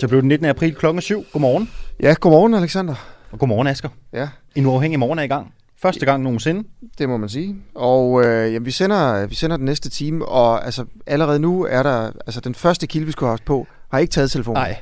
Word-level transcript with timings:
Så 0.00 0.08
blev 0.08 0.20
den 0.20 0.28
19. 0.28 0.48
april 0.48 0.74
klokken 0.74 1.02
7. 1.02 1.24
Godmorgen. 1.32 1.68
Ja, 2.00 2.14
godmorgen 2.20 2.54
Alexander. 2.54 3.19
Og 3.32 3.38
godmorgen, 3.38 3.66
Asger. 3.66 3.88
Ja, 4.12 4.28
En 4.54 4.66
uafhængig 4.66 4.98
morgen 4.98 5.18
er 5.18 5.22
i 5.22 5.26
gang. 5.26 5.54
Første 5.82 6.06
gang 6.06 6.22
nogensinde. 6.22 6.68
det 6.98 7.08
må 7.08 7.16
man 7.16 7.28
sige. 7.28 7.56
Og 7.74 8.24
øh, 8.24 8.52
jamen, 8.52 8.66
vi, 8.66 8.70
sender, 8.70 9.26
vi 9.26 9.34
sender 9.34 9.56
den 9.56 9.66
næste 9.66 9.90
time, 9.90 10.26
og 10.26 10.64
altså, 10.64 10.84
allerede 11.06 11.38
nu 11.38 11.64
er 11.64 11.82
der, 11.82 12.12
altså 12.26 12.40
den 12.40 12.54
første 12.54 12.86
kilde, 12.86 13.06
vi 13.06 13.12
skulle 13.12 13.28
have 13.28 13.32
haft 13.32 13.44
på, 13.44 13.66
har 13.90 13.98
ikke 13.98 14.10
taget 14.10 14.30
telefonen. 14.30 14.62
Nej. 14.62 14.76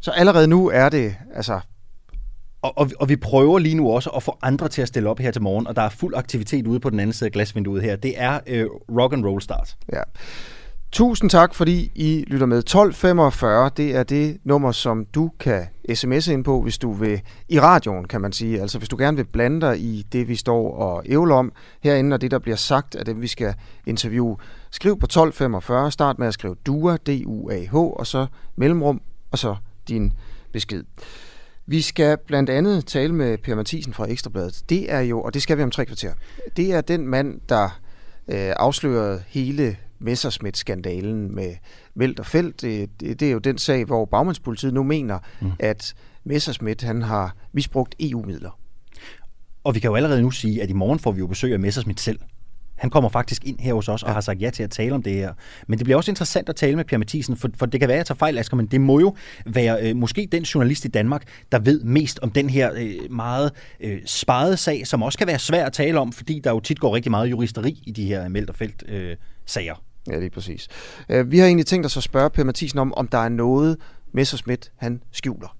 Så 0.00 0.10
allerede 0.10 0.46
nu 0.46 0.68
er 0.70 0.88
det, 0.88 1.16
altså, 1.34 1.60
Og, 2.62 2.78
og, 2.78 2.90
og 3.00 3.08
vi 3.08 3.16
prøver 3.16 3.58
lige 3.58 3.74
nu 3.74 3.90
også 3.92 4.10
at 4.10 4.22
få 4.22 4.38
andre 4.42 4.68
til 4.68 4.82
at 4.82 4.88
stille 4.88 5.08
op 5.10 5.18
her 5.18 5.30
til 5.30 5.42
morgen, 5.42 5.66
og 5.66 5.76
der 5.76 5.82
er 5.82 5.88
fuld 5.88 6.14
aktivitet 6.16 6.66
ude 6.66 6.80
på 6.80 6.90
den 6.90 7.00
anden 7.00 7.12
side 7.12 7.28
af 7.28 7.32
glasvinduet 7.32 7.82
her. 7.82 7.96
Det 7.96 8.14
er 8.16 8.40
øh, 8.46 8.66
rock 8.98 9.12
and 9.12 9.24
roll 9.26 9.42
start. 9.42 9.76
ja. 9.92 10.02
Tusind 10.92 11.30
tak, 11.30 11.54
fordi 11.54 11.92
I 11.94 12.24
lytter 12.26 12.46
med. 12.46 12.58
1245, 12.58 13.70
det 13.76 13.96
er 13.96 14.02
det 14.02 14.38
nummer, 14.44 14.72
som 14.72 15.04
du 15.04 15.30
kan 15.40 15.66
sms'e 15.90 16.32
ind 16.32 16.44
på, 16.44 16.62
hvis 16.62 16.78
du 16.78 16.92
vil, 16.92 17.20
i 17.48 17.60
radioen 17.60 18.08
kan 18.08 18.20
man 18.20 18.32
sige. 18.32 18.60
Altså 18.60 18.78
hvis 18.78 18.88
du 18.88 18.96
gerne 18.96 19.16
vil 19.16 19.24
blande 19.24 19.60
dig 19.60 19.80
i 19.80 20.06
det, 20.12 20.28
vi 20.28 20.36
står 20.36 20.74
og 20.74 21.02
ævler 21.06 21.34
om 21.34 21.52
herinde, 21.80 22.14
og 22.14 22.20
det, 22.20 22.30
der 22.30 22.38
bliver 22.38 22.56
sagt 22.56 22.94
af 22.94 23.04
dem, 23.04 23.22
vi 23.22 23.26
skal 23.26 23.54
interviewe. 23.86 24.36
Skriv 24.70 24.98
på 24.98 25.06
1245, 25.06 25.90
start 25.92 26.18
med 26.18 26.26
at 26.26 26.34
skrive 26.34 26.56
DUA, 26.66 26.96
D-U-A-H, 26.96 27.74
og 27.74 28.06
så 28.06 28.26
mellemrum, 28.56 29.00
og 29.30 29.38
så 29.38 29.56
din 29.88 30.12
besked. 30.52 30.84
Vi 31.66 31.82
skal 31.82 32.16
blandt 32.26 32.50
andet 32.50 32.86
tale 32.86 33.14
med 33.14 33.38
Per 33.38 33.54
Mathisen 33.54 33.94
fra 33.94 34.10
Ekstrabladet. 34.10 34.62
Det 34.68 34.92
er 34.92 35.00
jo, 35.00 35.22
og 35.22 35.34
det 35.34 35.42
skal 35.42 35.58
vi 35.58 35.62
om 35.62 35.70
tre 35.70 35.86
kvarter, 35.86 36.12
det 36.56 36.72
er 36.72 36.80
den 36.80 37.06
mand, 37.06 37.40
der 37.48 37.80
øh, 38.28 38.52
afslørede 38.56 39.22
hele 39.26 39.76
Messerschmidt-skandalen 39.98 41.34
med 41.34 41.54
Velt 41.94 42.20
og 42.20 42.26
Felt. 42.26 42.62
Det, 42.62 43.00
det, 43.00 43.22
er 43.22 43.30
jo 43.32 43.38
den 43.38 43.58
sag, 43.58 43.84
hvor 43.84 44.04
bagmandspolitiet 44.04 44.74
nu 44.74 44.82
mener, 44.82 45.18
mm. 45.40 45.52
at 45.58 45.94
Messerschmidt 46.24 46.82
han 46.82 47.02
har 47.02 47.36
misbrugt 47.52 47.94
EU-midler. 48.00 48.58
Og 49.64 49.74
vi 49.74 49.80
kan 49.80 49.88
jo 49.88 49.96
allerede 49.96 50.22
nu 50.22 50.30
sige, 50.30 50.62
at 50.62 50.70
i 50.70 50.72
morgen 50.72 50.98
får 50.98 51.12
vi 51.12 51.18
jo 51.18 51.26
besøg 51.26 51.52
af 51.52 51.60
Messersmith 51.60 52.02
selv. 52.02 52.18
Han 52.78 52.90
kommer 52.90 53.10
faktisk 53.10 53.44
ind 53.44 53.58
her 53.60 53.74
hos 53.74 53.88
os 53.88 54.02
og 54.02 54.12
har 54.12 54.20
sagt 54.20 54.42
ja 54.42 54.50
til 54.50 54.62
at 54.62 54.70
tale 54.70 54.94
om 54.94 55.02
det 55.02 55.12
her. 55.12 55.32
Men 55.66 55.78
det 55.78 55.84
bliver 55.84 55.96
også 55.96 56.10
interessant 56.10 56.48
at 56.48 56.56
tale 56.56 56.76
med 56.76 56.84
Per 56.84 56.98
Mathisen, 56.98 57.36
for, 57.36 57.48
for 57.56 57.66
det 57.66 57.80
kan 57.80 57.88
være, 57.88 57.96
at 57.96 57.98
jeg 57.98 58.06
tager 58.06 58.18
fejl, 58.18 58.38
Asger, 58.38 58.56
men 58.56 58.66
det 58.66 58.80
må 58.80 59.00
jo 59.00 59.14
være 59.46 59.82
øh, 59.82 59.96
måske 59.96 60.28
den 60.32 60.42
journalist 60.42 60.84
i 60.84 60.88
Danmark, 60.88 61.22
der 61.52 61.58
ved 61.58 61.80
mest 61.82 62.18
om 62.18 62.30
den 62.30 62.50
her 62.50 62.72
øh, 62.76 63.10
meget 63.10 63.52
øh, 63.80 63.98
sparede 64.06 64.56
sag, 64.56 64.86
som 64.86 65.02
også 65.02 65.18
kan 65.18 65.26
være 65.26 65.38
svær 65.38 65.66
at 65.66 65.72
tale 65.72 65.98
om, 65.98 66.12
fordi 66.12 66.40
der 66.44 66.50
jo 66.50 66.60
tit 66.60 66.80
går 66.80 66.94
rigtig 66.94 67.10
meget 67.10 67.30
juristeri 67.30 67.82
i 67.86 67.90
de 67.90 68.04
her 68.04 68.28
meldt 68.28 68.50
og 68.50 68.56
felt 68.56 68.84
øh, 68.88 69.16
sager. 69.46 69.82
Ja, 70.10 70.18
lige 70.18 70.30
præcis. 70.30 70.68
Øh, 71.08 71.30
Vi 71.30 71.38
har 71.38 71.46
egentlig 71.46 71.66
tænkt 71.66 71.86
os 71.86 71.96
at 71.96 72.02
spørge 72.02 72.30
Per 72.30 72.44
Mathisen 72.44 72.78
om, 72.78 72.94
om 72.94 73.08
der 73.08 73.18
er 73.18 73.28
noget, 73.28 73.76
Messerschmidt 74.12 74.72
han 74.76 75.02
skjuler. 75.12 75.56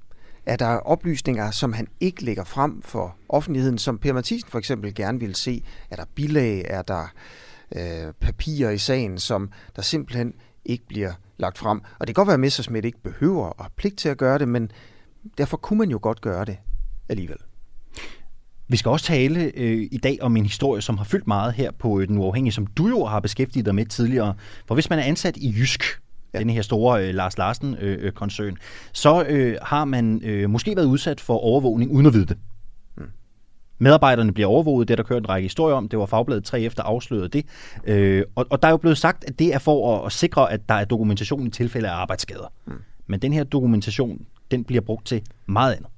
Er 0.46 0.56
der 0.56 0.68
oplysninger, 0.68 1.50
som 1.50 1.72
han 1.72 1.86
ikke 2.00 2.24
lægger 2.24 2.44
frem 2.44 2.82
for 2.82 3.16
offentligheden, 3.28 3.78
som 3.78 3.98
Per 3.98 4.12
Mathisen 4.12 4.50
for 4.50 4.58
eksempel 4.58 4.94
gerne 4.94 5.20
vil 5.20 5.34
se? 5.34 5.64
Er 5.90 5.96
der 5.96 6.04
bilag? 6.14 6.64
Er 6.68 6.82
der 6.82 7.12
øh, 7.76 8.12
papirer 8.20 8.70
i 8.70 8.78
sagen, 8.78 9.18
som 9.18 9.50
der 9.76 9.82
simpelthen 9.82 10.34
ikke 10.64 10.86
bliver 10.88 11.12
lagt 11.36 11.58
frem? 11.58 11.80
Og 11.98 12.06
det 12.06 12.06
kan 12.06 12.14
godt 12.14 12.26
være, 12.26 12.34
at 12.34 12.40
Messerschmidt 12.40 12.84
ikke 12.84 13.02
behøver 13.02 13.46
og 13.46 13.64
har 13.64 13.72
pligt 13.76 13.98
til 13.98 14.08
at 14.08 14.18
gøre 14.18 14.38
det, 14.38 14.48
men 14.48 14.70
derfor 15.38 15.56
kunne 15.56 15.78
man 15.78 15.90
jo 15.90 15.98
godt 16.02 16.20
gøre 16.20 16.44
det 16.44 16.56
alligevel. 17.08 17.38
Vi 18.68 18.76
skal 18.76 18.90
også 18.90 19.06
tale 19.06 19.52
øh, 19.54 19.88
i 19.90 19.98
dag 20.02 20.18
om 20.20 20.36
en 20.36 20.42
historie, 20.44 20.82
som 20.82 20.98
har 20.98 21.04
fyldt 21.04 21.26
meget 21.26 21.52
her 21.52 21.70
på 21.78 22.00
øh, 22.00 22.08
Den 22.08 22.18
Uafhængige, 22.18 22.52
som 22.52 22.66
du 22.66 22.88
jo 22.88 23.04
har 23.04 23.20
beskæftiget 23.20 23.66
dig 23.66 23.74
med 23.74 23.86
tidligere. 23.86 24.34
For 24.66 24.74
hvis 24.74 24.90
man 24.90 24.98
er 24.98 25.02
ansat 25.02 25.36
i 25.36 25.54
Jysk, 25.58 26.00
ja. 26.34 26.38
den 26.38 26.50
her 26.50 26.62
store 26.62 27.08
øh, 27.08 27.14
Lars 27.14 27.38
Larsen-koncern, 27.38 28.56
så 28.92 29.24
øh, 29.24 29.56
har 29.62 29.84
man 29.84 30.20
øh, 30.24 30.50
måske 30.50 30.76
været 30.76 30.86
udsat 30.86 31.20
for 31.20 31.38
overvågning 31.38 31.90
uden 31.90 32.06
at 32.06 32.14
vide 32.14 32.26
det. 32.26 32.36
Medarbejderne 33.80 34.32
bliver 34.32 34.48
overvåget, 34.48 34.88
det 34.88 34.94
er 34.94 34.96
der 34.96 35.02
kørt 35.02 35.22
en 35.22 35.28
række 35.28 35.44
historier 35.44 35.76
om. 35.76 35.88
Det 35.88 35.98
var 35.98 36.06
Fagbladet 36.06 36.44
3 36.44 36.60
efter 36.60 36.82
afsløret 36.82 37.32
det. 37.32 37.46
Øh, 37.84 38.24
og, 38.34 38.46
og 38.50 38.62
der 38.62 38.68
er 38.68 38.72
jo 38.72 38.76
blevet 38.76 38.98
sagt, 38.98 39.24
at 39.24 39.38
det 39.38 39.54
er 39.54 39.58
for 39.58 39.96
at, 39.96 40.06
at 40.06 40.12
sikre, 40.12 40.52
at 40.52 40.68
der 40.68 40.74
er 40.74 40.84
dokumentation 40.84 41.46
i 41.46 41.50
tilfælde 41.50 41.88
af 41.88 41.92
arbejdsskader. 41.92 42.52
Mm. 42.66 42.72
Men 43.06 43.20
den 43.20 43.32
her 43.32 43.44
dokumentation, 43.44 44.26
den 44.50 44.64
bliver 44.64 44.80
brugt 44.80 45.06
til 45.06 45.22
meget 45.46 45.74
andet. 45.74 45.90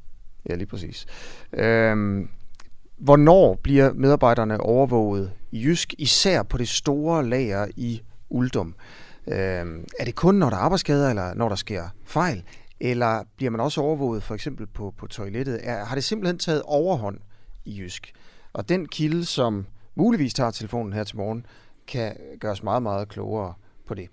Ja, 0.49 0.55
lige 0.55 0.67
præcis. 0.67 1.07
Øhm, 1.53 2.29
hvornår 3.01 3.59
bliver 3.63 3.93
medarbejderne 3.93 4.61
overvåget 4.61 5.33
i 5.51 5.65
Jysk, 5.65 5.95
især 5.99 6.43
på 6.43 6.59
det 6.59 6.69
store 6.69 7.29
lager 7.29 7.67
i 7.77 8.03
Uldum? 8.29 8.75
Øh, 9.27 9.37
er 9.99 10.05
det 10.05 10.15
kun, 10.15 10.35
når 10.35 10.51
der 10.51 10.57
er 10.57 10.61
arbejdsskader, 10.61 11.11
eller 11.11 11.35
når 11.35 11.49
der 11.49 11.57
sker 11.57 11.89
fejl? 12.05 12.43
Eller 12.81 13.23
bliver 13.37 13.51
man 13.51 13.61
også 13.61 13.81
overvåget 13.81 14.23
for 14.23 14.35
eksempel 14.35 14.67
på, 14.67 14.95
på 14.99 15.07
toilettet? 15.07 15.61
Er, 15.63 15.85
har 15.85 15.95
det 15.95 16.05
simpelthen 16.05 16.39
taget 16.39 16.63
overhånd 16.63 17.19
i 17.65 17.79
Jysk? 17.79 18.13
Og 18.53 18.69
den 18.69 18.89
kilde, 18.89 19.25
som 19.25 19.67
muligvis 19.95 20.35
tager 20.35 20.51
telefonen 20.51 20.93
her 20.93 21.05
til 21.05 21.17
morgen, 21.17 21.47
kan 21.87 22.17
gøre 22.41 22.53
os 22.53 22.63
meget, 22.63 22.83
meget 22.83 23.09
klogere 23.09 23.55
på 23.87 23.95
det. 23.95 24.09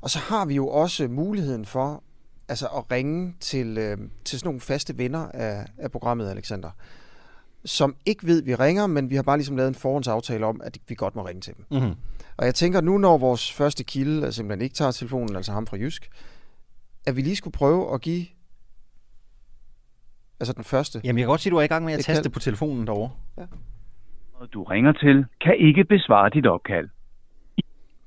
Og 0.00 0.10
så 0.10 0.18
har 0.18 0.44
vi 0.44 0.54
jo 0.54 0.68
også 0.68 1.08
muligheden 1.08 1.64
for 1.64 2.02
altså 2.48 2.66
at 2.66 2.92
ringe 2.92 3.34
til, 3.40 3.78
øh, 3.78 3.98
til 4.24 4.38
sådan 4.38 4.48
nogle 4.48 4.60
faste 4.60 4.98
venner 4.98 5.28
af, 5.34 5.66
af 5.78 5.90
programmet, 5.90 6.30
Alexander, 6.30 6.70
som 7.64 7.96
ikke 8.06 8.26
ved, 8.26 8.40
at 8.42 8.46
vi 8.46 8.54
ringer, 8.54 8.86
men 8.86 9.10
vi 9.10 9.14
har 9.16 9.22
bare 9.22 9.36
ligesom 9.36 9.56
lavet 9.56 9.68
en 9.68 9.74
forhåndsaftale 9.74 10.46
om, 10.46 10.60
at 10.64 10.78
vi 10.88 10.94
godt 10.94 11.16
må 11.16 11.26
ringe 11.26 11.40
til 11.40 11.54
dem. 11.56 11.66
Mm-hmm. 11.70 11.94
Og 12.36 12.46
jeg 12.46 12.54
tænker 12.54 12.80
nu, 12.80 12.98
når 12.98 13.18
vores 13.18 13.52
første 13.52 13.84
kilde 13.84 14.24
altså 14.24 14.36
simpelthen 14.36 14.62
ikke 14.64 14.74
tager 14.74 14.90
telefonen, 14.90 15.36
altså 15.36 15.52
ham 15.52 15.66
fra 15.66 15.76
Jysk, 15.76 16.08
at 17.06 17.16
vi 17.16 17.22
lige 17.22 17.36
skulle 17.36 17.52
prøve 17.54 17.94
at 17.94 18.00
give 18.00 18.26
altså 20.40 20.52
den 20.52 20.64
første. 20.64 21.00
Jamen, 21.04 21.18
jeg 21.18 21.24
kan 21.24 21.28
godt 21.30 21.40
sige, 21.40 21.50
at 21.50 21.52
du 21.52 21.56
er 21.58 21.62
i 21.62 21.66
gang 21.66 21.84
med 21.84 21.92
at 21.92 21.96
Det 21.96 22.04
taste 22.06 22.22
kan- 22.22 22.30
på 22.30 22.38
telefonen 22.38 22.86
derovre. 22.86 23.10
du 24.52 24.62
ringer 24.62 24.92
til, 24.92 25.24
kan 25.40 25.54
ikke 25.58 25.84
besvare 25.84 26.30
dit 26.30 26.46
opkald. 26.46 26.88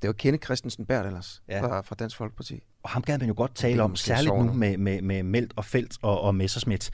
Det 0.02 0.08
var 0.08 0.14
Kenneth 0.14 0.46
Christensen 0.46 0.86
Bært 0.86 1.06
ellers, 1.06 1.42
Ja. 1.50 1.56
ja. 1.58 1.62
fra, 1.68 1.82
fra 1.82 1.96
Dansk 2.00 2.18
Folkeparti. 2.18 2.64
Og 2.84 2.90
ham 2.90 3.02
gad 3.02 3.20
man 3.20 3.28
jo 3.28 3.34
godt 3.38 3.56
tale 3.56 3.84
om, 3.84 3.96
særligt 3.96 4.36
nu 4.36 4.54
med, 4.54 4.78
med, 4.78 5.02
med 5.02 5.24
Meldt 5.24 5.54
og 5.56 5.66
Felt 5.66 5.98
og, 6.02 6.22
og 6.22 6.36
Messerschmidt. 6.36 6.92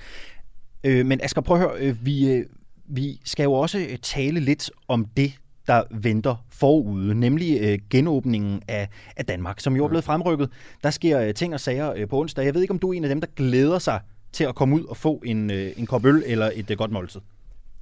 Øh, 0.84 1.06
men 1.06 1.20
Asger, 1.24 1.42
prøv 1.42 1.58
at 1.58 1.62
høre, 1.62 1.80
øh, 1.80 2.06
vi, 2.06 2.32
øh, 2.34 2.46
vi 2.86 3.22
skal 3.26 3.44
jo 3.44 3.54
også 3.54 3.80
øh, 3.80 3.98
tale 4.02 4.40
lidt 4.40 4.72
om 4.88 5.06
det, 5.06 5.34
der 5.68 5.84
venter 5.92 6.46
forude, 6.50 7.16
nemlig 7.16 7.60
øh, 7.62 7.80
genåbningen 7.90 8.62
af, 8.68 8.90
af 9.16 9.26
Danmark, 9.26 9.60
som 9.60 9.76
jo 9.76 9.84
er 9.84 9.88
blevet 9.88 10.04
fremrykket. 10.04 10.50
Der 10.84 10.90
sker 10.90 11.20
øh, 11.20 11.34
ting 11.34 11.54
og 11.54 11.60
sager 11.60 11.94
øh, 11.94 12.08
på 12.08 12.20
onsdag. 12.20 12.46
Jeg 12.46 12.54
ved 12.54 12.62
ikke, 12.62 12.72
om 12.72 12.80
du 12.80 12.90
er 12.90 12.94
en 12.94 13.04
af 13.04 13.10
dem, 13.10 13.22
der 13.22 13.28
glæder 13.36 13.80
sig 13.80 14.00
til 14.32 14.44
at 14.44 14.56
komme 14.56 14.76
ud 14.76 14.84
og 14.84 14.98
få 14.98 15.22
en, 15.26 15.52
øh, 15.52 15.72
en 15.78 15.86
kop 15.86 16.06
øl 16.06 16.24
eller 16.26 16.52
et 16.54 16.72
øh, 16.72 16.78
godt 16.78 16.92
måltid. 16.92 17.22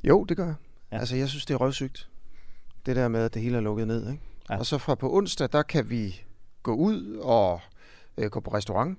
Jo, 0.04 0.24
det 0.24 0.38
gør 0.38 0.46
jeg. 0.46 0.56
Ja. 0.92 1.00
Altså, 1.00 1.16
jeg 1.16 1.30
synes, 1.30 1.46
det 1.46 1.54
er 1.54 1.58
røvsygt. 1.58 2.10
Det 2.86 2.96
der 2.96 3.08
med, 3.08 3.20
at 3.20 3.34
det 3.34 3.42
hele 3.42 3.58
er 3.58 3.62
lukket 3.62 3.88
ned. 3.88 4.12
Ikke? 4.12 4.24
Ja. 4.50 4.58
Og 4.58 4.66
så 4.66 4.78
fra 4.78 4.96
på 4.96 5.14
onsdag, 5.14 5.50
der 5.52 5.62
kan 5.62 5.90
vi 5.90 6.22
gå 6.64 6.76
ud 6.76 7.16
og 7.22 7.62
øh, 8.18 8.30
gå 8.30 8.40
på 8.40 8.54
restaurant. 8.54 8.98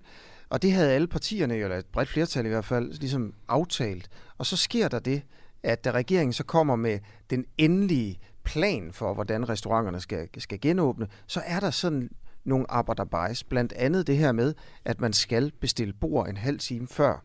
Og 0.51 0.63
det 0.63 0.73
havde 0.73 0.93
alle 0.93 1.07
partierne, 1.07 1.57
eller 1.57 1.77
et 1.77 1.87
bredt 1.87 2.09
flertal 2.09 2.47
i 2.47 2.49
hvert 2.49 2.65
fald, 2.65 2.93
ligesom 2.93 3.35
aftalt. 3.49 4.09
Og 4.39 4.47
så 4.47 4.57
sker 4.57 4.89
der 4.89 4.99
det, 4.99 5.23
at 5.63 5.85
da 5.85 5.91
regeringen 5.91 6.33
så 6.33 6.45
kommer 6.45 6.77
med 6.77 6.99
den 7.31 7.45
endelige 7.59 8.19
plan 8.45 8.93
for, 8.93 9.15
hvordan 9.15 9.49
restauranterne 9.49 10.01
skal, 10.01 10.29
skal 10.39 10.61
genåbne, 10.61 11.09
så 11.27 11.43
er 11.47 11.61
der 11.61 11.71
sådan 11.71 12.11
nogle 12.45 12.71
arbejderbejs. 12.71 13.45
Blandt 13.45 13.73
andet 13.73 14.07
det 14.07 14.17
her 14.17 14.33
med, 14.33 14.55
at 14.85 15.01
man 15.01 15.13
skal 15.13 15.53
bestille 15.61 15.93
bord 15.93 16.29
en 16.29 16.37
halv 16.37 16.59
time 16.59 16.89
før 16.89 17.25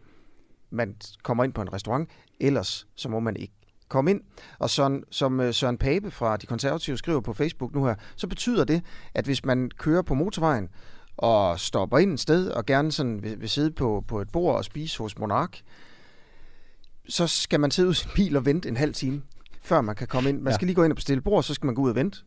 man 0.69 0.95
kommer 1.23 1.43
ind 1.43 1.53
på 1.53 1.61
en 1.61 1.73
restaurant. 1.73 2.09
Ellers 2.39 2.87
så 2.95 3.09
må 3.09 3.19
man 3.19 3.35
ikke 3.35 3.53
komme 3.89 4.11
ind. 4.11 4.21
Og 4.59 4.69
sådan, 4.69 5.03
som 5.11 5.39
øh, 5.39 5.53
Søren 5.53 5.77
Pape 5.77 6.11
fra 6.11 6.37
De 6.37 6.45
Konservative 6.45 6.97
skriver 6.97 7.21
på 7.21 7.33
Facebook 7.33 7.73
nu 7.73 7.85
her, 7.85 7.95
så 8.15 8.27
betyder 8.27 8.63
det, 8.63 8.81
at 9.13 9.25
hvis 9.25 9.45
man 9.45 9.71
kører 9.77 10.01
på 10.01 10.13
motorvejen 10.13 10.69
og 11.17 11.59
stopper 11.59 11.97
ind 11.97 12.13
et 12.13 12.19
sted 12.19 12.49
og 12.49 12.65
gerne 12.65 12.91
sådan 12.91 13.23
vil, 13.23 13.41
vil 13.41 13.49
sidde 13.49 13.71
på, 13.71 14.03
på 14.07 14.21
et 14.21 14.29
bord 14.29 14.55
og 14.57 14.65
spise 14.65 14.97
hos 14.97 15.17
Monark, 15.19 15.61
så 17.09 17.27
skal 17.27 17.59
man 17.59 17.71
sidde 17.71 17.87
ud 17.89 17.93
i 17.93 17.95
sin 17.95 18.09
bil 18.15 18.37
og 18.37 18.45
vente 18.45 18.69
en 18.69 18.77
halv 18.77 18.93
time, 18.93 19.21
før 19.61 19.81
man 19.81 19.95
kan 19.95 20.07
komme 20.07 20.29
ind. 20.29 20.41
Man 20.41 20.51
Ja. 20.51 20.55
skal 20.55 20.65
lige 20.65 20.75
gå 20.75 20.83
ind 20.83 20.91
og 20.91 20.95
bestille 20.95 21.21
bord, 21.21 21.43
så 21.43 21.53
skal 21.53 21.65
man 21.65 21.75
gå 21.75 21.81
ud 21.81 21.89
og 21.89 21.95
vente 21.95 22.19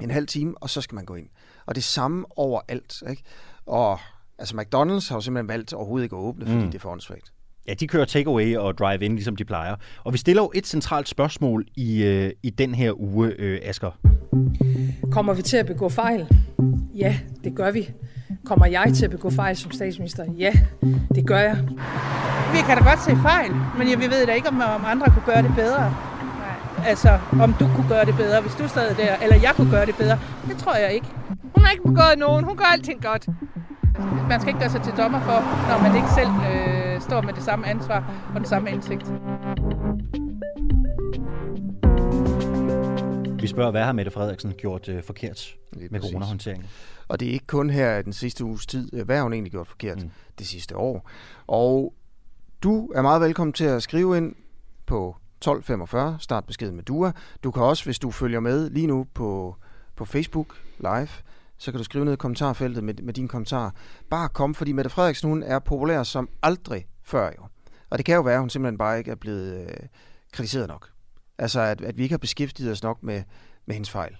en 0.00 0.10
halv 0.10 0.26
time, 0.26 0.54
og 0.60 0.70
så 0.70 0.80
skal 0.80 0.94
man 0.94 1.04
gå 1.04 1.14
ind. 1.14 1.28
Og 1.66 1.74
det 1.74 1.84
samme 1.84 2.24
overalt. 2.38 3.02
Ikke? 3.10 3.22
Og 3.66 4.00
altså 4.38 4.54
McDonald's 4.54 5.08
har 5.08 5.16
jo 5.16 5.20
simpelthen 5.20 5.48
valgt 5.48 5.72
overhovedet 5.72 6.04
ikke 6.04 6.16
at 6.16 6.20
åbne, 6.20 6.46
fordi 6.46 6.58
Mm. 6.58 6.66
det 6.66 6.74
er 6.74 6.78
for 6.78 6.90
åndssvagt. 6.90 7.32
Ja, 7.68 7.74
de 7.74 7.86
kører 7.86 8.04
takeaway 8.04 8.56
og 8.56 8.78
drive-in, 8.78 9.14
ligesom 9.14 9.36
de 9.36 9.44
plejer. 9.44 9.74
Og 10.04 10.12
vi 10.12 10.18
stiller 10.18 10.42
jo 10.42 10.50
et 10.54 10.66
centralt 10.66 11.08
spørgsmål 11.08 11.66
i, 11.76 12.02
øh, 12.04 12.32
i 12.42 12.50
den 12.50 12.74
her 12.74 13.00
uge, 13.00 13.32
øh, 13.38 13.60
Asger. 13.62 13.90
Kommer 15.12 15.34
vi 15.34 15.42
til 15.42 15.56
at 15.56 15.66
begå 15.66 15.88
fejl? 15.88 16.26
Ja, 16.94 17.16
det 17.44 17.54
gør 17.54 17.70
vi. 17.70 17.90
Kommer 18.44 18.66
jeg 18.66 18.92
til 18.94 19.04
at 19.04 19.10
begå 19.10 19.30
fejl 19.30 19.56
som 19.56 19.70
statsminister? 19.70 20.24
Ja, 20.38 20.52
det 21.14 21.26
gør 21.26 21.38
jeg. 21.38 21.58
Vi 22.52 22.58
kan 22.66 22.76
da 22.76 22.82
godt 22.90 23.02
se 23.04 23.16
fejl, 23.22 23.50
men 23.78 23.90
jeg 23.90 23.98
ved 23.98 24.26
da 24.26 24.32
ikke, 24.32 24.48
om, 24.48 24.60
om 24.60 24.84
andre 24.86 25.06
kunne 25.06 25.26
gøre 25.26 25.42
det 25.42 25.52
bedre. 25.56 25.80
Nej. 25.80 26.86
Altså, 26.86 27.18
om 27.40 27.52
du 27.52 27.68
kunne 27.74 27.88
gøre 27.88 28.04
det 28.04 28.16
bedre, 28.16 28.40
hvis 28.40 28.54
du 28.54 28.68
sad 28.68 28.94
der, 28.94 29.16
eller 29.22 29.36
jeg 29.36 29.52
kunne 29.56 29.70
gøre 29.70 29.86
det 29.86 29.96
bedre. 29.96 30.18
Det 30.48 30.56
tror 30.56 30.74
jeg 30.74 30.92
ikke. 30.92 31.06
Hun 31.54 31.64
har 31.64 31.70
ikke 31.70 31.82
begået 31.82 32.18
nogen. 32.18 32.44
Hun 32.44 32.56
gør 32.56 32.64
alting 32.64 33.02
godt. 33.02 33.26
Man 34.28 34.40
skal 34.40 34.48
ikke 34.48 34.60
gøre 34.60 34.70
sig 34.70 34.82
til 34.82 34.92
dommer 34.92 35.20
for, 35.20 35.38
når 35.70 35.78
man 35.82 35.96
ikke 35.96 36.08
selv 36.18 36.30
øh, 36.50 36.85
står 37.00 37.20
med 37.20 37.32
det 37.32 37.42
samme 37.42 37.66
ansvar 37.66 38.28
og 38.34 38.40
den 38.40 38.44
samme 38.44 38.70
indsigt. 38.70 39.04
Vi 43.40 43.46
spørger, 43.46 43.70
hvad 43.70 43.82
har 43.82 43.92
Mette 43.92 44.10
Frederiksen 44.10 44.52
gjort 44.52 44.88
øh, 44.88 45.02
forkert 45.02 45.54
Lige 45.72 45.88
med 45.90 46.00
coronahåndteringen? 46.00 46.66
Og 47.08 47.20
det 47.20 47.28
er 47.28 47.32
ikke 47.32 47.46
kun 47.46 47.70
her 47.70 48.02
den 48.02 48.12
sidste 48.12 48.44
uges 48.44 48.66
tid. 48.66 49.04
Hvad 49.04 49.16
har 49.16 49.22
hun 49.22 49.32
egentlig 49.32 49.52
gjort 49.52 49.66
forkert 49.66 50.02
mm. 50.02 50.10
det 50.38 50.46
sidste 50.46 50.76
år? 50.76 51.10
Og 51.46 51.94
du 52.62 52.86
er 52.86 53.02
meget 53.02 53.20
velkommen 53.20 53.52
til 53.52 53.64
at 53.64 53.82
skrive 53.82 54.16
ind 54.16 54.34
på 54.86 55.16
1245, 55.38 56.16
start 56.20 56.44
besked 56.44 56.70
med 56.72 56.82
Dua. 56.82 57.12
Du 57.44 57.50
kan 57.50 57.62
også, 57.62 57.84
hvis 57.84 57.98
du 57.98 58.10
følger 58.10 58.40
med 58.40 58.70
lige 58.70 58.86
nu 58.86 59.06
på, 59.14 59.56
på 59.96 60.04
Facebook 60.04 60.56
live, 60.78 61.08
så 61.58 61.70
kan 61.70 61.78
du 61.78 61.84
skrive 61.84 62.04
ned 62.04 62.12
i 62.12 62.16
kommentarfeltet 62.16 62.84
med, 62.84 62.94
med 62.94 63.14
dine 63.14 63.28
kommentarer. 63.28 63.70
Bare 64.10 64.28
kom, 64.28 64.54
fordi 64.54 64.72
Mette 64.72 64.90
Frederiksen 64.90 65.28
hun 65.28 65.42
er 65.42 65.58
populær 65.58 66.02
som 66.02 66.28
aldrig 66.42 66.86
før 67.02 67.26
jo. 67.26 67.46
Og 67.90 67.98
det 67.98 68.06
kan 68.06 68.14
jo 68.14 68.20
være, 68.20 68.34
at 68.34 68.40
hun 68.40 68.50
simpelthen 68.50 68.78
bare 68.78 68.98
ikke 68.98 69.10
er 69.10 69.14
blevet 69.14 69.60
øh, 69.60 69.88
kritiseret 70.32 70.68
nok. 70.68 70.90
Altså, 71.38 71.60
at, 71.60 71.80
at 71.80 71.98
vi 71.98 72.02
ikke 72.02 72.12
har 72.12 72.18
beskæftiget 72.18 72.72
os 72.72 72.82
nok 72.82 73.02
med, 73.02 73.22
med 73.66 73.74
hendes 73.74 73.90
fejl. 73.90 74.16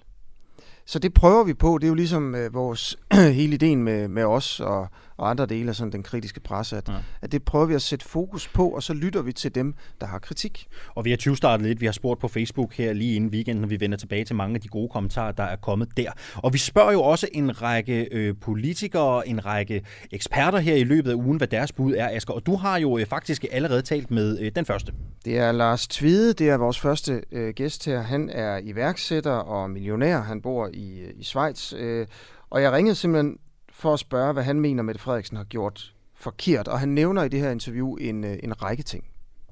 Så 0.87 0.99
det 0.99 1.13
prøver 1.13 1.43
vi 1.43 1.53
på. 1.53 1.77
Det 1.77 1.83
er 1.83 1.87
jo 1.87 1.95
ligesom 1.95 2.35
øh, 2.35 2.53
vores 2.53 2.97
hele 3.39 3.53
ideen 3.53 3.83
med, 3.83 4.07
med 4.07 4.23
os 4.23 4.59
og, 4.59 4.87
og 5.17 5.29
andre 5.29 5.45
dele 5.45 5.69
af 5.69 5.75
sådan 5.75 5.91
den 5.91 6.03
kritiske 6.03 6.39
presse, 6.39 6.77
at, 6.77 6.89
ja. 6.89 6.93
at 7.21 7.31
det 7.31 7.43
prøver 7.43 7.65
vi 7.65 7.73
at 7.73 7.81
sætte 7.81 8.05
fokus 8.05 8.47
på, 8.47 8.69
og 8.69 8.83
så 8.83 8.93
lytter 8.93 9.21
vi 9.21 9.33
til 9.33 9.55
dem, 9.55 9.73
der 10.01 10.07
har 10.07 10.19
kritik. 10.19 10.67
Og 10.95 11.05
vi 11.05 11.09
har 11.09 11.17
20 11.17 11.37
startet 11.37 11.67
lidt. 11.67 11.81
Vi 11.81 11.85
har 11.85 11.93
spurgt 11.93 12.19
på 12.19 12.27
Facebook 12.27 12.73
her 12.73 12.93
lige 12.93 13.15
inden 13.15 13.29
weekenden, 13.29 13.61
når 13.61 13.67
vi 13.67 13.79
vender 13.79 13.97
tilbage 13.97 14.25
til 14.25 14.35
mange 14.35 14.55
af 14.55 14.61
de 14.61 14.67
gode 14.67 14.89
kommentarer, 14.89 15.31
der 15.31 15.43
er 15.43 15.55
kommet 15.55 15.97
der. 15.97 16.11
Og 16.35 16.53
vi 16.53 16.57
spørger 16.57 16.91
jo 16.91 17.01
også 17.01 17.27
en 17.31 17.61
række 17.61 18.07
øh, 18.11 18.35
politikere, 18.41 19.27
en 19.27 19.45
række 19.45 19.81
eksperter 20.11 20.59
her 20.59 20.75
i 20.75 20.83
løbet 20.83 21.11
af 21.11 21.15
ugen, 21.15 21.37
hvad 21.37 21.47
deres 21.47 21.71
bud 21.71 21.93
er, 21.97 22.09
Asger. 22.09 22.33
Og 22.33 22.45
du 22.45 22.55
har 22.55 22.77
jo 22.77 22.97
øh, 22.97 23.05
faktisk 23.05 23.45
allerede 23.51 23.81
talt 23.81 24.11
med 24.11 24.39
øh, 24.39 24.51
den 24.55 24.65
første. 24.65 24.93
Det 25.25 25.37
er 25.37 25.51
Lars 25.51 25.87
Tvide, 25.87 26.33
det 26.33 26.49
er 26.49 26.57
vores 26.57 26.79
første 26.79 27.21
øh, 27.31 27.53
gæst 27.53 27.85
her. 27.85 28.01
Han 28.01 28.29
er 28.29 28.59
iværksætter 28.63 29.31
og 29.31 29.69
millionær. 29.69 30.21
Han 30.21 30.41
bor 30.41 30.69
i, 30.77 31.11
i 31.21 31.23
Schweiz. 31.23 31.73
Øh, 31.73 32.07
og 32.49 32.61
jeg 32.61 32.71
ringede 32.71 32.95
simpelthen 32.95 33.39
for 33.81 33.93
at 33.93 33.99
spørge, 33.99 34.33
hvad 34.33 34.43
han 34.43 34.59
mener, 34.59 34.83
Mette 34.83 35.01
Frederiksen 35.01 35.37
har 35.37 35.43
gjort 35.43 35.93
forkert. 36.15 36.67
Og 36.67 36.79
han 36.79 36.89
nævner 36.89 37.23
i 37.23 37.29
det 37.29 37.39
her 37.39 37.51
interview 37.51 37.95
en, 37.95 38.23
øh, 38.23 38.35
en 38.43 38.63
række 38.63 38.83
ting. 38.83 39.03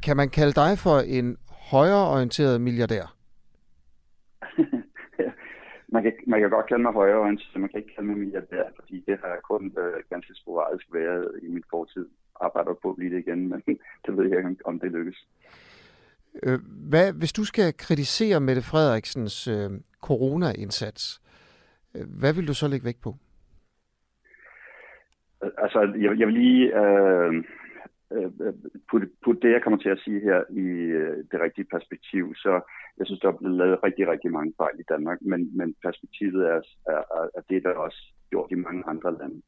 Kan 0.05 0.17
man 0.17 0.29
kalde 0.29 0.53
dig 0.53 0.77
for 0.77 0.97
en 0.99 1.37
højreorienteret 1.71 2.61
milliardær? 2.61 3.15
man, 5.93 6.03
kan, 6.03 6.13
man 6.27 6.39
kan 6.41 6.49
godt 6.49 6.67
kalde 6.67 6.83
mig 6.83 6.93
højreorienteret, 6.93 7.61
man 7.61 7.69
kan 7.69 7.79
ikke 7.79 7.95
kalde 7.95 8.07
mig 8.07 8.17
milliardær, 8.17 8.63
fordi 8.75 9.03
det 9.07 9.15
har 9.21 9.27
jeg 9.27 9.41
kun 9.51 9.63
øh, 9.77 10.03
ganske 10.09 10.33
sporadisk 10.41 10.87
været 10.93 11.31
i 11.43 11.47
min 11.47 11.63
fortid. 11.69 12.07
Arbejder 12.41 12.73
på 12.81 12.89
at 12.89 12.95
blive 12.95 13.15
det 13.15 13.19
igen, 13.27 13.49
men 13.49 13.61
det 14.05 14.17
ved 14.17 14.25
jeg 14.29 14.37
ikke, 14.37 14.65
om 14.65 14.79
det 14.79 14.91
lykkes. 14.91 15.27
Øh, 16.43 16.59
hvad, 16.89 17.13
hvis 17.13 17.33
du 17.33 17.43
skal 17.43 17.77
kritisere 17.77 18.39
Mette 18.39 18.61
Frederiksens 18.61 19.47
øh, 19.47 19.69
corona-indsats, 20.01 21.21
øh, 21.95 22.05
hvad 22.19 22.33
vil 22.33 22.47
du 22.47 22.53
så 22.53 22.67
lægge 22.67 22.85
vægt 22.85 23.01
på? 23.01 23.15
Altså, 25.57 25.79
jeg, 26.03 26.19
jeg 26.19 26.27
vil 26.27 26.33
lige 26.33 26.79
øh, 26.81 27.43
øh, 28.13 28.31
putte, 28.89 29.07
putte 29.23 29.41
det, 29.41 29.53
jeg 29.53 29.63
kommer 29.63 29.79
til 29.79 29.89
at 29.89 29.99
sige 30.05 30.19
her, 30.19 30.39
i 30.49 30.65
øh, 30.99 31.17
det 31.31 31.41
rigtige 31.41 31.67
perspektiv. 31.75 32.35
Så 32.35 32.61
jeg 32.97 33.05
synes, 33.05 33.19
der 33.21 33.27
er 33.27 33.37
blevet 33.37 33.57
lavet 33.57 33.83
rigtig, 33.83 34.07
rigtig 34.07 34.31
mange 34.31 34.53
fejl 34.57 34.79
i 34.79 34.89
Danmark, 34.89 35.19
men, 35.21 35.57
men 35.57 35.75
perspektivet 35.85 36.41
er, 36.53 36.61
er, 36.87 37.01
er 37.37 37.41
det, 37.49 37.63
der 37.63 37.69
også 37.69 38.01
gjort 38.29 38.51
i 38.51 38.55
mange 38.55 38.83
andre 38.87 39.17
lande. 39.19 39.41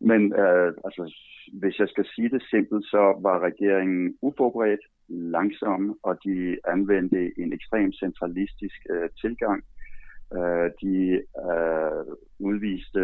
Men 0.00 0.32
øh, 0.32 0.72
altså, 0.84 1.14
hvis 1.60 1.78
jeg 1.78 1.88
skal 1.88 2.06
sige 2.14 2.28
det 2.28 2.42
simpelt, 2.50 2.84
så 2.84 3.18
var 3.22 3.38
regeringen 3.38 4.18
uforberedt, 4.22 4.80
langsom, 5.08 5.98
og 6.02 6.18
de 6.24 6.58
anvendte 6.68 7.32
en 7.38 7.52
ekstrem 7.52 7.92
centralistisk 7.92 8.78
øh, 8.90 9.08
tilgang 9.20 9.64
Øh, 10.32 10.70
de 10.82 10.96
øh, 11.46 12.04
udviste 12.38 13.00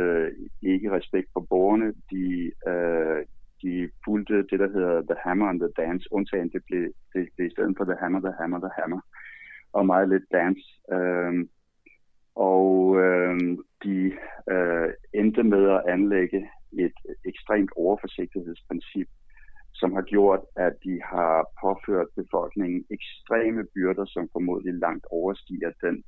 ikke 0.63 0.91
respekt 0.91 1.29
for 1.33 1.47
borgerne. 1.51 1.89
De, 2.13 2.53
øh, 2.71 3.21
de 3.63 3.91
fulgte 4.05 4.37
det, 4.51 4.59
der 4.61 4.71
hedder 4.77 5.03
The 5.03 5.17
Hammer 5.25 5.47
and 5.49 5.61
the 5.61 5.73
Dance. 5.77 6.13
Undtagen 6.13 6.51
det 6.53 6.63
blev, 6.67 6.85
det 7.13 7.29
blev 7.37 7.47
i 7.47 7.51
stedet 7.51 7.75
for 7.77 7.85
The 7.85 7.97
Hammer, 8.01 8.21
The 8.21 8.35
Hammer, 8.41 8.59
The 8.59 8.71
Hammer. 8.79 9.01
Og 9.73 9.87
meget 9.87 10.09
lidt 10.09 10.25
dance. 10.33 10.67
Øh, 10.93 11.35
og 12.35 12.97
øh, 13.03 13.41
de 13.85 14.13
øh, 14.51 14.89
endte 15.15 15.43
med 15.43 15.65
at 15.71 15.83
anlægge 15.89 16.51
et 16.73 16.99
ekstremt 17.25 17.71
overforsigtighedsprincip, 17.77 19.09
som 19.75 19.93
har 19.93 20.03
gjort, 20.03 20.41
at 20.57 20.73
de 20.85 21.01
har 21.05 21.47
påført 21.63 22.07
befolkningen 22.17 22.85
ekstreme 22.91 23.65
byrder, 23.75 24.05
som 24.05 24.29
formodentlig 24.33 24.75
langt 24.75 25.07
overstiger 25.11 25.71
den 25.83 26.05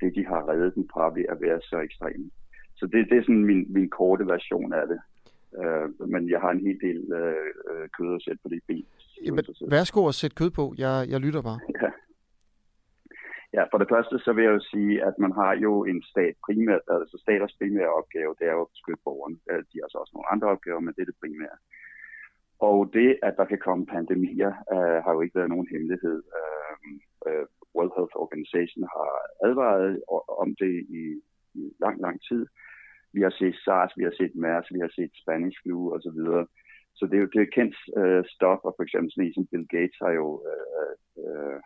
det, 0.00 0.14
de 0.14 0.26
har 0.26 0.48
reddet 0.50 0.74
den 0.74 0.88
fra 0.92 1.04
ved 1.16 1.24
at 1.28 1.38
være 1.40 1.60
så 1.62 1.78
ekstreme. 1.78 2.30
Så 2.76 2.86
det, 2.86 3.10
det 3.10 3.18
er 3.18 3.22
sådan 3.22 3.44
min, 3.44 3.72
min 3.72 3.90
korte 3.90 4.26
version 4.26 4.72
af 4.72 4.86
det. 4.88 5.00
Uh, 5.62 6.08
men 6.10 6.30
jeg 6.30 6.40
har 6.40 6.50
en 6.50 6.60
hel 6.66 6.78
del 6.80 7.00
uh, 7.20 7.84
kød 7.96 8.14
at 8.14 8.22
sætte 8.22 8.40
på 8.42 8.48
det 8.48 8.60
ben. 8.66 8.86
Jamen, 9.24 9.44
værsgo 9.70 10.08
at 10.08 10.14
sætte 10.14 10.36
kød 10.36 10.50
på. 10.50 10.74
Jeg, 10.78 11.06
jeg 11.08 11.20
lytter 11.20 11.42
bare. 11.42 11.60
Ja 11.82 11.90
ja, 13.56 13.62
for 13.70 13.78
det 13.78 13.88
første 13.92 14.16
så 14.24 14.30
vil 14.32 14.44
jeg 14.44 14.54
jo 14.58 14.64
sige, 14.72 14.94
at 15.08 15.14
man 15.24 15.32
har 15.40 15.52
jo 15.66 15.72
en 15.84 16.00
stat 16.12 16.34
primært, 16.46 16.84
altså 16.96 17.16
staters 17.24 17.54
primære 17.60 17.96
opgave, 18.00 18.36
det 18.38 18.46
er 18.46 18.54
jo 18.56 18.64
at 18.64 18.72
beskytte 18.74 19.04
borgerne. 19.04 19.38
De 19.70 19.76
har 19.80 19.88
så 19.90 19.98
også 19.98 20.14
nogle 20.14 20.32
andre 20.32 20.48
opgaver, 20.54 20.80
men 20.80 20.94
det 20.94 21.02
er 21.02 21.10
det 21.10 21.22
primære. 21.22 21.58
Og 22.68 22.76
det, 22.96 23.10
at 23.22 23.34
der 23.38 23.46
kan 23.52 23.60
komme 23.66 23.86
pandemier, 23.86 24.52
øh, 24.74 24.98
har 25.04 25.12
jo 25.12 25.20
ikke 25.20 25.38
været 25.38 25.52
nogen 25.54 25.68
hemmelighed. 25.72 26.18
Øh, 26.38 26.74
øh 27.28 27.46
World 27.74 27.94
Health 27.96 28.16
Organization 28.24 28.82
har 28.96 29.12
advaret 29.48 30.02
om 30.42 30.48
det 30.62 30.74
i, 31.00 31.02
i 31.60 31.62
lang, 31.84 31.96
lang 32.06 32.16
tid. 32.28 32.42
Vi 33.16 33.20
har 33.26 33.34
set 33.40 33.56
SARS, 33.64 33.92
vi 33.98 34.04
har 34.08 34.14
set 34.20 34.34
MERS, 34.34 34.66
vi 34.76 34.80
har 34.84 34.92
set 34.98 35.12
Spanish 35.22 35.56
flu 35.62 35.78
osv. 35.94 36.20
Så 36.98 37.02
det 37.06 37.16
er 37.16 37.22
jo 37.24 37.30
det 37.34 37.42
er 37.42 37.54
kendt 37.58 37.76
øh, 38.00 38.24
stof, 38.34 38.60
og 38.68 38.74
for 38.76 38.82
eksempel 38.82 39.10
sådan 39.10 39.26
en 39.26 39.34
som 39.34 39.46
Bill 39.50 39.66
Gates 39.74 39.98
har 40.04 40.12
jo 40.20 40.26
øh, 40.50 40.94
øh, 41.22 41.58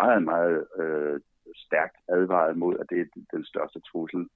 meget, 0.00 0.22
meget 0.32 0.58
øh, 0.80 1.20
stærkt 1.54 1.96
advaret 2.08 2.56
mod, 2.56 2.74
at 2.80 2.86
det 2.90 3.00
er 3.00 3.06
den 3.36 3.44
største 3.44 3.80
trussel 3.80 4.26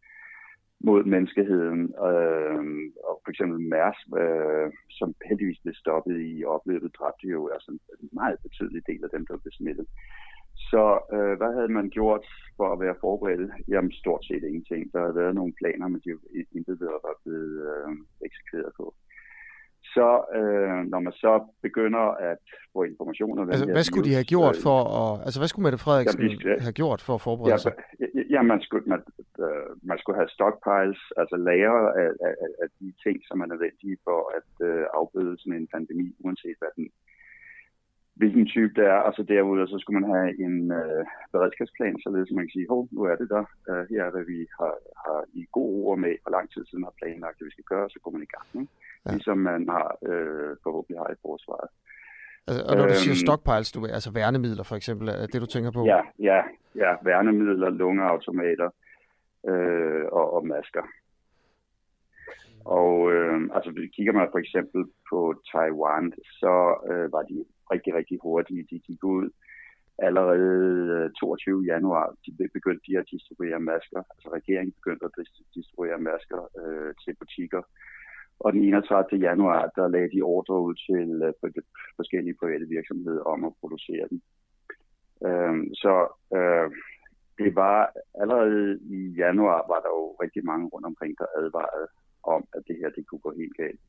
mod 0.81 1.05
menneskeheden. 1.05 1.81
Øh, 2.09 2.63
og 3.09 3.15
for 3.23 3.31
eksempel 3.31 3.59
Mærs, 3.73 3.99
øh, 4.23 4.69
som 4.99 5.15
heldigvis 5.29 5.61
blev 5.63 5.75
stoppet 5.75 6.17
i 6.31 6.45
opløbet, 6.45 6.97
dræbte 6.99 7.27
jo 7.37 7.41
altså 7.55 7.71
en 8.03 8.09
meget 8.13 8.39
betydelig 8.47 8.83
del 8.87 9.05
af 9.05 9.11
dem, 9.15 9.27
der 9.27 9.37
blev 9.43 9.53
smittet. 9.53 9.87
Så 10.71 10.85
øh, 11.15 11.35
hvad 11.39 11.53
havde 11.59 11.73
man 11.79 11.89
gjort 11.91 12.27
for 12.57 12.69
at 12.73 12.81
være 12.81 13.01
forberedt? 13.01 13.53
Jamen 13.69 13.93
stort 13.93 14.25
set 14.25 14.45
ingenting. 14.45 14.93
Der 14.93 15.01
havde 15.01 15.21
været 15.23 15.35
nogle 15.35 15.55
planer, 15.61 15.89
men 15.89 16.01
de 16.05 16.11
intet 16.57 16.81
var 16.81 17.17
blevet 17.25 17.55
øh, 17.71 17.91
eksekveret 18.27 18.73
på. 18.77 18.95
Så 19.95 20.09
øh, 20.39 20.79
når 20.93 21.01
man 21.07 21.13
så 21.13 21.33
begynder 21.63 22.05
at 22.31 22.39
få 22.73 22.83
informationer... 22.83 23.43
Altså, 23.55 23.67
hvad 23.77 23.85
skulle 23.85 24.09
de 24.11 24.15
have 24.21 24.31
gjort 24.35 24.57
for 24.67 24.79
at... 25.01 25.11
Altså, 25.27 25.39
hvad 25.41 25.49
skulle 25.49 25.65
Mette 25.67 25.85
Frederiksen 25.85 26.21
jamen, 26.21 26.61
have 26.67 26.79
gjort 26.83 27.01
for 27.07 27.15
at 27.15 27.23
forberede 27.29 27.53
ja, 27.53 27.59
sig? 27.65 27.73
Ja, 28.35 28.43
man 28.43 28.61
skulle, 28.67 28.87
man, 28.93 29.01
øh, 29.45 29.69
man 29.91 29.99
skulle 29.99 30.17
have 30.21 30.31
stockpiles, 30.37 31.01
altså 31.21 31.37
lager 31.51 31.77
af, 32.03 32.11
af, 32.29 32.35
af 32.63 32.69
de 32.81 32.89
ting, 33.05 33.17
som 33.29 33.37
er 33.43 33.47
nødvendige 33.53 33.97
for 34.07 34.21
at 34.39 34.51
øh, 34.69 34.85
afbøde 34.99 35.35
sådan 35.39 35.59
en 35.61 35.69
pandemi, 35.75 36.07
uanset 36.25 36.57
hvad 36.61 36.73
den 36.77 36.87
hvilken 38.21 38.47
type 38.47 38.73
det 38.81 38.87
er, 38.95 39.01
og 39.07 39.13
så 39.17 39.23
derudover 39.23 39.67
så 39.67 39.79
skulle 39.79 40.01
man 40.01 40.11
have 40.15 40.31
en 40.47 40.73
øh, 40.73 41.05
beredskabsplan, 41.33 41.97
således 42.05 42.31
man 42.31 42.45
kan 42.45 42.57
sige, 42.57 42.69
hov, 42.69 42.89
nu 42.93 43.01
er 43.03 43.17
det 43.17 43.29
der, 43.35 43.45
uh, 43.71 43.83
her 43.91 44.03
er 44.05 44.11
hvad 44.11 44.25
vi 44.33 44.39
har, 44.59 44.75
har 45.05 45.21
i 45.41 45.43
god 45.53 45.71
ord 45.85 45.99
med, 45.99 46.15
hvor 46.23 46.33
lang 46.37 46.47
tid 46.51 46.63
siden 46.67 46.85
har 46.85 46.95
planlagt, 47.01 47.41
at 47.41 47.47
vi 47.47 47.51
skal 47.57 47.71
gøre, 47.73 47.91
så 47.91 47.99
går 48.03 48.11
man 48.11 48.23
i 48.23 48.33
gang. 48.35 48.47
Ikke? 48.61 48.73
Ja. 49.07 49.11
Ligesom 49.13 49.39
man 49.39 49.69
har 49.69 49.87
øh, 50.09 50.51
forhåbentlig 50.63 50.99
har 51.03 51.11
i 51.13 51.23
forsvaret. 51.27 51.69
Altså, 52.47 52.63
og 52.69 52.77
når 52.77 52.87
du 52.87 52.95
siger 52.95 53.17
øhm, 53.17 53.25
stockpiles, 53.25 53.73
du, 53.73 53.87
altså 53.99 54.11
værnemidler 54.13 54.65
for 54.71 54.77
eksempel, 54.77 55.09
er 55.09 55.27
det 55.33 55.41
du 55.41 55.47
tænker 55.47 55.71
på? 55.71 55.83
Ja, 55.93 56.01
ja, 56.31 56.41
ja 56.83 56.91
værnemidler, 57.03 57.71
lungeautomater 57.71 58.71
øh, 59.51 60.05
og, 60.19 60.27
og 60.37 60.47
masker. 60.47 60.85
Og 62.65 63.13
øh, 63.13 63.37
altså, 63.55 63.71
kigger 63.97 64.13
man 64.13 64.29
for 64.33 64.39
eksempel 64.39 64.85
på 65.11 65.19
Taiwan, 65.53 66.13
så 66.41 66.55
øh, 66.91 67.13
var 67.13 67.23
de 67.23 67.45
rigtig, 67.73 67.95
rigtig 67.95 68.19
hurtige. 68.23 68.67
De 68.71 68.79
gik 68.79 69.05
ud 69.05 69.31
allerede 69.99 71.05
øh, 71.05 71.11
22. 71.11 71.63
Januar, 71.73 72.15
de 72.27 72.49
begyndte 72.53 72.87
de 72.89 72.99
at 72.99 73.11
distribuere 73.11 73.61
masker. 73.61 74.03
Altså 74.13 74.29
regeringen 74.39 74.73
begyndte 74.73 75.05
at 75.05 75.13
distribuere 75.55 75.99
masker 75.99 76.41
øh, 76.61 76.95
til 77.05 77.17
butikker. 77.21 77.63
Og 78.41 78.53
den 78.53 78.63
31. 78.63 79.21
januar, 79.21 79.71
der 79.77 79.89
lagde 79.89 80.11
de 80.15 80.23
ordre 80.23 80.61
ud 80.67 80.75
til 80.87 81.09
øh, 81.27 81.53
forskellige 81.97 82.39
private 82.41 82.67
virksomheder 82.69 83.23
om 83.23 83.45
at 83.45 83.53
producere 83.61 84.07
dem. 84.11 84.21
Øh, 85.27 85.57
så 85.83 85.95
øh, 86.37 86.69
det 87.39 87.55
var 87.55 87.93
allerede 88.23 88.81
i 88.97 89.01
januar, 89.23 89.59
var 89.73 89.81
der 89.85 89.91
jo 89.99 90.05
rigtig 90.23 90.45
mange 90.45 90.67
rundt 90.73 90.87
omkring, 90.87 91.13
der 91.19 91.27
advarede 91.41 91.89
om, 92.23 92.43
at 92.57 92.63
det 92.69 92.77
her 92.81 92.91
det 92.91 93.07
kunne 93.07 93.25
gå 93.27 93.33
helt 93.41 93.57
galt. 93.57 93.81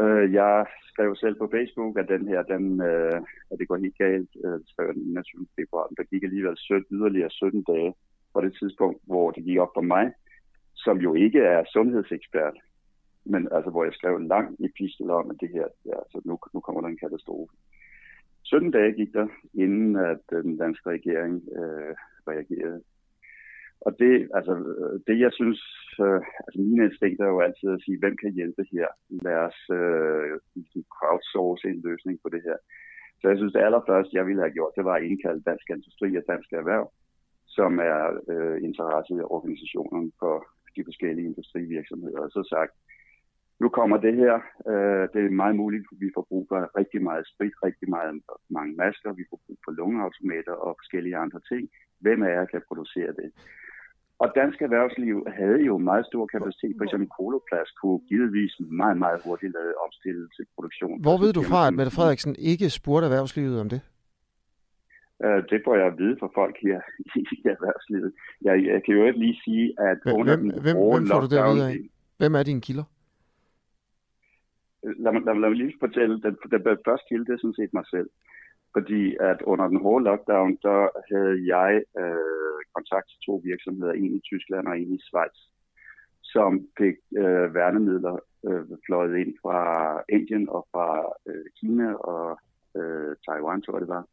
Øh, 0.00 0.32
jeg 0.32 0.66
skrev 0.90 1.16
selv 1.16 1.36
på 1.38 1.48
Facebook, 1.54 1.98
at 1.98 2.08
den 2.08 2.28
her, 2.28 2.42
den, 2.42 2.82
øh, 2.82 3.20
at 3.50 3.58
det 3.58 3.68
går 3.68 3.76
helt 3.76 3.98
galt, 3.98 4.30
øh, 4.44 4.60
skrev 4.66 4.94
den 4.94 5.02
21. 5.02 5.46
februar. 5.58 5.86
Der 5.96 6.02
gik 6.02 6.22
alligevel 6.22 6.56
17, 6.56 6.96
yderligere 6.96 7.30
17 7.30 7.62
dage 7.62 7.94
på 8.34 8.40
det 8.40 8.56
tidspunkt, 8.60 9.00
hvor 9.06 9.30
det 9.30 9.44
gik 9.44 9.58
op 9.58 9.70
for 9.74 9.80
mig, 9.80 10.12
som 10.74 10.96
jo 10.98 11.14
ikke 11.14 11.40
er 11.40 11.64
sundhedsekspert, 11.72 12.56
men 13.24 13.48
altså, 13.52 13.70
hvor 13.70 13.84
jeg 13.84 13.92
skrev 13.92 14.16
en 14.16 14.28
lang 14.28 14.56
epistel 14.68 15.10
om, 15.10 15.30
at 15.30 15.36
det 15.40 15.48
her, 15.48 15.66
ja, 15.86 15.96
altså, 16.02 16.20
nu, 16.24 16.38
nu 16.54 16.60
kommer 16.60 16.80
der 16.80 16.88
en 16.88 17.02
katastrofe. 17.04 17.52
17 18.42 18.70
dage 18.70 18.92
gik 18.92 19.12
der, 19.12 19.28
inden 19.54 19.96
at 19.96 20.24
øh, 20.32 20.44
den 20.44 20.56
danske 20.56 20.90
regering 20.90 21.34
øh, 21.58 21.94
reagerede. 22.28 22.82
Og 23.86 23.92
det, 23.98 24.14
altså, 24.38 24.54
det 25.06 25.16
jeg 25.24 25.32
synes, 25.32 25.60
øh, 26.04 26.20
altså 26.46 26.58
mine 26.60 26.84
instinkter 26.84 27.24
er 27.24 27.34
jo 27.36 27.40
altid 27.40 27.68
at 27.72 27.82
sige, 27.84 27.98
hvem 27.98 28.16
kan 28.22 28.32
hjælpe 28.38 28.62
her? 28.72 28.88
Lad 29.26 29.38
os 29.48 29.60
øh, 29.80 30.32
ligesom 30.54 30.82
crowdsource 30.96 31.68
en 31.68 31.80
løsning 31.88 32.16
på 32.22 32.28
det 32.34 32.42
her. 32.48 32.58
Så 33.20 33.24
jeg 33.28 33.36
synes, 33.38 33.52
det 33.52 33.66
allerførste, 33.66 34.16
jeg 34.16 34.26
ville 34.26 34.44
have 34.44 34.56
gjort, 34.56 34.76
det 34.76 34.84
var 34.84 34.96
at 34.96 35.06
indkalde 35.08 35.46
Dansk 35.50 35.66
Industri 35.70 36.16
og 36.16 36.24
Dansk 36.28 36.52
Erhverv, 36.52 36.86
som 37.46 37.78
er 37.78 37.98
øh, 38.32 38.56
interesseorganisationen 38.68 40.12
for 40.20 40.34
de 40.76 40.84
forskellige 40.88 41.26
industrivirksomheder, 41.32 42.20
og 42.20 42.30
så 42.30 42.42
sagt, 42.54 42.72
nu 43.62 43.68
kommer 43.68 43.96
det 43.96 44.14
her. 44.22 44.34
Øh, 44.70 45.04
det 45.12 45.20
er 45.20 45.40
meget 45.42 45.56
muligt, 45.56 45.84
at 45.92 46.00
vi 46.00 46.08
får 46.14 46.24
brug 46.30 46.44
for 46.48 46.58
rigtig 46.80 47.02
meget 47.02 47.24
sprit, 47.32 47.54
rigtig 47.66 47.88
meget, 47.90 48.20
mange 48.50 48.72
masker, 48.82 49.12
vi 49.12 49.24
får 49.30 49.40
brug 49.46 49.58
for 49.64 49.72
lungeautomater 49.72 50.52
og 50.52 50.76
forskellige 50.80 51.16
andre 51.24 51.40
ting. 51.50 51.62
Hvem 52.00 52.22
af 52.22 52.30
jer 52.36 52.44
kan 52.44 52.62
producere 52.68 53.12
det? 53.20 53.28
Og 54.22 54.28
dansk 54.40 54.62
erhvervsliv 54.62 55.26
havde 55.38 55.60
jo 55.70 55.78
meget 55.78 56.06
stor 56.06 56.26
kapacitet. 56.26 56.74
For 56.78 56.84
eksempel 56.84 57.08
Koloplast 57.18 57.72
kunne 57.80 58.00
givetvis 58.08 58.52
meget, 58.82 58.98
meget 59.04 59.20
hurtigt 59.24 59.52
lade 59.52 59.74
opstille 59.84 60.28
til 60.36 60.44
produktion. 60.54 61.02
Hvor 61.02 61.16
ved 61.22 61.32
du 61.32 61.42
fra, 61.50 61.60
at 61.68 61.74
Mette 61.74 61.92
Frederiksen 61.96 62.34
ikke 62.38 62.70
spurgte 62.70 63.06
erhvervslivet 63.06 63.60
om 63.60 63.68
det? 63.68 63.80
Uh, 65.24 65.40
det 65.50 65.58
får 65.64 65.74
jeg 65.80 65.86
at 65.86 65.98
vide 65.98 66.16
fra 66.20 66.30
folk 66.34 66.56
her 66.66 66.80
i 67.16 67.24
erhvervslivet. 67.54 68.12
Jeg, 68.42 68.54
jeg 68.72 68.80
kan 68.84 68.94
jo 68.94 69.02
ikke 69.06 69.18
lige 69.18 69.40
sige, 69.44 69.64
at 69.90 69.98
hvem, 70.04 70.14
under 70.20 70.36
den 70.36 70.50
hvem, 70.64 70.76
hvem 70.76 71.06
får 71.10 71.20
du 71.20 71.28
det 71.32 71.38
at 71.38 71.54
vide 71.54 71.68
af? 71.70 71.76
Hvem 72.20 72.34
er 72.34 72.42
dine 72.42 72.60
kilder? 72.60 72.86
Lad 75.04 75.12
mig, 75.12 75.22
lad, 75.26 75.34
mig, 75.34 75.40
lad 75.40 75.48
mig 75.50 75.58
lige 75.58 75.74
fortælle, 75.80 76.14
den, 76.24 76.36
den, 76.50 76.60
den 76.68 76.78
første 76.86 77.06
kilde, 77.08 77.24
det 77.26 77.32
er 77.34 77.42
sådan 77.42 77.60
set 77.60 77.72
mig 77.78 77.86
selv. 77.94 78.08
Fordi 78.74 79.16
at 79.30 79.38
under 79.42 79.66
den 79.68 79.80
hårde 79.84 80.04
lockdown, 80.04 80.58
der 80.62 80.80
havde 81.12 81.36
jeg 81.54 81.72
øh, 82.02 82.47
kontakt 82.74 83.08
til 83.08 83.18
to 83.26 83.34
virksomheder, 83.44 83.92
en 83.92 84.14
i 84.16 84.20
Tyskland 84.20 84.66
og 84.68 84.78
en 84.78 84.94
i 84.94 85.00
Schweiz, 85.06 85.38
som 86.22 86.50
fik 86.78 86.96
øh, 87.22 87.54
værnemidler 87.54 88.16
øh, 88.48 88.64
fløjet 88.86 89.16
ind 89.22 89.34
fra 89.42 89.60
Indien 90.08 90.48
og 90.48 90.66
fra 90.72 90.88
øh, 91.28 91.44
Kina 91.58 91.94
og 91.94 92.38
øh, 92.78 93.16
Taiwan, 93.26 93.62
tror 93.62 93.74
jeg 93.74 93.80
det 93.80 93.94
var. 93.98 94.04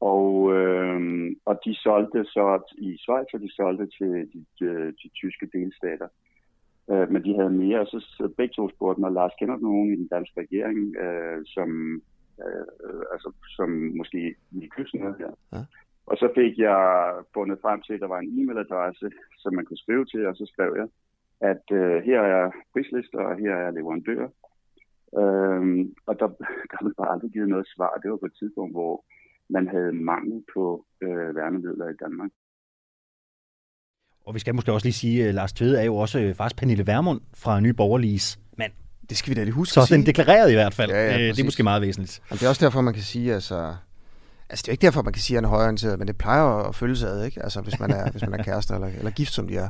Og, 0.00 0.52
øh, 0.56 1.00
og 1.44 1.60
de 1.64 1.74
solgte 1.74 2.24
så 2.24 2.74
i 2.78 2.96
Schweiz, 3.02 3.28
og 3.34 3.40
de 3.40 3.54
solgte 3.56 3.86
til 3.86 4.12
de, 4.32 4.40
de, 4.58 4.92
de 5.02 5.08
tyske 5.20 5.46
delstater. 5.52 6.08
Øh, 6.90 7.10
men 7.12 7.24
de 7.24 7.34
havde 7.34 7.50
mere, 7.50 7.80
og 7.80 7.86
så, 7.86 8.30
begge 8.36 8.54
to 8.54 8.70
spurgte 8.70 9.00
mig, 9.00 9.12
Lars, 9.12 9.32
kender 9.38 9.56
du 9.56 9.62
nogen 9.62 9.92
i 9.92 9.96
den 9.96 10.08
danske 10.08 10.40
regering, 10.40 10.96
øh, 10.96 11.38
som, 11.46 11.70
øh, 12.44 12.66
øh 12.84 13.02
altså, 13.12 13.32
som 13.56 13.68
måske 13.70 14.34
i 14.52 14.68
kysten 14.76 15.00
her? 15.00 15.14
Ja. 15.20 15.30
Og 16.10 16.16
så 16.20 16.26
fik 16.38 16.54
jeg 16.68 16.80
fundet 17.34 17.58
frem 17.64 17.80
til, 17.82 17.94
at 17.94 18.02
der 18.04 18.10
var 18.14 18.20
en 18.20 18.32
e-mailadresse, 18.38 19.08
som 19.42 19.54
man 19.54 19.64
kunne 19.64 19.84
skrive 19.84 20.04
til, 20.04 20.22
og 20.26 20.34
så 20.36 20.44
skrev 20.52 20.70
jeg, 20.80 20.88
at 21.50 21.64
øh, 21.80 21.96
her 22.08 22.20
er 22.36 22.44
prislister, 22.72 23.20
og 23.30 23.34
her 23.42 23.54
er 23.64 23.70
leverandører. 23.70 24.30
Øhm, 25.20 25.82
og 26.08 26.14
der, 26.20 26.28
der 26.70 26.76
blev 26.80 26.94
bare 27.00 27.12
aldrig 27.12 27.30
givet 27.30 27.48
noget 27.48 27.66
svar. 27.74 27.92
Det 28.02 28.10
var 28.10 28.16
på 28.16 28.30
et 28.30 28.38
tidspunkt, 28.40 28.72
hvor 28.74 29.04
man 29.56 29.64
havde 29.74 29.92
mangel 29.92 30.38
på 30.54 30.64
øh, 31.04 31.36
værnemidler 31.36 31.88
i 31.88 31.96
Danmark. 32.04 32.30
Og 34.26 34.34
vi 34.34 34.38
skal 34.38 34.54
måske 34.54 34.72
også 34.72 34.86
lige 34.86 35.00
sige, 35.04 35.28
at 35.28 35.34
Lars 35.34 35.52
Tvede 35.52 35.80
er 35.80 35.84
jo 35.84 35.96
også 35.96 36.18
øh, 36.20 36.34
faktisk 36.34 36.58
Pernille 36.58 36.86
Vermund 36.86 37.20
fra 37.42 37.60
Nye 37.60 37.72
Borgerliges 37.72 38.40
mand. 38.58 38.72
Det 39.08 39.16
skal 39.16 39.30
vi 39.30 39.34
da 39.34 39.44
lige 39.44 39.54
huske 39.54 39.72
Så 39.72 39.94
den 39.94 40.06
deklareret 40.06 40.50
i 40.50 40.54
hvert 40.54 40.74
fald. 40.74 40.90
Ja, 40.90 41.06
ja, 41.06 41.14
øh, 41.14 41.28
det 41.34 41.40
er 41.40 41.44
måske 41.44 41.62
meget 41.62 41.82
væsentligt. 41.82 42.22
Og 42.30 42.34
det 42.36 42.42
er 42.44 42.48
også 42.48 42.64
derfor, 42.64 42.80
man 42.80 42.94
kan 42.94 43.02
sige, 43.02 43.34
altså, 43.34 43.74
Altså, 44.50 44.62
det 44.62 44.68
er 44.68 44.72
ikke 44.72 44.82
derfor, 44.82 45.02
man 45.02 45.12
kan 45.12 45.22
sige, 45.22 45.36
at 45.36 45.38
han 45.38 45.44
er 45.44 45.56
højorienteret, 45.56 45.98
men 45.98 46.08
det 46.08 46.16
plejer 46.16 46.44
at 46.44 46.74
følge 46.74 46.96
sig 46.96 47.08
ad, 47.08 47.24
ikke? 47.24 47.42
Altså, 47.42 47.60
hvis 47.60 47.80
man 47.80 47.90
er, 47.90 48.10
hvis 48.10 48.22
man 48.22 48.40
er 48.40 48.44
kærester 48.44 48.74
eller, 48.74 48.88
eller 48.98 49.10
gift, 49.10 49.32
som 49.32 49.48
de 49.48 49.56
er. 49.56 49.68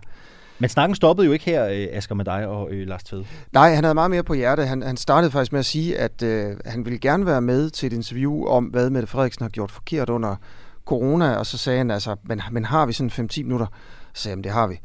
Men 0.58 0.68
snakken 0.68 0.94
stoppede 0.94 1.26
jo 1.26 1.32
ikke 1.32 1.44
her, 1.44 1.66
øh, 1.66 1.86
Asger, 1.90 2.14
med 2.14 2.24
dig 2.24 2.46
og 2.46 2.70
øh, 2.70 2.88
Lars 2.88 3.02
Tvede. 3.02 3.26
Nej, 3.52 3.74
han 3.74 3.84
havde 3.84 3.94
meget 3.94 4.10
mere 4.10 4.22
på 4.22 4.34
hjerte. 4.34 4.66
Han, 4.66 4.82
han 4.82 4.96
startede 4.96 5.30
faktisk 5.30 5.52
med 5.52 5.58
at 5.58 5.66
sige, 5.66 5.98
at 5.98 6.22
øh, 6.22 6.56
han 6.66 6.84
ville 6.84 6.98
gerne 6.98 7.26
være 7.26 7.40
med 7.40 7.70
til 7.70 7.86
et 7.86 7.92
interview 7.92 8.46
om, 8.46 8.64
hvad 8.64 8.90
Mette 8.90 9.06
Frederiksen 9.08 9.42
har 9.42 9.50
gjort 9.50 9.70
forkert 9.70 10.10
under 10.10 10.36
corona, 10.86 11.34
og 11.36 11.46
så 11.46 11.58
sagde 11.58 11.78
han 11.78 11.90
altså, 11.90 12.16
men, 12.24 12.42
men 12.50 12.64
har 12.64 12.86
vi 12.86 12.92
sådan 12.92 13.28
5-10 13.30 13.42
minutter? 13.42 13.66
Så 14.14 14.22
sagde 14.22 14.36
han, 14.36 14.44
det 14.44 14.52
har 14.52 14.66
vi. 14.66 14.80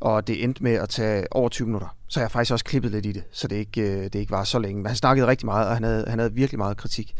Og 0.00 0.26
det 0.26 0.44
endte 0.44 0.62
med 0.62 0.72
at 0.72 0.88
tage 0.88 1.26
over 1.30 1.48
20 1.48 1.66
minutter. 1.66 1.96
Så 2.08 2.20
jeg 2.20 2.24
har 2.24 2.28
faktisk 2.28 2.52
også 2.52 2.64
klippet 2.64 2.90
lidt 2.90 3.06
i 3.06 3.12
det, 3.12 3.24
så 3.32 3.48
det 3.48 3.56
ikke, 3.56 3.80
øh, 3.80 4.04
det 4.04 4.14
ikke 4.14 4.30
var 4.30 4.44
så 4.44 4.58
længe. 4.58 4.76
Men 4.76 4.86
han 4.86 4.96
snakkede 4.96 5.26
rigtig 5.26 5.46
meget, 5.46 5.68
og 5.68 5.74
han 5.74 5.82
havde, 5.84 6.04
han 6.08 6.18
havde 6.18 6.32
virkelig 6.32 6.58
meget 6.58 6.76
kritik. 6.76 7.14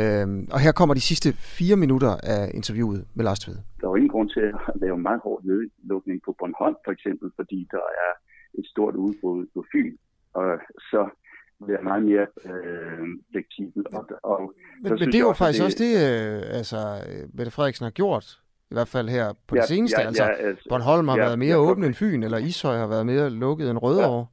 Øhm, 0.00 0.48
og 0.52 0.60
her 0.60 0.72
kommer 0.72 0.94
de 0.94 1.00
sidste 1.00 1.28
fire 1.32 1.76
minutter 1.76 2.12
af 2.22 2.50
interviewet 2.54 3.04
med 3.14 3.24
Lars 3.24 3.40
Tvede. 3.40 3.62
Der 3.80 3.86
er 3.86 3.90
jo 3.90 3.96
ingen 3.96 4.14
grund 4.14 4.30
til 4.30 4.40
at 4.40 4.54
lave 4.74 4.98
meget 4.98 5.20
hård 5.24 5.40
nedlukning 5.44 6.22
på 6.24 6.36
Bornholm, 6.38 6.76
for 6.84 6.92
eksempel, 6.92 7.30
fordi 7.36 7.68
der 7.70 7.84
er 8.06 8.12
et 8.58 8.66
stort 8.66 8.94
udbrud 8.94 9.46
på 9.54 9.64
Fyn. 9.72 9.96
Og 10.34 10.58
så 10.78 11.08
bliver 11.64 11.82
meget 11.82 12.02
mere 12.02 12.26
øh, 12.44 13.08
fleksibel. 13.30 13.84
Og, 13.92 14.06
og 14.22 14.54
men, 14.82 14.92
men 14.92 14.98
det 14.98 15.14
er 15.14 15.18
jo 15.18 15.28
også, 15.28 15.38
faktisk 15.38 15.58
det, 15.58 15.66
også 15.66 15.78
det, 15.84 15.92
øh, 15.94 16.58
altså, 16.58 16.78
Mette 17.34 17.52
Frederiksen 17.52 17.84
har 17.84 17.90
gjort, 17.90 18.40
i 18.70 18.74
hvert 18.74 18.88
fald 18.88 19.08
her 19.08 19.32
på 19.46 19.54
ja, 19.54 19.60
det 19.60 19.68
seneste. 19.68 20.00
Ja, 20.00 20.06
altså, 20.06 20.24
ja, 20.24 20.30
altså, 20.30 20.66
Bornholm 20.68 21.08
har 21.08 21.16
ja, 21.16 21.24
været 21.24 21.38
mere 21.38 21.58
ja, 21.60 21.66
åben 21.68 21.84
end 21.84 21.94
Fyn, 21.94 22.22
eller 22.22 22.38
Ishøj 22.38 22.76
har 22.76 22.86
været 22.86 23.06
mere 23.06 23.30
lukket 23.30 23.70
end 23.70 23.78
Rødovre. 23.78 24.26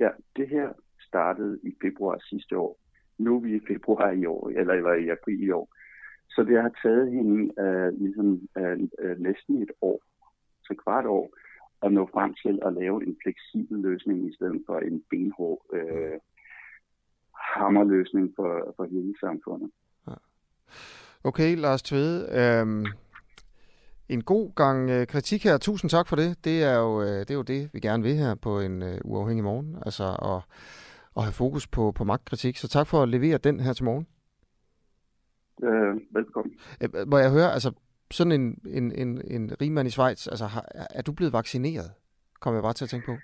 Ja. 0.00 0.04
ja, 0.04 0.10
det 0.36 0.48
her 0.48 0.68
startede 1.08 1.58
i 1.62 1.70
februar 1.82 2.18
sidste 2.30 2.58
år 2.58 2.78
nu 3.18 3.36
er 3.36 3.40
vi 3.40 3.54
i 3.54 3.66
februar 3.68 4.10
i 4.10 4.26
år, 4.26 4.48
eller, 4.48 4.74
eller 4.74 4.94
i 4.94 5.08
april 5.08 5.42
i 5.42 5.50
år. 5.50 5.68
Så 6.30 6.44
det 6.44 6.62
har 6.62 6.72
taget 6.82 7.12
hende 7.12 7.62
øh, 7.62 8.00
ligesom, 8.00 8.48
øh, 8.58 8.78
øh, 8.98 9.18
næsten 9.18 9.62
et 9.62 9.70
år, 9.80 10.02
til 10.66 10.76
kvart 10.76 11.06
år, 11.06 11.34
at 11.82 11.92
nå 11.92 12.08
frem 12.12 12.34
til 12.34 12.58
at 12.66 12.72
lave 12.72 13.06
en 13.06 13.16
fleksibel 13.22 13.78
løsning 13.78 14.28
i 14.28 14.34
stedet 14.34 14.62
for 14.66 14.78
en 14.78 15.02
benhård 15.10 15.60
øh, 15.72 16.18
hammerløsning 17.34 18.32
for, 18.36 18.74
for 18.76 18.84
hele 18.84 19.14
samfundet. 19.20 19.70
Okay, 21.24 21.56
Lars 21.56 21.82
Tvede. 21.82 22.28
Øh, 22.40 22.86
en 24.08 24.22
god 24.22 24.54
gang 24.54 24.90
øh, 24.90 25.06
kritik 25.06 25.44
her. 25.44 25.58
Tusind 25.58 25.90
tak 25.90 26.08
for 26.08 26.16
det. 26.16 26.44
Det 26.44 26.62
er 26.62 26.78
jo, 26.78 27.02
øh, 27.02 27.18
det, 27.20 27.30
er 27.30 27.34
jo 27.34 27.42
det, 27.42 27.70
vi 27.72 27.80
gerne 27.80 28.02
vil 28.02 28.14
her 28.14 28.34
på 28.34 28.60
en 28.60 28.82
øh, 28.82 28.98
uafhængig 29.04 29.44
morgen. 29.44 29.76
Altså, 29.86 30.16
og 30.18 30.42
at 31.18 31.24
have 31.24 31.32
fokus 31.32 31.66
på, 31.66 31.92
på 31.92 32.04
magtkritik. 32.04 32.56
Så 32.56 32.68
tak 32.68 32.86
for 32.86 33.02
at 33.02 33.08
levere 33.08 33.38
den 33.38 33.60
her 33.60 33.72
til 33.72 33.84
morgen. 33.84 34.06
Øh, 35.62 36.00
velkommen. 36.10 36.54
Øh, 36.82 37.08
må 37.08 37.18
jeg 37.18 37.30
høre, 37.30 37.52
altså 37.52 37.72
sådan 38.10 38.32
en, 38.32 38.60
en, 38.66 38.92
en, 38.92 39.22
en 39.30 39.52
rigmand 39.60 39.88
i 39.88 39.90
Schweiz, 39.90 40.26
altså 40.26 40.46
har, 40.46 40.64
er 40.94 41.02
du 41.02 41.12
blevet 41.12 41.32
vaccineret? 41.32 41.90
Kommer 42.40 42.58
jeg 42.58 42.62
bare 42.62 42.72
til 42.72 42.84
at 42.84 42.88
tænke 42.88 43.06
på. 43.06 43.16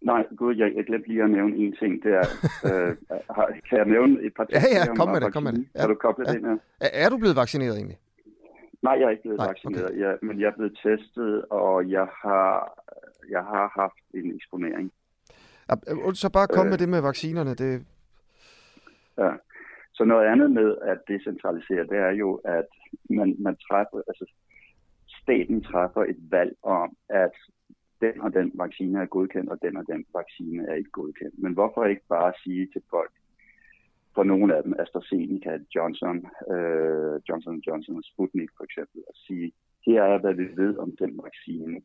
Nej, 0.00 0.26
gud, 0.36 0.56
jeg, 0.56 0.72
jeg 0.76 0.84
glemte 0.84 1.08
lige 1.08 1.22
at 1.22 1.30
nævne 1.30 1.56
en 1.56 1.76
ting. 1.80 2.02
Det 2.02 2.12
er, 2.12 2.26
øh, 2.68 2.96
har, 3.36 3.46
kan 3.68 3.78
jeg 3.78 3.86
nævne 3.86 4.22
et 4.26 4.34
par 4.36 4.44
ting? 4.44 4.62
Ja, 4.62 4.78
ja, 4.78 4.94
kom 4.94 5.08
med 5.08 5.20
det, 5.20 5.32
kom 5.32 5.42
med 5.42 5.52
det. 5.52 5.68
Ja. 5.74 5.80
Har 5.80 5.88
du 5.88 5.94
koblet 5.94 6.26
ja. 6.26 6.32
ind 6.34 6.46
her? 6.46 6.56
Er, 6.80 6.90
er 7.04 7.08
du 7.08 7.16
blevet 7.18 7.36
vaccineret 7.36 7.76
egentlig? 7.76 7.98
Nej, 8.82 8.92
jeg 8.98 9.04
er 9.04 9.10
ikke 9.10 9.22
blevet 9.22 9.38
Nej, 9.38 9.48
vaccineret, 9.48 9.90
okay. 9.90 10.00
jeg, 10.00 10.18
men 10.22 10.40
jeg 10.40 10.46
er 10.46 10.56
blevet 10.56 10.78
testet, 10.82 11.44
og 11.50 11.90
jeg 11.90 12.06
har, 12.22 12.48
jeg 13.30 13.42
har 13.52 13.72
haft 13.80 14.04
en 14.14 14.34
eksponering. 14.36 14.92
Så 16.14 16.30
bare 16.32 16.48
kom 16.48 16.66
øh, 16.66 16.70
med 16.70 16.78
det 16.78 16.88
med 16.88 17.00
vaccinerne. 17.00 17.54
Det... 17.54 17.86
Ja. 19.18 19.30
Så 19.94 20.04
noget 20.04 20.26
andet 20.26 20.50
med 20.50 20.76
at 20.82 20.98
decentralisere, 21.08 21.86
det 21.86 21.98
er 21.98 22.10
jo, 22.10 22.34
at 22.34 22.68
man, 23.10 23.36
man 23.38 23.56
træffer, 23.56 24.02
altså 24.08 24.24
staten 25.22 25.62
træffer 25.62 26.02
et 26.04 26.20
valg 26.30 26.56
om, 26.62 26.96
at 27.08 27.34
den 28.00 28.20
og 28.20 28.34
den 28.34 28.52
vaccine 28.54 29.00
er 29.02 29.06
godkendt, 29.06 29.50
og 29.50 29.58
den 29.62 29.76
og 29.76 29.84
den 29.92 30.04
vaccine 30.14 30.68
er 30.68 30.74
ikke 30.74 30.90
godkendt. 30.90 31.34
Men 31.38 31.52
hvorfor 31.52 31.84
ikke 31.84 32.06
bare 32.08 32.32
sige 32.44 32.68
til 32.72 32.82
folk, 32.90 33.12
for 34.14 34.24
nogle 34.24 34.56
af 34.56 34.62
dem, 34.62 34.74
AstraZeneca, 34.78 35.58
Johnson, 35.74 36.16
øh, 36.54 37.20
Johnson 37.28 37.62
Johnson 37.66 37.96
og 37.96 38.04
Sputnik 38.04 38.50
for 38.56 38.64
eksempel, 38.64 39.00
at 39.08 39.16
sige, 39.26 39.52
her 39.86 40.02
er, 40.02 40.18
hvad 40.18 40.34
vi 40.34 40.46
ved 40.56 40.76
om 40.78 40.96
den 40.96 41.20
vaccine. 41.22 41.80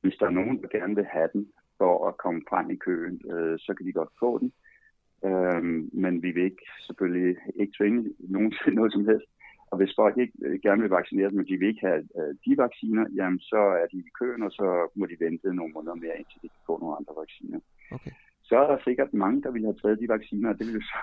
Hvis 0.00 0.16
der 0.20 0.26
er 0.26 0.38
nogen, 0.40 0.62
der 0.62 0.68
gerne 0.68 0.94
vil 0.94 1.04
have 1.04 1.28
den 1.32 1.52
for 1.84 2.08
at 2.08 2.14
komme 2.24 2.40
frem 2.50 2.66
i 2.76 2.78
køen, 2.86 3.16
øh, 3.32 3.56
så 3.64 3.70
kan 3.76 3.86
de 3.86 3.98
godt 4.00 4.12
få 4.22 4.30
den. 4.42 4.50
Øh, 5.28 5.62
men 6.02 6.14
vi 6.24 6.30
vil 6.36 6.44
ikke, 6.50 6.66
selvfølgelig 6.86 7.36
ikke 7.60 7.76
tvinge 7.78 8.00
nogen 8.34 8.50
til 8.60 8.72
noget 8.78 8.92
som 8.92 9.04
helst. 9.10 9.30
Og 9.70 9.76
hvis 9.78 9.96
folk 10.00 10.16
ikke 10.24 10.36
øh, 10.46 10.56
gerne 10.66 10.80
vil 10.82 10.96
vaccinere 10.98 11.30
men 11.30 11.46
de 11.48 11.56
vil 11.60 11.68
ikke 11.72 11.86
have 11.88 12.02
øh, 12.18 12.32
de 12.44 12.52
vacciner, 12.64 13.04
jamen 13.18 13.40
så 13.52 13.60
er 13.80 13.86
de 13.92 13.98
i 14.08 14.14
køen, 14.20 14.42
og 14.46 14.52
så 14.58 14.66
må 14.98 15.04
de 15.06 15.16
vente 15.26 15.54
nogle 15.58 15.72
måneder 15.76 15.96
mere, 16.04 16.18
indtil 16.20 16.42
de 16.42 16.48
kan 16.54 16.62
få 16.68 16.74
nogle 16.82 16.96
andre 16.98 17.14
vacciner. 17.22 17.60
Okay. 17.96 18.12
Så 18.48 18.54
er 18.62 18.66
der 18.70 18.78
sikkert 18.88 19.10
mange, 19.24 19.42
der 19.42 19.50
vil 19.50 19.64
have 19.68 19.78
taget 19.82 20.00
de 20.02 20.08
vacciner, 20.16 20.48
og 20.50 20.56
det 20.58 20.64
vil 20.66 20.74
jo 20.80 20.84
så 20.92 20.98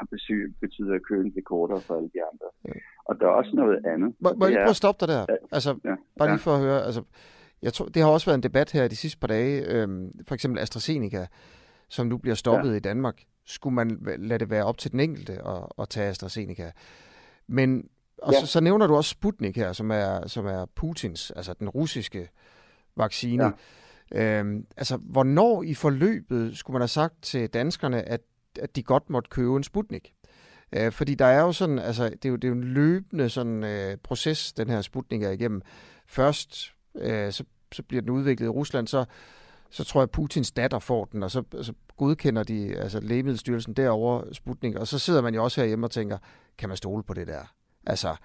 betyde, 0.64 0.96
at 0.96 1.04
køen 1.10 1.32
bliver 1.32 1.50
kortere 1.54 1.82
for 1.88 1.94
alle 1.98 2.12
de 2.16 2.22
andre. 2.32 2.48
Ja. 2.68 2.74
Og 3.10 3.14
der 3.20 3.26
er 3.28 3.36
også 3.42 3.54
noget 3.62 3.86
andet. 3.94 4.10
Må, 4.24 4.30
må 4.38 4.46
jeg 4.46 4.52
lige 4.52 4.66
prøve 4.66 4.78
at 4.78 4.84
stoppe 4.84 5.00
dig 5.02 5.08
der? 5.14 5.24
Altså, 5.58 5.72
Ja, 5.90 5.96
bare 6.18 6.30
lige 6.30 6.46
for 6.48 6.54
at 6.58 6.62
høre, 6.68 6.80
altså, 6.88 7.02
jeg 7.62 7.74
tror, 7.74 7.86
det 7.86 8.02
har 8.02 8.10
også 8.10 8.26
været 8.26 8.38
en 8.38 8.44
debat 8.44 8.72
her 8.72 8.88
de 8.88 8.96
sidste 8.96 9.20
par 9.20 9.28
dage, 9.28 9.62
øhm, 9.66 10.12
for 10.28 10.36
eksempel 10.36 10.60
AstraZeneca, 10.62 11.28
som 11.90 12.08
nu 12.08 12.18
bliver 12.18 12.36
stoppet 12.36 12.72
ja. 12.72 12.76
i 12.76 12.80
Danmark. 12.80 13.24
Skulle 13.46 13.74
man 13.74 14.00
lade 14.20 14.40
det 14.40 14.50
være 14.50 14.64
op 14.64 14.78
til 14.78 14.92
den 14.92 15.00
enkelte 15.00 15.48
at, 15.48 15.66
at 15.80 15.90
tage 15.90 16.10
AstraZeneca? 16.10 16.72
Men 17.48 17.90
og 18.22 18.34
Ja. 18.34 18.40
så, 18.40 18.46
så 18.46 18.60
nævner 18.62 18.88
du 18.88 18.96
også 18.96 19.10
Sputnik 19.10 19.58
her, 19.58 19.74
som 19.74 19.92
er, 19.92 20.28
som 20.28 20.46
er 20.46 20.66
Putins, 20.76 21.32
altså 21.32 21.54
den 21.54 21.70
russiske 21.70 22.30
vaccine. 22.98 23.54
Ja. 24.12 24.40
Øhm, 24.40 24.66
altså, 24.78 24.98
hvornår 24.98 25.64
i 25.64 25.74
forløbet 25.74 26.58
skulle 26.58 26.74
man 26.74 26.82
have 26.82 26.88
sagt 26.88 27.22
til 27.22 27.50
danskerne, 27.50 28.02
at, 28.10 28.22
at 28.60 28.76
de 28.76 28.84
godt 28.84 29.10
måtte 29.10 29.30
købe 29.30 29.56
en 29.58 29.64
Sputnik? 29.64 30.14
Øh, 30.74 30.92
fordi 30.92 31.16
der 31.16 31.26
er 31.26 31.42
jo 31.42 31.52
sådan, 31.52 31.80
altså, 31.80 32.10
det 32.10 32.26
er 32.26 32.30
jo, 32.30 32.36
det 32.36 32.44
er 32.44 32.48
jo 32.50 32.56
en 32.56 32.64
løbende 32.64 33.30
sådan, 33.30 33.64
øh, 33.64 33.98
proces, 33.98 34.54
den 34.54 34.70
her 34.70 34.82
Sputnik 34.82 35.24
er 35.24 35.30
igennem. 35.30 35.62
Først, 36.08 36.74
øh, 36.96 37.32
så, 37.32 37.44
så 37.72 37.84
bliver 37.84 38.02
den 38.02 38.10
udviklet 38.10 38.46
i 38.46 38.50
Rusland, 38.50 38.88
så, 38.88 39.06
så 39.70 39.84
tror 39.84 40.02
jeg, 40.02 40.04
at 40.04 40.12
Putins 40.12 40.52
datter 40.52 40.80
får 40.80 41.06
den, 41.06 41.24
og 41.24 41.32
så, 41.32 41.44
så 41.62 41.74
godkender 41.98 42.44
de, 42.44 42.76
altså 42.76 43.00
Lægemiddelstyrelsen 43.00 43.74
derovre, 43.74 44.34
Sputnik, 44.34 44.76
og 44.76 44.88
så 44.88 45.00
sidder 45.00 45.22
man 45.22 45.36
jo 45.36 45.44
også 45.44 45.62
herhjemme 45.62 45.86
og 45.86 45.92
tænker, 45.92 46.18
kan 46.58 46.70
man 46.70 46.78
stole 46.78 47.04
på 47.04 47.14
det 47.14 47.28
der? 47.28 47.54
Altså, 47.88 48.16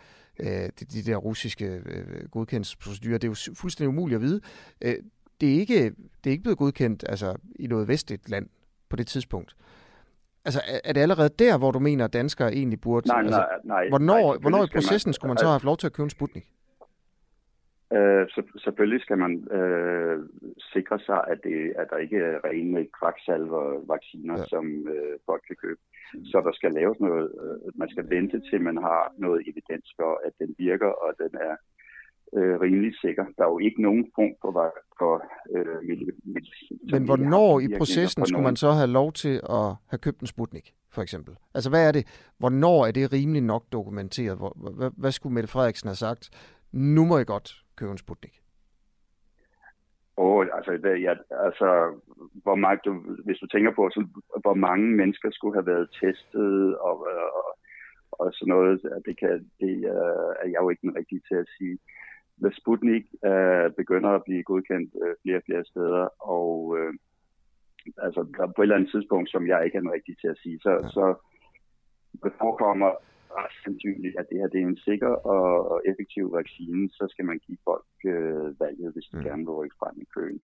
øh, 0.41 0.49
de, 0.49 0.85
de 0.85 1.03
der 1.03 1.17
russiske 1.17 1.65
øh, 1.65 2.29
godkendelsesprocedurer, 2.31 3.19
det 3.19 3.27
er 3.27 3.31
jo 3.49 3.55
fuldstændig 3.55 3.89
umuligt 3.89 4.17
at 4.17 4.23
vide. 4.23 4.41
Øh, 4.81 4.95
det, 5.41 5.55
er 5.55 5.61
ikke, 5.61 5.85
det 6.25 6.27
er 6.27 6.31
ikke 6.31 6.43
blevet 6.43 6.59
godkendt 6.59 7.05
altså, 7.09 7.37
i 7.59 7.67
noget 7.67 7.89
vestligt 7.89 8.29
land 8.29 8.49
på 8.89 8.97
det 8.97 9.07
tidspunkt. 9.07 9.57
Altså, 10.45 10.61
er, 10.85 10.93
det 10.93 11.01
allerede 11.01 11.29
der, 11.39 11.59
hvor 11.59 11.71
du 11.71 11.79
mener, 11.79 12.05
at 12.05 12.13
danskere 12.13 12.55
egentlig 12.55 12.81
burde... 12.81 13.09
Nej, 13.09 13.19
altså, 13.19 13.39
nej, 13.39 13.47
nej. 13.65 13.89
Hvornår, 13.89 14.33
nej, 14.33 14.41
hvornår 14.41 14.65
i 14.65 14.69
processen 14.75 15.13
skulle 15.13 15.29
man 15.29 15.39
så 15.39 15.45
have 15.45 15.53
haft 15.53 15.65
lov 15.65 15.77
til 15.77 15.87
at 15.87 15.93
købe 15.93 16.05
en 16.05 16.11
Sputnik? 16.11 16.53
Øh, 17.93 18.29
så, 18.29 18.43
selvfølgelig 18.65 19.01
skal 19.03 19.19
man 19.19 19.33
øh, 19.59 20.19
sikre 20.73 20.99
sig, 20.99 21.21
at, 21.33 21.39
det, 21.45 21.73
at 21.81 21.87
der 21.91 21.97
ikke 21.97 22.17
er 22.17 22.39
rene 22.45 22.87
kvaksalver-vacciner, 22.99 24.39
Ja. 24.39 24.45
som 24.53 24.65
øh, 24.95 25.15
folk 25.27 25.43
kan 25.47 25.57
købe. 25.65 25.81
Så 26.25 26.43
der 26.47 26.53
skal 26.53 26.73
laves 26.73 27.01
noget, 27.01 27.27
øh, 27.43 27.73
man 27.75 27.89
skal 27.89 28.11
vente 28.11 28.41
til, 28.51 28.61
man 28.61 28.77
har 28.77 29.13
noget 29.19 29.41
evidens 29.51 29.89
for, 29.99 30.21
at 30.27 30.33
den 30.39 30.55
virker, 30.59 30.87
og 31.05 31.11
den 31.19 31.33
er 31.49 31.55
øh, 32.37 32.61
rimelig 32.61 32.93
sikker. 33.01 33.25
Der 33.39 33.45
er 33.45 33.49
jo 33.49 33.59
ikke 33.59 33.83
nogen 33.83 34.05
form 34.15 34.35
for, 34.43 34.53
for 34.99 35.15
øh, 35.57 35.77
medi- 35.89 36.21
medicin. 36.35 36.79
Men 36.93 37.05
hvornår 37.05 37.61
i 37.61 37.69
processen 37.79 38.27
skulle 38.27 38.33
nogen. 38.33 38.45
man 38.45 38.57
så 38.57 38.71
have 38.71 38.91
lov 39.01 39.13
til 39.13 39.35
at 39.59 39.67
have 39.91 39.99
købt 40.07 40.21
en 40.21 40.27
Sputnik, 40.27 40.75
for 40.95 41.03
eksempel? 41.03 41.35
Altså, 41.55 41.71
hvad 41.71 41.89
er 41.89 41.93
det? 41.93 42.31
Hvornår 42.39 42.87
er 42.87 42.91
det 42.91 43.13
rimelig 43.13 43.43
nok 43.43 43.65
dokumenteret? 43.73 44.37
Hvor, 44.39 44.53
hvad, 44.77 44.91
hvad 44.97 45.13
skulle 45.13 45.35
Mette 45.35 45.49
Frederiksen 45.49 45.89
have 45.89 45.97
sagt? 45.97 46.31
Nu 46.73 47.05
må 47.05 47.19
I 47.19 47.25
godt 47.25 47.63
købe 47.77 47.93
en 47.93 47.99
Sputnik. 47.99 48.43
Åh, 50.19 50.47
altså, 50.53 50.73
det, 50.73 51.03
ja, 51.03 51.15
altså 51.31 51.69
hvor 52.43 52.55
meget 52.55 52.81
du, 52.85 52.93
hvis 53.25 53.39
du 53.39 53.47
tænker 53.47 53.73
på, 53.75 53.91
så, 53.91 54.07
hvor 54.45 54.55
mange 54.55 54.87
mennesker 54.97 55.31
skulle 55.33 55.57
have 55.57 55.67
været 55.67 55.91
testet 56.01 56.79
og, 56.79 56.97
og, 57.41 57.59
og 58.13 58.33
sådan 58.33 58.53
noget, 58.55 58.81
det, 59.07 59.19
kan, 59.19 59.51
det 59.61 59.75
uh, 59.77 60.31
er 60.43 60.49
jeg 60.53 60.61
jo 60.63 60.71
ikke 60.71 60.87
den 60.87 60.97
rigtige 60.97 61.23
til 61.29 61.35
at 61.35 61.49
sige. 61.59 61.79
Hvis 62.37 62.55
Sputnik 62.61 63.05
uh, 63.31 63.67
begynder 63.81 64.11
at 64.11 64.25
blive 64.25 64.43
godkendt 64.43 64.91
uh, 64.95 65.15
flere 65.23 65.37
og 65.37 65.43
flere 65.47 65.65
steder, 65.65 66.05
og 66.21 66.51
uh, 66.79 66.93
altså, 67.99 68.21
der 68.37 68.43
er 68.43 68.53
på 68.57 68.63
et 68.63 68.65
eller 68.65 68.77
andet 68.77 68.91
tidspunkt, 68.91 69.31
som 69.31 69.47
jeg 69.47 69.65
ikke 69.65 69.77
er 69.77 69.81
den 69.81 69.93
rigtige 69.93 70.17
til 70.21 70.29
at 70.29 70.39
sige, 70.43 70.59
så, 70.63 70.71
Ja. 70.71 70.89
så 70.89 71.05
forekommer 72.41 72.91
ret 73.41 73.55
sandsynligt, 73.65 74.15
at 74.21 74.27
det 74.31 74.37
her 74.41 74.49
det 74.53 74.61
er 74.63 74.67
en 74.67 74.83
sikker 74.89 75.13
og, 75.35 75.83
effektiv 75.91 76.25
vaccine, 76.39 76.83
så 76.99 77.05
skal 77.13 77.25
man 77.31 77.39
give 77.47 77.59
folk 77.69 77.91
øh, 78.15 78.47
valget, 78.65 78.89
hvis 78.95 79.07
de 79.11 79.17
Mm. 79.17 79.25
gerne 79.29 79.43
vil 79.47 79.55
rykke 79.61 79.77
frem 79.81 79.97
i 80.05 80.09
køen. 80.17 80.39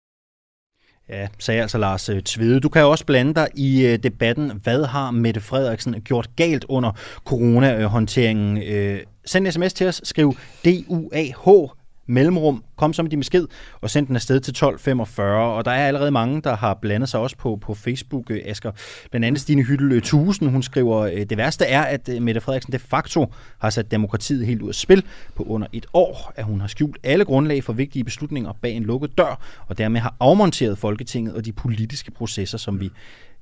Ja, 1.09 1.27
sagde 1.39 1.61
altså 1.61 1.77
Lars 1.77 2.09
øh, 2.09 2.21
Tvede. 2.21 2.59
Du 2.59 2.69
kan 2.69 2.81
jo 2.81 2.89
også 2.91 3.05
blande 3.05 3.33
dig 3.33 3.47
i 3.57 3.87
øh, 3.87 3.97
debatten. 4.03 4.51
Hvad 4.63 4.83
har 4.85 5.11
Mette 5.11 5.41
Frederiksen 5.41 6.01
gjort 6.01 6.29
galt 6.35 6.65
under 6.69 6.91
coronahåndteringen? 7.25 8.57
Øh, 8.57 8.99
send 9.25 9.45
en 9.45 9.51
sms 9.51 9.73
til 9.73 9.87
os. 9.87 10.01
Skriv 10.03 10.33
DUAH 10.65 11.69
mellemrum. 12.11 12.63
Kom 12.75 12.93
så 12.93 13.03
med 13.03 13.09
din 13.09 13.19
besked 13.19 13.47
og 13.81 13.89
send 13.89 14.07
den 14.07 14.15
afsted 14.15 14.39
til 14.39 14.51
1245. 14.51 15.53
Og 15.53 15.65
der 15.65 15.71
er 15.71 15.87
allerede 15.87 16.11
mange, 16.11 16.41
der 16.41 16.55
har 16.55 16.73
blandet 16.73 17.09
sig 17.09 17.19
også 17.19 17.37
på, 17.37 17.55
på 17.61 17.73
Facebook, 17.73 18.31
øh, 18.31 18.41
Asger. 18.45 18.71
Blandt 19.11 19.25
andet 19.25 19.41
Stine 19.41 19.63
Hyttel 19.63 19.91
øh, 19.91 20.01
Tusen. 20.01 20.49
Hun 20.49 20.63
skriver, 20.63 20.97
øh, 20.97 21.25
det 21.25 21.37
værste 21.37 21.65
er, 21.65 21.81
at 21.81 22.09
øh, 22.09 22.21
Mette 22.21 22.41
Frederiksen 22.41 22.73
de 22.73 22.79
facto 22.79 23.33
har 23.59 23.69
sat 23.69 23.91
demokratiet 23.91 24.45
helt 24.45 24.61
ud 24.61 24.69
af 24.69 24.75
spil 24.75 25.03
på 25.35 25.43
under 25.43 25.67
et 25.73 25.85
år. 25.93 26.33
At 26.35 26.45
hun 26.45 26.61
har 26.61 26.67
skjult 26.67 26.97
alle 27.03 27.25
grundlag 27.25 27.63
for 27.63 27.73
vigtige 27.73 28.03
beslutninger 28.03 28.53
bag 28.61 28.71
en 28.71 28.83
lukket 28.83 29.17
dør, 29.17 29.41
og 29.67 29.77
dermed 29.77 29.99
har 29.99 30.15
afmonteret 30.19 30.77
Folketinget 30.77 31.35
og 31.35 31.45
de 31.45 31.51
politiske 31.51 32.11
processer, 32.11 32.57
som 32.57 32.79
vi 32.79 32.89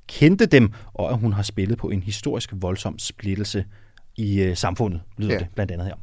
kendte 0.06 0.46
dem, 0.46 0.72
og 0.94 1.10
at 1.10 1.18
hun 1.18 1.32
har 1.32 1.42
spillet 1.42 1.78
på 1.78 1.90
en 1.90 2.02
historisk 2.02 2.50
voldsom 2.52 2.98
splittelse 2.98 3.64
i 4.16 4.40
øh, 4.40 4.56
samfundet, 4.56 5.00
lyder 5.18 5.32
ja. 5.32 5.38
det 5.38 5.46
blandt 5.54 5.72
andet 5.72 5.86
her. 5.86 5.94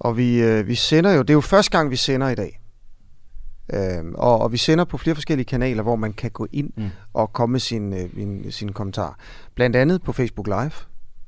Og 0.00 0.16
vi, 0.16 0.42
øh, 0.42 0.66
vi 0.66 0.74
sender 0.74 1.12
jo, 1.12 1.22
det 1.22 1.30
er 1.30 1.34
jo 1.34 1.40
første 1.40 1.70
gang, 1.70 1.90
vi 1.90 1.96
sender 1.96 2.28
i 2.28 2.34
dag. 2.34 2.60
Øhm, 3.72 4.14
og, 4.14 4.38
og 4.38 4.52
vi 4.52 4.56
sender 4.56 4.84
på 4.84 4.98
flere 4.98 5.14
forskellige 5.14 5.46
kanaler, 5.46 5.82
hvor 5.82 5.96
man 5.96 6.12
kan 6.12 6.30
gå 6.30 6.46
ind 6.52 6.70
mm. 6.76 6.90
Og 7.12 7.32
komme 7.32 7.52
med 7.52 7.60
sin, 7.60 7.92
øh, 7.92 8.16
min, 8.16 8.52
sin 8.52 8.72
kommentar. 8.72 9.18
Blandt 9.54 9.76
andet 9.76 10.02
på 10.02 10.12
Facebook 10.12 10.46
Live, 10.46 10.72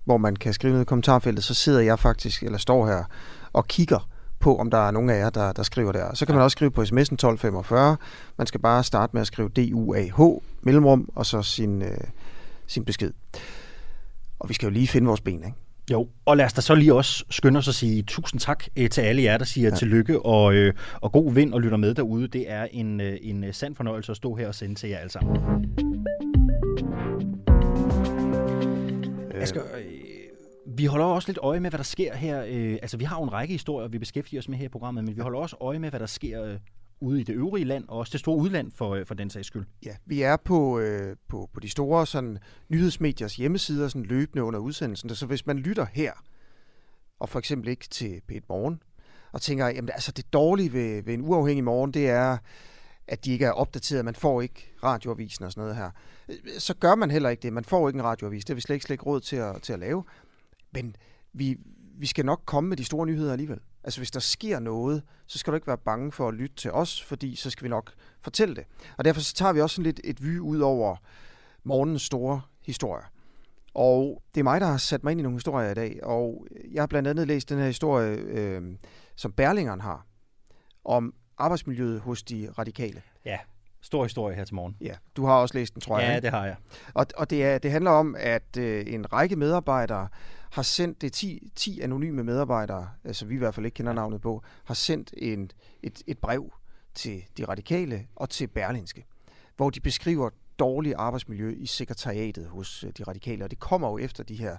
hvor 0.05 0.17
man 0.17 0.37
kan 0.37 0.53
skrive 0.53 0.73
ned 0.73 0.83
i 0.83 0.85
kommentarfeltet, 0.85 1.45
så 1.45 1.55
sidder 1.55 1.81
jeg 1.81 1.99
faktisk, 1.99 2.43
eller 2.43 2.59
står 2.59 2.87
her 2.87 3.05
og 3.53 3.67
kigger 3.69 4.09
på, 4.41 4.57
om 4.57 4.71
der 4.71 4.87
er 4.87 4.91
nogen 4.91 5.11
af 5.11 5.19
jer, 5.19 5.31
der, 5.31 5.53
der 5.53 5.63
skriver 5.63 5.93
der. 5.93 6.15
Så 6.15 6.27
kan 6.27 6.35
man 6.35 6.45
også 6.45 6.55
skrive 6.55 6.71
på 6.71 6.83
sms'en 6.83 6.97
1245. 6.97 7.97
Man 8.39 8.47
skal 8.47 8.61
bare 8.61 8.85
starte 8.85 9.11
med 9.13 9.21
at 9.21 9.27
skrive 9.27 9.49
DUAH, 9.49 10.21
mellemrum, 10.63 11.09
og 11.15 11.27
så 11.27 11.43
sin, 11.43 11.83
øh, 11.83 11.99
sin 12.67 12.85
besked. 12.85 13.13
Og 14.39 14.49
vi 14.49 14.55
skal 14.55 14.67
jo 14.67 14.71
lige 14.71 14.89
finde 14.89 15.07
vores 15.07 15.21
ben, 15.21 15.45
ikke? 15.45 15.57
Jo, 15.91 16.09
og 16.27 16.37
lad 16.37 16.45
os 16.45 16.53
da 16.53 16.61
så 16.61 16.75
lige 16.75 16.95
også 16.95 17.25
skynde 17.31 17.59
os 17.59 17.69
at 17.69 17.75
sige 17.75 18.03
tusind 18.03 18.41
tak 18.41 18.65
øh, 18.79 18.91
til 18.91 19.01
alle 19.01 19.23
jer, 19.23 19.39
der 19.39 19.45
siger 19.45 19.69
Ja. 19.69 19.75
tillykke 19.77 20.27
og, 20.27 20.55
øh, 20.55 20.75
og 21.01 21.13
god 21.13 21.33
vind 21.35 21.55
og 21.55 21.61
lytter 21.61 21.77
med 21.77 21.95
derude. 21.95 22.29
Det 22.29 22.51
er 22.51 22.67
en, 22.71 23.01
øh, 23.01 23.19
en 23.23 23.53
sand 23.53 23.75
fornøjelse 23.77 24.13
at 24.13 24.17
stå 24.17 24.35
her 24.35 24.49
og 24.49 24.55
sende 24.55 24.75
til 24.75 24.89
jer 24.89 24.99
alle 24.99 25.11
sammen. 25.11 25.37
Asger, 29.35 29.63
øh, 29.63 29.85
vi 30.77 30.85
holder 30.85 31.07
også 31.07 31.29
lidt 31.29 31.39
øje 31.43 31.61
med, 31.61 31.71
hvad 31.71 31.79
der 31.79 31.85
sker 31.85 32.15
her. 32.17 32.45
Øh, 32.49 32.73
altså, 32.83 32.97
vi 32.97 33.05
har 33.05 33.17
jo 33.19 33.23
en 33.23 33.33
række 33.33 33.53
historier, 33.53 33.89
vi 33.89 33.99
beskæftiger 33.99 34.41
os 34.41 34.49
med 34.49 34.59
her 34.59 34.65
i 34.65 34.69
programmet, 34.69 35.05
men 35.05 35.17
vi 35.17 35.21
holder 35.21 35.39
også 35.39 35.57
øje 35.61 35.79
med, 35.79 35.91
hvad 35.91 36.01
der 36.01 36.07
sker 36.07 36.45
øh, 36.45 36.55
ude 37.03 37.21
i 37.21 37.25
det 37.25 37.35
øvrige 37.35 37.65
land, 37.65 37.85
og 37.89 37.99
også 37.99 38.11
det 38.13 38.21
store 38.21 38.37
udland 38.37 38.73
for, 38.73 38.95
øh, 38.95 39.07
for 39.07 39.15
den 39.15 39.31
sags 39.31 39.47
skyld. 39.47 39.65
Ja, 39.85 39.97
vi 40.07 40.23
er 40.23 40.37
på, 40.37 40.79
øh, 40.79 41.17
på, 41.29 41.51
på 41.53 41.61
de 41.61 41.69
store 41.69 42.07
sådan, 42.07 42.39
nyhedsmediers 42.69 43.37
hjemmesider 43.37 43.89
sådan 43.89 44.07
løbende 44.07 44.45
under 44.45 44.61
udsendelsen. 44.61 45.15
Så 45.15 45.27
hvis 45.27 45.47
man 45.47 45.59
lytter 45.59 45.87
her, 45.93 46.13
og 47.21 47.29
for 47.29 47.39
eksempel 47.39 47.69
ikke 47.69 47.89
til 47.89 48.21
p 48.29 48.33
Morgen, 48.49 48.83
og 49.33 49.43
tænker, 49.43 49.67
jamen 49.67 49.91
altså 49.91 50.13
det 50.13 50.33
dårlige 50.33 50.73
ved, 50.73 51.03
ved 51.03 51.15
en 51.15 51.21
uafhængig 51.21 51.65
morgen, 51.65 51.93
det 51.95 52.09
er, 52.09 52.39
at 53.07 53.25
de 53.25 53.33
ikke 53.33 53.45
er 53.45 53.53
opdateret. 53.53 54.05
Man 54.05 54.15
får 54.15 54.43
ikke 54.43 54.73
radioavisen 54.83 55.45
og 55.45 55.53
sådan 55.53 55.61
noget 55.61 55.77
her. 55.77 55.91
Øh, 56.29 56.37
så 56.59 56.75
gør 56.75 56.95
man 56.95 57.11
heller 57.11 57.31
ikke 57.31 57.43
det. 57.43 57.53
Man 57.53 57.65
får 57.65 57.89
ikke 57.89 57.99
en 57.99 58.05
radioavis. 58.05 58.45
Det 58.45 58.49
har 58.49 58.55
vi 58.55 58.61
slet 58.61 58.75
ikke, 58.75 58.85
slet 58.85 58.95
ikke 58.95 59.05
råd 59.05 59.21
til 59.21 59.37
at, 59.37 59.63
til 59.63 59.73
at 59.73 59.79
lave. 59.79 60.05
Men 60.73 60.97
vi, 61.33 61.57
vi 61.99 62.07
skal 62.07 62.25
nok 62.25 62.43
komme 62.45 62.69
med 62.69 62.77
de 62.77 62.85
store 62.85 63.07
nyheder 63.07 63.33
alligevel. 63.33 63.61
Altså 63.85 64.01
hvis 64.01 64.11
der 64.11 64.21
sker 64.21 64.59
noget, 64.59 65.03
så 65.27 65.39
skal 65.39 65.51
du 65.51 65.55
ikke 65.55 65.67
være 65.67 65.79
bange 65.79 66.13
for 66.13 66.29
at 66.29 66.35
lytte 66.35 66.57
til 66.57 66.71
os, 66.73 67.03
fordi 67.03 67.37
så 67.37 67.51
skal 67.51 67.65
vi 67.65 67.69
nok 67.69 67.93
fortælle 68.21 68.57
det. 68.57 68.65
Og 68.99 69.05
derfor 69.05 69.21
så 69.21 69.35
tager 69.35 69.53
vi 69.53 69.61
også 69.61 69.75
sådan 69.75 69.85
lidt 69.85 70.01
et 70.05 70.23
vy 70.23 70.39
ud 70.39 70.61
over 70.61 70.97
morgens 71.65 72.03
store 72.03 72.41
historier. 72.63 73.05
Og 73.75 74.23
det 74.35 74.41
er 74.41 74.45
mig, 74.45 74.61
der 74.61 74.67
har 74.67 74.77
sat 74.77 75.05
mig 75.05 75.11
ind 75.11 75.21
i 75.21 75.23
nogle 75.23 75.37
historier 75.37 75.71
i 75.71 75.75
dag, 75.75 76.01
og 76.03 76.47
jeg 76.73 76.83
har 76.83 76.87
blandt 76.87 77.09
andet 77.09 77.27
læst 77.27 77.49
den 77.49 77.59
her 77.59 77.67
historie, 77.67 78.17
øh, 78.17 78.63
som 79.17 79.33
Berlingeren 79.33 79.81
har, 79.81 80.07
om 80.85 81.15
arbejdsmiljøet 81.39 82.01
hos 82.01 82.23
de 82.23 82.49
radikale. 82.59 83.03
Ja, 83.25 83.39
Stor 83.83 84.03
historie 84.03 84.37
her 84.37 84.45
til 84.45 84.55
morgen. 84.55 84.77
Ja, 84.81 84.95
du 85.17 85.27
har 85.27 85.35
også 85.35 85.59
læst 85.59 85.75
den, 85.75 85.81
tror 85.81 85.99
jeg. 85.99 86.09
Ja, 86.09 86.15
ikke? 86.15 86.25
det 86.25 86.31
har 86.31 86.47
jeg. 86.47 86.57
Og, 86.95 87.07
og 87.17 87.31
det, 87.31 87.45
er, 87.45 87.59
det 87.59 87.71
handler 87.71 87.91
om, 87.91 88.17
at 88.19 88.57
øh, 88.59 88.85
en 88.87 89.13
række 89.13 89.37
medarbejdere 89.37 90.09
har 90.51 90.63
sendt, 90.63 91.01
det 91.01 91.07
er 91.07 91.11
10, 91.11 91.53
10 91.57 91.81
anonyme 91.81 92.25
medarbejdere, 92.25 92.89
som 93.13 93.29
vi 93.29 93.35
i 93.35 93.39
hvert 93.39 93.55
fald 93.55 93.67
ikke 93.67 93.75
kender 93.75 93.93
navnet 93.93 94.21
på, 94.21 94.43
har 94.65 94.75
sendt 94.75 95.15
en, 95.17 95.51
et, 95.83 96.03
et 96.07 96.19
brev 96.19 96.53
til 96.95 97.25
de 97.37 97.45
radikale 97.45 98.07
og 98.17 98.31
til 98.31 98.47
Berlinske, 98.47 99.05
hvor 99.57 99.71
de 99.71 99.81
beskriver 99.81 100.31
dårligt 100.59 100.95
arbejdsmiljø 100.99 101.55
i 101.59 101.67
sekretariatet 101.67 102.47
hos 102.47 102.85
øh, 102.85 102.93
de 102.99 103.05
radikale. 103.05 103.45
Og 103.45 103.51
det 103.51 103.59
kommer 103.59 103.91
jo 103.91 103.99
efter 103.99 104.25
de 104.25 104.35
her 104.35 104.57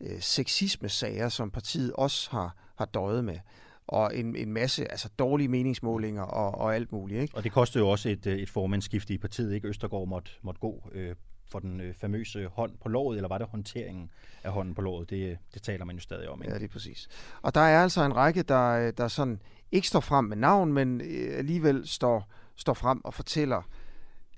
øh, 0.00 0.20
sexisme-sager, 0.20 1.28
som 1.28 1.50
partiet 1.50 1.92
også 1.92 2.30
har, 2.30 2.56
har 2.76 2.84
døjet 2.84 3.24
med. 3.24 3.38
Og 3.86 4.16
en, 4.16 4.36
en 4.36 4.52
masse 4.52 4.90
altså 4.90 5.08
dårlige 5.18 5.48
meningsmålinger 5.48 6.22
og, 6.22 6.60
og 6.60 6.74
alt 6.74 6.92
muligt. 6.92 7.22
Ikke? 7.22 7.36
Og 7.36 7.44
det 7.44 7.52
kostede 7.52 7.84
jo 7.84 7.90
også 7.90 8.08
et, 8.08 8.26
øh, 8.26 8.38
et 8.38 8.50
formandsskifte 8.50 9.14
i 9.14 9.18
partiet, 9.18 9.54
ikke? 9.54 9.68
Østergaard 9.68 10.08
måtte, 10.08 10.30
måtte 10.42 10.60
gå 10.60 10.90
øh, 10.92 11.14
for 11.50 11.58
den 11.58 11.80
øh, 11.80 11.94
famøse 11.94 12.46
hånd 12.46 12.72
på 12.82 12.88
låret, 12.88 13.16
eller 13.16 13.28
var 13.28 13.38
det 13.38 13.46
håndteringen 13.46 14.10
af 14.44 14.52
hånden 14.52 14.74
på 14.74 14.80
låret? 14.80 15.10
Det, 15.10 15.38
det 15.54 15.62
taler 15.62 15.84
man 15.84 15.96
jo 15.96 16.00
stadig 16.00 16.28
om, 16.28 16.42
ikke? 16.42 16.52
Ja, 16.52 16.58
det 16.58 16.64
er 16.64 16.72
præcis. 16.72 17.08
Og 17.42 17.54
der 17.54 17.60
er 17.60 17.82
altså 17.82 18.04
en 18.04 18.16
række, 18.16 18.42
der, 18.42 18.90
der 18.90 19.08
sådan 19.08 19.42
ikke 19.72 19.88
står 19.88 20.00
frem 20.00 20.24
med 20.24 20.36
navn, 20.36 20.72
men 20.72 21.00
øh, 21.00 21.38
alligevel 21.38 21.88
står, 21.88 22.30
står 22.56 22.74
frem 22.74 23.04
og 23.04 23.14
fortæller 23.14 23.62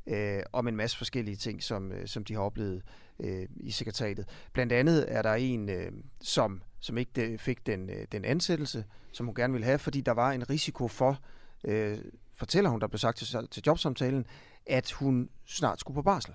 øh, 0.07 0.43
om 0.53 0.69
en 0.69 0.77
masse 0.77 0.97
forskellige 0.97 1.37
ting, 1.37 1.63
som, 1.63 1.93
øh, 1.93 2.07
som 2.07 2.25
de 2.25 2.35
har 2.35 2.41
oplevet 2.41 2.83
øh, 3.21 3.47
i 3.57 3.71
sekretariatet. 3.71 4.29
Blandt 4.53 4.73
andet 4.73 5.05
er 5.09 5.23
der 5.23 5.35
en, 5.35 5.69
øh, 5.69 5.93
som, 6.21 6.63
som 6.87 6.99
ikke 6.99 7.11
de, 7.17 7.39
fik 7.39 7.67
den, 7.67 7.91
øh, 7.91 8.07
den 8.13 8.25
ansættelse, 8.25 8.85
som 9.13 9.27
hun 9.27 9.35
gerne 9.35 9.53
ville 9.53 9.65
have, 9.65 9.79
fordi 9.79 10.01
der 10.01 10.13
var 10.13 10.33
en 10.33 10.51
risiko 10.51 10.89
for, 10.89 11.19
øh, 11.65 11.99
fortæller 12.35 12.71
hun, 12.71 12.81
der 12.81 12.87
blev 12.87 12.99
sagt 12.99 13.19
til, 13.19 13.49
til 13.51 13.63
jobsamtalen, 13.67 14.27
at 14.67 14.91
hun 14.93 15.31
snart 15.47 15.81
skulle 15.81 15.95
på 15.95 16.03
barsel. 16.03 16.35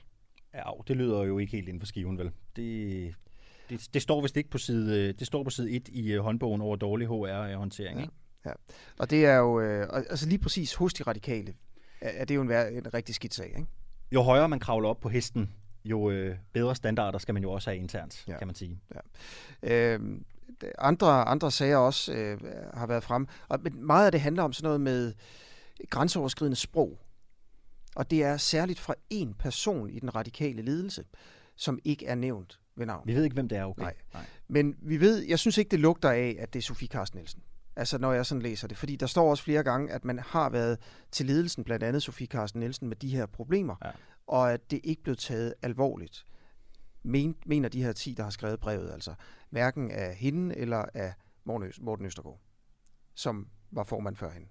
Ja, 0.54 0.64
det 0.88 0.98
lyder 0.98 1.24
jo 1.24 1.38
ikke 1.38 1.52
helt 1.52 1.68
inden 1.68 1.80
for 1.82 1.88
skiven, 1.88 2.18
vel? 2.18 2.32
Det, 2.56 3.16
det, 3.70 3.88
det 3.94 4.02
står 4.02 4.22
vist 4.22 4.38
ikke 4.38 4.50
på 4.50 4.58
side, 4.58 5.00
øh, 5.10 5.14
det 5.20 5.28
står 5.28 5.44
på 5.44 5.50
side 5.50 5.72
1 5.72 5.88
i 5.88 6.12
øh, 6.12 6.20
håndbogen 6.24 6.62
over 6.62 6.76
dårlig 6.76 7.08
HR-håndtering, 7.08 7.98
Ja. 7.98 8.02
ikke? 8.04 8.14
Ja. 8.46 8.52
Og 9.00 9.10
det 9.10 9.26
er 9.26 9.36
jo, 9.36 9.60
øh, 9.62 9.88
altså 9.92 10.30
lige 10.30 10.40
præcis 10.40 10.74
hos 10.74 10.94
de 10.94 11.04
radikale, 11.04 11.54
er, 12.02 12.10
er 12.10 12.26
det 12.26 12.36
jo 12.36 12.42
en, 12.42 12.52
en 12.52 12.94
rigtig 12.94 13.16
skidt 13.16 13.34
sag, 13.34 13.48
ikke? 13.48 13.66
Jo 14.12 14.22
højere 14.22 14.50
man 14.50 14.60
kravler 14.60 14.90
op 14.90 15.00
på 15.00 15.10
hesten, 15.10 15.50
jo 15.86 16.10
øh, 16.12 16.38
bedre 16.54 16.76
standarder 16.76 17.20
skal 17.20 17.34
man 17.34 17.44
jo 17.44 17.52
også 17.52 17.70
have 17.70 17.78
internt, 17.78 18.24
Ja. 18.28 18.32
ja. 18.34 18.38
kan 18.38 18.48
man 18.48 18.56
sige. 18.56 18.80
Øh, 19.64 20.00
andre, 20.78 21.24
andre 21.24 21.52
sager 21.52 21.78
også 21.78 22.14
øh, 22.14 22.40
har 22.74 22.88
været 22.88 23.04
frem. 23.04 23.28
Og 23.48 23.60
meget 23.74 24.06
af 24.06 24.12
det 24.12 24.22
handler 24.22 24.44
om 24.44 24.54
sådan 24.54 24.68
noget 24.68 24.82
med 24.82 25.14
grænseoverskridende 25.90 26.56
sprog. 26.56 27.00
Og 27.96 28.12
det 28.12 28.24
er 28.24 28.38
særligt 28.38 28.80
fra 28.80 28.94
en 29.10 29.34
person 29.34 29.90
i 29.90 30.00
den 30.00 30.16
radikale 30.16 30.62
ledelse, 30.62 31.06
som 31.56 31.80
ikke 31.84 32.06
er 32.06 32.16
nævnt 32.16 32.60
ved 32.76 32.86
navn. 32.86 33.08
Vi 33.08 33.16
ved 33.16 33.24
ikke, 33.24 33.34
hvem 33.34 33.48
det 33.48 33.58
er, 33.58 33.66
okay? 33.66 33.82
Nej. 33.82 33.96
Nej. 34.14 34.26
Men 34.48 34.76
vi 34.82 35.00
ved, 35.00 35.20
jeg 35.28 35.40
synes 35.40 35.58
ikke, 35.58 35.72
det 35.72 35.80
lugter 35.80 36.10
af, 36.10 36.36
at 36.40 36.54
det 36.54 36.60
er 36.60 36.64
Sofie 36.64 36.88
Carsten 36.88 37.18
Nielsen. 37.18 37.42
Altså, 37.76 37.98
når 37.98 38.14
jeg 38.14 38.26
sådan 38.26 38.42
læser 38.42 38.68
det. 38.68 38.78
Fordi 38.78 38.96
der 38.96 39.06
står 39.06 39.30
også 39.30 39.44
flere 39.44 39.64
gange, 39.64 39.92
at 39.92 40.06
man 40.06 40.20
har 40.20 40.50
været 40.50 40.78
til 41.12 41.26
ledelsen, 41.26 41.64
blandt 41.64 41.84
andet 41.84 42.04
Sofie 42.04 42.28
Carsten 42.28 42.60
Nielsen, 42.60 42.88
med 42.88 42.96
de 42.96 43.10
her 43.10 43.26
problemer. 43.26 43.76
Ja. 43.86 43.90
Og 44.28 44.54
at 44.54 44.72
det 44.72 44.80
ikke 44.84 45.04
blev 45.04 45.16
taget 45.16 45.54
alvorligt. 45.62 46.26
Men, 47.04 47.36
mener 47.46 47.70
de 47.70 47.84
her 47.84 47.94
10, 47.94 48.14
der 48.14 48.24
har 48.24 48.30
skrevet 48.30 48.60
brevet, 48.60 48.92
altså. 48.92 49.14
Hverken 49.50 49.92
af 49.92 50.16
hende 50.16 50.58
eller 50.58 50.86
af 50.94 51.14
Morten 51.44 52.06
Østergaard, 52.06 52.40
som 53.16 53.48
var 53.72 53.84
formand 53.84 54.16
før 54.16 54.32
hende. 54.32 54.48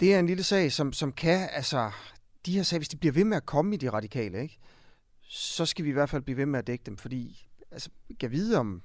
Det 0.00 0.14
er 0.14 0.18
en 0.18 0.26
lille 0.26 0.42
sag, 0.42 0.72
som, 0.72 0.92
som 0.92 1.12
kan, 1.12 1.48
altså, 1.52 1.90
de 2.46 2.56
her 2.56 2.62
sager, 2.62 2.78
hvis 2.78 2.88
de 2.88 2.96
bliver 2.96 3.12
ved 3.12 3.24
med 3.24 3.36
at 3.36 3.46
komme 3.46 3.74
i 3.74 3.78
de 3.78 3.90
radikale, 3.90 4.42
ikke? 4.42 4.58
så 5.28 5.66
skal 5.66 5.84
vi 5.84 5.90
i 5.90 5.92
hvert 5.92 6.10
fald 6.10 6.22
blive 6.22 6.36
ved 6.36 6.46
med 6.46 6.58
at 6.58 6.66
dække 6.66 6.82
dem, 6.86 6.96
fordi 6.96 7.48
altså, 7.70 7.90
kan 8.20 8.30
vide 8.30 8.58
om, 8.58 8.82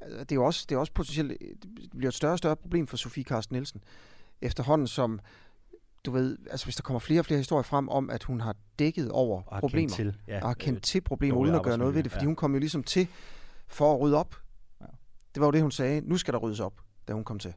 altså, 0.00 0.18
det 0.18 0.32
er 0.32 0.36
jo 0.36 0.44
også, 0.44 0.66
det 0.68 0.74
er 0.74 0.78
også 0.78 0.92
potentielt, 0.92 1.40
det 1.62 1.90
bliver 1.90 2.08
et 2.08 2.14
større 2.14 2.32
og 2.32 2.38
større 2.38 2.56
problem 2.56 2.86
for 2.86 2.96
Sofie 2.96 3.24
Karsten 3.24 3.54
Nielsen, 3.54 3.84
efterhånden 4.40 4.86
som, 4.86 5.20
du 6.04 6.10
ved, 6.10 6.38
altså 6.50 6.66
hvis 6.66 6.76
der 6.76 6.82
kommer 6.82 6.98
flere 6.98 7.20
og 7.20 7.24
flere 7.24 7.38
historier 7.38 7.62
frem 7.62 7.88
om, 7.88 8.10
at 8.10 8.22
hun 8.22 8.40
har 8.40 8.56
dækket 8.78 9.10
over 9.10 9.42
Og 9.42 9.54
har 9.54 9.60
problemer, 9.60 9.96
kendt 9.96 10.14
til, 10.14 10.22
ja, 10.28 10.42
og 10.42 10.48
har 10.48 10.54
kendt 10.54 10.76
øh, 10.76 10.82
til 10.82 11.00
problemer, 11.00 11.38
uden 11.38 11.54
at 11.54 11.62
gøre 11.62 11.78
noget 11.78 11.94
ved 11.94 12.02
det, 12.02 12.12
fordi 12.12 12.24
ja. 12.24 12.26
hun 12.26 12.36
kom 12.36 12.52
jo 12.52 12.58
ligesom 12.58 12.82
til 12.82 13.08
for 13.68 13.94
at 13.94 14.00
rydde 14.00 14.16
op. 14.16 14.36
Ja. 14.80 14.86
Det 15.34 15.40
var 15.40 15.46
jo 15.46 15.50
det, 15.50 15.62
hun 15.62 15.70
sagde. 15.70 16.00
Nu 16.00 16.16
skal 16.16 16.34
der 16.34 16.38
ryddes 16.38 16.60
op, 16.60 16.80
da 17.08 17.12
hun 17.12 17.24
kom 17.24 17.38
til. 17.38 17.54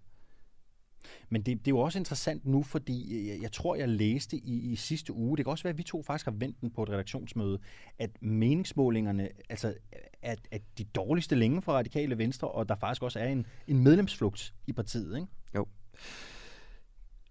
Men 1.29 1.41
det, 1.41 1.57
det 1.57 1.67
er 1.67 1.75
jo 1.75 1.79
også 1.79 1.99
interessant 1.99 2.45
nu, 2.45 2.63
fordi 2.63 3.15
øh, 3.15 3.27
jeg, 3.27 3.41
jeg 3.41 3.51
tror, 3.51 3.75
jeg 3.75 3.89
læste 3.89 4.37
i, 4.37 4.71
i 4.71 4.75
sidste 4.75 5.13
uge, 5.13 5.37
det 5.37 5.45
kan 5.45 5.51
også 5.51 5.63
være, 5.63 5.71
at 5.71 5.77
vi 5.77 5.83
to 5.83 6.03
faktisk 6.03 6.25
har 6.25 6.33
vendt 6.37 6.61
den 6.61 6.71
på 6.71 6.83
et 6.83 6.89
redaktionsmøde, 6.89 7.59
at 7.99 8.09
meningsmålingerne 8.21 9.29
altså, 9.49 9.73
er, 10.21 10.35
er 10.51 10.57
de 10.77 10.83
dårligste 10.83 11.35
længe 11.35 11.61
for 11.61 11.71
radikale 11.71 12.17
venstre, 12.17 12.47
og 12.47 12.69
der 12.69 12.75
faktisk 12.75 13.03
også 13.03 13.19
er 13.19 13.27
en, 13.27 13.45
en 13.67 13.83
medlemsflugt 13.83 14.53
i 14.67 14.73
partiet, 14.73 15.15
ikke? 15.15 15.27
Jo. 15.55 15.67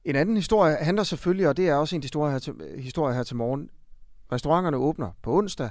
En 0.04 0.16
anden 0.16 0.36
historie 0.36 0.76
handler 0.76 1.02
selvfølgelig, 1.02 1.48
og 1.48 1.56
det 1.56 1.68
er 1.68 1.74
også 1.74 1.96
en 1.96 2.02
historie 2.02 2.32
her 2.32 2.38
til, 2.38 2.54
historie 2.78 3.14
her 3.14 3.22
til 3.22 3.36
morgen. 3.36 3.70
Restauranterne 4.32 4.76
åbner 4.76 5.10
på 5.22 5.36
onsdag, 5.36 5.70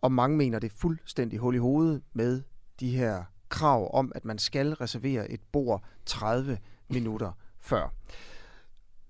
og 0.00 0.12
mange 0.12 0.36
mener 0.36 0.58
det 0.58 0.72
er 0.72 0.76
fuldstændig 0.76 1.38
hul 1.38 1.54
i 1.54 1.58
hovedet 1.58 2.02
med 2.12 2.42
de 2.80 2.90
her 2.96 3.24
krav 3.48 3.90
om, 3.94 4.12
at 4.14 4.24
man 4.24 4.38
skal 4.38 4.72
reservere 4.72 5.30
et 5.30 5.40
bord 5.52 5.84
30 6.06 6.58
minutter 6.88 7.32
før. 7.58 7.94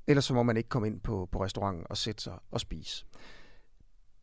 Ellers 0.06 0.24
så 0.24 0.34
må 0.34 0.42
man 0.42 0.56
ikke 0.56 0.68
komme 0.68 0.88
ind 0.88 1.00
på, 1.00 1.28
på 1.32 1.44
restauranten 1.44 1.86
og 1.90 1.96
sætte 1.96 2.22
sig 2.22 2.38
og 2.50 2.60
spise. 2.60 3.04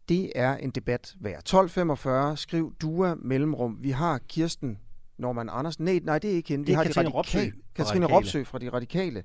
Det 0.10 0.32
er 0.36 0.58
en 0.58 0.70
debat 0.70 1.16
værd. 1.20 2.34
12.45, 2.34 2.36
skriv 2.36 2.76
DUA 2.82 3.16
mellemrum. 3.16 3.78
Vi 3.80 3.92
har 3.92 4.18
Kirsten 4.18 4.80
Norman 5.18 5.50
Andersen. 5.52 5.86
Nej, 5.86 6.00
nej, 6.04 6.20
det 6.20 6.32
er 6.32 6.36
ikke 6.36 6.50
hende. 6.50 6.66
Det 6.66 6.74
er 6.74 6.74
Vi 6.74 6.78
har 6.78 6.84
Katrine 6.84 7.10
de 7.10 7.18
radikale, 7.18 7.52
fra 7.52 7.84
Katrine. 7.84 8.06
Robsø 8.06 8.44
fra 8.44 8.60
De 8.60 8.70
Radikale 8.70 9.24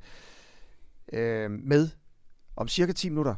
øh, 1.12 1.51
med 1.51 1.88
om 2.57 2.68
cirka 2.68 2.92
10 2.92 3.09
minutter. 3.09 3.35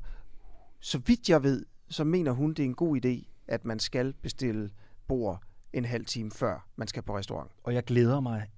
Så 0.80 0.98
vidt 0.98 1.28
jeg 1.28 1.42
ved, 1.42 1.66
så 1.88 2.04
mener 2.04 2.32
hun, 2.32 2.50
det 2.50 2.58
er 2.58 2.64
en 2.64 2.74
god 2.74 3.04
idé, 3.04 3.28
at 3.48 3.64
man 3.64 3.78
skal 3.78 4.12
bestille 4.12 4.70
bord 5.08 5.42
en 5.72 5.84
halv 5.84 6.04
time 6.04 6.30
før 6.30 6.68
man 6.76 6.88
skal 6.88 7.02
på 7.02 7.18
restaurant. 7.18 7.50
Og 7.64 7.74
jeg 7.74 7.84
glæder 7.84 8.20
mig 8.20 8.50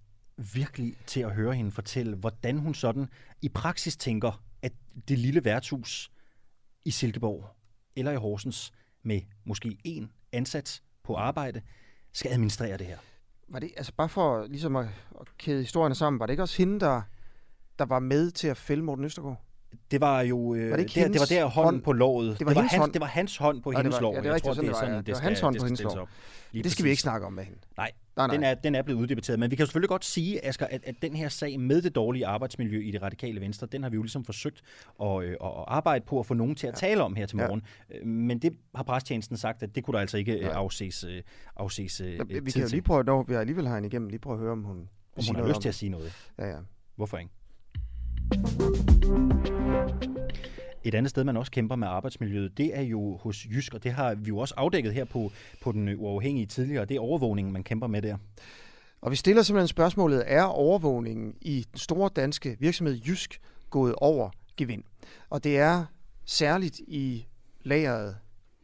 virkelig 0.55 0.97
til 1.07 1.21
at 1.21 1.33
høre 1.33 1.55
hende 1.55 1.71
fortælle, 1.71 2.17
hvordan 2.17 2.59
hun 2.59 2.75
sådan 2.75 3.09
i 3.43 3.49
praksis 3.49 3.97
tænker, 3.97 4.43
at 4.63 4.73
det 5.09 5.19
lille 5.19 5.45
værtshus 5.45 6.11
i 6.85 6.91
Silkeborg 6.91 7.51
eller 7.97 8.13
i 8.13 8.17
Horsens 8.17 8.73
med 9.03 9.21
måske 9.45 9.79
en 9.85 10.13
ansat 10.33 10.83
på 11.05 11.15
arbejde 11.15 11.63
skal 12.13 12.31
administrere 12.31 12.77
det 12.77 12.87
her. 12.87 12.99
Var 13.49 13.59
det, 13.59 13.73
altså 13.77 13.93
bare 13.93 14.09
for 14.09 14.47
ligesom 14.47 14.77
at, 14.77 14.87
at 15.21 15.39
kæde 15.39 15.61
historierne 15.63 15.95
sammen, 15.95 16.21
var 16.21 16.27
det 16.27 16.33
ikke 16.33 16.43
også 16.43 16.57
hende, 16.57 16.81
der, 16.81 17.03
der 17.79 17.85
var 17.85 17.99
med 17.99 18.31
til 18.31 18.49
at 18.49 18.57
fælde 18.57 18.83
Morten 18.83 19.05
Østergaard? 19.05 19.43
Det 19.91 20.01
var 20.01 20.21
jo 20.21 20.55
øh, 20.55 20.71
Var 20.71 20.77
det 20.77 20.95
der, 20.95 21.09
det 21.09 21.21
var 21.21 21.27
der 21.27 21.45
hånden 21.45 21.75
hånd? 21.75 21.83
på 21.83 21.93
låret. 21.93 22.39
Det 22.39 22.47
var 22.47 22.53
hendes 22.53 22.71
hans, 22.73 22.81
hånd? 22.81 22.93
det 22.93 23.01
var 23.01 23.07
hans 23.07 23.37
hånd 23.37 23.63
på 23.63 23.71
det 23.71 23.79
hendes 23.79 23.95
var- 23.95 24.01
lår. 24.01 24.15
ja, 24.15 24.21
det 24.21 24.27
er 24.29 24.33
Jeg 24.33 24.43
tror, 24.43 24.51
det 24.51 24.59
er 24.59 24.63
det 24.63 24.71
var, 24.71 24.77
sådan, 24.77 24.91
ja. 24.93 24.99
det 24.99 25.07
Det 25.07 25.15
var 25.15 25.21
hans 25.21 25.41
hånd 25.41 25.55
det 25.55 25.61
på 25.61 25.67
hendes 25.67 25.83
lår. 25.83 26.09
Det 26.53 26.73
skal 26.73 26.85
vi 26.85 26.91
ikke 26.91 27.03
snakke 27.03 27.27
om 27.27 27.33
med 27.33 27.45
hende. 27.45 27.59
Nej, 27.77 27.91
Nej, 28.17 28.27
nej. 28.27 28.37
Den, 28.37 28.45
er, 28.45 28.55
den 28.55 28.75
er 28.75 28.83
blevet 28.83 29.01
uddebatteret. 29.01 29.39
Men 29.39 29.51
vi 29.51 29.57
kan 29.57 29.67
selvfølgelig 29.67 29.89
godt 29.89 30.05
sige, 30.05 30.47
Asger, 30.47 30.67
at, 30.67 30.85
at 30.85 30.95
den 31.03 31.17
her 31.17 31.29
sag 31.29 31.61
med 31.61 31.83
det 31.83 31.95
dårlige 31.95 32.27
arbejdsmiljø 32.27 32.81
i 32.83 32.91
det 32.91 33.03
radikale 33.03 33.41
venstre, 33.41 33.67
den 33.73 33.83
har 33.83 33.91
vi 33.91 33.95
jo 33.97 34.03
ligesom 34.03 34.25
forsøgt 34.25 34.63
at, 35.03 35.23
øh, 35.23 35.31
at 35.31 35.37
arbejde 35.67 36.05
på 36.05 36.21
at 36.21 36.27
få 36.27 36.35
nogen 36.35 36.55
til 36.55 36.67
at 36.67 36.75
tale 36.75 37.03
om 37.03 37.15
her 37.17 37.27
til 37.27 37.39
Ja. 37.39 37.47
morgen. 37.47 37.63
Øh, 37.95 38.07
Men 38.07 38.39
det 38.39 38.53
har 38.75 38.83
prestjenesten 38.83 39.37
sagt, 39.37 39.63
at 39.63 39.75
det 39.75 39.85
kunne 39.85 39.95
der 39.95 40.01
altså 40.01 40.17
ikke 40.19 40.33
øh, 40.33 40.43
Nej. 40.43 40.51
afses, 40.53 41.05
øh, 41.05 41.23
afses 41.57 42.01
øh, 42.01 42.13
Ja, 42.13 42.23
vi 42.41 42.51
kan 42.51 42.63
jo 42.63 42.69
lige 42.71 42.83
prøve, 42.83 43.05
når 43.05 43.23
vi 43.23 43.35
alligevel 43.35 43.67
har 43.67 43.75
hende 43.75 43.87
igennem, 43.87 44.09
lige 44.09 44.21
prøve 44.21 44.35
at 44.35 44.41
høre, 44.41 44.53
om 44.53 44.63
hun, 44.63 44.77
Om 45.17 45.25
hun 45.27 45.37
har 45.37 45.49
lyst 45.49 45.61
til 45.61 45.69
at 45.69 45.75
sige 45.75 45.89
noget. 45.91 46.05
det. 46.37 46.45
Ja, 46.45 46.49
ja. 46.51 46.57
Hvorfor 46.97 47.19
ikke? 47.19 47.31
Et 50.85 50.95
andet 50.95 51.11
sted, 51.11 51.25
man 51.25 51.37
også 51.37 51.53
kæmper 51.53 51.77
med 51.77 51.89
arbejdsmiljøet, 51.89 52.59
det 52.59 52.79
er 52.79 52.83
jo 52.83 53.17
hos 53.17 53.47
Jysk, 53.47 53.75
og 53.75 53.85
det 53.85 53.93
har 53.93 54.15
vi 54.15 54.29
jo 54.29 54.39
også 54.39 54.55
afdækket 54.57 54.95
her 54.95 55.05
på, 55.05 55.31
på 55.63 55.73
den 55.73 55.95
uafhængige 55.99 56.47
tidligere. 56.47 56.85
Det 56.85 56.97
er 56.97 57.01
overvågningen, 57.01 57.53
man 57.53 57.65
kæmper 57.65 57.87
med 57.87 58.03
der. 58.03 58.17
Og 59.01 59.11
vi 59.11 59.17
stiller 59.17 59.43
simpelthen 59.43 59.69
spørgsmålet, 59.69 60.23
er 60.27 60.43
overvågningen 60.43 61.35
i 61.41 61.67
den 61.71 61.79
store 61.79 62.11
danske 62.17 62.57
virksomhed 62.61 63.01
Jysk 63.07 63.41
gået 63.71 63.95
over 63.95 64.31
gevind? 64.57 64.83
Og 65.31 65.45
det 65.45 65.59
er 65.59 65.85
særligt 66.25 66.79
i 66.79 67.27
lageret 67.63 68.17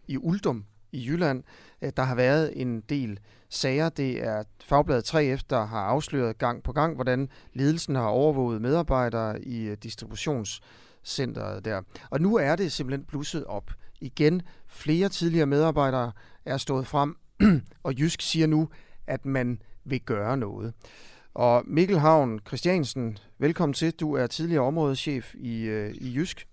i 0.09 0.17
Uldum 0.17 0.65
i 0.93 1.07
Jylland, 1.09 1.43
at 1.81 1.97
der 1.97 2.03
har 2.03 2.15
været 2.15 2.53
en 2.61 2.81
del 2.81 3.19
sager. 3.49 3.89
Det 3.89 4.25
er 4.25 4.43
Fagbladet 4.65 5.15
3F, 5.15 5.41
der 5.51 5.65
har 5.67 5.81
afsløret 5.81 6.39
gang 6.39 6.63
på 6.63 6.73
gang, 6.73 6.95
hvordan 6.95 7.29
ledelsen 7.55 7.95
har 7.95 8.07
overvåget 8.07 8.63
medarbejdere 8.63 9.45
i 9.45 9.63
øh, 9.63 9.77
distributionscenteret 9.83 11.65
der. 11.65 11.83
Og 12.11 12.21
nu 12.21 12.37
er 12.37 12.57
det 12.57 12.73
simpelthen 12.73 13.05
blusset 13.05 13.45
op. 13.45 13.71
Igen, 14.01 14.43
flere 14.67 15.09
tidligere 15.09 15.47
medarbejdere 15.47 16.13
er 16.45 16.57
stået 16.57 16.87
frem, 16.87 17.17
og 17.83 17.99
Jysk 17.99 18.21
siger 18.21 18.47
nu, 18.47 18.69
at 19.07 19.27
man 19.27 19.63
vil 19.85 20.01
gøre 20.01 20.37
noget. 20.37 20.75
Og 21.35 21.63
Mikkel 21.67 21.99
Havn 21.99 22.41
Christiansen, 22.47 23.19
velkommen 23.39 23.75
til. 23.75 23.93
Du 23.93 24.15
er 24.15 24.27
tidligere 24.27 24.63
områdeschef 24.65 25.35
i, 25.35 25.63
øh, 25.63 25.95
i 25.95 26.17
Jysk. 26.17 26.47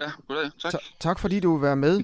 Ja, 0.00 0.10
goddag. 0.28 0.50
Tak. 0.62 0.72
Ta- 0.72 0.78
tak 1.00 1.18
fordi 1.18 1.40
du 1.40 1.52
vil 1.56 1.62
være 1.62 1.76
med. 1.76 2.00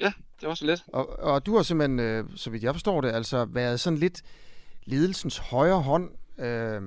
Ja, 0.00 0.12
det 0.40 0.48
var 0.48 0.54
så 0.54 0.66
let. 0.66 0.84
Og, 0.88 1.18
og 1.18 1.46
du 1.46 1.56
har 1.56 1.62
simpelthen, 1.62 2.00
øh, 2.00 2.24
så 2.36 2.50
vidt 2.50 2.62
jeg 2.62 2.74
forstår 2.74 3.00
det, 3.00 3.12
altså 3.12 3.44
været 3.44 3.80
sådan 3.80 3.98
lidt 3.98 4.22
ledelsens 4.84 5.38
højre 5.38 5.82
hånd 5.82 6.10
øh, 6.38 6.82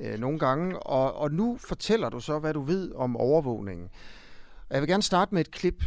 øh, 0.00 0.18
nogle 0.18 0.38
gange, 0.38 0.78
og, 0.78 1.14
og 1.14 1.32
nu 1.32 1.58
fortæller 1.68 2.08
du 2.08 2.20
så, 2.20 2.38
hvad 2.38 2.54
du 2.54 2.62
ved 2.62 2.92
om 2.92 3.16
overvågningen. 3.16 3.88
Og 4.68 4.74
jeg 4.74 4.80
vil 4.80 4.88
gerne 4.88 5.02
starte 5.02 5.34
med 5.34 5.40
et 5.40 5.50
klip 5.50 5.84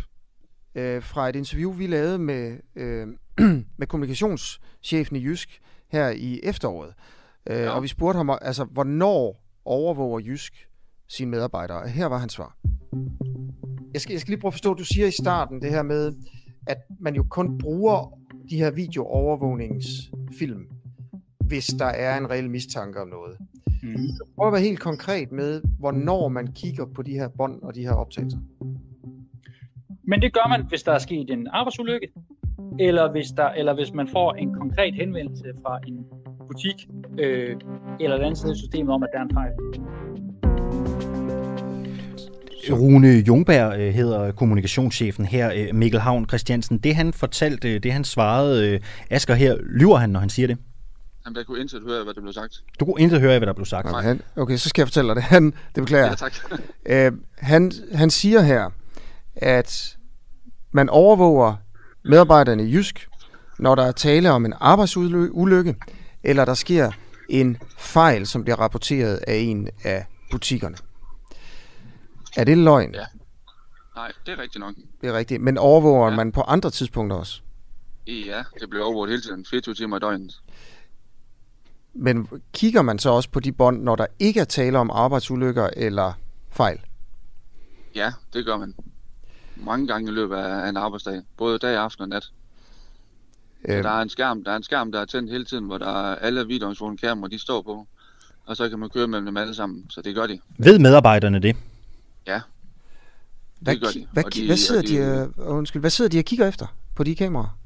øh, 0.75 1.03
fra 1.03 1.30
et 1.30 1.36
interview, 1.36 1.71
vi 1.71 1.88
lavede 1.88 2.17
med, 2.17 2.58
øh, 2.75 3.08
med 3.80 3.88
kommunikationschefen 3.88 5.15
i 5.15 5.23
Jysk 5.23 5.62
her 5.88 6.10
i 6.10 6.39
efteråret. 6.43 6.93
Øh, 7.49 7.58
ja. 7.58 7.69
Og 7.69 7.84
vi 7.84 7.88
spurgte 7.88 8.17
ham, 8.17 8.30
altså, 8.41 8.63
hvornår 8.63 9.43
overvåger 9.65 10.19
Jysk 10.19 10.67
sine 11.08 11.32
medarbejdere? 11.32 11.88
Her 11.88 12.06
var 12.06 12.17
hans 12.17 12.34
svar. 12.34 12.58
Jeg 13.93 14.01
skal, 14.01 14.13
jeg 14.13 14.21
skal 14.21 14.32
lige 14.32 14.41
prøve 14.41 14.49
at 14.49 14.53
forstå, 14.53 14.73
du 14.73 14.86
siger 14.86 15.08
i 15.08 15.12
starten 15.12 15.62
det 15.62 15.69
her 15.69 15.84
med, 15.84 16.13
at 16.67 16.77
man 16.99 17.15
jo 17.15 17.23
kun 17.30 17.58
bruger 17.58 18.19
de 18.49 18.58
her 18.58 18.71
videoovervågningsfilm, 18.71 20.67
hvis 21.39 21.67
der 21.67 21.86
er 21.86 22.17
en 22.17 22.30
reel 22.30 22.49
mistanke 22.49 23.01
om 23.01 23.08
noget. 23.08 23.38
Mm. 23.84 23.97
Så 23.97 24.25
prøv 24.36 24.47
at 24.47 24.53
være 24.53 24.62
helt 24.62 24.80
konkret 24.80 25.32
med, 25.32 25.62
hvornår 25.80 26.27
man 26.27 26.47
kigger 26.47 26.86
på 26.86 27.01
de 27.01 27.12
her 27.12 27.27
bånd 27.27 27.62
og 27.62 27.75
de 27.75 27.82
her 27.82 27.93
optagelser. 27.93 28.39
Men 30.03 30.21
det 30.21 30.34
gør 30.34 30.47
man, 30.49 30.65
hvis 30.69 30.84
der 30.84 30.91
er 30.91 30.99
sket 30.99 31.30
en 31.30 31.47
arbejdsulykke, 31.47 32.08
eller 32.80 33.12
hvis, 33.12 33.27
der, 33.27 33.49
eller 33.49 33.73
hvis 33.73 33.93
man 33.93 34.08
får 34.08 34.34
en 34.34 34.53
konkret 34.53 34.93
henvendelse 34.93 35.45
fra 35.65 35.80
en 35.88 36.06
butik 36.47 36.88
øh, 37.19 37.56
eller 37.99 38.15
et 38.15 38.21
andet 38.21 38.38
sted 38.38 38.51
i 38.51 38.58
systemet 38.58 38.93
om, 38.93 39.03
at 39.03 39.10
der 39.13 39.19
er 39.19 39.23
en 39.23 39.34
fejl. 39.34 39.53
Rune 42.71 43.08
Jungberg 43.08 43.80
øh, 43.80 43.93
hedder 43.93 44.32
kommunikationschefen 44.32 45.25
her, 45.25 45.51
øh, 45.56 45.75
Mikkel 45.75 45.99
Havn 45.99 46.25
Christiansen. 46.27 46.77
Det 46.77 46.95
han 46.95 47.13
fortalte, 47.13 47.73
øh, 47.73 47.84
det 47.84 47.93
han 47.93 48.03
svarede 48.03 48.80
Asger 49.10 49.36
her, 49.36 49.56
lyver 49.69 49.97
han, 49.97 50.10
når 50.10 50.19
han 50.19 50.30
siger 50.30 50.47
det? 50.47 50.58
Jamen, 51.25 51.36
der 51.36 51.43
kunne 51.43 51.60
intet 51.60 51.82
høre, 51.88 52.03
hvad 52.03 52.13
der 52.13 52.21
blev 52.21 52.34
sagt. 52.34 52.63
Du 52.80 52.86
kunne 52.86 53.01
intet 53.01 53.21
høre, 53.21 53.38
hvad 53.39 53.47
der 53.47 53.53
blev 53.53 53.65
sagt. 53.65 53.91
Nej, 53.91 54.01
han, 54.01 54.21
okay, 54.36 54.58
så 54.58 54.69
skal 54.69 54.82
jeg 54.82 54.88
fortælle 54.88 55.08
dig 55.08 55.15
det. 55.15 55.23
Han, 55.23 55.45
det 55.45 55.84
beklager 55.84 56.06
Ja, 56.06 56.15
tak. 56.15 56.34
øh, 56.86 57.12
han, 57.38 57.71
han 57.93 58.10
siger 58.10 58.41
her, 58.41 58.69
at 59.36 59.97
man 60.71 60.89
overvåger 60.89 61.56
medarbejderne 62.06 62.63
i 62.63 62.73
Jysk, 62.73 63.08
når 63.60 63.75
der 63.75 63.84
er 63.84 63.91
tale 63.91 64.32
om 64.32 64.45
en 64.45 64.53
arbejdsulykke, 64.60 65.75
eller 66.23 66.45
der 66.45 66.53
sker 66.53 66.91
en 67.30 67.58
fejl, 67.77 68.25
som 68.25 68.43
bliver 68.43 68.60
rapporteret 68.60 69.19
af 69.27 69.36
en 69.36 69.69
af 69.84 70.06
butikkerne. 70.32 70.75
Er 72.38 72.43
det 72.43 72.58
løgn? 72.58 72.93
Ja. 72.93 73.06
Nej, 73.95 74.12
det 74.26 74.32
er 74.34 74.39
rigtigt 74.41 74.60
nok. 74.60 74.76
Det 75.02 75.10
er 75.10 75.13
rigtigt. 75.17 75.41
Men 75.41 75.58
overvåger 75.58 76.10
ja. 76.10 76.15
man 76.15 76.32
på 76.32 76.41
andre 76.41 76.69
tidspunkter 76.69 77.17
også? 77.17 77.41
Ja, 78.08 78.43
det 78.60 78.69
blev 78.69 78.84
overvåget 78.84 79.10
hele 79.10 79.21
tiden. 79.21 79.45
24 79.45 79.76
timer 79.76 79.97
i 79.97 80.00
døgnet. 80.00 80.41
Men 81.93 82.30
kigger 82.54 82.82
man 82.82 83.00
så 83.00 83.10
også 83.10 83.30
på 83.30 83.39
de 83.39 83.52
bånd, 83.52 83.84
når 83.84 83.95
der 83.95 84.06
ikke 84.19 84.39
er 84.39 84.45
tale 84.45 84.78
om 84.80 84.89
arbejdsulykker 84.91 85.69
eller 85.78 86.13
fejl? 86.52 86.80
Ja, 87.95 88.13
det 88.34 88.45
gør 88.45 88.58
man. 88.58 88.76
Mange 89.56 89.88
gange 89.88 90.12
i 90.12 90.13
løbet 90.13 90.36
af 90.36 90.69
en 90.69 90.78
arbejdsdag. 90.78 91.21
Både 91.38 91.58
dag, 91.60 91.76
aften 91.76 92.02
og 92.02 92.10
nat. 92.10 92.32
Øh, 93.67 93.84
Der 93.84 93.89
er 93.89 94.02
en 94.02 94.10
skærm, 94.10 94.43
der 94.43 94.52
er 94.52 94.56
en 94.56 94.63
skærm, 94.63 94.91
der 94.91 95.00
er 95.00 95.06
tændt 95.06 95.32
hele 95.32 95.45
tiden, 95.45 95.65
hvor 95.65 95.78
der 95.78 95.86
er 96.12 96.15
alle 96.15 96.47
videoens 96.47 96.80
kameraer, 97.02 97.28
de 97.30 97.39
står 97.39 97.62
på. 97.62 97.88
Og 98.45 98.58
så 98.58 98.69
kan 98.69 98.80
man 98.80 98.89
køre 98.89 99.08
mellem 99.08 99.26
dem 99.26 99.38
alle 99.38 99.56
sammen, 99.56 99.86
så 99.89 100.02
det 100.02 100.15
gør 100.15 100.28
de. 100.28 100.39
Ved 100.58 100.80
medarbejderne 100.80 101.39
det? 101.39 101.56
Ja, 102.28 102.42
hvad, 103.60 103.74
det 103.74 103.82
gør 103.82 103.90
de. 103.90 104.08
hvad, 104.13 104.24
de- 104.24 104.46
hvad, 104.46 104.58
sidder 104.58 104.82
de, 104.82 104.88
de- 104.88 105.32
øh, 105.40 105.50
undskyld, 105.58 105.80
hvad 105.80 105.90
sidder 105.90 106.10
de 106.10 106.20
og 106.20 106.26
kigger 106.26 106.48
efter 106.48 106.68
på 106.96 107.04
de 107.04 107.16
kameraer? 107.16 107.58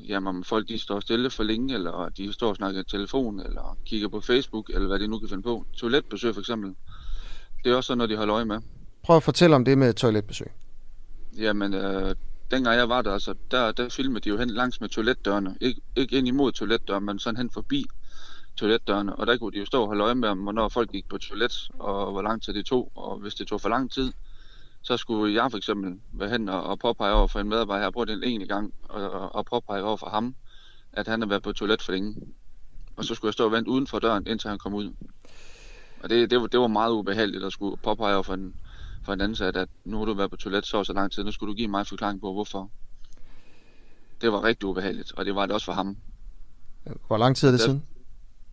Jamen, 0.00 0.26
om 0.26 0.44
folk 0.44 0.68
de 0.68 0.78
står 0.78 1.00
stille 1.00 1.30
for 1.30 1.42
længe, 1.42 1.74
eller 1.74 2.08
de 2.16 2.32
står 2.32 2.48
og 2.48 2.56
snakker 2.56 2.80
i 2.80 2.84
telefon, 2.84 3.40
eller 3.40 3.76
kigger 3.84 4.08
på 4.08 4.20
Facebook, 4.20 4.70
eller 4.74 4.88
hvad 4.88 4.98
de 4.98 5.08
nu 5.08 5.18
kan 5.18 5.28
finde 5.28 5.42
på. 5.42 5.66
Toiletbesøg 5.76 6.34
for 6.34 6.40
eksempel. 6.40 6.74
Det 7.64 7.72
er 7.72 7.76
også 7.76 7.86
sådan, 7.86 7.98
når 7.98 8.06
de 8.06 8.16
holder 8.16 8.34
øje 8.36 8.44
med. 8.44 8.60
Prøv 9.02 9.16
at 9.16 9.22
fortælle 9.22 9.56
om 9.56 9.64
det 9.64 9.78
med 9.78 9.92
toiletbesøg. 9.94 10.46
Jamen, 11.38 11.74
øh, 11.74 12.14
dengang 12.50 12.76
jeg 12.76 12.88
var 12.88 13.02
der, 13.02 13.18
så 13.18 13.34
der, 13.50 13.72
der 13.72 13.88
filmede 13.88 14.20
de 14.20 14.28
jo 14.28 14.38
hen 14.38 14.50
langs 14.50 14.80
med 14.80 14.88
toiletdørene. 14.88 15.56
Ik- 15.64 15.80
ikke 15.96 16.18
ind 16.18 16.28
imod 16.28 16.52
toiletdøren, 16.52 17.04
men 17.04 17.18
sådan 17.18 17.36
hen 17.36 17.50
forbi 17.50 17.86
toiletdørene. 18.56 19.16
Og 19.16 19.26
der 19.26 19.36
kunne 19.36 19.52
de 19.52 19.58
jo 19.58 19.64
stå 19.66 19.82
og 19.82 19.86
holde 19.86 20.04
øje 20.04 20.14
med, 20.14 20.34
hvornår 20.34 20.68
folk 20.68 20.90
gik 20.92 21.08
på 21.08 21.18
toilet, 21.18 21.70
og 21.78 22.12
hvor 22.12 22.22
lang 22.22 22.42
tid 22.42 22.54
det 22.54 22.66
tog. 22.66 22.92
Og 22.94 23.18
hvis 23.18 23.34
det 23.34 23.46
tog 23.46 23.60
for 23.60 23.68
lang 23.68 23.92
tid, 23.92 24.12
så 24.82 24.96
skulle 24.96 25.34
jeg 25.42 25.50
for 25.50 25.58
eksempel 25.58 26.00
være 26.12 26.28
hen 26.30 26.48
og, 26.48 26.62
og 26.62 26.78
påpege 26.78 27.12
over 27.12 27.26
for 27.26 27.40
en 27.40 27.48
medarbejder, 27.48 27.82
jeg 27.84 27.92
prøvede 27.92 28.12
den 28.12 28.22
en 28.24 28.48
gang, 28.48 28.74
og, 28.88 29.10
og, 29.10 29.34
og 29.34 29.46
påpege 29.46 29.82
over 29.82 29.96
for 29.96 30.08
ham, 30.08 30.34
at 30.92 31.08
han 31.08 31.20
har 31.20 31.28
været 31.28 31.42
på 31.42 31.52
toilet 31.52 31.82
for 31.82 31.92
længe. 31.92 32.16
Og 32.96 33.04
så 33.04 33.14
skulle 33.14 33.28
jeg 33.28 33.32
stå 33.32 33.44
og 33.44 33.52
vente 33.52 33.70
uden 33.70 33.86
for 33.86 33.98
døren, 33.98 34.26
indtil 34.26 34.50
han 34.50 34.58
kom 34.58 34.74
ud. 34.74 34.92
Og 36.02 36.10
det, 36.10 36.30
det, 36.30 36.40
var, 36.40 36.46
det 36.46 36.60
var 36.60 36.66
meget 36.66 36.92
ubehageligt 36.92 37.44
at 37.44 37.52
skulle 37.52 37.76
påpege 37.76 38.14
over 38.14 38.22
for 38.22 38.34
en, 38.34 38.54
for 39.04 39.12
en 39.12 39.20
ansat, 39.20 39.56
at 39.56 39.68
nu 39.84 39.98
har 39.98 40.04
du 40.04 40.14
været 40.14 40.30
på 40.30 40.36
toilet 40.36 40.66
så 40.66 40.84
så 40.84 40.92
lang 40.92 41.12
tid, 41.12 41.24
nu 41.24 41.32
skulle 41.32 41.50
du 41.52 41.56
give 41.56 41.68
mig 41.68 41.80
en 41.80 41.86
forklaring 41.86 42.20
på, 42.20 42.32
hvorfor. 42.32 42.70
Det 44.20 44.32
var 44.32 44.44
rigtig 44.44 44.68
ubehageligt, 44.68 45.12
og 45.16 45.24
det 45.24 45.34
var 45.34 45.46
det 45.46 45.54
også 45.54 45.64
for 45.64 45.72
ham. 45.72 45.96
Hvor 47.06 47.16
lang 47.16 47.36
tid 47.36 47.48
er 47.48 47.52
det 47.52 47.58
Ja. 47.58 47.64
siden? 47.64 47.82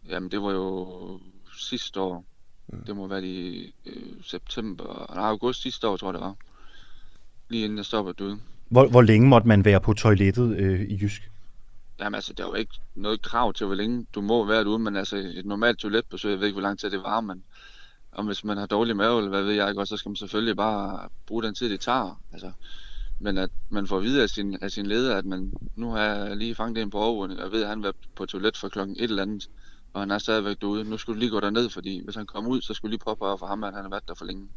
Jamen, 0.09 0.31
det 0.31 0.41
var 0.41 0.51
jo 0.51 1.19
sidste 1.57 1.99
år. 1.99 2.25
Mm. 2.67 2.85
Det 2.85 2.95
må 2.95 3.07
være 3.07 3.23
i 3.23 3.73
øh, 3.85 4.23
september, 4.23 5.13
nej, 5.15 5.29
august 5.29 5.61
sidste 5.61 5.87
år, 5.87 5.97
tror 5.97 6.07
jeg 6.07 6.13
det 6.13 6.21
var. 6.21 6.35
Lige 7.49 7.63
inden 7.63 7.77
jeg 7.77 7.85
stoppede 7.85 8.15
døde. 8.19 8.39
Hvor, 8.69 8.87
hvor 8.87 9.01
længe 9.01 9.27
måtte 9.27 9.47
man 9.47 9.65
være 9.65 9.81
på 9.81 9.93
toilettet 9.93 10.57
øh, 10.57 10.81
i 10.81 10.99
Jysk? 11.01 11.31
Jamen 11.99 12.15
altså, 12.15 12.33
der 12.33 12.43
er 12.43 12.47
jo 12.47 12.53
ikke 12.53 12.73
noget 12.95 13.21
krav 13.21 13.53
til, 13.53 13.65
hvor 13.65 13.75
længe 13.75 14.05
du 14.15 14.21
må 14.21 14.45
være 14.45 14.63
derude, 14.63 14.79
men 14.79 14.95
altså 14.95 15.17
et 15.17 15.45
normalt 15.45 15.79
toiletbesøg, 15.79 16.31
jeg 16.31 16.39
ved 16.39 16.47
ikke, 16.47 16.55
hvor 16.55 16.67
lang 16.67 16.79
tid 16.79 16.89
det 16.89 17.03
var, 17.03 17.21
men 17.21 17.43
og 18.11 18.23
hvis 18.23 18.43
man 18.43 18.57
har 18.57 18.65
dårlig 18.65 18.95
mave, 18.95 19.17
eller 19.17 19.29
hvad 19.29 19.43
ved 19.43 19.53
jeg 19.53 19.69
ikke, 19.69 19.85
så 19.85 19.97
skal 19.97 20.09
man 20.09 20.15
selvfølgelig 20.15 20.55
bare 20.55 21.09
bruge 21.27 21.43
den 21.43 21.55
tid, 21.55 21.69
det 21.69 21.79
tager. 21.79 22.21
Altså, 22.31 22.51
men 23.19 23.37
at 23.37 23.49
man 23.69 23.87
får 23.87 23.97
at 23.97 24.03
vide 24.03 24.23
af 24.23 24.29
sin, 24.29 24.57
af 24.61 24.71
sin 24.71 24.85
leder, 24.85 25.17
at 25.17 25.25
man, 25.25 25.53
nu 25.75 25.91
har 25.91 25.99
jeg 25.99 26.37
lige 26.37 26.55
fanget 26.55 26.81
en 26.81 26.89
på 26.89 26.97
overvågning, 26.97 27.39
og 27.39 27.51
ved, 27.51 27.61
at 27.61 27.69
han 27.69 27.83
var 27.83 27.93
på 28.15 28.25
toilet 28.25 28.57
for 28.57 28.69
klokken 28.69 28.95
et 28.99 29.03
eller 29.03 29.21
andet, 29.21 29.49
og 29.93 30.01
han 30.01 30.11
er 30.11 30.17
stadigvæk 30.17 30.61
derude. 30.61 30.83
Nu 30.83 30.97
skulle 30.97 31.15
du 31.15 31.19
lige 31.19 31.29
gå 31.31 31.39
derned, 31.39 31.69
fordi 31.69 32.03
hvis 32.03 32.15
han 32.15 32.25
kom 32.25 32.47
ud, 32.47 32.61
så 32.61 32.73
skulle 32.73 32.89
du 32.89 32.91
lige 32.91 33.03
påpege 33.05 33.37
for 33.37 33.45
ham, 33.45 33.63
at 33.63 33.73
han 33.73 33.83
har 33.83 33.89
været 33.89 34.07
der 34.07 34.15
for 34.15 34.25
længe. 34.25 34.47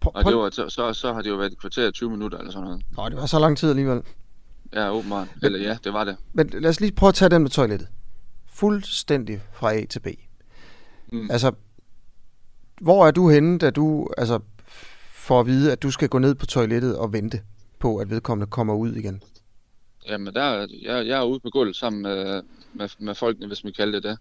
Prøv, 0.00 0.12
Og 0.14 0.24
det 0.24 0.36
var, 0.36 0.50
så, 0.50 0.68
så, 0.68 0.92
så 0.92 1.12
har 1.12 1.22
det 1.22 1.30
jo 1.30 1.34
været 1.34 1.52
et 1.52 1.58
kvarter 1.58 1.90
20 1.90 2.10
minutter 2.10 2.38
eller 2.38 2.52
sådan 2.52 2.64
noget. 2.64 2.82
Nå, 2.96 3.08
det 3.08 3.16
var 3.16 3.26
så 3.26 3.38
lang 3.38 3.58
tid 3.58 3.70
alligevel. 3.70 4.02
Ja, 4.72 4.92
åbenbart. 4.92 5.28
Eller 5.42 5.58
ja, 5.58 5.78
det 5.84 5.92
var 5.92 6.04
det. 6.04 6.16
Men 6.32 6.50
lad 6.52 6.70
os 6.70 6.80
lige 6.80 6.92
prøve 6.92 7.08
at 7.08 7.14
tage 7.14 7.28
den 7.28 7.42
med 7.42 7.50
toilettet. 7.50 7.88
Fuldstændig 8.46 9.42
fra 9.52 9.74
A 9.74 9.84
til 9.84 10.00
B. 10.00 10.06
Mm. 11.12 11.30
Altså, 11.30 11.52
hvor 12.80 13.06
er 13.06 13.10
du 13.10 13.30
henne, 13.30 13.58
da 13.58 13.70
du 13.70 14.08
altså, 14.18 14.40
får 15.12 15.40
at 15.40 15.46
vide, 15.46 15.72
at 15.72 15.82
du 15.82 15.90
skal 15.90 16.08
gå 16.08 16.18
ned 16.18 16.34
på 16.34 16.46
toilettet 16.46 16.98
og 16.98 17.12
vente 17.12 17.40
på, 17.78 17.96
at 17.96 18.10
vedkommende 18.10 18.50
kommer 18.50 18.74
ud 18.74 18.92
igen? 18.92 19.22
Jamen, 20.08 20.34
der, 20.34 20.42
er- 20.42 20.66
jeg, 20.82 21.06
jeg 21.06 21.18
er 21.20 21.24
ude 21.24 21.40
på 21.40 21.50
gulvet 21.50 21.76
sammen 21.76 22.02
med, 22.02 22.42
med, 22.74 22.88
med 22.98 23.14
folkene, 23.14 23.46
hvis 23.46 23.64
man 23.64 23.72
kalder 23.72 24.00
det 24.00 24.10
det. 24.10 24.18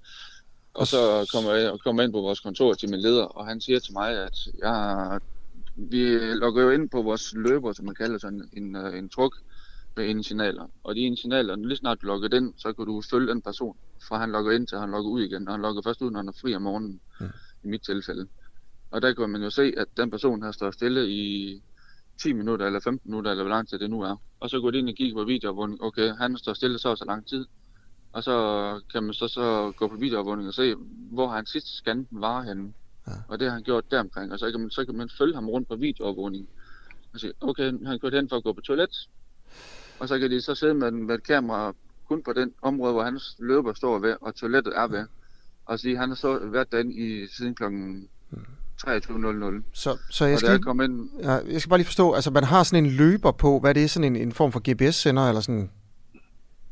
Og 0.74 0.88
så 0.88 1.30
kommer 1.34 1.52
jeg 1.54 1.80
kommer 1.84 2.04
ind 2.04 2.12
på 2.14 2.22
vores 2.22 2.40
kontor 2.40 2.74
til 2.74 2.90
min 2.90 3.00
leder, 3.00 3.24
og 3.24 3.46
han 3.48 3.62
siger 3.62 3.80
til 3.80 3.94
mig, 3.94 4.10
at 4.24 4.38
jeg, 4.60 5.20
vi 5.76 6.18
logger 6.34 6.64
jo 6.64 6.70
ind 6.70 6.90
på 6.90 7.02
vores 7.02 7.34
løber, 7.34 7.74
som 7.74 7.86
man 7.86 7.96
kalder 7.96 8.18
sådan 8.18 8.50
en, 8.54 8.76
øh, 8.76 8.98
en 8.98 9.10
truk 9.10 9.36
med 9.96 10.06
indsignaler. 10.06 10.68
Og 10.84 10.96
de 10.96 11.00
indsignaler, 11.02 11.56
lige 11.56 11.78
snart 11.78 12.02
du 12.02 12.08
logger 12.08 12.28
den, 12.30 12.54
så 12.58 12.74
kan 12.74 12.86
du 12.86 13.02
følge 13.12 13.28
den 13.28 13.42
person, 13.42 13.78
fra 14.08 14.20
han 14.20 14.32
logger 14.32 14.52
ind 14.52 14.68
til 14.68 14.78
han 14.78 14.92
logger 14.92 15.12
ud 15.12 15.22
igen. 15.22 15.48
Og 15.48 15.54
han 15.54 15.62
logger 15.62 15.82
først 15.82 16.02
ud, 16.02 16.12
når 16.12 16.20
han 16.20 16.28
er 16.28 16.34
fri 16.42 16.56
om 16.56 16.62
morgenen, 16.62 17.02
Mm. 17.20 17.26
i 17.64 17.68
mit 17.68 17.82
tilfælde. 17.86 18.28
Og 18.92 19.02
der 19.02 19.14
kan 19.14 19.30
man 19.30 19.44
jo 19.44 19.50
se, 19.50 19.74
at 19.78 19.88
den 19.98 20.12
person 20.12 20.44
her 20.44 20.52
står 20.52 20.72
stille 20.72 21.10
i 21.10 21.62
10 22.18 22.34
minutter 22.34 22.66
eller 22.66 22.80
15 22.80 23.12
minutter, 23.12 23.32
eller 23.32 23.44
hvor 23.44 23.50
lang 23.50 23.70
tid 23.70 23.80
det 23.80 23.90
nu 23.90 24.02
er. 24.02 24.16
Og 24.40 24.50
så 24.50 24.60
går 24.62 24.72
de 24.72 24.78
ind 24.78 24.90
og 24.90 24.96
kigger 24.96 25.16
på 25.16 25.24
videoovervågning. 25.24 25.84
Okay, 25.84 26.16
han 26.16 26.38
står 26.38 26.54
stille 26.54 26.80
så 26.80 26.96
så 26.96 27.06
lang 27.06 27.28
tid. 27.28 27.46
Og 28.14 28.24
så 28.24 28.36
kan 28.92 29.04
man 29.04 29.14
så, 29.14 29.28
så 29.28 29.74
gå 29.78 29.88
på 29.88 29.96
videoovervågning 29.96 30.48
og 30.48 30.54
se, 30.54 30.76
hvor 31.12 31.28
han 31.28 31.46
sidst 31.46 31.68
scannet 31.68 32.08
vare 32.12 32.44
henne. 32.44 32.74
Ja. 33.08 33.12
Og 33.28 33.40
det 33.40 33.48
har 33.48 33.54
han 33.54 33.64
gjort 33.64 33.92
deromkring. 33.92 34.32
Og 34.32 34.40
så 34.40 34.52
kan 34.52 34.60
man, 34.60 34.70
så 34.70 34.86
kan 34.86 34.96
man 34.96 35.10
følge 35.18 35.36
ham 35.36 35.50
rundt 35.50 35.68
på 35.68 35.76
videoovervågning. 35.76 36.50
Og 37.14 37.20
sige, 37.20 37.34
okay, 37.42 37.86
han 37.86 38.00
gået 38.00 38.14
hen 38.14 38.30
for 38.30 38.36
at 38.36 38.44
gå 38.44 38.54
på 38.54 38.62
toilet. 38.62 39.10
Og 40.00 40.08
så 40.08 40.20
kan 40.20 40.32
de 40.32 40.42
så 40.42 40.56
sidde 40.56 40.74
med, 40.74 40.92
med 40.92 41.16
et 41.16 41.24
kamera 41.24 41.74
kun 42.08 42.24
på 42.24 42.34
den 42.34 42.54
område, 42.62 42.94
hvor 42.94 43.04
hans 43.04 43.36
løber 43.40 43.74
står 43.74 44.00
ved, 44.00 44.16
og 44.22 44.36
toilettet 44.36 44.78
er 44.78 44.88
ved. 44.88 45.06
Og 45.66 45.80
sige, 45.80 45.98
han 45.98 46.10
har 46.10 46.16
så 46.16 46.40
været 46.40 46.72
derinde 46.72 46.94
i, 46.94 47.28
siden 47.28 47.56
klokken 47.56 48.10
23.00. 48.88 49.64
Så, 49.74 49.98
så 50.10 50.26
jeg, 50.26 50.38
skal 50.40 50.50
lige, 50.52 50.64
kom 50.64 50.82
ind, 50.82 51.10
ja, 51.24 51.32
jeg 51.32 51.62
skal 51.62 51.70
bare 51.70 51.80
lige 51.80 51.86
forstå, 51.86 52.14
altså 52.14 52.32
man 52.32 52.44
har 52.44 52.64
sådan 52.64 52.86
en 52.86 52.92
løber 52.92 53.32
på, 53.32 53.60
hvad 53.60 53.70
er 53.70 53.74
det, 53.74 53.90
sådan 53.92 54.16
en, 54.16 54.22
en 54.28 54.32
form 54.32 54.52
for 54.52 54.62
GPS-sender, 54.72 55.28
eller 55.28 55.42
sådan? 55.42 55.70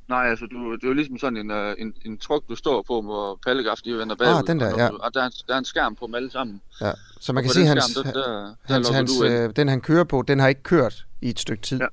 Nej, 0.10 0.30
altså, 0.30 0.46
du, 0.46 0.76
det 0.76 0.84
er 0.84 0.88
jo 0.88 0.94
ligesom 0.94 1.18
sådan 1.18 1.38
en, 1.38 1.52
uh, 1.52 1.58
en, 1.78 1.94
en 2.06 2.18
truk, 2.18 2.44
du 2.50 2.56
står 2.56 2.84
på, 2.88 3.02
hvor 3.02 3.40
pallegaf, 3.46 3.76
de 3.86 3.94
vender 3.98 4.16
bagud. 4.16 4.40
Ah, 4.42 4.48
den 4.48 4.60
der, 4.60 4.74
og, 4.74 4.80
ja. 4.80 4.90
Og 4.90 5.14
der, 5.14 5.24
er, 5.24 5.30
der 5.48 5.54
er 5.54 5.58
en 5.58 5.66
skærm 5.66 5.96
på 5.96 6.06
dem 6.08 6.16
alle 6.16 6.32
sammen. 6.32 6.62
Ja. 6.82 6.92
Så 7.20 7.34
man 7.34 7.42
Og 7.42 7.44
kan 7.44 7.54
se, 7.54 7.60
den 7.60 7.68
hans, 7.68 7.84
skærm, 7.84 8.04
der, 8.04 8.12
der, 8.12 8.56
der 8.68 8.74
hans, 8.74 8.88
logger 8.88 8.98
hans, 8.98 9.22
øh, 9.50 9.50
den 9.56 9.68
han 9.68 9.82
kører 9.82 10.04
på, 10.04 10.24
den 10.28 10.40
har 10.40 10.48
ikke 10.48 10.64
kørt 10.64 11.06
i 11.22 11.30
et 11.30 11.40
stykke 11.40 11.62
tid. 11.64 11.80
Ja, 11.80 11.86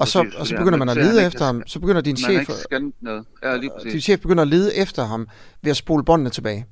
og 0.00 0.08
så, 0.08 0.22
præcis, 0.22 0.38
og 0.38 0.46
så 0.46 0.54
begynder 0.56 0.70
han- 0.70 0.78
man 0.78 0.88
at 0.88 0.94
så 0.94 1.00
lede 1.00 1.16
ikke 1.20 1.26
efter 1.26 1.44
ham. 1.44 1.62
Så 1.66 1.80
begynder 1.80 2.00
din 2.00 2.16
chef, 2.16 2.48
ikke 2.72 2.92
noget. 3.00 3.24
Ja, 3.42 3.56
lige 3.56 3.70
præcis. 3.76 3.92
din 3.92 4.00
chef 4.00 4.20
begynder 4.20 4.42
at 4.42 4.48
lede 4.48 4.76
efter 4.76 5.04
ham 5.04 5.28
ved 5.62 5.70
at 5.70 5.76
spole 5.76 6.04
båndene 6.04 6.30
tilbage. 6.30 6.66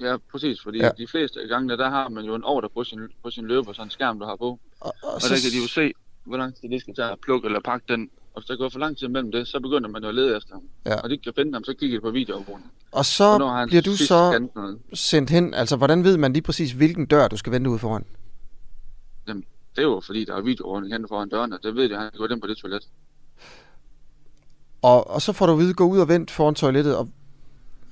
Ja, 0.00 0.16
præcis, 0.32 0.62
fordi 0.62 0.78
Ja. 0.78 0.90
de 0.98 1.06
fleste 1.06 1.40
gange, 1.48 1.76
der 1.76 1.90
har 1.90 2.08
man 2.08 2.24
jo 2.24 2.34
en 2.34 2.44
ordre 2.44 2.68
på 2.74 2.84
sin, 2.84 3.00
på 3.22 3.30
sin 3.30 3.44
løber, 3.46 3.72
sådan 3.72 3.86
en 3.86 3.90
skærm, 3.90 4.18
du 4.18 4.24
har 4.24 4.36
på. 4.36 4.58
Og, 4.80 4.94
og, 5.02 5.14
Og 5.14 5.20
så, 5.22 5.28
der 5.34 5.40
kan 5.40 5.50
de 5.50 5.62
jo 5.62 5.68
se, 5.68 5.92
hvor 6.24 6.36
lang 6.36 6.54
tid 6.54 6.68
det 6.68 6.80
skal 6.80 6.94
tage 6.94 7.10
at 7.10 7.18
plukke 7.20 7.46
eller 7.46 7.60
pakke 7.60 7.84
den. 7.88 8.10
Og 8.34 8.40
hvis 8.42 8.46
der 8.46 8.56
går 8.56 8.68
for 8.68 8.78
lang 8.78 8.98
tid 8.98 9.08
mellem 9.08 9.32
det, 9.32 9.48
så 9.48 9.60
begynder 9.60 9.88
man 9.88 10.02
jo 10.02 10.08
at 10.08 10.14
lede 10.14 10.36
efter 10.36 10.52
ham. 10.54 10.62
Ja. 10.86 10.96
Og 11.00 11.10
de 11.10 11.18
kan 11.18 11.32
finde 11.36 11.52
ham, 11.52 11.64
så 11.64 11.74
kigger 11.74 11.98
de 11.98 12.02
på 12.02 12.10
videoovervågningen. 12.10 12.70
og 12.92 13.04
så 13.06 13.46
han 13.48 13.68
bliver 13.68 13.82
du 13.82 13.96
så 13.96 14.48
sendt 14.94 15.30
hen. 15.30 15.54
Altså, 15.54 15.76
hvordan 15.76 16.04
ved 16.04 16.16
man 16.16 16.32
lige 16.32 16.42
præcis, 16.42 16.72
hvilken 16.72 17.06
dør 17.06 17.28
du 17.28 17.36
skal 17.36 17.52
vente 17.52 17.70
ud 17.70 17.78
foran? 17.78 18.04
Jamen, 19.28 19.44
det 19.76 19.82
er 19.82 19.86
jo 19.86 20.00
fordi, 20.06 20.24
der 20.24 20.36
er 20.36 20.40
videoovervågning 20.40 20.94
hen 20.94 21.08
foran 21.08 21.28
døren, 21.28 21.52
og 21.52 21.58
det 21.62 21.76
ved 21.76 21.88
de, 21.88 21.96
han 21.96 22.10
går 22.16 22.28
ind 22.32 22.40
på 22.40 22.46
det 22.46 22.56
toilet. 22.56 22.88
Og, 24.82 25.10
og 25.10 25.22
så 25.22 25.32
får 25.32 25.46
du 25.46 25.52
at 25.52 25.58
vide, 25.58 25.74
gå 25.74 25.84
ud 25.84 25.98
og 25.98 26.08
vent 26.08 26.30
foran 26.30 26.54
toilettet. 26.54 26.96
Og, 26.96 27.08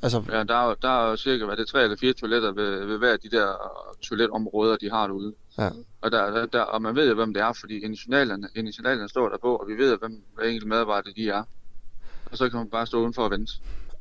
altså, 0.02 0.22
Ja, 0.30 0.42
der 0.44 0.70
er, 0.70 0.74
der 0.82 0.88
er 1.12 1.16
cirka, 1.16 1.44
hvad 1.44 1.56
det 1.56 1.62
er, 1.62 1.66
tre 1.66 1.82
eller 1.82 1.96
fire 1.96 2.12
toiletter 2.12 2.52
ved, 2.52 2.84
ved 2.86 2.98
hver 2.98 3.12
af 3.12 3.18
de 3.20 3.28
der 3.30 3.54
toiletområder, 4.02 4.76
de 4.76 4.90
har 4.90 5.06
derude. 5.06 5.34
Ja. 5.58 5.70
Og, 6.00 6.10
der, 6.12 6.30
der, 6.30 6.46
der, 6.46 6.60
og 6.60 6.82
man 6.82 6.94
ved 6.96 7.08
jo, 7.08 7.14
hvem 7.14 7.34
det 7.34 7.42
er, 7.42 7.52
fordi 7.52 7.78
initialerne, 7.84 8.48
initialerne 8.56 9.08
står 9.08 9.28
der 9.28 9.38
på, 9.38 9.56
og 9.56 9.68
vi 9.68 9.74
ved, 9.74 9.98
hvem 9.98 10.22
hver 10.34 10.44
enkelt 10.44 10.66
medarbejder 10.66 11.10
de 11.16 11.28
er. 11.28 11.42
Og 12.32 12.36
så 12.38 12.48
kan 12.48 12.58
man 12.58 12.70
bare 12.70 12.86
stå 12.86 13.00
udenfor 13.00 13.22
og 13.22 13.30
vente. 13.30 13.52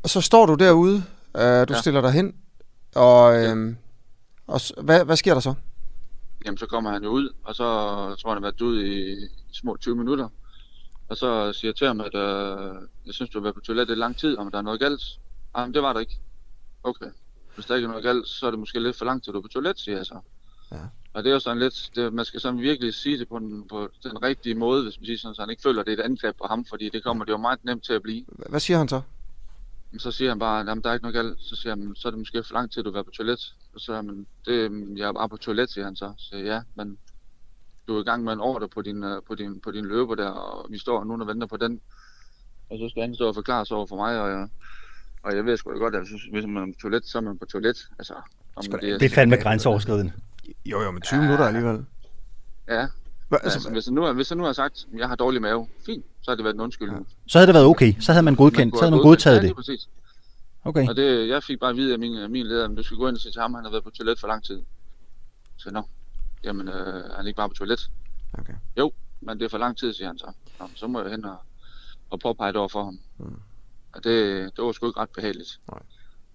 og 0.04 0.10
så 0.10 0.22
står 0.22 0.46
du 0.46 0.54
derude, 0.56 0.96
øh, 1.38 1.42
du 1.42 1.46
ja. 1.46 1.66
Ja. 1.70 1.76
stiller 1.82 2.02
dig 2.02 2.12
hen, 2.12 2.36
og, 2.96 3.46
øh, 3.46 3.76
og 4.48 4.62
s- 4.62 4.74
hvad, 4.82 5.06
hvad 5.06 5.16
sker 5.16 5.34
der 5.34 5.42
så? 5.42 5.54
Jamen, 6.46 6.58
så 6.58 6.66
kommer 6.66 6.92
han 6.92 7.04
jo 7.04 7.10
ud, 7.10 7.30
og 7.44 7.56
så 7.56 7.64
tror 7.64 8.30
jeg, 8.30 8.34
han 8.34 8.44
har 8.44 8.52
været 8.52 8.62
ude 8.62 8.88
i 8.88 9.16
små 9.54 9.78
20 9.78 9.96
minutter. 9.96 10.30
Og 11.10 11.18
så 11.18 11.54
siger 11.54 11.70
jeg 11.70 11.76
til 11.76 11.88
ham, 11.88 12.02
at 12.02 12.16
øh, 12.16 12.76
jeg 13.06 13.14
synes, 13.14 13.30
du 13.30 13.40
har 13.40 13.44
været 13.44 13.56
på 13.56 13.62
toilettet 13.62 13.96
i 13.96 13.98
lang 14.00 14.18
tid, 14.18 14.38
om 14.38 14.52
der 14.52 14.58
er 14.58 14.62
noget 14.62 14.80
galt. 14.80 15.02
Ah, 15.54 15.68
men 15.68 15.74
det 15.74 15.82
var 15.82 15.94
der 15.94 16.00
ikke. 16.00 16.20
Okay. 16.84 17.12
Hvis 17.56 17.66
der 17.66 17.76
ikke 17.76 17.86
er 17.86 17.90
noget 17.90 18.04
galt, 18.04 18.28
så 18.28 18.48
er 18.48 18.52
det 18.52 18.60
måske 18.60 18.80
lidt 18.80 18.96
for 18.96 19.06
langt 19.06 19.24
til 19.24 19.34
du 19.34 19.38
er 19.38 19.42
på 19.42 19.48
toilet, 19.48 19.80
siger 19.80 19.98
jeg 19.98 20.06
så. 20.06 20.20
Ja. 20.72 20.82
Og 21.14 21.24
det 21.24 21.30
er 21.30 21.34
jo 21.34 21.40
sådan 21.40 21.60
lidt, 21.60 21.92
det, 21.96 22.14
man 22.14 22.26
skal 22.26 22.40
sådan 22.40 22.60
virkelig 22.60 22.94
sige 22.94 23.20
det 23.20 23.28
på 23.30 23.40
den, 23.40 23.68
på 23.68 23.90
den 24.04 24.24
rigtige 24.24 24.56
måde, 24.56 24.84
hvis 24.84 25.00
man 25.00 25.06
siger 25.06 25.18
sådan, 25.18 25.36
så 25.36 25.42
han 25.42 25.50
ikke 25.50 25.62
føler, 25.62 25.80
at 25.80 25.86
det 25.88 26.00
er 26.00 26.04
et 26.04 26.06
angreb 26.06 26.38
på 26.38 26.48
ham, 26.48 26.66
fordi 26.66 26.90
det 26.90 27.04
kommer 27.04 27.26
det 27.26 27.32
jo 27.32 27.38
meget 27.38 27.66
nemt 27.66 27.84
til 27.84 27.94
at 27.94 28.02
blive. 28.02 28.26
Hvad 28.50 28.60
siger 28.60 28.78
han 28.78 28.88
så? 28.88 29.02
Så 29.98 30.12
siger 30.12 30.32
han 30.32 30.40
bare, 30.40 30.60
at 30.60 30.84
der 30.84 30.90
er 30.90 30.94
ikke 30.94 31.04
noget 31.04 31.26
galt. 31.26 31.42
Så 31.42 31.56
siger 31.56 31.76
han, 31.76 31.96
så 31.96 32.08
er 32.08 32.12
det 32.12 32.20
måske 32.20 32.44
for 32.44 32.54
lang 32.54 32.72
tid, 32.72 32.84
du 32.84 32.90
har 32.90 32.94
været 32.94 33.06
på 33.06 33.12
toilet. 33.12 33.56
Og 33.74 33.80
så 33.80 33.86
siger 33.86 33.96
han, 33.96 34.28
det, 34.46 34.98
jeg 34.98 35.08
er 35.08 35.14
bare 35.14 35.30
på 35.30 35.38
toilet, 35.38 35.70
siger 35.70 35.86
han 35.86 35.96
så. 35.96 36.14
Så 36.18 36.38
ja, 36.38 36.62
men 36.76 36.98
du 37.88 37.96
er 37.96 38.02
i 38.02 38.04
gang 38.04 38.24
med 38.24 38.34
en 38.34 38.40
ordre 38.40 38.70
på 38.70 38.82
din, 38.82 39.04
øh, 39.04 39.22
på 39.28 39.36
din, 39.36 39.60
på 39.60 39.72
din 39.72 39.86
løber 39.86 40.16
der, 40.16 40.30
og 40.30 40.72
vi 40.72 40.78
står 40.78 41.04
nu 41.04 41.22
og 41.22 41.28
venter 41.28 41.48
på 41.48 41.58
den. 41.58 41.82
Og 42.70 42.78
så 42.78 42.90
skal 42.90 43.02
han 43.02 43.16
stå 43.16 43.28
og 43.28 43.36
forklare 43.36 43.66
sig 43.66 43.78
over 43.78 43.88
for 43.88 43.96
mig, 43.96 44.22
og 44.22 44.30
jeg, 44.30 44.50
og 45.24 45.36
jeg 45.36 45.46
ved 45.46 45.58
sgu 45.58 45.72
da 45.74 45.78
godt, 45.78 45.96
at 45.96 46.02
hvis- 46.10 46.28
hvis 46.32 46.46
man 46.46 46.64
er 46.70 46.74
på 46.74 46.80
toilet, 46.82 47.06
så 47.06 47.18
er 47.18 47.22
man 47.22 47.38
på 47.38 47.46
toilet. 47.46 47.88
Altså, 48.00 48.14
om 48.56 48.64
da- 48.72 48.78
det, 48.78 49.00
Det 49.00 49.12
er 49.12 49.16
fandme 49.16 49.36
grænseoverskridende. 49.38 50.12
Jo, 50.66 50.82
jo, 50.82 50.92
med 50.92 51.02
20 51.02 51.22
minutter 51.22 51.46
alligevel. 51.46 51.86
Ja, 52.68 52.88
Hva, 53.30 53.38
altså, 53.38 53.58
altså, 53.58 53.70
hvis, 53.72 53.86
jeg 53.88 53.94
nu, 53.94 54.14
hvis 54.14 54.32
jeg 54.32 54.38
nu 54.38 54.44
har 54.44 54.54
sagt, 54.54 54.86
at 54.94 55.00
jeg 55.00 55.08
har 55.08 55.16
dårlig 55.16 55.42
mave, 55.42 55.68
fint, 55.86 56.06
så 56.22 56.32
har 56.32 56.36
det 56.36 56.44
været 56.44 56.54
en 56.56 56.62
undskyldning. 56.62 57.08
Så 57.28 57.38
havde 57.38 57.48
det 57.48 57.54
været 57.54 57.66
okay. 57.66 57.94
Så 58.00 58.12
havde 58.12 58.24
man 58.24 58.36
godkendt. 58.36 58.76
Så 58.76 58.82
havde 58.82 58.92
man 58.92 59.00
godtaget 59.02 59.38
ja, 59.44 59.48
det. 59.48 59.56
præcis. 59.56 59.90
Okay. 60.64 60.88
Og 60.88 60.96
det, 60.96 61.28
jeg 61.30 61.44
fik 61.44 61.60
bare 61.60 61.70
at 61.70 61.76
vide 61.76 61.94
af 61.94 62.00
min, 62.00 62.32
min 62.32 62.46
leder, 62.48 62.70
at 62.70 62.78
du 62.78 62.84
skal 62.84 62.98
gå 62.98 63.08
ind 63.08 63.16
og 63.16 63.22
sige 63.22 63.32
til 63.32 63.42
ham, 63.42 63.54
han 63.54 63.64
har 63.64 63.72
været 63.72 63.84
på 63.84 63.90
toilet 63.90 64.20
for 64.20 64.28
lang 64.28 64.44
tid. 64.44 64.62
Så 65.58 65.72
nå, 65.72 65.82
jamen, 66.44 66.68
øh, 66.68 66.74
er 67.12 67.16
han 67.18 67.28
ikke 67.28 67.38
bare 67.38 67.50
på 67.50 67.56
toilet? 67.56 67.90
Okay. 68.34 68.54
Jo, 68.78 68.92
men 69.22 69.40
det 69.40 69.46
er 69.46 69.50
for 69.50 69.58
lang 69.58 69.78
tid, 69.78 69.94
siger 69.94 70.08
han 70.08 70.18
så. 70.18 70.32
Nå, 70.60 70.68
men 70.68 70.76
så 70.76 70.88
må 70.88 71.02
jeg 71.02 71.12
hen 71.12 71.26
og, 71.26 71.38
og 72.10 72.20
påpege 72.20 72.48
det 72.48 72.56
over 72.56 72.70
for 72.70 72.84
ham. 72.84 73.00
Mm. 73.18 73.40
Og 73.94 74.04
det, 74.04 74.44
det 74.56 74.64
var 74.64 74.72
sgu 74.72 74.88
ikke 74.88 75.00
ret 75.00 75.10
behageligt. 75.10 75.60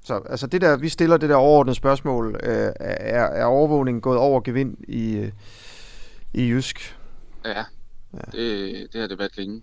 så, 0.05 0.15
altså 0.15 0.47
det 0.47 0.61
der, 0.61 0.77
vi 0.77 0.89
stiller 0.89 1.17
det 1.17 1.29
der 1.29 1.37
overordnede 1.37 1.77
spørgsmål, 1.77 2.41
øh, 2.43 2.73
er, 2.81 3.25
er 3.25 3.45
overvågningen 3.45 4.01
gået 4.01 4.19
over 4.19 4.41
gevind 4.41 4.77
i, 4.89 5.17
øh, 5.17 5.33
i 6.35 6.49
Jysk? 6.49 6.99
Ja, 7.45 7.65
Ja. 8.15 8.39
Det, 8.39 8.93
det 8.93 9.01
har 9.01 9.09
det 9.09 9.19
været 9.19 9.37
længe. 9.37 9.63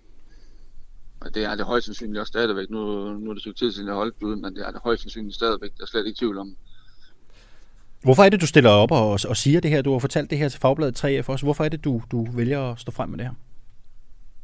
Og 1.20 1.34
det 1.34 1.44
er 1.44 1.54
det 1.54 1.66
højst 1.66 1.86
sandsynligt 1.86 2.18
også 2.20 2.30
stadigvæk. 2.30 2.70
Nu, 2.70 2.78
nu 3.18 3.30
er 3.30 3.34
det 3.34 3.38
et 3.38 3.40
stykke 3.40 3.58
tid 3.58 3.72
siden, 3.72 3.88
jeg 3.88 3.94
holdt 3.94 4.14
det 4.18 4.26
ud, 4.26 4.36
men 4.36 4.54
det 4.56 4.66
er 4.66 4.70
det 4.70 4.80
højst 4.84 5.02
sandsynligt 5.02 5.34
stadigvæk. 5.34 5.70
Der 5.76 5.82
er 5.82 5.86
slet 5.86 6.06
ikke 6.06 6.18
tvivl 6.18 6.38
om. 6.38 6.56
Hvorfor 8.02 8.22
er 8.22 8.28
det, 8.28 8.40
du 8.40 8.46
stiller 8.46 8.70
op 8.70 8.92
og, 8.92 9.10
og 9.28 9.36
siger 9.36 9.60
det 9.60 9.70
her? 9.70 9.82
Du 9.82 9.92
har 9.92 9.98
fortalt 9.98 10.30
det 10.30 10.38
her 10.38 10.48
til 10.48 10.60
Fagbladet 10.60 11.04
3F 11.04 11.28
også. 11.28 11.46
Hvorfor 11.46 11.64
er 11.64 11.68
det, 11.68 11.84
du, 11.84 12.02
du 12.10 12.26
vælger 12.32 12.72
at 12.72 12.80
stå 12.80 12.92
frem 12.92 13.08
med 13.08 13.18
det 13.18 13.26
her? 13.26 13.34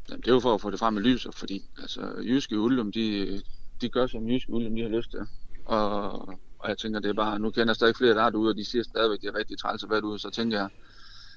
Jamen, 0.09 0.21
det 0.21 0.29
er 0.29 0.35
jo 0.35 0.41
for 0.41 0.55
at 0.55 0.61
få 0.61 0.71
det 0.71 0.79
frem 0.79 0.97
i 0.97 1.01
lyset, 1.01 1.35
fordi 1.35 1.63
altså, 1.83 2.01
Jyske 2.23 2.59
ulum, 2.59 2.93
de, 2.93 3.43
de 3.81 3.89
gør 3.89 4.07
som 4.07 4.29
Jyske 4.29 4.53
ulum, 4.53 4.75
de 4.77 4.83
har 4.83 4.89
lyst 4.89 5.11
til. 5.11 5.21
Og, 5.65 6.13
og 6.59 6.69
jeg 6.69 6.79
tænker, 6.79 7.01
det 7.01 7.09
er 7.09 7.15
bare, 7.15 7.39
nu 7.39 7.51
kender 7.51 7.71
jeg 7.71 7.77
stadig 7.77 7.97
flere, 7.97 8.15
der 8.15 8.23
er 8.23 8.31
derude, 8.31 8.51
og 8.51 8.57
de 8.57 8.65
siger 8.65 8.83
stadigvæk, 8.83 9.21
det 9.21 9.29
er 9.29 9.39
rigtig 9.39 9.59
træls 9.59 9.85
at 9.85 9.91
være 9.91 10.01
derude, 10.01 10.19
så 10.19 10.31
tænker 10.31 10.59
jeg, 10.59 10.69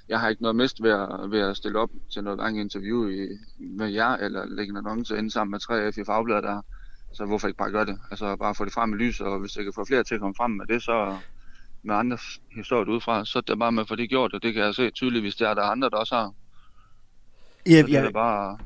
jeg 0.10 0.20
har 0.20 0.30
ikke 0.30 0.42
noget 0.42 0.56
mist 0.56 0.84
ved 0.84 0.92
at, 0.92 1.32
ved 1.32 1.40
at 1.40 1.58
stille 1.58 1.80
op 1.80 1.90
til 2.14 2.24
noget 2.24 2.40
lang 2.40 2.60
interview 2.60 3.10
i, 3.10 3.28
med 3.60 3.90
jer, 3.90 4.16
eller 4.16 4.46
lægge 4.46 4.72
en 4.72 4.78
annonce 4.78 5.18
ind 5.18 5.32
sammen 5.32 5.52
med 5.52 5.60
3F 5.92 6.02
i 6.02 6.06
Fagbladet 6.06 6.44
der. 6.44 6.62
Så 7.14 7.26
hvorfor 7.26 7.48
ikke 7.48 7.58
bare 7.58 7.72
gøre 7.72 7.86
det? 7.86 8.00
Altså 8.12 8.36
bare 8.36 8.56
få 8.56 8.66
det 8.66 8.74
frem 8.74 8.94
i 8.94 8.96
lyset, 8.96 9.28
og 9.28 9.40
hvis 9.40 9.56
jeg 9.56 9.64
kan 9.64 9.74
få 9.74 9.86
flere 9.86 10.04
til 10.04 10.16
at 10.16 10.22
komme 10.22 10.36
frem 10.38 10.52
med 10.52 10.66
det, 10.68 10.84
så 10.84 11.18
med 11.84 11.96
andre 11.96 12.18
historier 12.56 12.90
udefra, 12.90 13.26
så 13.26 13.38
er 13.38 13.42
det 13.42 13.60
bare 13.60 13.72
med 13.72 13.82
at 13.82 13.88
få 13.88 13.96
det 13.96 14.10
gjort, 14.10 14.34
og 14.34 14.44
det 14.44 14.54
kan 14.54 14.64
jeg 14.64 14.76
se 14.76 14.92
tydeligt, 14.92 15.24
hvis 15.24 15.36
der 15.36 15.50
er 15.50 15.54
der 15.54 15.62
andre, 15.62 15.90
der 15.90 15.98
også 15.98 16.16
har. 16.16 16.34
Ja, 17.66 17.82
Så 17.82 17.88
det 17.88 17.96
er 17.96 18.12
bare... 18.12 18.58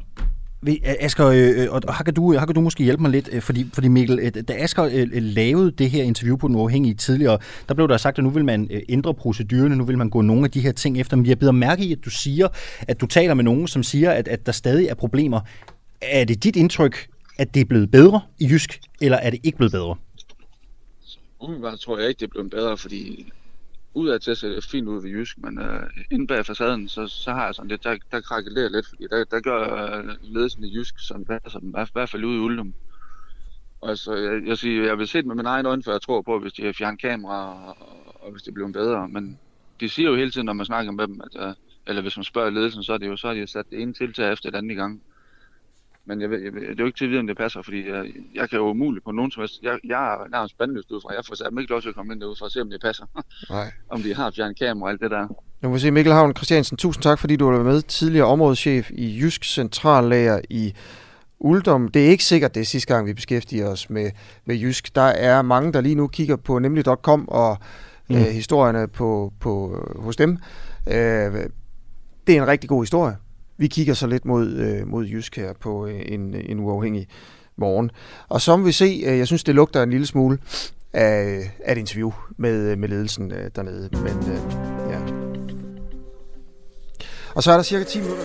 Asger, 0.83 1.27
øh, 1.27 1.73
og 1.73 1.81
og 1.87 1.97
her 1.97 2.03
kan, 2.03 2.13
du, 2.13 2.31
her 2.31 2.45
kan 2.45 2.55
du 2.55 2.61
måske 2.61 2.83
hjælpe 2.83 3.01
mig 3.01 3.11
lidt, 3.11 3.29
øh, 3.31 3.41
fordi, 3.41 3.69
fordi 3.73 3.87
Mikkel, 3.87 4.19
øh, 4.19 4.43
da 4.47 4.53
Asger 4.53 4.83
øh, 4.83 5.07
lavede 5.13 5.71
det 5.71 5.89
her 5.89 6.03
interview 6.03 6.37
på 6.37 6.47
Den 6.47 6.55
Uafhængige 6.55 6.93
tidligere, 6.93 7.37
der 7.67 7.73
blev 7.73 7.87
der 7.87 7.97
sagt, 7.97 8.17
at 8.17 8.23
nu 8.23 8.29
vil 8.29 8.45
man 8.45 8.67
øh, 8.71 8.81
ændre 8.89 9.13
procedurerne, 9.13 9.75
nu 9.75 9.83
vil 9.83 9.97
man 9.97 10.09
gå 10.09 10.21
nogle 10.21 10.43
af 10.43 10.51
de 10.51 10.61
her 10.61 10.71
ting 10.71 10.99
efter, 10.99 11.17
men 11.17 11.25
jeg 11.25 11.39
beder 11.39 11.51
mærke 11.51 11.85
i, 11.85 11.91
at 11.91 12.05
du 12.05 12.09
siger, 12.09 12.47
at 12.87 13.01
du 13.01 13.05
taler 13.05 13.33
med 13.33 13.43
nogen, 13.43 13.67
som 13.67 13.83
siger, 13.83 14.11
at, 14.11 14.27
at 14.27 14.45
der 14.45 14.51
stadig 14.51 14.87
er 14.87 14.93
problemer. 14.93 15.41
Er 16.01 16.25
det 16.25 16.43
dit 16.43 16.55
indtryk, 16.55 17.07
at 17.37 17.53
det 17.53 17.61
er 17.61 17.65
blevet 17.65 17.91
bedre 17.91 18.21
i 18.39 18.47
Jysk, 18.49 18.79
eller 19.01 19.17
er 19.17 19.29
det 19.29 19.39
ikke 19.43 19.57
blevet 19.57 19.71
bedre? 19.71 19.95
Umiddelbart 21.39 21.79
tror 21.79 21.99
jeg 21.99 22.07
ikke, 22.07 22.19
det 22.19 22.25
er 22.25 22.31
blevet 22.31 22.49
bedre, 22.51 22.77
fordi 22.77 23.31
udad 23.95 24.19
til 24.19 24.35
ser 24.35 24.49
det 24.49 24.63
fint 24.71 24.87
ud 24.87 25.01
ved 25.01 25.09
Jysk, 25.11 25.37
men 25.37 25.59
øh, 25.59 25.89
inde 26.11 26.27
bag 26.27 26.45
facaden, 26.45 26.89
så, 26.89 27.07
så 27.07 27.31
har 27.31 27.45
jeg 27.45 27.55
sådan 27.55 27.69
lidt, 27.69 27.83
der, 27.83 27.97
der 28.11 28.21
krakelerer 28.21 28.69
lidt, 28.69 28.87
fordi 28.89 29.03
der, 29.11 29.23
der 29.25 29.41
gør 29.41 29.85
øh, 29.85 30.15
ledelsen 30.21 30.63
i 30.63 30.77
Jysk, 30.77 30.95
som 30.99 31.25
passer 31.25 31.59
dem, 31.59 31.69
i 31.69 31.85
hvert 31.93 32.09
fald 32.09 32.23
ude 32.23 32.37
i 32.37 32.39
Uldum. 32.39 32.75
Og 33.81 33.89
altså, 33.89 34.15
jeg, 34.15 34.47
jeg, 34.47 34.57
siger, 34.57 34.83
jeg 34.85 34.97
vil 34.97 35.07
se 35.07 35.17
det 35.17 35.25
med 35.27 35.35
min 35.35 35.45
egen 35.45 35.65
øjne, 35.65 35.83
for 35.83 35.91
jeg 35.91 36.01
tror 36.01 36.21
på, 36.21 36.39
hvis 36.39 36.53
de 36.53 36.65
har 36.65 36.73
fjernet 36.73 37.01
kamera, 37.01 37.71
og, 37.73 38.23
og 38.25 38.31
hvis 38.31 38.43
det 38.43 38.53
bliver 38.53 38.71
bedre, 38.71 39.09
men 39.09 39.41
de 39.79 39.89
siger 39.89 40.09
jo 40.09 40.15
hele 40.15 40.31
tiden, 40.31 40.45
når 40.45 40.53
man 40.53 40.65
snakker 40.65 40.91
med 40.91 41.07
dem, 41.07 41.21
at, 41.21 41.47
øh, 41.47 41.55
eller 41.87 42.01
hvis 42.01 42.17
man 42.17 42.23
spørger 42.23 42.49
ledelsen, 42.49 42.83
så 42.83 42.93
er 42.93 42.97
det 42.97 43.07
jo, 43.07 43.17
så 43.17 43.27
at 43.27 43.35
de 43.35 43.39
har 43.39 43.45
sat 43.47 43.65
det 43.69 43.81
ene 43.81 43.93
tiltag 43.93 44.33
efter 44.33 44.49
det 44.49 44.57
andet 44.57 44.71
i 44.71 44.75
gang. 44.75 45.03
Men 46.05 46.21
jeg, 46.21 46.29
ved, 46.29 46.39
jeg, 46.41 46.53
ved, 46.53 46.61
det 46.61 46.69
er 46.69 46.75
jo 46.79 46.85
ikke 46.85 46.97
til 46.97 47.05
at 47.05 47.11
vide, 47.11 47.19
om 47.19 47.27
det 47.27 47.37
passer, 47.37 47.61
fordi 47.61 47.89
jeg, 47.89 48.05
jeg 48.35 48.49
kan 48.49 48.59
jo 48.59 48.69
umuligt 48.69 49.05
på 49.05 49.11
nogen 49.11 49.31
som 49.31 49.41
helst. 49.41 49.59
Jeg, 49.63 49.79
jeg 49.83 50.13
er 50.13 50.29
nærmest 50.31 50.55
spandløst 50.55 50.91
ud 50.91 51.01
fra. 51.01 51.13
Jeg 51.13 51.25
får 51.27 51.35
sat 51.35 51.53
mig 51.53 51.61
ikke 51.61 51.71
lov 51.71 51.81
til 51.81 51.89
at 51.89 51.95
komme 51.95 52.13
ind 52.13 52.21
derude 52.21 52.35
for 52.39 52.45
at 52.45 52.51
se, 52.51 52.61
om 52.61 52.69
det 52.69 52.81
passer. 52.81 53.05
Nej. 53.49 53.71
om 53.93 54.01
de 54.01 54.15
har 54.15 54.31
fjernet 54.35 54.59
kamera 54.59 54.85
og 54.85 54.91
alt 54.91 55.01
det 55.01 55.11
der. 55.11 55.27
Nu 55.61 55.69
må 55.69 55.77
se, 55.77 55.91
Mikkel 55.91 56.13
Havn 56.13 56.35
Christiansen, 56.35 56.77
tusind 56.77 57.03
tak, 57.03 57.19
fordi 57.19 57.35
du 57.35 57.51
var 57.51 57.63
med. 57.63 57.81
Tidligere 57.81 58.27
områdeschef 58.27 58.91
i 58.91 59.19
Jysk 59.21 59.43
Centrallager 59.43 60.41
i 60.49 60.73
Uldum. 61.39 61.87
Det 61.87 62.05
er 62.05 62.09
ikke 62.09 62.23
sikkert, 62.23 62.55
det 62.55 62.61
er 62.61 62.65
sidste 62.65 62.93
gang, 62.93 63.07
vi 63.07 63.13
beskæftiger 63.13 63.67
os 63.67 63.89
med, 63.89 64.11
med 64.45 64.55
Jysk. 64.55 64.95
Der 64.95 65.01
er 65.01 65.41
mange, 65.41 65.73
der 65.73 65.81
lige 65.81 65.95
nu 65.95 66.07
kigger 66.07 66.35
på 66.35 66.59
nemlig.com 66.59 67.29
og 67.29 67.57
mm. 68.09 68.15
øh, 68.15 68.21
historierne 68.21 68.87
på, 68.87 69.33
på, 69.39 69.79
hos 69.95 70.15
dem. 70.15 70.37
Øh, 70.87 70.93
det 72.27 72.37
er 72.37 72.41
en 72.41 72.47
rigtig 72.47 72.69
god 72.69 72.83
historie. 72.83 73.15
Vi 73.63 73.67
kigger 73.67 73.93
så 73.93 74.07
lidt 74.07 74.25
mod, 74.25 74.47
øh, 74.47 74.87
mod 74.87 75.05
Jysk 75.05 75.35
her 75.35 75.53
på 75.53 75.85
øh, 75.87 76.01
en, 76.05 76.35
en 76.35 76.59
uafhængig 76.59 77.07
morgen. 77.55 77.91
Og 78.29 78.41
så 78.41 78.57
må 78.57 78.65
vi 78.65 78.71
se, 78.71 78.85
øh, 79.05 79.17
jeg 79.17 79.27
synes, 79.27 79.43
det 79.43 79.55
lugter 79.55 79.83
en 79.83 79.89
lille 79.89 80.07
smule 80.07 80.37
af, 80.93 81.51
af 81.63 81.71
et 81.71 81.77
interview 81.77 82.11
med, 82.37 82.75
med 82.75 82.89
ledelsen 82.89 83.31
øh, 83.31 83.51
dernede. 83.55 83.89
Men 83.91 84.17
øh, 84.31 84.39
ja. 84.89 84.99
Og 87.35 87.43
så 87.43 87.51
er 87.51 87.55
der 87.55 87.63
cirka 87.63 87.83
10 87.83 87.99
minutter. 88.01 88.23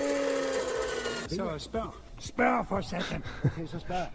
Så 1.28 1.54
spørg. 1.58 1.94
Spørg 2.18 2.66
for 2.68 2.80
satan. 2.80 3.22
Okay, 3.44 3.66
så 3.66 3.78
spørg. 3.78 4.06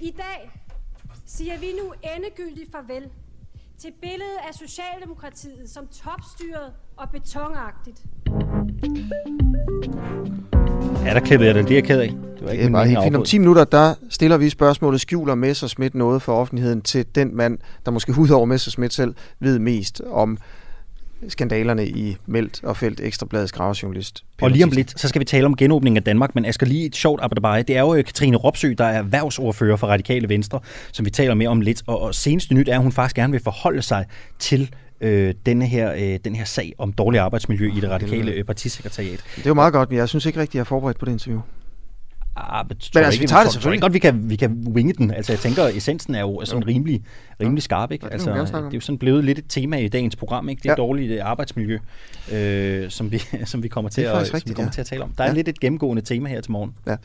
I 0.00 0.10
dag 0.16 0.50
siger 1.26 1.58
vi 1.58 1.66
nu 1.82 1.94
endegyldigt 2.16 2.72
farvel 2.72 3.10
til 3.78 3.92
billedet 4.00 4.38
af 4.48 4.54
Socialdemokratiet 4.54 5.70
som 5.70 5.86
topstyret 5.86 6.72
og 6.96 7.10
betonagtigt. 7.10 8.02
Ja, 11.04 11.14
der 11.14 11.20
klippede 11.20 11.50
jeg 11.50 11.56
er 11.56 11.74
jeg 11.74 11.84
ked 11.84 12.00
af. 12.00 12.08
Det 12.08 12.44
var 12.44 12.50
ikke 12.50 12.62
Det 12.62 12.66
er 12.66 12.70
mening 12.70 12.88
helt 12.88 12.98
at 12.98 13.04
fint. 13.04 13.14
Om 13.14 13.20
afbryde. 13.20 13.30
10 13.30 13.38
minutter, 13.38 13.64
der 13.64 13.94
stiller 14.10 14.36
vi 14.36 14.50
spørgsmålet, 14.50 15.00
skjuler 15.00 15.34
Messersmith 15.34 15.96
noget 15.96 16.22
for 16.22 16.32
offentligheden 16.32 16.82
til 16.82 17.06
den 17.14 17.36
mand, 17.36 17.58
der 17.86 17.90
måske 17.90 18.14
udover 18.18 18.44
Messersmith 18.44 18.92
selv 18.92 19.14
ved 19.40 19.58
mest 19.58 20.02
om 20.10 20.38
skandalerne 21.28 21.88
i 21.88 22.16
Meldt 22.26 22.64
og 22.64 22.76
Felt 22.76 23.00
Ekstrabladets 23.00 23.52
gravejournalist. 23.52 24.24
Og 24.42 24.50
lige 24.50 24.64
om 24.64 24.70
lidt, 24.70 25.00
så 25.00 25.08
skal 25.08 25.20
vi 25.20 25.24
tale 25.24 25.46
om 25.46 25.56
genåbningen 25.56 25.96
af 25.96 26.02
Danmark, 26.02 26.34
men 26.34 26.44
Asger, 26.44 26.66
lige 26.66 26.86
et 26.86 26.96
sjovt 26.96 27.20
abadabaj. 27.22 27.62
Det 27.62 27.76
er 27.76 27.80
jo 27.80 27.94
øh, 27.94 28.04
Katrine 28.04 28.36
Ropsø, 28.36 28.74
der 28.78 28.84
er 28.84 28.98
erhvervsordfører 28.98 29.76
for 29.76 29.86
Radikale 29.86 30.28
Venstre, 30.28 30.60
som 30.92 31.06
vi 31.06 31.10
taler 31.10 31.34
mere 31.34 31.48
om 31.48 31.60
lidt. 31.60 31.82
Og, 31.86 32.00
og 32.00 32.14
seneste 32.14 32.54
nyt 32.54 32.68
er, 32.68 32.74
at 32.74 32.82
hun 32.82 32.92
faktisk 32.92 33.16
gerne 33.16 33.30
vil 33.30 33.42
forholde 33.42 33.82
sig 33.82 34.04
til 34.38 34.70
øh, 35.00 35.34
denne 35.46 35.66
her, 35.66 35.92
øh, 35.92 36.18
den 36.24 36.36
her 36.36 36.44
sag 36.44 36.72
om 36.78 36.92
dårlig 36.92 37.20
arbejdsmiljø 37.20 37.72
i 37.76 37.80
det 37.80 37.90
radikale 37.90 38.32
øh, 38.32 38.44
partisekretariat. 38.44 39.24
Det 39.36 39.46
er 39.46 39.50
jo 39.50 39.54
meget 39.54 39.72
godt, 39.72 39.90
men 39.90 39.98
jeg 39.98 40.08
synes 40.08 40.26
ikke 40.26 40.40
rigtigt, 40.40 40.54
jeg 40.54 40.60
er 40.60 40.64
forberedt 40.64 40.98
på 40.98 41.04
det 41.04 41.12
interview. 41.12 41.40
Ah, 42.40 42.66
men, 42.68 42.76
Men 42.94 43.04
altså, 43.04 43.20
vi 43.20 43.26
tager 43.26 43.42
det 43.42 43.52
selvfølgelig. 43.52 43.52
selvfølgelig. 43.52 43.80
godt, 43.80 43.92
vi 43.92 43.98
kan, 43.98 44.30
vi 44.30 44.36
kan 44.36 44.72
winge 44.74 44.92
den. 44.92 45.10
Altså, 45.10 45.32
jeg 45.32 45.40
tænker, 45.40 45.62
essensen 45.64 46.14
er 46.14 46.20
jo 46.20 46.40
sådan 46.44 46.66
rimelig, 46.66 47.04
rimelig 47.40 47.62
skarp. 47.62 47.92
Ikke? 47.92 48.06
Altså, 48.12 48.30
det 48.30 48.54
er 48.54 48.70
jo 48.74 48.80
sådan 48.80 48.98
blevet 48.98 49.24
lidt 49.24 49.38
et 49.38 49.44
tema 49.48 49.76
i 49.76 49.88
dagens 49.88 50.16
program, 50.16 50.48
ikke? 50.48 50.60
det 50.60 50.64
Ja. 50.66 50.70
ja. 50.70 50.76
dårlige 50.76 51.22
arbejdsmiljø, 51.22 51.78
øh, 52.32 52.90
som, 52.90 53.12
vi, 53.12 53.18
som 53.44 53.62
vi 53.62 53.68
kommer, 53.68 53.90
til 53.90 54.04
er 54.04 54.12
at, 54.12 54.14
faktisk 54.16 54.30
som 54.30 54.34
vi 54.34 54.36
rigtigt, 54.36 54.56
kommer 54.56 54.68
ja. 54.68 54.72
til 54.72 54.80
at 54.80 54.86
tale 54.86 55.02
om. 55.04 55.12
Der 55.18 55.24
er 55.24 55.28
Ja. 55.28 55.34
lidt 55.34 55.48
et 55.48 55.60
gennemgående 55.60 56.02
tema 56.02 56.28
her 56.28 56.40
til 56.40 56.52
morgen. 56.52 56.74
Ja. 56.86 56.96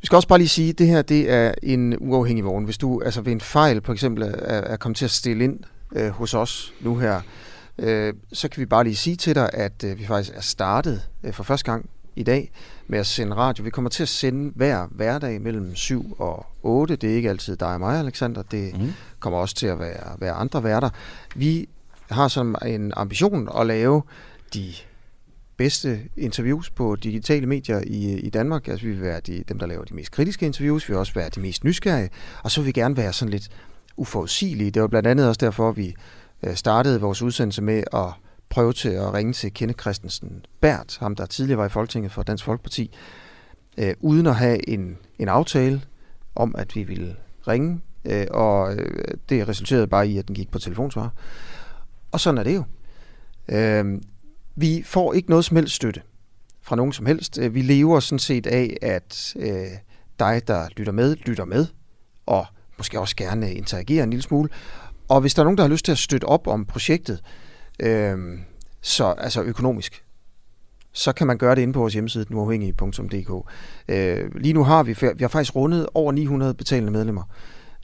Vi 0.00 0.06
skal 0.06 0.16
også 0.16 0.28
bare 0.28 0.38
lige 0.38 0.48
sige, 0.48 0.70
at 0.70 0.78
det 0.78 0.86
her 0.86 1.02
det 1.02 1.32
er 1.32 1.54
en 1.62 1.96
uafhængig 2.00 2.44
vogn. 2.44 2.64
Hvis 2.64 2.78
du 2.78 3.02
altså 3.04 3.20
ved 3.20 3.32
en 3.32 3.40
fejl 3.40 3.80
for 3.84 3.92
eksempel 3.92 4.22
er, 4.22 4.28
er 4.60 4.76
kommet 4.76 4.96
til 4.96 5.04
at 5.04 5.10
stille 5.10 5.44
ind 5.44 5.58
øh, 5.96 6.08
hos 6.08 6.34
os 6.34 6.72
nu 6.80 6.96
her, 6.96 7.20
øh, 7.78 8.14
så 8.32 8.48
kan 8.48 8.60
vi 8.60 8.66
bare 8.66 8.84
lige 8.84 8.96
sige 8.96 9.16
til 9.16 9.34
dig, 9.34 9.50
at 9.52 9.84
øh, 9.84 9.98
vi 9.98 10.06
faktisk 10.06 10.36
er 10.36 10.40
startet 10.40 11.02
øh, 11.24 11.32
for 11.32 11.42
første 11.42 11.70
gang 11.72 11.90
i 12.16 12.22
dag 12.22 12.52
med 12.86 12.98
at 12.98 13.06
sende 13.06 13.36
radio. 13.36 13.64
Vi 13.64 13.70
kommer 13.70 13.90
til 13.90 14.02
at 14.02 14.08
sende 14.08 14.52
hver 14.54 14.86
hverdag 14.90 15.40
mellem 15.40 15.76
7 15.76 16.16
og 16.18 16.46
8. 16.62 16.96
Det 16.96 17.10
er 17.10 17.14
ikke 17.14 17.30
altid 17.30 17.56
dig 17.56 17.68
og 17.68 17.80
mig, 17.80 17.98
Alexander. 17.98 18.42
Det 18.42 18.80
mm. 18.80 18.92
kommer 19.18 19.38
også 19.38 19.54
til 19.54 19.66
at 19.66 19.78
være, 19.78 20.16
være 20.18 20.32
andre 20.32 20.64
værter. 20.64 20.90
Vi 21.34 21.68
har 22.10 22.28
som 22.28 22.56
en 22.66 22.92
ambition 22.96 23.48
at 23.60 23.66
lave 23.66 24.02
de 24.54 24.72
bedste 25.56 26.00
interviews 26.16 26.70
på 26.70 26.96
digitale 26.96 27.46
medier 27.46 27.80
i, 27.86 28.18
i 28.18 28.30
Danmark. 28.30 28.68
Altså, 28.68 28.86
vi 28.86 28.92
vil 28.92 29.02
være 29.02 29.20
de, 29.20 29.44
dem, 29.48 29.58
der 29.58 29.66
laver 29.66 29.84
de 29.84 29.94
mest 29.94 30.12
kritiske 30.12 30.46
interviews. 30.46 30.88
Vi 30.88 30.92
vil 30.92 30.98
også 30.98 31.14
være 31.14 31.28
de 31.28 31.40
mest 31.40 31.64
nysgerrige. 31.64 32.10
Og 32.42 32.50
så 32.50 32.60
vil 32.60 32.66
vi 32.66 32.72
gerne 32.72 32.96
være 32.96 33.12
sådan 33.12 33.30
lidt 33.30 33.48
uforudsigelige. 33.96 34.70
Det 34.70 34.82
var 34.82 34.88
blandt 34.88 35.08
andet 35.08 35.28
også 35.28 35.38
derfor, 35.38 35.72
vi 35.72 35.94
øh, 36.42 36.54
startede 36.54 37.00
vores 37.00 37.22
udsendelse 37.22 37.62
med 37.62 37.84
at 37.92 38.06
prøve 38.50 38.72
til 38.72 38.88
at 38.88 39.14
ringe 39.14 39.32
til 39.32 39.54
Kenneth 39.54 39.80
Christensen 39.80 40.44
Bært, 40.60 40.96
ham 41.00 41.16
der 41.16 41.26
tidligere 41.26 41.58
var 41.58 41.66
i 41.66 41.68
Folketinget 41.68 42.12
for 42.12 42.22
Dansk 42.22 42.44
Folkeparti, 42.44 42.90
øh, 43.78 43.94
uden 44.00 44.26
at 44.26 44.36
have 44.36 44.68
en, 44.68 44.98
en 45.18 45.28
aftale 45.28 45.82
om, 46.34 46.54
at 46.58 46.76
vi 46.76 46.82
ville 46.82 47.16
ringe. 47.48 47.80
Øh, 48.04 48.26
og 48.30 48.74
øh, 48.74 49.14
det 49.28 49.48
resulterede 49.48 49.86
bare 49.86 50.08
i, 50.08 50.18
at 50.18 50.28
den 50.28 50.34
gik 50.34 50.50
på 50.50 50.58
telefonsvar. 50.58 51.12
Og 52.12 52.20
sådan 52.20 52.38
er 52.38 52.42
det 52.42 52.54
jo. 52.54 52.64
Øh, 53.48 54.00
vi 54.56 54.82
får 54.86 55.12
ikke 55.12 55.30
noget 55.30 55.44
som 55.44 55.56
helst 55.56 55.74
støtte 55.74 56.02
fra 56.62 56.76
nogen 56.76 56.92
som 56.92 57.06
helst. 57.06 57.38
Øh, 57.38 57.54
vi 57.54 57.62
lever 57.62 58.00
sådan 58.00 58.18
set 58.18 58.46
af, 58.46 58.76
at 58.82 59.34
øh, 59.36 59.66
dig, 60.18 60.42
der 60.48 60.68
lytter 60.76 60.92
med, 60.92 61.16
lytter 61.16 61.44
med, 61.44 61.66
og 62.26 62.46
måske 62.78 63.00
også 63.00 63.16
gerne 63.16 63.54
interagerer 63.54 64.04
en 64.04 64.10
lille 64.10 64.22
smule. 64.22 64.48
Og 65.08 65.20
hvis 65.20 65.34
der 65.34 65.42
er 65.42 65.44
nogen, 65.44 65.58
der 65.58 65.64
har 65.64 65.70
lyst 65.70 65.84
til 65.84 65.92
at 65.92 65.98
støtte 65.98 66.24
op 66.24 66.46
om 66.46 66.64
projektet, 66.64 67.22
øh, 67.24 67.49
så 68.80 69.14
altså 69.18 69.42
økonomisk, 69.42 70.04
så 70.92 71.12
kan 71.12 71.26
man 71.26 71.38
gøre 71.38 71.54
det 71.54 71.62
inde 71.62 71.72
på 71.72 71.80
vores 71.80 71.92
hjemmeside, 71.92 72.26
nuafhængige.dk. 72.28 73.52
Øh, 73.88 74.34
lige 74.34 74.52
nu 74.52 74.64
har 74.64 74.82
vi, 74.82 74.96
vi 75.00 75.24
har 75.24 75.28
faktisk 75.28 75.56
rundet 75.56 75.86
over 75.94 76.12
900 76.12 76.54
betalende 76.54 76.92
medlemmer. 76.92 77.22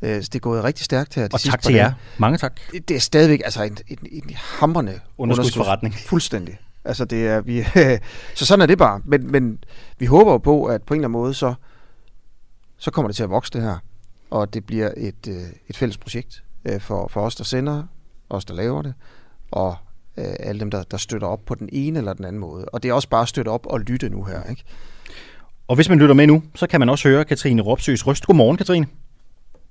Øh, 0.02 0.22
så 0.22 0.28
det 0.32 0.34
er 0.34 0.38
gået 0.38 0.64
rigtig 0.64 0.84
stærkt 0.84 1.14
her. 1.14 1.28
de 1.28 1.34
Og 1.34 1.40
tak 1.40 1.62
til 1.62 1.74
jer. 1.74 1.92
Mange 2.18 2.38
tak. 2.38 2.60
Det, 2.72 2.88
det 2.88 2.96
er 2.96 3.00
stadigvæk 3.00 3.40
altså 3.44 3.62
en, 3.62 3.78
en, 3.88 3.98
en 4.10 4.30
hamrende 4.34 5.00
Underskudsforretning. 5.18 5.94
Fuldstændig. 5.94 6.58
Altså 6.84 7.04
det 7.04 7.26
er, 7.26 7.40
vi, 7.40 7.62
så 8.38 8.46
sådan 8.46 8.62
er 8.62 8.66
det 8.66 8.78
bare. 8.78 9.00
Men, 9.04 9.30
men 9.30 9.64
vi 9.98 10.06
håber 10.06 10.32
jo 10.32 10.38
på, 10.38 10.64
at 10.64 10.82
på 10.82 10.94
en 10.94 11.00
eller 11.00 11.08
anden 11.08 11.20
måde, 11.20 11.34
så, 11.34 11.54
så 12.78 12.90
kommer 12.90 13.08
det 13.08 13.16
til 13.16 13.22
at 13.22 13.30
vokse 13.30 13.52
det 13.52 13.62
her. 13.62 13.78
Og 14.30 14.54
det 14.54 14.66
bliver 14.66 14.90
et, 14.96 15.28
øh, 15.28 15.42
et 15.68 15.76
fælles 15.76 15.98
projekt 15.98 16.44
øh, 16.64 16.80
for, 16.80 17.08
for 17.08 17.20
os, 17.20 17.34
der 17.34 17.44
sender, 17.44 17.82
os, 18.30 18.44
der 18.44 18.54
laver 18.54 18.82
det, 18.82 18.94
og 19.50 19.76
øh, 20.18 20.24
alle 20.40 20.60
dem, 20.60 20.70
der, 20.70 20.82
der 20.82 20.96
støtter 20.96 21.26
op 21.26 21.40
på 21.46 21.54
den 21.54 21.68
ene 21.72 21.98
eller 21.98 22.12
den 22.12 22.24
anden 22.24 22.40
måde. 22.40 22.64
Og 22.64 22.82
det 22.82 22.88
er 22.88 22.92
også 22.92 23.08
bare 23.08 23.22
at 23.22 23.28
støtte 23.28 23.48
op 23.48 23.66
og 23.66 23.80
lytte 23.80 24.08
nu 24.08 24.24
her, 24.24 24.42
ikke? 24.50 24.64
Og 25.68 25.74
hvis 25.76 25.88
man 25.88 25.98
lytter 25.98 26.14
med 26.14 26.26
nu, 26.26 26.42
så 26.54 26.66
kan 26.66 26.80
man 26.80 26.88
også 26.88 27.08
høre 27.08 27.24
Katrine 27.24 27.62
Ropsøs 27.62 28.06
røst. 28.06 28.26
Godmorgen, 28.26 28.56
Katrine. 28.56 28.86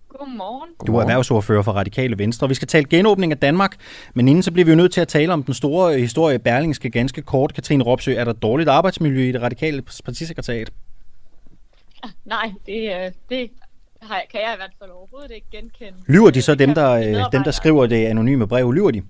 Godmorgen. 0.09 0.69
Du 0.87 0.95
er 0.95 1.01
erhvervsordfører 1.01 1.61
for 1.61 1.71
Radikale 1.71 2.17
Venstre. 2.17 2.47
Vi 2.47 2.53
skal 2.53 2.67
tale 2.67 2.85
genåbning 2.85 3.31
af 3.31 3.37
Danmark, 3.37 3.75
men 4.13 4.27
inden 4.27 4.43
så 4.43 4.51
bliver 4.51 4.65
vi 4.65 4.71
jo 4.71 4.77
nødt 4.77 4.93
til 4.93 5.01
at 5.01 5.07
tale 5.07 5.33
om 5.33 5.43
den 5.43 5.53
store 5.53 5.93
øh, 5.93 5.99
historie. 5.99 6.39
Berlingske 6.39 6.89
ganske 6.89 7.21
kort. 7.21 7.53
Katrine 7.53 7.83
Ropsø, 7.83 8.13
er 8.13 8.23
der 8.23 8.33
dårligt 8.33 8.69
arbejdsmiljø 8.69 9.29
i 9.29 9.31
det 9.31 9.41
radikale 9.41 9.81
partisekretariat? 10.05 10.71
Nej, 12.25 12.51
det, 12.65 13.05
øh, 13.05 13.11
det 13.29 13.49
har, 14.01 14.21
kan 14.31 14.41
jeg 14.41 14.53
i 14.53 14.57
hvert 14.57 14.73
fald 14.79 14.89
overhovedet 14.89 15.31
ikke 15.31 15.47
genkende. 15.51 15.93
Lyver 16.07 16.29
de 16.29 16.41
så 16.41 16.51
Det 16.51 16.59
dem, 16.59 16.73
der, 16.73 16.91
øh, 16.91 17.31
dem, 17.31 17.43
der 17.43 17.51
skriver 17.51 17.85
det 17.85 18.05
anonyme 18.05 18.47
brev? 18.47 18.71
Lyver 18.71 18.91
de? 18.91 19.01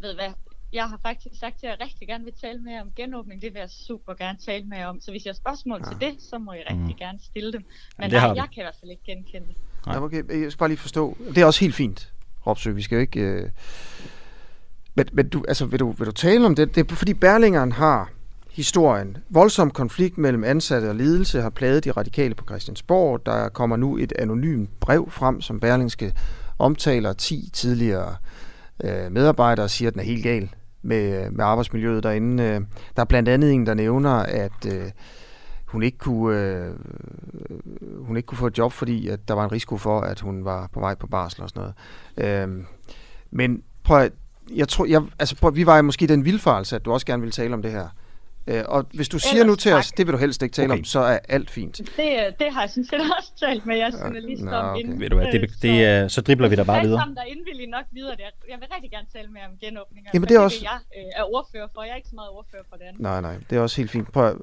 Ved 0.00 0.14
hvad? 0.14 0.32
Jeg 0.72 0.84
har 0.84 0.98
faktisk 1.02 1.40
sagt, 1.40 1.54
at 1.54 1.62
jeg 1.62 1.76
rigtig 1.80 2.08
gerne 2.08 2.24
vil 2.24 2.32
tale 2.40 2.58
med 2.58 2.80
om 2.80 2.90
genåbning. 2.96 3.42
Det 3.42 3.54
vil 3.54 3.60
jeg 3.60 3.70
super 3.70 4.14
gerne 4.14 4.38
tale 4.38 4.64
med 4.64 4.84
om. 4.84 5.00
Så 5.00 5.10
hvis 5.10 5.24
jeg 5.24 5.30
har 5.30 5.34
spørgsmål 5.34 5.84
til 5.84 5.96
det, 6.00 6.22
så 6.30 6.38
må 6.38 6.52
jeg 6.52 6.64
rigtig 6.70 6.96
gerne 6.96 7.18
stille 7.22 7.52
dem. 7.52 7.64
Men 7.98 8.10
det 8.10 8.22
nej, 8.22 8.32
jeg 8.34 8.48
kan 8.54 8.62
i 8.62 8.64
hvert 8.64 8.76
fald 8.80 8.90
ikke 8.90 9.02
genkende 9.06 9.46
det. 9.48 9.56
Ja, 9.86 10.02
okay. 10.02 10.42
Jeg 10.42 10.52
skal 10.52 10.58
bare 10.58 10.68
lige 10.68 10.78
forstå. 10.78 11.16
Det 11.28 11.38
er 11.38 11.44
også 11.44 11.60
helt 11.60 11.74
fint, 11.74 12.12
Ropsø. 12.46 12.70
Vi 12.70 12.82
skal 12.82 12.96
jo 12.96 13.00
ikke... 13.00 13.20
Øh... 13.20 13.50
Men, 14.94 15.06
men 15.12 15.28
du, 15.28 15.44
altså, 15.48 15.66
vil, 15.66 15.80
du, 15.80 15.90
vil 15.90 16.06
du 16.06 16.12
tale 16.12 16.46
om 16.46 16.54
det? 16.54 16.74
Det 16.74 16.90
er 16.90 16.94
fordi 16.94 17.14
Berlingeren 17.14 17.72
har 17.72 18.10
historien. 18.50 19.16
Voldsom 19.28 19.70
konflikt 19.70 20.18
mellem 20.18 20.44
ansatte 20.44 20.88
og 20.88 20.96
ledelse 20.96 21.40
har 21.40 21.50
plaget 21.50 21.84
de 21.84 21.90
radikale 21.90 22.34
på 22.34 22.44
Christiansborg. 22.44 23.26
Der 23.26 23.48
kommer 23.48 23.76
nu 23.76 23.96
et 23.96 24.12
anonymt 24.18 24.80
brev 24.80 25.10
frem, 25.10 25.40
som 25.40 25.60
Berlingske 25.60 26.14
omtaler 26.58 27.12
10 27.12 27.50
tidligere 27.52 28.08
øh, 28.10 28.16
Øh, 28.84 29.12
medarbejdere 29.12 29.68
siger, 29.68 29.88
at 29.88 29.94
den 29.94 30.00
er 30.00 30.04
helt 30.04 30.22
gal 30.22 30.54
med, 30.82 31.30
med 31.30 31.44
arbejdsmiljøet 31.44 32.02
derinde. 32.02 32.42
Øh, 32.42 32.60
Der 32.96 33.02
er 33.02 33.04
blandt 33.04 33.28
andet 33.28 33.52
en, 33.52 33.66
der 33.66 33.74
nævner, 33.74 34.10
at 34.14 34.66
øh, 34.66 34.90
hun 35.66 35.82
ikke 35.82 35.98
kunne 35.98 36.38
øh, 36.38 36.74
hun 38.06 38.16
ikke 38.16 38.26
kunne 38.26 38.38
få 38.38 38.46
et 38.46 38.58
job, 38.58 38.72
fordi 38.72 39.08
at 39.08 39.28
der 39.28 39.34
var 39.34 39.44
en 39.44 39.52
risiko 39.52 39.76
for, 39.76 40.00
at 40.00 40.20
hun 40.20 40.44
var 40.44 40.68
på 40.72 40.80
vej 40.80 40.94
på 40.94 41.06
barsel 41.06 41.42
og 41.42 41.48
sådan 41.48 41.72
noget. 42.16 42.48
Øh, 42.48 42.64
men 43.30 43.62
prøv 43.84 43.98
at, 43.98 44.12
jeg 44.54 44.68
tror, 44.68 44.84
jeg, 44.84 45.02
altså 45.18 45.36
prøv, 45.36 45.54
vi 45.54 45.66
var 45.66 45.76
jo 45.76 45.82
måske 45.82 46.06
den 46.06 46.24
vildfarelse, 46.24 46.76
at 46.76 46.84
du 46.84 46.92
også 46.92 47.06
gerne 47.06 47.22
vil 47.22 47.30
tale 47.30 47.54
om 47.54 47.62
det 47.62 47.70
her. 47.70 47.88
Øh, 48.46 48.64
og 48.68 48.86
hvis 48.94 49.08
du 49.08 49.18
siger 49.18 49.32
Ellers 49.32 49.46
nu 49.46 49.54
til 49.54 49.72
os, 49.72 49.86
tak. 49.88 49.96
det 49.98 50.06
vil 50.06 50.12
du 50.12 50.18
helst 50.18 50.42
ikke 50.42 50.52
tale 50.54 50.72
Okay. 50.72 50.78
om, 50.80 50.84
så 50.84 51.00
er 51.00 51.18
alt 51.28 51.50
fint. 51.50 51.76
Det, 51.76 51.86
øh, 51.98 52.32
det 52.38 52.52
har 52.52 52.60
jeg 52.60 52.70
sådan 52.70 52.84
set 52.84 53.00
også 53.18 53.32
talt 53.40 53.66
med 53.66 53.76
jeres 53.76 53.94
journalister 54.04 54.44
nå, 54.44 54.50
om 54.56 54.70
okay. 54.70 54.80
inden. 54.80 55.00
Ved 55.00 55.10
du 55.10 55.16
hvad, 55.16 55.26
det, 55.32 55.40
Øh, 55.42 55.48
det, 55.62 55.84
er, 55.84 56.08
så 56.08 56.20
dribler 56.20 56.48
vi 56.48 56.56
der 56.56 56.64
bare 56.64 56.76
alle 56.78 56.88
videre. 56.88 57.00
sammen, 57.00 57.16
der 57.16 57.22
er 57.22 57.26
indvillige 57.26 57.70
nok 57.70 57.84
videre. 57.92 58.10
Det 58.10 58.20
Jeg 58.48 58.56
vil 58.60 58.68
rigtig 58.74 58.90
gerne 58.90 59.06
tale 59.12 59.28
mere 59.28 59.42
om 59.44 59.52
genåbninger. 59.60 60.10
Jamen, 60.14 60.20
men 60.22 60.28
det 60.28 60.34
er 60.36 60.40
også- 60.40 60.58
jeg 60.62 60.78
øh, 60.98 61.04
er 61.16 61.34
ordfører 61.34 61.66
for. 61.74 61.82
Jeg 61.82 61.92
er 61.92 61.96
ikke 61.96 62.08
så 62.08 62.14
meget 62.14 62.30
ordfører 62.30 62.62
for 62.68 62.76
det 62.76 62.84
andet. 62.84 63.00
Nej, 63.02 63.20
nej, 63.20 63.34
det 63.50 63.58
er 63.58 63.60
også 63.60 63.76
helt 63.76 63.90
fint. 63.90 64.12
Prøv 64.12 64.26
at, 64.28 64.36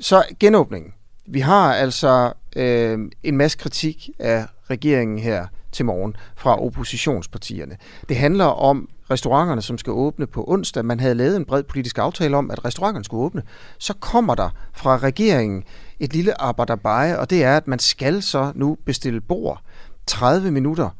så 0.00 0.24
genåbningen. 0.40 0.94
Vi 1.26 1.40
har 1.40 1.74
altså 1.74 2.32
øh, 2.56 2.98
en 3.22 3.36
masse 3.36 3.58
kritik 3.58 4.10
af 4.18 4.44
regeringen 4.70 5.18
her 5.18 5.46
til 5.72 5.84
morgen 5.84 6.16
fra 6.36 6.62
oppositionspartierne. 6.62 7.76
Det 8.08 8.16
handler 8.16 8.44
om 8.44 8.88
restauranterne, 9.10 9.62
som 9.62 9.78
skal 9.78 9.90
åbne 9.90 10.26
på 10.26 10.44
onsdag. 10.48 10.84
Man 10.84 11.00
havde 11.00 11.14
lavet 11.14 11.36
en 11.36 11.44
bred 11.44 11.62
politisk 11.62 11.98
aftale 11.98 12.36
om, 12.36 12.50
at 12.50 12.64
restauranterne 12.64 13.04
skulle 13.04 13.24
åbne. 13.24 13.42
Så 13.78 13.94
kommer 13.94 14.34
der 14.34 14.50
fra 14.72 14.96
regeringen 14.96 15.64
et 15.98 16.12
lille 16.12 16.40
arbejderbeje, 16.40 17.18
og 17.18 17.30
det 17.30 17.44
er, 17.44 17.56
at 17.56 17.68
man 17.68 17.78
skal 17.78 18.22
så 18.22 18.52
nu 18.54 18.76
bestille 18.86 19.20
bord 19.20 19.62
30 20.06 20.50
minutter 20.50 20.90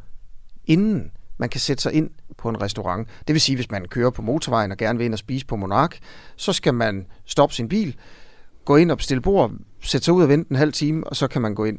inden 0.64 1.10
man 1.38 1.48
kan 1.48 1.60
sætte 1.60 1.82
sig 1.82 1.92
ind 1.92 2.10
på 2.38 2.48
en 2.48 2.62
restaurant. 2.62 3.08
Det 3.28 3.32
vil 3.34 3.40
sige, 3.40 3.56
hvis 3.56 3.70
man 3.70 3.88
kører 3.88 4.10
på 4.10 4.22
motorvejen 4.22 4.72
og 4.72 4.78
gerne 4.78 4.98
vil 4.98 5.04
ind 5.04 5.12
og 5.12 5.18
spise 5.18 5.46
på 5.46 5.56
Monark, 5.56 5.98
så 6.36 6.52
skal 6.52 6.74
man 6.74 7.06
stoppe 7.24 7.54
sin 7.54 7.68
bil, 7.68 7.96
gå 8.64 8.76
ind 8.76 8.90
og 8.90 8.96
bestille 8.96 9.20
bord, 9.20 9.52
sætte 9.80 10.04
sig 10.04 10.14
ud 10.14 10.22
og 10.22 10.28
vente 10.28 10.50
en 10.50 10.56
halv 10.56 10.72
time, 10.72 11.06
og 11.06 11.16
så 11.16 11.28
kan 11.28 11.42
man 11.42 11.54
gå 11.54 11.64
ind. 11.64 11.78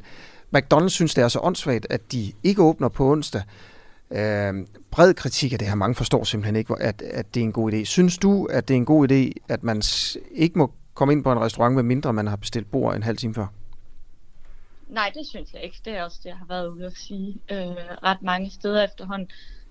McDonald's 0.58 0.88
synes, 0.90 1.14
det 1.14 1.24
er 1.24 1.28
så 1.28 1.40
åndssvagt, 1.40 1.88
at 1.90 2.12
de 2.12 2.32
ikke 2.44 2.62
åbner 2.62 2.90
på 2.90 3.12
onsdag. 3.12 3.42
Øh, 4.12 4.68
bred 4.92 5.14
kritik 5.14 5.54
af 5.54 5.60
det 5.60 5.68
her. 5.68 5.76
Mange 5.76 5.96
forstår 5.96 6.24
simpelthen 6.24 6.56
ikke, 6.56 6.76
at, 6.80 7.02
at 7.02 7.34
det 7.34 7.40
er 7.40 7.44
en 7.44 7.52
god 7.52 7.74
idé. 7.74 7.84
Synes 7.84 8.18
du, 8.18 8.46
at 8.46 8.68
det 8.68 8.74
er 8.74 8.78
en 8.78 8.86
god 8.86 9.12
idé, 9.12 9.32
at 9.50 9.64
man 9.64 9.82
ikke 10.32 10.58
må 10.58 10.74
komme 10.94 11.14
ind 11.14 11.24
på 11.24 11.32
en 11.32 11.40
restaurant, 11.40 11.76
medmindre 11.76 12.14
man 12.14 12.28
har 12.28 12.36
bestilt 12.36 12.72
bord 12.72 12.96
en 12.96 13.04
halv 13.04 13.18
time 13.18 13.34
før? 13.34 13.48
Nej, 14.88 15.12
det 15.16 15.28
synes 15.28 15.54
jeg 15.54 15.64
ikke. 15.64 15.78
Det 15.86 15.94
er 15.94 16.04
også 16.04 16.20
det, 16.24 16.30
jeg 16.30 16.38
har 16.38 16.46
været 16.46 16.68
ude 16.68 16.86
at 16.86 16.94
sige 16.96 17.38
øh, 17.52 17.58
ret 18.04 18.22
mange 18.22 18.50
steder 18.50 18.84
efterhånden. 18.84 19.30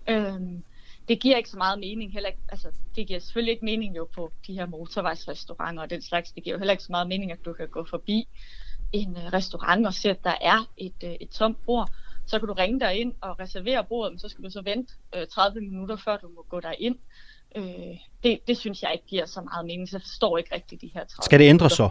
Øh, 0.09 0.61
det 1.09 1.20
giver 1.20 1.36
ikke 1.36 1.49
så 1.49 1.57
meget 1.57 1.78
mening 1.78 2.12
heller 2.12 2.28
ikke, 2.28 2.43
altså 2.49 2.68
det 2.97 3.07
giver 3.07 3.20
selvfølgelig 3.20 3.53
ikke 3.53 3.64
mening 3.64 3.97
jo 3.97 4.09
på 4.14 4.32
de 4.47 4.55
her 4.55 4.66
motorvejsrestauranter 4.66 5.82
og 5.82 5.91
den 5.91 6.03
slags, 6.03 6.32
det 6.32 6.45
giver 6.45 6.55
jo 6.55 6.59
heller 6.59 6.72
ikke 6.72 6.84
så 6.84 6.93
meget 6.93 7.09
mening, 7.09 7.32
at 7.32 7.45
du 7.45 7.53
kan 7.53 7.68
gå 7.68 7.84
forbi 7.91 8.28
en 8.93 9.16
øh, 9.16 9.32
restaurant 9.32 9.86
og 9.86 9.95
se, 9.95 10.11
at 10.11 10.24
der 10.24 10.34
er 10.41 10.68
et, 10.76 10.95
øh, 11.05 11.11
et 11.20 11.28
tomt 11.28 11.64
bord, 11.66 11.91
så 12.30 12.38
kan 12.38 12.48
du 12.48 12.54
ringe 12.54 12.80
dig 12.80 13.00
ind 13.00 13.14
og 13.20 13.40
reservere 13.40 13.84
bordet, 13.84 14.12
men 14.12 14.18
så 14.18 14.28
skal 14.28 14.44
du 14.44 14.50
så 14.50 14.62
vente 14.62 14.94
øh, 15.16 15.26
30 15.26 15.60
minutter, 15.60 15.96
før 15.96 16.16
du 16.16 16.28
må 16.28 16.46
gå 16.48 16.60
ind. 16.78 16.96
Øh, 17.56 17.64
det, 18.22 18.38
det 18.46 18.56
synes 18.58 18.82
jeg 18.82 18.92
ikke 18.92 19.06
giver 19.06 19.26
så 19.26 19.40
meget 19.40 19.66
mening, 19.66 19.88
så 19.88 19.96
jeg 19.96 20.02
forstår 20.02 20.38
ikke 20.38 20.54
rigtig 20.54 20.80
de 20.80 20.90
her 20.94 21.04
30 21.04 21.24
Skal 21.24 21.38
det 21.38 21.48
ændre 21.48 21.70
så? 21.70 21.90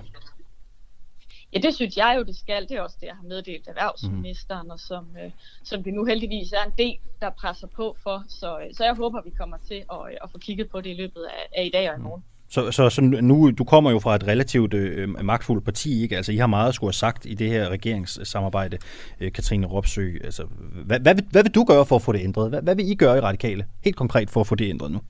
Ja, 1.53 1.59
det 1.59 1.75
synes 1.75 1.97
jeg 1.97 2.15
jo, 2.17 2.23
det 2.23 2.35
skal. 2.35 2.69
Det 2.69 2.77
er 2.77 2.81
også 2.81 2.97
det, 3.01 3.07
jeg 3.07 3.15
har 3.15 3.23
meddelt 3.23 3.67
erhvervsministeren, 3.67 4.67
mm. 4.67 4.71
og 4.71 4.79
som, 4.79 5.07
øh, 5.23 5.31
som 5.63 5.85
vi 5.85 5.91
nu 5.91 6.05
heldigvis 6.05 6.51
er 6.51 6.63
en 6.63 6.73
del, 6.77 6.97
der 7.21 7.29
presser 7.29 7.67
på 7.67 7.97
for. 8.03 8.23
Så, 8.27 8.59
øh, 8.59 8.75
så 8.75 8.83
jeg 8.83 8.95
håber, 8.95 9.21
vi 9.21 9.29
kommer 9.29 9.57
til 9.67 9.83
at, 9.91 10.01
øh, 10.11 10.17
at 10.23 10.31
få 10.31 10.37
kigget 10.37 10.69
på 10.69 10.81
det 10.81 10.89
i 10.89 10.93
løbet 10.93 11.23
af, 11.23 11.61
af 11.61 11.65
i 11.65 11.69
dag 11.69 11.91
og 11.91 11.97
i 11.97 11.99
morgen. 11.99 12.23
Så, 12.49 12.71
så, 12.71 12.89
så 12.89 13.01
nu, 13.01 13.51
du 13.51 13.63
kommer 13.63 13.91
jo 13.91 13.99
fra 13.99 14.15
et 14.15 14.27
relativt 14.27 14.73
øh, 14.73 15.03
øh, 15.03 15.25
magtfuldt 15.25 15.65
parti, 15.65 16.01
ikke? 16.01 16.17
Altså, 16.17 16.31
I 16.31 16.37
har 16.37 16.47
meget 16.47 16.69
at 16.69 16.75
skulle 16.75 16.87
have 16.87 16.93
sagt 16.93 17.25
i 17.25 17.33
det 17.33 17.49
her 17.49 17.69
regeringssamarbejde, 17.69 18.77
øh, 19.19 19.31
Katrine 19.31 19.67
Ropsø. 19.67 20.13
Altså, 20.23 20.43
hvad, 20.85 20.99
hvad, 20.99 21.15
vil, 21.15 21.25
hvad 21.31 21.43
vil 21.43 21.55
du 21.55 21.63
gøre 21.63 21.85
for 21.85 21.95
at 21.95 22.01
få 22.01 22.11
det 22.11 22.23
ændret? 22.23 22.49
Hvad, 22.49 22.61
hvad 22.61 22.75
vil 22.75 22.91
I 22.91 22.95
gøre 22.95 23.17
i 23.17 23.21
Radikale, 23.21 23.65
helt 23.83 23.95
konkret, 23.95 24.29
for 24.29 24.41
at 24.41 24.47
få 24.47 24.55
det 24.55 24.69
ændret 24.69 24.91
nu? 24.91 25.01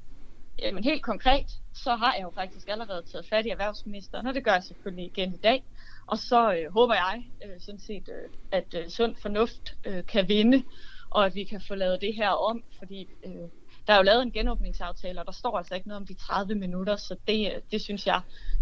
Jamen 0.61 0.83
helt 0.83 1.03
konkret, 1.03 1.45
så 1.73 1.95
har 1.95 2.13
jeg 2.17 2.23
jo 2.23 2.31
faktisk 2.35 2.67
allerede 2.69 3.03
taget 3.11 3.25
fat 3.29 3.45
i 3.45 3.49
erhvervsministeren, 3.49 4.27
og 4.27 4.33
det 4.33 4.43
gør 4.43 4.53
jeg 4.53 4.63
selvfølgelig 4.63 5.05
igen 5.05 5.33
i 5.33 5.37
dag. 5.43 5.63
Og 6.07 6.17
så 6.17 6.53
øh, 6.53 6.73
håber 6.73 6.93
jeg 6.93 7.23
øh, 7.45 7.61
sådan 7.61 7.79
set, 7.79 8.09
øh, 8.09 8.29
at 8.51 8.75
øh, 8.77 8.89
sund 8.89 9.15
fornuft 9.21 9.75
øh, 9.85 10.03
kan 10.05 10.27
vinde, 10.27 10.63
og 11.09 11.25
at 11.25 11.35
vi 11.35 11.43
kan 11.43 11.61
få 11.67 11.75
lavet 11.75 12.01
det 12.01 12.15
her 12.15 12.29
om, 12.29 12.63
fordi 12.79 13.07
øh, 13.25 13.31
der 13.89 13.95
er 13.95 13.99
jo 13.99 14.03
lavet 14.03 14.23
en 14.23 14.31
genåbningsaftale, 14.31 15.19
og 15.19 15.25
der 15.25 15.31
står 15.31 15.57
altså 15.57 15.75
ikke 15.75 15.87
noget 15.87 16.01
om 16.01 16.07
de 16.07 16.13
30 16.13 16.55
minutter, 16.55 16.95
så 16.95 17.15
det, 17.27 17.45
øh, 17.45 17.61
det 17.71 17.81
synes 17.81 18.07
jeg 18.07 18.21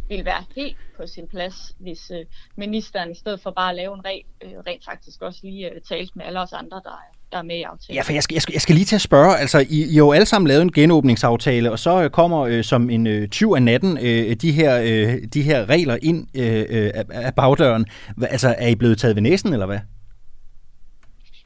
vil 0.10 0.26
være 0.26 0.44
helt 0.56 0.78
på 0.98 1.08
sin 1.08 1.28
plads, 1.28 1.76
hvis 1.80 2.12
øh, 2.12 2.26
ministeren 2.56 3.12
i 3.12 3.16
stedet 3.16 3.42
for 3.42 3.52
bare 3.52 3.70
at 3.70 3.76
lave 3.76 3.94
en 3.96 4.06
regel, 4.06 4.24
øh, 4.44 4.52
rent 4.68 4.86
faktisk 4.86 5.22
også 5.22 5.40
lige 5.44 5.74
øh, 5.74 5.82
talt 5.82 6.16
med 6.16 6.26
alle 6.26 6.42
os 6.42 6.54
andre, 6.54 6.82
der 6.84 6.92
er 6.92 7.18
der 7.32 7.38
er 7.38 7.42
med 7.42 7.56
i 7.56 7.62
aftalen. 7.62 7.96
Ja, 7.96 8.02
for 8.02 8.14
jeg 8.14 8.24
skal, 8.24 8.36
jeg 8.36 8.42
skal, 8.42 8.54
jeg 8.54 8.62
skal 8.62 8.76
lige 8.76 8.86
til 8.86 8.96
at 8.96 9.02
spørge, 9.02 9.38
altså 9.38 9.60
I, 9.60 9.84
I 9.84 9.94
har 9.94 9.98
jo 9.98 10.12
alle 10.12 10.26
sammen 10.26 10.48
lavet 10.48 10.62
en 10.62 10.72
genåbningsaftale, 10.72 11.72
og 11.72 11.80
så 11.80 12.04
øh, 12.04 12.10
kommer 12.10 12.40
øh, 12.42 12.64
som 12.64 12.90
en 12.90 13.08
øh, 13.08 13.28
20 13.28 13.56
af 13.56 13.64
natten 13.64 13.98
øh, 13.98 14.36
de, 14.36 14.52
her, 14.52 14.82
øh, 14.82 15.24
de 15.34 15.42
her 15.42 15.70
regler 15.70 15.98
ind 16.02 16.28
øh, 16.36 16.66
øh, 16.70 16.92
af, 16.94 17.06
af 17.10 17.36
bagdøren. 17.36 17.86
Hva, 18.18 18.26
altså 18.26 18.56
er 18.58 18.68
I 18.68 18.76
blevet 18.76 18.98
taget 18.98 19.16
ved 19.16 19.22
næsen, 19.22 19.54
eller 19.54 19.66
hvad? 19.66 19.80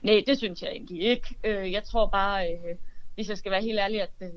Nej, 0.03 0.23
det 0.27 0.37
synes 0.37 0.61
jeg 0.61 0.69
egentlig 0.71 1.01
ikke. 1.01 1.35
Øh, 1.43 1.71
jeg 1.71 1.83
tror 1.83 2.07
bare, 2.07 2.45
øh, 2.47 2.75
hvis 3.15 3.29
jeg 3.29 3.37
skal 3.37 3.51
være 3.51 3.61
helt 3.61 3.79
ærlig, 3.79 4.01
at, 4.01 4.09
det, 4.19 4.31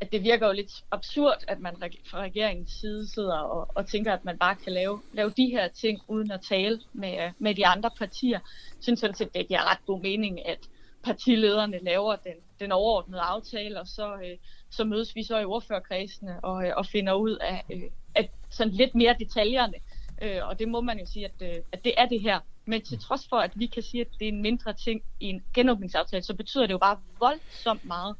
at 0.00 0.12
det 0.12 0.22
virker 0.22 0.46
jo 0.46 0.52
lidt 0.52 0.72
absurd, 0.90 1.44
at 1.48 1.60
man 1.60 1.76
fra 2.10 2.20
regeringens 2.20 2.70
side 2.70 3.08
sidder 3.08 3.38
og, 3.38 3.68
og 3.74 3.86
tænker, 3.86 4.12
at 4.12 4.24
man 4.24 4.38
bare 4.38 4.56
kan 4.56 4.72
lave, 4.72 5.00
lave 5.12 5.30
de 5.36 5.46
her 5.46 5.68
ting 5.68 6.00
uden 6.08 6.30
at 6.30 6.40
tale 6.48 6.80
med, 6.92 7.30
med 7.38 7.54
de 7.54 7.66
andre 7.66 7.90
partier. 7.98 8.38
Jeg 8.38 8.80
synes 8.80 9.00
sådan 9.00 9.14
set, 9.14 9.34
det 9.34 9.48
giver 9.48 9.70
ret 9.70 9.86
god 9.86 10.00
mening, 10.00 10.46
at 10.46 10.58
partilederne 11.02 11.78
laver 11.82 12.16
den, 12.16 12.34
den 12.60 12.72
overordnede 12.72 13.20
aftale, 13.20 13.80
og 13.80 13.86
så, 13.86 14.14
øh, 14.14 14.36
så 14.70 14.84
mødes 14.84 15.16
vi 15.16 15.22
så 15.22 15.38
i 15.38 15.44
ordførerkredsene 15.44 16.44
og, 16.44 16.66
øh, 16.66 16.72
og 16.76 16.86
finder 16.86 17.12
ud 17.14 17.36
af, 17.36 17.64
øh, 17.72 17.82
at 18.14 18.30
sådan 18.50 18.72
lidt 18.72 18.94
mere 18.94 19.16
detaljerne. 19.18 19.74
Øh, 20.22 20.48
og 20.48 20.58
det 20.58 20.68
må 20.68 20.80
man 20.80 20.98
jo 20.98 21.06
sige, 21.06 21.24
at, 21.24 21.56
øh, 21.56 21.62
at 21.72 21.84
det 21.84 21.94
er 21.96 22.06
det 22.06 22.20
her. 22.20 22.40
Men 22.70 22.82
til 22.82 22.98
trods 22.98 23.26
for, 23.28 23.36
at 23.36 23.52
vi 23.54 23.66
kan 23.66 23.82
sige, 23.82 24.00
at 24.00 24.06
det 24.18 24.28
er 24.28 24.32
en 24.32 24.42
mindre 24.42 24.72
ting 24.72 25.02
i 25.20 25.26
en 25.26 25.40
genåbningsaftale, 25.54 26.22
så 26.22 26.34
betyder 26.34 26.66
det 26.66 26.72
jo 26.72 26.78
bare 26.78 26.96
voldsomt 27.20 27.84
meget 27.84 28.14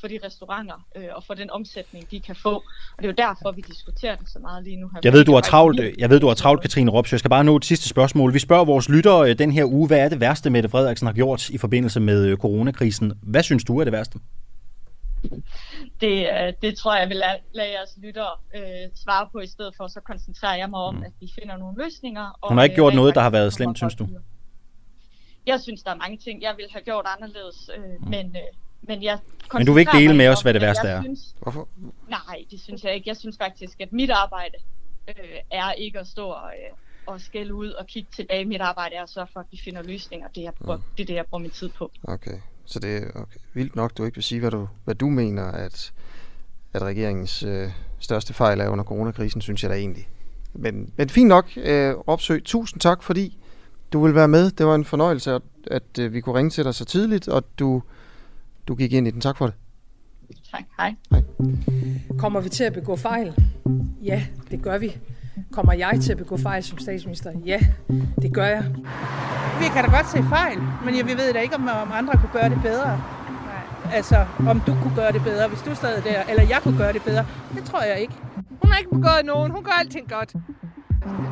for 0.00 0.08
de 0.08 0.18
restauranter 0.24 0.86
øh, 0.96 1.04
og 1.12 1.24
for 1.24 1.34
den 1.34 1.50
omsætning, 1.50 2.10
de 2.10 2.20
kan 2.20 2.36
få. 2.36 2.54
Og 2.96 2.98
det 2.98 3.04
er 3.04 3.08
jo 3.08 3.14
derfor, 3.28 3.52
vi 3.52 3.60
diskuterer 3.60 4.16
det 4.16 4.28
så 4.28 4.38
meget 4.38 4.64
lige 4.64 4.76
nu. 4.76 4.88
Her. 4.88 5.00
Jeg 5.04 5.12
ved, 5.12 5.24
du 5.24 5.34
har 5.34 5.40
travlt, 5.40 5.80
jeg 5.98 6.10
ved, 6.10 6.20
du 6.20 6.26
har 6.26 6.34
travlt, 6.34 6.62
Katrine 6.62 6.90
Ropsø. 6.90 7.14
Jeg 7.14 7.18
skal 7.18 7.30
bare 7.30 7.44
nå 7.44 7.56
et 7.56 7.64
sidste 7.64 7.88
spørgsmål. 7.88 8.34
Vi 8.34 8.38
spørger 8.38 8.64
vores 8.64 8.88
lyttere 8.88 9.30
øh, 9.30 9.38
den 9.38 9.50
her 9.50 9.64
uge, 9.64 9.86
hvad 9.86 9.98
er 9.98 10.08
det 10.08 10.20
værste, 10.20 10.50
Mette 10.50 10.68
Frederiksen 10.68 11.06
har 11.06 11.14
gjort 11.14 11.50
i 11.50 11.58
forbindelse 11.58 12.00
med 12.00 12.26
øh, 12.26 12.36
coronakrisen? 12.36 13.12
Hvad 13.22 13.42
synes 13.42 13.64
du 13.64 13.78
er 13.80 13.84
det 13.84 13.92
værste? 13.92 14.18
Det, 16.00 16.28
øh, 16.32 16.52
det 16.62 16.78
tror 16.78 16.96
jeg 16.96 17.08
vil 17.08 17.22
lade, 17.52 17.70
jeres 17.70 17.98
lyttere 18.02 18.30
øh, 18.54 18.62
svare 18.94 19.28
på, 19.32 19.38
i 19.40 19.46
stedet 19.46 19.74
for 19.76 19.86
så 19.86 20.00
koncentrerer 20.00 20.56
jeg 20.56 20.70
mig 20.70 20.80
om, 20.80 20.94
mm. 20.94 21.02
at 21.02 21.12
vi 21.20 21.28
finder 21.40 21.56
nogle 21.56 21.84
løsninger. 21.84 22.38
Og, 22.40 22.48
Hun 22.48 22.58
har 22.58 22.64
ikke 22.64 22.74
gjort 22.74 22.94
noget, 22.94 23.14
der 23.14 23.20
har 23.20 23.30
været 23.30 23.52
slemt, 23.52 23.76
synes 23.76 23.94
du? 23.94 24.08
Jeg 25.46 25.60
synes, 25.60 25.82
der 25.82 25.90
er 25.90 25.96
mange 25.96 26.16
ting, 26.16 26.42
jeg 26.42 26.54
ville 26.56 26.72
have 26.72 26.82
gjort 26.82 27.06
anderledes, 27.16 27.70
øh, 27.76 27.84
mm. 27.84 28.08
men, 28.08 28.26
øh, 28.36 28.42
men 28.82 29.02
jeg 29.02 29.18
Men 29.52 29.66
du 29.66 29.72
vil 29.72 29.80
ikke 29.80 29.92
dele 29.92 30.16
med 30.16 30.28
os, 30.28 30.42
hvad 30.42 30.54
det 30.54 30.62
værste 30.62 30.88
er? 30.88 31.02
Synes, 31.02 31.34
Hvorfor? 31.40 31.68
Nej, 32.08 32.44
det 32.50 32.60
synes 32.60 32.84
jeg 32.84 32.94
ikke. 32.94 33.08
Jeg 33.08 33.16
synes 33.16 33.36
faktisk, 33.38 33.80
at 33.80 33.92
mit 33.92 34.10
arbejde 34.10 34.54
øh, 35.08 35.14
er 35.50 35.72
ikke 35.72 35.98
at 35.98 36.06
stå 36.06 36.26
og, 36.26 36.48
øh, 36.48 36.76
og 37.06 37.20
skælde 37.20 37.54
ud 37.54 37.70
og 37.70 37.86
kigge 37.86 38.08
tilbage. 38.16 38.44
Mit 38.44 38.60
arbejde 38.60 38.94
er 38.94 39.02
at 39.02 39.10
sørge 39.10 39.28
for, 39.32 39.40
at 39.40 39.46
vi 39.50 39.60
finder 39.64 39.82
løsninger. 39.82 40.28
Det 40.28 40.46
er, 40.46 40.50
ja. 40.66 40.72
det, 40.72 41.02
er 41.02 41.06
det, 41.06 41.14
jeg 41.14 41.26
bruger 41.26 41.42
min 41.42 41.50
tid 41.50 41.68
på. 41.68 41.90
Okay, 42.04 42.38
så 42.66 42.78
det 42.78 42.96
er 42.96 43.06
okay. 43.14 43.38
vildt 43.54 43.76
nok, 43.76 43.98
du 43.98 44.04
ikke 44.04 44.14
vil 44.14 44.24
sige, 44.24 44.40
hvad 44.40 44.50
du, 44.50 44.68
hvad 44.84 44.94
du 44.94 45.08
mener, 45.08 45.44
at, 45.44 45.92
at 46.72 46.82
regeringens 46.82 47.42
øh, 47.42 47.70
største 47.98 48.34
fejl 48.34 48.60
er 48.60 48.68
under 48.68 48.84
coronakrisen, 48.84 49.40
synes 49.40 49.62
jeg 49.62 49.70
da 49.70 49.76
egentlig. 49.76 50.08
Men, 50.52 50.92
men 50.96 51.08
fint 51.08 51.28
nok, 51.28 51.48
øh, 51.56 51.94
Ropsø. 51.94 52.38
Tusind 52.44 52.80
tak, 52.80 53.02
fordi 53.02 53.38
du 53.92 54.04
vil 54.04 54.14
være 54.14 54.28
med. 54.28 54.50
Det 54.50 54.66
var 54.66 54.74
en 54.74 54.84
fornøjelse, 54.84 55.32
at, 55.32 55.42
at 55.66 55.98
øh, 56.00 56.12
vi 56.12 56.20
kunne 56.20 56.38
ringe 56.38 56.50
til 56.50 56.64
dig 56.64 56.74
så 56.74 56.84
tidligt, 56.84 57.28
og 57.28 57.44
du 57.58 57.82
du 58.68 58.74
gik 58.74 58.92
ind 58.92 59.08
i 59.08 59.10
den. 59.10 59.20
Tak 59.20 59.36
for 59.36 59.46
det. 59.46 59.54
Tak. 60.50 60.62
Hej. 60.78 60.94
Hej. 61.10 61.22
Kommer 62.18 62.40
vi 62.40 62.48
til 62.48 62.64
at 62.64 62.72
begå 62.72 62.96
fejl? 62.96 63.34
Ja, 64.02 64.26
det 64.50 64.62
gør 64.62 64.78
vi. 64.78 64.96
Kommer 65.52 65.72
jeg 65.72 66.00
til 66.02 66.12
at 66.12 66.18
begå 66.18 66.36
fejl 66.36 66.62
som 66.64 66.78
statsminister? 66.78 67.32
Ja, 67.44 67.60
det 68.22 68.34
gør 68.34 68.44
jeg. 68.44 68.64
Vi 69.58 69.64
kan 69.74 69.84
da 69.84 69.90
godt 69.96 70.08
se 70.10 70.22
fejl, 70.22 70.58
men 70.84 70.96
jeg 70.96 71.06
ved 71.06 71.32
da 71.32 71.40
ikke, 71.40 71.54
om, 71.54 71.68
om 71.82 71.90
andre 71.92 72.12
kunne 72.12 72.32
gøre 72.32 72.48
det 72.48 72.62
bedre. 72.62 72.86
Nej. 72.86 73.94
Altså, 73.94 74.26
om 74.48 74.60
du 74.60 74.76
kunne 74.82 74.94
gøre 74.94 75.12
det 75.12 75.22
bedre, 75.22 75.48
hvis 75.48 75.62
du 75.62 75.74
sad 75.74 76.02
der, 76.02 76.22
eller 76.30 76.42
jeg 76.42 76.58
kunne 76.62 76.78
gøre 76.78 76.92
det 76.92 77.02
bedre. 77.02 77.26
Det 77.54 77.64
tror 77.64 77.82
jeg 77.82 78.00
ikke. 78.00 78.14
Hun 78.62 78.70
har 78.70 78.78
ikke 78.78 78.90
begået 78.90 79.24
nogen. 79.24 79.50
Hun 79.52 79.64
gør 79.64 79.72
alting 79.80 80.08
godt. 80.08 80.34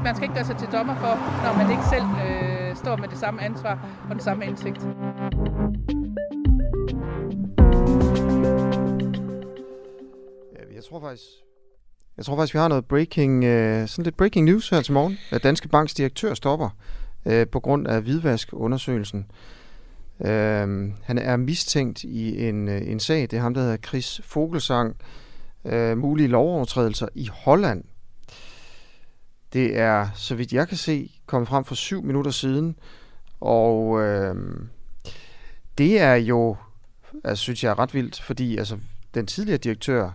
Man 0.04 0.14
skal 0.14 0.22
ikke 0.22 0.34
gøre 0.34 0.44
sig 0.44 0.56
til 0.56 0.68
dommer 0.72 0.94
for, 0.94 1.14
når 1.44 1.52
man 1.62 1.70
ikke 1.70 1.84
selv 1.84 2.06
øh, 2.26 2.76
står 2.76 2.96
med 2.96 3.08
det 3.08 3.18
samme 3.18 3.42
ansvar 3.42 3.86
og 4.08 4.10
den 4.10 4.20
samme 4.20 4.46
indsigt. 4.46 4.86
jeg 10.74 10.84
tror 10.90 11.00
faktisk, 11.00 11.43
jeg 12.16 12.24
tror 12.24 12.36
faktisk, 12.36 12.54
vi 12.54 12.58
har 12.58 12.68
noget 12.68 12.84
breaking, 12.84 13.44
øh, 13.44 13.88
sådan 13.88 14.04
lidt 14.04 14.16
breaking 14.16 14.44
news 14.44 14.68
her 14.68 14.80
til 14.82 14.92
morgen. 14.92 15.18
At 15.30 15.42
Danske 15.42 15.68
Banks 15.68 15.94
direktør 15.94 16.34
stopper 16.34 16.68
øh, 17.26 17.46
på 17.46 17.60
grund 17.60 17.86
af 17.86 18.02
hvidvaskundersøgelsen. 18.02 19.26
Øh, 20.20 20.92
han 21.02 21.18
er 21.18 21.36
mistænkt 21.36 22.04
i 22.04 22.48
en, 22.48 22.68
øh, 22.68 22.82
en 22.90 23.00
sag. 23.00 23.22
Det 23.22 23.32
er 23.32 23.40
ham, 23.40 23.54
der 23.54 23.60
hedder 23.60 23.76
Chris 23.76 24.20
Fogelsang. 24.24 24.96
Øh, 25.64 25.98
mulige 25.98 26.28
lovovertrædelser 26.28 27.08
i 27.14 27.28
Holland. 27.32 27.84
Det 29.52 29.78
er, 29.78 30.08
så 30.14 30.34
vidt 30.34 30.52
jeg 30.52 30.68
kan 30.68 30.76
se, 30.76 31.10
kommet 31.26 31.48
frem 31.48 31.64
for 31.64 31.74
syv 31.74 32.02
minutter 32.02 32.30
siden. 32.30 32.76
Og 33.40 34.00
øh, 34.02 34.34
det 35.78 36.00
er 36.00 36.14
jo, 36.14 36.56
altså, 37.24 37.42
synes 37.42 37.64
jeg 37.64 37.70
er 37.70 37.78
ret 37.78 37.94
vildt, 37.94 38.20
fordi 38.20 38.56
altså, 38.56 38.78
den 39.14 39.26
tidligere 39.26 39.58
direktør 39.58 40.10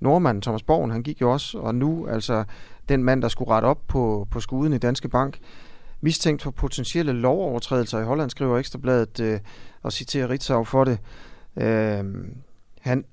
nordmanden 0.00 0.42
Thomas 0.42 0.62
Borgen, 0.62 0.90
han 0.90 1.02
gik 1.02 1.20
jo 1.20 1.32
også, 1.32 1.58
og 1.58 1.74
nu 1.74 2.06
altså 2.06 2.44
den 2.88 3.04
mand, 3.04 3.22
der 3.22 3.28
skulle 3.28 3.50
rette 3.50 3.66
op 3.66 3.80
på, 3.88 4.28
på 4.30 4.40
skuden 4.40 4.72
i 4.72 4.78
Danske 4.78 5.08
Bank, 5.08 5.38
mistænkt 6.00 6.42
for 6.42 6.50
potentielle 6.50 7.12
lovovertrædelser 7.12 7.98
i 7.98 8.04
Holland, 8.04 8.30
skriver 8.30 8.58
Ekstrabladet 8.58 9.20
øh, 9.20 9.40
og 9.82 9.92
citerer 9.92 10.30
Ritzau 10.30 10.64
for 10.64 10.84
det. 10.84 10.98
Øh, 11.56 12.04
han 12.80 13.04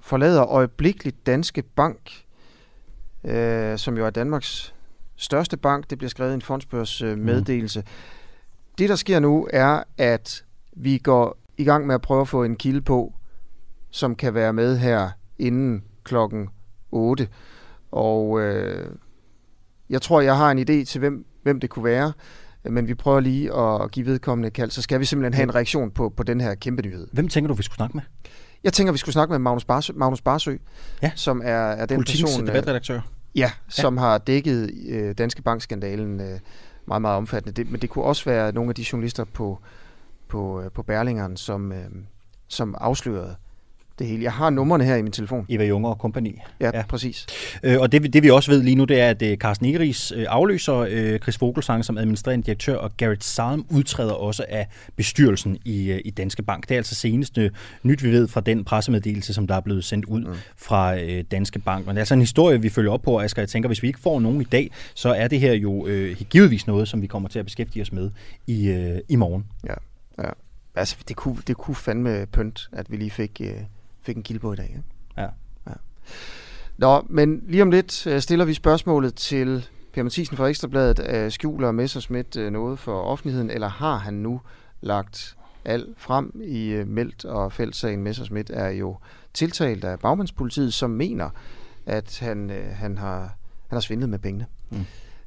forlader 0.00 0.46
øjeblikkeligt 0.46 1.26
Danske 1.26 1.62
Bank, 1.62 2.24
øh, 3.24 3.78
som 3.78 3.96
jo 3.96 4.06
er 4.06 4.10
Danmarks 4.10 4.74
største 5.16 5.56
bank. 5.56 5.90
Det 5.90 5.98
bliver 5.98 6.10
skrevet 6.10 6.30
i 6.30 6.34
en 6.34 6.42
fondsbørs 6.42 7.02
øh, 7.02 7.18
meddelelse. 7.18 7.80
Mm. 7.80 7.86
Det, 8.78 8.88
der 8.88 8.96
sker 8.96 9.20
nu, 9.20 9.48
er, 9.52 9.82
at 9.98 10.44
vi 10.72 10.98
går 10.98 11.38
i 11.56 11.64
gang 11.64 11.86
med 11.86 11.94
at 11.94 12.00
prøve 12.00 12.20
at 12.20 12.28
få 12.28 12.44
en 12.44 12.56
kilde 12.56 12.80
på, 12.80 13.14
som 13.90 14.16
kan 14.16 14.34
være 14.34 14.52
med 14.52 14.78
her 14.78 15.10
inden 15.38 15.84
klokken 16.04 16.48
8. 16.90 17.28
Og 17.90 18.40
øh, 18.40 18.90
jeg 19.90 20.02
tror, 20.02 20.20
jeg 20.20 20.36
har 20.36 20.50
en 20.50 20.58
idé 20.58 20.84
til, 20.84 20.98
hvem, 20.98 21.26
hvem 21.42 21.60
det 21.60 21.70
kunne 21.70 21.84
være, 21.84 22.12
men 22.64 22.88
vi 22.88 22.94
prøver 22.94 23.20
lige 23.20 23.54
at 23.54 23.90
give 23.90 24.06
vedkommende 24.06 24.50
kald, 24.50 24.70
så 24.70 24.82
skal 24.82 25.00
vi 25.00 25.04
simpelthen 25.04 25.34
have 25.34 25.42
en 25.42 25.54
reaktion 25.54 25.90
på, 25.90 26.08
på 26.08 26.22
den 26.22 26.40
her 26.40 26.54
kæmpe 26.54 26.82
nyhed. 26.82 27.06
Hvem 27.12 27.28
tænker 27.28 27.48
du, 27.48 27.54
vi 27.54 27.62
skulle 27.62 27.76
snakke 27.76 27.96
med? 27.96 28.02
Jeg 28.64 28.72
tænker, 28.72 28.92
vi 28.92 28.98
skulle 28.98 29.12
snakke 29.12 29.32
med 29.32 29.38
Magnus 29.38 29.64
Barsø, 29.64 29.92
Magnus 29.96 30.20
Barsø 30.20 30.56
ja. 31.02 31.12
som 31.14 31.42
er, 31.44 31.50
er 31.50 31.86
den 31.86 31.96
Politikens 31.96 32.30
person... 32.30 32.48
Øh, 32.48 32.54
debatredaktør. 32.54 33.00
Ja, 33.34 33.50
som 33.68 33.94
ja. 33.94 34.00
har 34.00 34.18
dækket 34.18 34.70
øh, 34.88 35.14
Danske 35.18 35.42
Bankskandalen 35.42 36.20
øh, 36.20 36.40
meget, 36.86 37.02
meget 37.02 37.16
omfattende. 37.16 37.62
Det, 37.62 37.70
men 37.70 37.80
det 37.80 37.90
kunne 37.90 38.04
også 38.04 38.24
være 38.24 38.52
nogle 38.52 38.68
af 38.68 38.74
de 38.74 38.84
journalister 38.92 39.24
på, 39.24 39.58
på, 40.28 40.62
øh, 40.62 40.70
på 40.70 40.82
Berlingeren, 40.82 41.36
som, 41.36 41.72
øh, 41.72 41.84
som 42.48 42.74
afslørede 42.78 43.36
det 44.00 44.08
hele. 44.08 44.22
Jeg 44.24 44.32
har 44.32 44.50
numrene 44.50 44.84
her 44.84 44.96
i 44.96 45.02
min 45.02 45.12
telefon. 45.12 45.46
Eva 45.48 45.64
Junge 45.64 45.88
og 45.88 45.98
kompagni. 45.98 46.38
Ja, 46.60 46.70
ja. 46.74 46.82
præcis. 46.88 47.26
Øh, 47.62 47.80
og 47.80 47.92
det, 47.92 48.02
vi- 48.02 48.08
det 48.08 48.22
vi 48.22 48.30
også 48.30 48.50
ved 48.50 48.62
lige 48.62 48.74
nu, 48.76 48.84
det 48.84 49.00
er, 49.00 49.10
at 49.10 49.22
øh, 49.22 49.36
Carsten 49.36 49.66
Egeris 49.66 50.12
øh, 50.16 50.26
afløser 50.28 50.74
øh, 50.90 51.18
Chris 51.18 51.40
Vogelsang 51.40 51.84
som 51.84 51.98
administrerende 51.98 52.46
direktør, 52.46 52.76
og 52.76 52.90
Garrett 52.96 53.24
Salm 53.24 53.64
udtræder 53.70 54.12
også 54.12 54.44
af 54.48 54.68
bestyrelsen 54.96 55.58
i, 55.64 55.90
øh, 55.90 56.00
i 56.04 56.10
Danske 56.10 56.42
Bank. 56.42 56.68
Det 56.68 56.74
er 56.74 56.78
altså 56.78 56.94
seneste 56.94 57.50
nyt, 57.82 58.02
vi 58.02 58.10
ved 58.12 58.28
fra 58.28 58.40
den 58.40 58.64
pressemeddelelse, 58.64 59.34
som 59.34 59.46
der 59.46 59.54
er 59.54 59.60
blevet 59.60 59.84
sendt 59.84 60.04
ud 60.04 60.20
mm. 60.20 60.34
fra 60.56 60.96
øh, 61.00 61.24
Danske 61.30 61.58
Bank. 61.58 61.86
Men 61.86 61.90
det 61.90 61.98
er 61.98 62.00
altså 62.00 62.14
en 62.14 62.20
historie, 62.20 62.62
vi 62.62 62.68
følger 62.68 62.92
op 62.92 63.02
på, 63.02 63.20
Asger. 63.20 63.42
Jeg 63.42 63.48
tænker, 63.48 63.68
hvis 63.68 63.82
vi 63.82 63.86
ikke 63.86 64.00
får 64.00 64.20
nogen 64.20 64.40
i 64.40 64.44
dag, 64.44 64.70
så 64.94 65.08
er 65.14 65.28
det 65.28 65.40
her 65.40 65.52
jo 65.52 65.86
øh, 65.86 66.16
givetvis 66.30 66.66
noget, 66.66 66.88
som 66.88 67.02
vi 67.02 67.06
kommer 67.06 67.28
til 67.28 67.38
at 67.38 67.44
beskæftige 67.44 67.82
os 67.82 67.92
med 67.92 68.10
i, 68.46 68.68
øh, 68.68 68.98
i 69.08 69.16
morgen. 69.16 69.44
Ja, 69.66 69.74
ja. 70.22 70.28
Altså, 70.74 70.96
det 71.08 71.16
kunne, 71.16 71.36
det 71.46 71.56
kunne 71.56 71.74
fandme 71.74 72.26
pynt, 72.32 72.68
at 72.72 72.90
vi 72.90 72.96
lige 72.96 73.10
fik, 73.10 73.40
øh, 73.44 73.50
fik 74.02 74.16
en 74.16 74.22
kilde 74.22 74.40
på 74.40 74.52
i 74.52 74.56
dag. 74.56 74.68
Ikke? 74.68 74.82
Ja. 75.16 75.28
ja. 75.66 75.72
Nå, 76.78 77.06
men 77.08 77.42
lige 77.48 77.62
om 77.62 77.70
lidt 77.70 78.06
øh, 78.06 78.20
stiller 78.20 78.44
vi 78.44 78.54
spørgsmålet 78.54 79.14
til 79.14 79.68
Per 79.92 80.02
Mathisen 80.02 80.36
fra 80.36 80.46
Ekstrabladet. 80.46 81.06
Øh, 81.08 81.30
skjuler 81.30 81.72
Messerschmidt 81.72 82.36
øh, 82.36 82.52
noget 82.52 82.78
for 82.78 83.02
offentligheden, 83.02 83.50
eller 83.50 83.68
har 83.68 83.96
han 83.96 84.14
nu 84.14 84.40
lagt 84.80 85.36
alt 85.64 85.88
frem 85.96 86.40
i 86.44 86.82
Meldt 86.86 87.24
og 87.24 87.52
Fældsagen? 87.52 88.02
Messerschmidt 88.02 88.50
er 88.50 88.68
jo 88.68 88.96
tiltalt 89.34 89.84
af 89.84 89.98
bagmandspolitiet, 89.98 90.74
som 90.74 90.90
mener, 90.90 91.30
at 91.86 92.18
han, 92.18 92.50
han, 92.72 92.98
har, 92.98 93.20
han 93.68 93.76
har 93.76 93.80
svindlet 93.80 94.08
med 94.08 94.18
pengene. 94.18 94.46
Mm. 94.70 94.84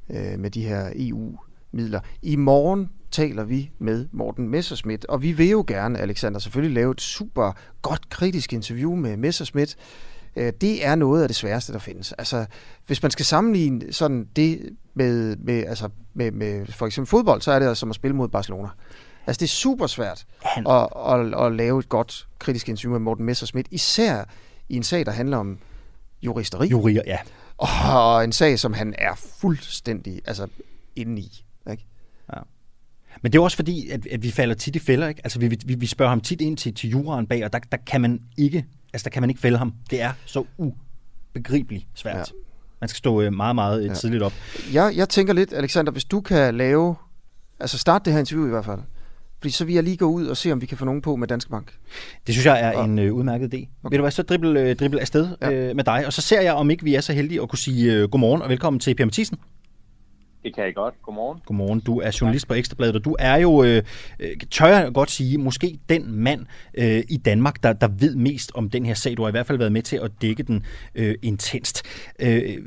Øh, 0.09 0.39
med 0.39 0.51
de 0.51 0.65
her 0.65 0.91
EU-midler. 0.95 1.99
I 2.21 2.35
morgen 2.35 2.89
taler 3.13 3.43
vi 3.43 3.71
med 3.79 4.07
Morten 4.11 4.49
Messerschmidt, 4.49 5.05
og 5.05 5.21
vi 5.21 5.31
vil 5.31 5.49
jo 5.49 5.63
gerne, 5.67 5.99
Alexander, 5.99 6.39
selvfølgelig 6.39 6.75
lave 6.75 6.91
et 6.91 7.01
super 7.01 7.51
godt 7.81 8.09
kritisk 8.09 8.53
interview 8.53 8.95
med 8.95 9.17
Messerschmidt. 9.17 9.75
Øh, 10.35 10.53
Det 10.61 10.85
er 10.85 10.95
noget 10.95 11.21
af 11.21 11.29
det 11.29 11.35
sværeste, 11.35 11.73
der 11.73 11.79
findes. 11.79 12.11
Altså, 12.11 12.45
hvis 12.87 13.01
man 13.01 13.11
skal 13.11 13.25
sammenligne 13.25 13.93
sådan 13.93 14.27
det 14.35 14.69
med, 14.93 15.35
med, 15.35 15.65
altså 15.65 15.89
med, 16.13 16.31
med 16.31 16.65
for 16.65 16.85
eksempel 16.85 17.09
fodbold, 17.09 17.41
så 17.41 17.51
er 17.51 17.59
det 17.59 17.77
som 17.77 17.89
at 17.89 17.95
spille 17.95 18.15
mod 18.15 18.27
Barcelona. 18.27 18.69
Altså, 19.27 19.39
det 19.39 19.45
er 19.45 19.49
super 19.49 19.87
svært 19.87 20.25
at, 20.55 20.87
at, 21.07 21.45
at 21.45 21.51
lave 21.55 21.79
et 21.79 21.89
godt 21.89 22.27
kritisk 22.39 22.69
interview 22.69 22.91
med 22.91 22.99
Morten 22.99 23.25
Messerschmidt, 23.25 23.67
især 23.71 24.23
i 24.69 24.75
en 24.75 24.83
sag, 24.83 25.05
der 25.05 25.11
handler 25.11 25.37
om 25.37 25.57
juristeri. 26.21 26.67
Jurier, 26.67 27.01
ja. 27.05 27.17
Og 27.57 28.23
en 28.23 28.31
sag, 28.31 28.59
som 28.59 28.73
han 28.73 28.95
er 28.97 29.15
fuldstændig 29.15 30.21
altså, 30.25 30.47
inde 30.95 31.21
i. 31.21 31.45
Ikke? 31.71 31.85
Ja. 32.33 32.39
Men 33.21 33.31
det 33.31 33.39
er 33.39 33.43
også 33.43 33.57
fordi, 33.57 33.89
at, 33.89 34.07
at 34.07 34.23
vi 34.23 34.31
falder 34.31 34.55
tit 34.55 34.75
i 34.75 34.79
fælder, 34.79 35.07
ikke? 35.07 35.21
Altså, 35.23 35.39
vi, 35.39 35.57
vi, 35.65 35.75
vi 35.75 35.85
spørger 35.85 36.09
ham 36.09 36.21
tit 36.21 36.41
ind 36.41 36.57
til, 36.57 36.73
til 36.73 36.89
juraen 36.89 37.27
bag, 37.27 37.45
og 37.45 37.53
der, 37.53 37.59
der 37.71 37.77
kan 37.87 38.01
man 38.01 38.19
ikke, 38.37 38.65
altså, 38.93 39.03
der 39.03 39.09
kan 39.09 39.21
man 39.23 39.29
ikke 39.29 39.41
fælde 39.41 39.57
ham. 39.57 39.73
Det 39.89 40.01
er 40.01 40.11
så 40.25 40.43
ubegribeligt 40.57 41.85
svært. 41.95 42.15
Ja. 42.15 42.23
Man 42.81 42.87
skal 42.87 42.97
stå 42.97 43.21
øh, 43.21 43.33
meget, 43.33 43.55
meget 43.55 43.81
Ja. 43.83 43.87
ja. 43.87 43.93
tidligt 43.93 44.23
op. 44.23 44.33
Jeg, 44.73 44.93
jeg 44.95 45.09
tænker 45.09 45.33
lidt, 45.33 45.53
Alexander, 45.53 45.91
hvis 45.91 46.05
du 46.05 46.21
kan 46.21 46.55
lave, 46.55 46.95
altså 47.59 47.77
starte 47.77 48.05
det 48.05 48.13
her 48.13 48.19
interview 48.19 48.45
i 48.47 48.49
hvert 48.49 48.65
fald, 48.65 48.79
fordi 49.39 49.51
så 49.51 49.65
vil 49.65 49.75
jeg 49.75 49.83
lige 49.83 49.97
gå 49.97 50.05
ud 50.05 50.25
og 50.25 50.37
se, 50.37 50.51
om 50.51 50.61
vi 50.61 50.65
kan 50.65 50.77
få 50.77 50.85
nogen 50.85 51.01
på 51.01 51.15
med 51.15 51.27
Danske 51.27 51.51
Bank. 51.51 51.73
Det 52.27 52.35
synes 52.35 52.45
jeg 52.45 52.61
er 52.61 52.83
en 52.83 52.99
øh, 52.99 53.13
udmærket 53.13 53.53
idé. 53.53 53.57
Okay. 53.57 53.93
Ved 53.93 53.97
du 53.97 54.01
hvad, 54.01 54.11
så 54.11 54.23
dribbel, 54.23 54.57
øh, 54.57 54.75
dribbel 54.75 54.99
afsted 54.99 55.27
ja. 55.41 55.51
øh, 55.51 55.75
med 55.75 55.83
dig, 55.83 56.05
og 56.05 56.13
så 56.13 56.21
ser 56.21 56.41
jeg, 56.41 56.53
om 56.53 56.69
ikke 56.69 56.83
vi 56.83 56.95
er 56.95 57.01
så 57.01 57.13
heldige 57.13 57.41
at 57.41 57.49
kunne 57.49 57.59
sige 57.59 57.93
øh, 57.93 58.09
godmorgen 58.09 58.41
og 58.41 58.49
velkommen 58.49 58.79
til 58.79 58.95
Per 58.95 59.05
Mathisen. 59.05 59.37
Det 60.43 60.55
kan 60.55 60.63
jeg 60.63 60.75
godt. 60.75 61.01
Godmorgen. 61.01 61.41
Godmorgen. 61.45 61.79
Du 61.79 61.99
er 61.99 62.17
journalist 62.21 62.47
på 62.47 62.53
Ekstrabladet, 62.53 62.95
og 62.95 63.05
du 63.05 63.15
er 63.19 63.35
jo, 63.35 63.63
øh, 63.63 63.83
øh, 64.19 64.37
tør 64.51 64.65
jeg 64.65 64.93
godt 64.93 65.11
sige, 65.11 65.37
måske 65.37 65.79
den 65.89 66.11
mand 66.11 66.45
øh, 66.73 67.03
i 67.09 67.17
Danmark, 67.17 67.63
der, 67.63 67.73
der 67.73 67.87
ved 67.99 68.15
mest 68.15 68.51
om 68.55 68.69
den 68.69 68.85
her 68.85 68.93
sag. 68.93 69.17
Du 69.17 69.21
har 69.21 69.29
i 69.29 69.31
hvert 69.31 69.45
fald 69.45 69.57
været 69.57 69.71
med 69.71 69.81
til 69.81 69.97
at 69.97 70.11
dække 70.21 70.43
den 70.43 70.65
øh, 70.95 71.15
intenst. 71.21 71.83
Øh, 72.19 72.57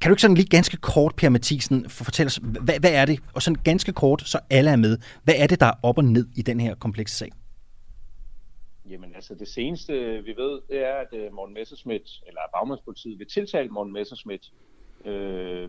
kan 0.00 0.10
du 0.10 0.12
ikke 0.12 0.22
sådan 0.22 0.36
lige 0.36 0.48
ganske 0.48 0.76
kort, 0.76 1.14
Per 1.16 1.28
Mathisen, 1.28 1.88
for 1.88 2.04
fortælle 2.04 2.26
os, 2.26 2.36
hvad, 2.36 2.80
hvad 2.80 2.92
er 2.92 3.04
det? 3.04 3.20
Og 3.34 3.42
sådan 3.42 3.62
ganske 3.64 3.92
kort, 3.92 4.22
så 4.26 4.38
alle 4.50 4.70
er 4.70 4.76
med. 4.76 4.98
Hvad 5.24 5.34
er 5.38 5.46
det, 5.46 5.60
der 5.60 5.66
er 5.66 5.74
op 5.82 5.98
og 5.98 6.04
ned 6.04 6.26
i 6.36 6.42
den 6.42 6.60
her 6.60 6.74
komplekse 6.74 7.16
sag? 7.16 7.30
Jamen 8.90 9.14
altså, 9.14 9.34
det 9.34 9.48
seneste 9.48 9.92
vi 10.22 10.34
ved, 10.36 10.60
det 10.70 10.86
er, 10.86 10.94
at 10.94 11.18
øh, 11.18 11.32
Morten 11.32 11.54
Messerschmidt, 11.54 12.22
eller 12.26 12.40
Bagmandspolitiet, 12.54 13.18
vil 13.18 13.26
tiltale 13.26 13.68
Morten 13.68 13.92
Messerschmidt 13.92 14.52
øh, 15.04 15.68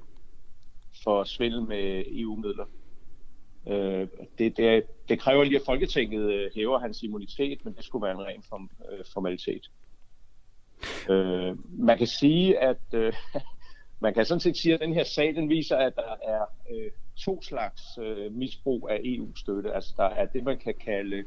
for 1.04 1.24
svindel 1.24 1.62
med 1.62 2.04
EU-midler. 2.08 2.66
Øh, 3.68 4.08
det, 4.38 4.58
det, 4.58 4.84
det 5.10 5.20
kræver 5.20 5.44
lige, 5.44 5.60
at 5.60 5.66
Folketinget 5.66 6.32
øh, 6.34 6.52
hæver 6.56 6.80
hans 6.80 7.04
immunitet, 7.04 7.66
men 7.66 7.74
det 7.74 7.86
skulle 7.86 8.04
være 8.04 8.12
en 8.12 8.26
ren 8.26 8.44
form, 8.50 8.70
øh, 8.92 9.06
formalitet. 9.14 9.72
Øh, 11.10 11.58
man 11.70 11.98
kan 11.98 12.08
sige, 12.08 12.60
at 12.60 12.82
øh, 12.94 13.14
man 14.04 14.14
kan 14.14 14.26
sådan 14.26 14.40
set 14.40 14.58
sige, 14.58 14.74
at 14.74 14.80
den 14.80 14.94
her 14.94 15.04
sag, 15.04 15.36
den 15.36 15.50
viser, 15.50 15.78
at 15.78 15.96
der 15.96 16.16
er 16.24 16.46
øh, 16.72 16.92
to 17.16 17.42
slags 17.42 17.82
øh, 18.02 18.32
misbrug 18.32 18.90
af 18.92 19.02
EU-støtte. 19.04 19.74
Altså 19.74 19.94
der 19.98 20.04
er 20.04 20.26
det, 20.26 20.44
man 20.44 20.60
kan 20.60 20.74
kalde 20.86 21.24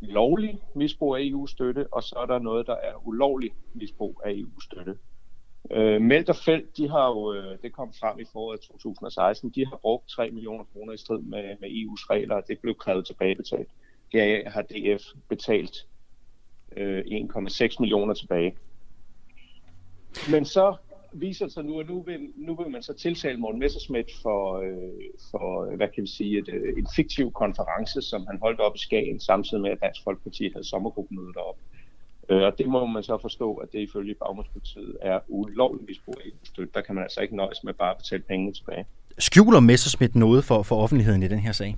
lovlig 0.00 0.58
misbrug 0.74 1.16
af 1.16 1.20
EU-støtte, 1.22 1.86
og 1.92 2.02
så 2.02 2.14
er 2.18 2.26
der 2.26 2.38
noget, 2.38 2.66
der 2.66 2.76
er 2.76 3.06
ulovlig 3.06 3.50
misbrug 3.74 4.20
af 4.24 4.32
EU-støtte. 4.32 4.96
Øh, 5.70 6.02
Meldt 6.02 6.28
og 6.28 6.36
Felt, 6.36 6.76
de 6.76 6.88
har 6.88 7.08
jo, 7.08 7.32
øh, 7.34 7.58
det 7.62 7.72
kom 7.72 7.92
frem 8.00 8.18
i 8.18 8.24
foråret 8.32 8.60
2016, 8.60 9.50
de 9.50 9.66
har 9.66 9.76
brugt 9.76 10.08
3 10.08 10.30
millioner 10.30 10.64
kroner 10.64 10.92
i 10.92 10.96
strid 10.96 11.18
med, 11.18 11.56
med 11.60 11.68
EU's 11.68 12.06
regler, 12.10 12.34
og 12.34 12.42
det 12.48 12.58
blev 12.58 12.74
krævet 12.74 13.06
tilbagebetalt. 13.06 13.68
Heraf 14.12 14.44
har 14.46 14.62
DF 14.62 15.02
betalt 15.28 15.86
øh, 16.76 17.04
1,6 17.06 17.76
millioner 17.80 18.14
tilbage. 18.14 18.56
Men 20.30 20.44
så 20.44 20.76
viser 21.12 21.44
det 21.44 21.54
sig 21.54 21.64
nu, 21.64 21.80
at 21.80 21.88
nu 21.88 22.02
vil, 22.02 22.32
nu 22.36 22.56
vil 22.56 22.70
man 22.70 22.82
så 22.82 22.92
tiltale 22.92 23.38
Morten 23.38 23.60
Messerschmidt 23.60 24.10
for, 24.22 24.58
øh, 24.58 25.10
for 25.30 25.76
hvad 25.76 25.88
kan 25.94 26.02
vi 26.02 26.08
sige, 26.08 26.38
et, 26.38 26.48
øh, 26.48 26.78
en 26.78 26.86
fiktiv 26.96 27.32
konference, 27.32 28.02
som 28.02 28.26
han 28.26 28.38
holdt 28.42 28.60
op 28.60 28.76
i 28.76 28.78
Skagen, 28.78 29.20
samtidig 29.20 29.62
med, 29.62 29.70
at 29.70 29.78
Dansk 29.82 30.04
Folkeparti 30.04 30.50
havde 30.52 30.68
sommergruppemøde 30.68 31.32
deroppe. 31.32 31.60
Øh, 32.28 32.42
og 32.42 32.58
det 32.58 32.66
må 32.66 32.86
man 32.86 33.02
så 33.02 33.18
forstå, 33.22 33.54
at 33.54 33.72
det 33.72 33.78
ifølge 33.78 34.14
Bagmandspolitiet 34.14 34.96
er 35.02 35.20
ulovligt 35.28 35.88
misbrug 35.88 36.14
af 36.24 36.28
EU-støtte. 36.28 36.72
Der 36.74 36.80
kan 36.80 36.94
man 36.94 37.04
altså 37.04 37.20
ikke 37.20 37.36
nøjes 37.36 37.64
med 37.64 37.74
bare 37.74 37.90
at 37.90 37.96
betale 37.96 38.22
pengene 38.22 38.52
tilbage. 38.52 38.86
Skjuler 39.18 39.60
Messerschmidt 39.60 40.14
noget 40.14 40.44
for, 40.44 40.62
for 40.62 40.76
offentligheden 40.76 41.22
i 41.22 41.28
den 41.28 41.38
her 41.38 41.52
sag? 41.52 41.76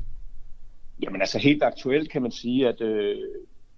Jamen 1.02 1.20
altså 1.20 1.38
helt 1.38 1.62
aktuelt 1.62 2.10
kan 2.10 2.22
man 2.22 2.30
sige, 2.30 2.68
at 2.68 2.80
øh, 2.80 3.16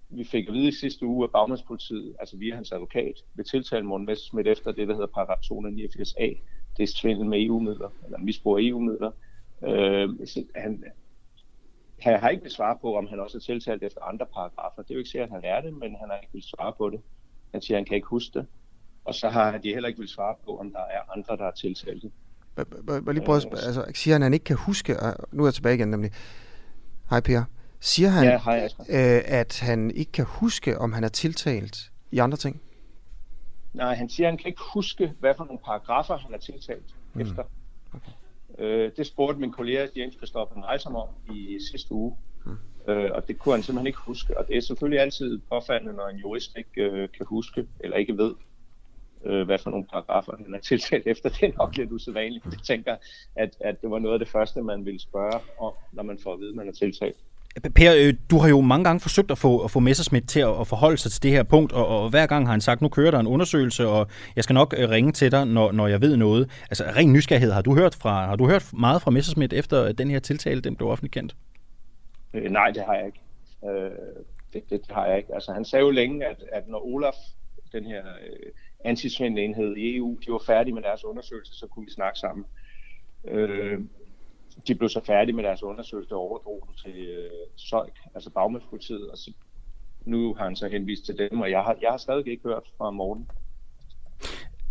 vi 0.09 0.23
fik 0.23 0.47
at 0.47 0.53
vide 0.53 0.67
i 0.67 0.71
sidste 0.71 1.05
uge, 1.05 1.23
at 1.23 1.31
Bagmandspolitiet, 1.31 2.15
altså 2.19 2.37
via 2.37 2.55
hans 2.55 2.71
advokat, 2.71 3.13
vil 3.35 3.45
tiltale 3.45 3.85
Morten 3.85 4.05
Messerschmidt 4.05 4.47
efter 4.47 4.71
det, 4.71 4.87
der 4.87 4.93
hedder 4.93 5.07
paragraf 5.07 5.37
289a. 5.37 6.37
Det 6.77 6.83
er 6.83 6.87
svindel 6.87 7.25
med 7.25 7.41
EU-midler, 7.41 7.89
eller 8.05 8.17
misbrug 8.17 8.57
af 8.57 8.61
EU-midler. 8.63 9.11
Øh, 9.63 10.09
han, 10.55 10.83
han 12.01 12.19
har 12.19 12.29
ikke 12.29 12.43
vil 12.43 12.51
svare 12.51 12.77
på, 12.81 12.97
om 12.97 13.07
han 13.07 13.19
også 13.19 13.37
er 13.37 13.41
tiltalt 13.41 13.83
efter 13.83 14.01
andre 14.01 14.25
paragrafer. 14.25 14.81
Det 14.81 14.91
er 14.91 14.95
jo 14.95 14.99
ikke 14.99 15.09
sikkert, 15.09 15.29
at 15.29 15.35
han 15.35 15.43
er 15.43 15.61
det, 15.61 15.73
men 15.73 15.95
han 15.95 16.09
har 16.09 16.17
ikke 16.17 16.33
vil 16.33 16.43
svare 16.43 16.73
på 16.77 16.89
det. 16.89 17.01
Han 17.51 17.61
siger, 17.61 17.77
at 17.77 17.79
han 17.79 17.85
kan 17.85 17.95
ikke 17.95 18.07
huske 18.07 18.39
det. 18.39 18.47
Og 19.05 19.15
så 19.15 19.29
har 19.29 19.57
de 19.57 19.73
heller 19.73 19.87
ikke 19.87 19.99
vil 19.99 20.07
svare 20.07 20.35
på, 20.45 20.57
om 20.57 20.71
der 20.71 20.79
er 20.79 21.17
andre, 21.17 21.37
der 21.37 21.45
er 21.45 21.51
tiltalt. 21.51 22.03
Jeg 22.57 22.65
lige 23.13 23.25
prøve 23.25 23.35
at 23.35 23.41
spørge, 23.41 23.63
altså, 23.65 23.85
siger 23.93 24.15
han, 24.15 24.21
at 24.21 24.25
han 24.25 24.33
ikke 24.33 24.43
kan 24.43 24.55
huske, 24.55 24.99
og 24.99 25.15
nu 25.31 25.43
er 25.43 25.47
jeg 25.47 25.53
tilbage 25.53 25.75
igen 25.75 25.87
nemlig. 25.87 26.11
Hej 27.09 27.19
Per. 27.19 27.43
Siger 27.79 28.09
han, 28.09 28.23
Ja, 28.23 28.39
hej, 28.39 28.69
øh, 28.89 29.21
at 29.25 29.59
han 29.59 29.91
ikke 29.91 30.11
kan 30.11 30.25
huske, 30.25 30.77
om 30.77 30.93
han 30.93 31.03
er 31.03 31.09
tiltalt 31.09 31.91
i 32.11 32.17
andre 32.17 32.37
ting? 32.37 32.61
Nej, 33.73 33.95
han 33.95 34.09
siger, 34.09 34.27
at 34.27 34.31
han 34.31 34.37
kan 34.37 34.47
ikke 34.47 34.61
huske, 34.73 35.13
hvad 35.19 35.33
for 35.37 35.43
nogle 35.43 35.59
paragrafer 35.65 36.17
han 36.17 36.33
er 36.33 36.37
tiltalt 36.37 36.95
mm. 37.13 37.21
efter. 37.21 37.43
Øh, 38.59 38.91
det 38.97 39.07
spurgte 39.07 39.39
min 39.39 39.51
kollega 39.51 39.87
Jens 39.95 40.15
Christoffer 40.15 40.55
Neisam 40.55 40.95
om 40.95 41.07
i 41.35 41.59
sidste 41.71 41.93
uge. 41.93 42.17
Mm. 42.45 42.57
Øh, 42.87 43.11
og 43.13 43.27
det 43.27 43.39
kunne 43.39 43.55
han 43.55 43.63
simpelthen 43.63 43.87
ikke 43.87 43.99
huske. 43.99 44.37
Og 44.37 44.47
det 44.47 44.57
er 44.57 44.61
selvfølgelig 44.61 44.99
altid 44.99 45.39
påfaldende, 45.49 45.93
når 45.93 46.07
en 46.07 46.17
jurist 46.17 46.57
ikke 46.57 46.81
øh, 46.81 47.09
kan 47.17 47.25
huske, 47.25 47.67
eller 47.79 47.97
ikke 47.97 48.17
ved, 48.17 48.33
øh, 49.25 49.45
hvad 49.45 49.57
for 49.57 49.69
nogle 49.69 49.85
paragrafer 49.85 50.37
han 50.37 50.53
er 50.53 50.59
tiltalt 50.59 51.07
efter. 51.07 51.29
Det 51.39 51.43
er 51.43 51.57
nok 51.57 51.77
lidt 51.77 51.91
usædvanligt. 51.91 52.45
Jeg 52.45 52.59
tænker, 52.63 52.95
at, 53.35 53.57
at 53.59 53.81
det 53.81 53.91
var 53.91 53.99
noget 53.99 54.13
af 54.13 54.19
det 54.19 54.27
første, 54.27 54.61
man 54.61 54.85
ville 54.85 54.99
spørge 54.99 55.39
om, 55.59 55.73
når 55.91 56.03
man 56.03 56.19
får 56.23 56.33
at 56.33 56.39
vide, 56.39 56.49
at 56.49 56.55
man 56.55 56.67
er 56.67 56.71
tiltalt. 56.71 57.17
Per, 57.75 57.93
øh, 57.97 58.13
du 58.29 58.37
har 58.37 58.49
jo 58.49 58.61
mange 58.61 58.83
gange 58.83 58.99
forsøgt 58.99 59.31
at 59.31 59.37
få, 59.37 59.63
at 59.63 59.71
få 59.71 59.79
Messerschmidt 59.79 60.29
til 60.29 60.39
at, 60.39 60.59
at 60.59 60.67
forholde 60.67 60.97
sig 60.97 61.11
til 61.11 61.23
det 61.23 61.31
her 61.31 61.43
punkt, 61.43 61.71
og, 61.73 61.87
og 61.87 62.09
hver 62.09 62.25
gang 62.25 62.45
har 62.45 62.51
han 62.51 62.61
sagt, 62.61 62.81
nu 62.81 62.89
kører 62.89 63.11
der 63.11 63.19
en 63.19 63.27
undersøgelse, 63.27 63.87
og 63.87 64.07
jeg 64.35 64.43
skal 64.43 64.53
nok 64.53 64.73
øh, 64.77 64.89
ringe 64.89 65.11
til 65.11 65.31
dig, 65.31 65.45
når, 65.45 65.71
når 65.71 65.87
jeg 65.87 66.01
ved 66.01 66.17
noget. 66.17 66.49
Altså, 66.69 66.83
ren 66.83 67.13
nysgerrighed, 67.13 67.51
har 67.51 67.61
du 67.61 67.75
hørt, 67.75 67.95
fra, 67.95 68.25
har 68.25 68.35
du 68.35 68.47
hørt 68.47 68.69
meget 68.73 69.01
fra 69.01 69.11
Messerschmidt 69.11 69.53
efter 69.53 69.83
at 69.83 69.97
den 69.97 70.11
her 70.11 70.19
tiltale, 70.19 70.61
den 70.61 70.75
blev 70.75 70.89
offentligt 70.89 71.13
kendt? 71.13 71.35
Øh, 72.33 72.51
nej, 72.51 72.71
det 72.71 72.83
har 72.85 72.93
jeg 72.93 73.05
ikke. 73.05 73.19
Øh, 73.65 73.91
det, 74.53 74.69
det, 74.69 74.81
det 74.87 74.91
har 74.91 75.05
jeg 75.05 75.17
ikke. 75.17 75.33
Altså, 75.33 75.53
han 75.53 75.65
sagde 75.65 75.85
jo 75.85 75.91
længe, 75.91 76.25
at, 76.25 76.43
at 76.51 76.67
når 76.67 76.85
Olaf, 76.85 77.15
den 77.71 77.85
her 77.85 78.01
øh, 78.01 78.51
antisvindelenhed 78.85 79.75
i 79.75 79.95
EU, 79.97 80.17
de 80.25 80.31
var 80.31 80.43
færdige 80.45 80.73
med 80.73 80.81
deres 80.81 81.05
undersøgelse, 81.05 81.53
så 81.53 81.67
kunne 81.67 81.85
vi 81.85 81.91
snakke 81.91 82.19
sammen. 82.19 82.45
Øh, 83.27 83.79
de 84.67 84.75
blev 84.75 84.89
så 84.89 85.01
færdige 85.05 85.35
med 85.35 85.43
deres 85.43 85.63
undersøgelse 85.63 86.15
og 86.15 86.21
overdrog 86.21 86.67
den 86.67 86.75
til 86.83 87.01
øh, 87.09 87.29
Søjk, 87.55 87.97
altså 88.15 88.29
bagmandspolitiet, 88.29 89.09
og 89.11 89.17
så 89.17 89.31
nu 90.05 90.33
har 90.33 90.43
han 90.43 90.55
så 90.55 90.67
henvist 90.67 91.05
til 91.05 91.17
dem, 91.17 91.41
og 91.41 91.51
jeg 91.51 91.59
har, 91.59 91.75
jeg 91.81 91.89
har 91.89 91.97
stadig 91.97 92.27
ikke 92.27 92.43
hørt 92.43 92.63
fra 92.77 92.91
Morten. 92.91 93.27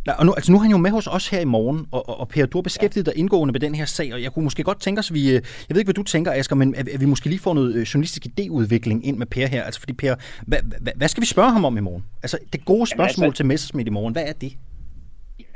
Nej, 0.07 0.17
og 0.19 0.27
nu, 0.27 0.33
altså 0.33 0.53
nu 0.53 0.59
er 0.59 0.63
han 0.63 0.71
jo 0.71 0.77
med 0.77 0.91
hos 0.91 1.07
os 1.07 1.29
her 1.29 1.41
i 1.41 1.45
morgen, 1.45 1.87
og, 1.91 2.09
og, 2.09 2.21
og 2.21 2.29
Per, 2.29 2.47
du 2.47 2.59
har 2.59 2.63
beskæftiget 2.63 3.07
dig 3.07 3.17
indgående 3.17 3.53
med 3.53 3.61
den 3.61 3.75
her 3.75 3.85
sag, 3.85 4.15
og 4.15 4.23
jeg 4.23 4.33
kunne 4.33 4.43
måske 4.43 4.63
godt 4.63 4.81
tænke 4.81 4.99
os, 4.99 5.13
vi, 5.13 5.29
øh, 5.29 5.35
jeg 5.35 5.43
ved 5.69 5.77
ikke, 5.77 5.87
hvad 5.87 5.95
du 5.95 6.03
tænker, 6.03 6.33
Asger, 6.33 6.57
men 6.57 6.75
at, 6.75 6.89
at 6.89 7.01
vi 7.01 7.07
måske 7.07 7.29
lige 7.29 7.39
får 7.39 7.55
noget 7.55 7.75
øh, 7.75 7.83
journalistisk 7.83 8.27
idéudvikling 8.27 9.07
ind 9.07 9.17
med 9.17 9.27
Per 9.27 9.47
her. 9.47 9.63
Altså 9.63 9.81
fordi 9.81 9.93
Per, 9.93 10.15
hvad, 10.47 10.59
hvad, 10.81 10.93
hvad 10.97 11.09
skal 11.09 11.21
vi 11.21 11.27
spørge 11.27 11.51
ham 11.51 11.65
om 11.65 11.77
i 11.77 11.81
morgen? 11.81 12.05
Altså 12.23 12.39
det 12.53 12.65
gode 12.65 12.87
spørgsmål 12.87 13.27
altså, 13.27 13.37
til 13.37 13.47
Messersmith 13.47 13.87
i 13.87 13.91
morgen, 13.91 14.13
hvad 14.13 14.25
er 14.27 14.33
det? 14.33 14.53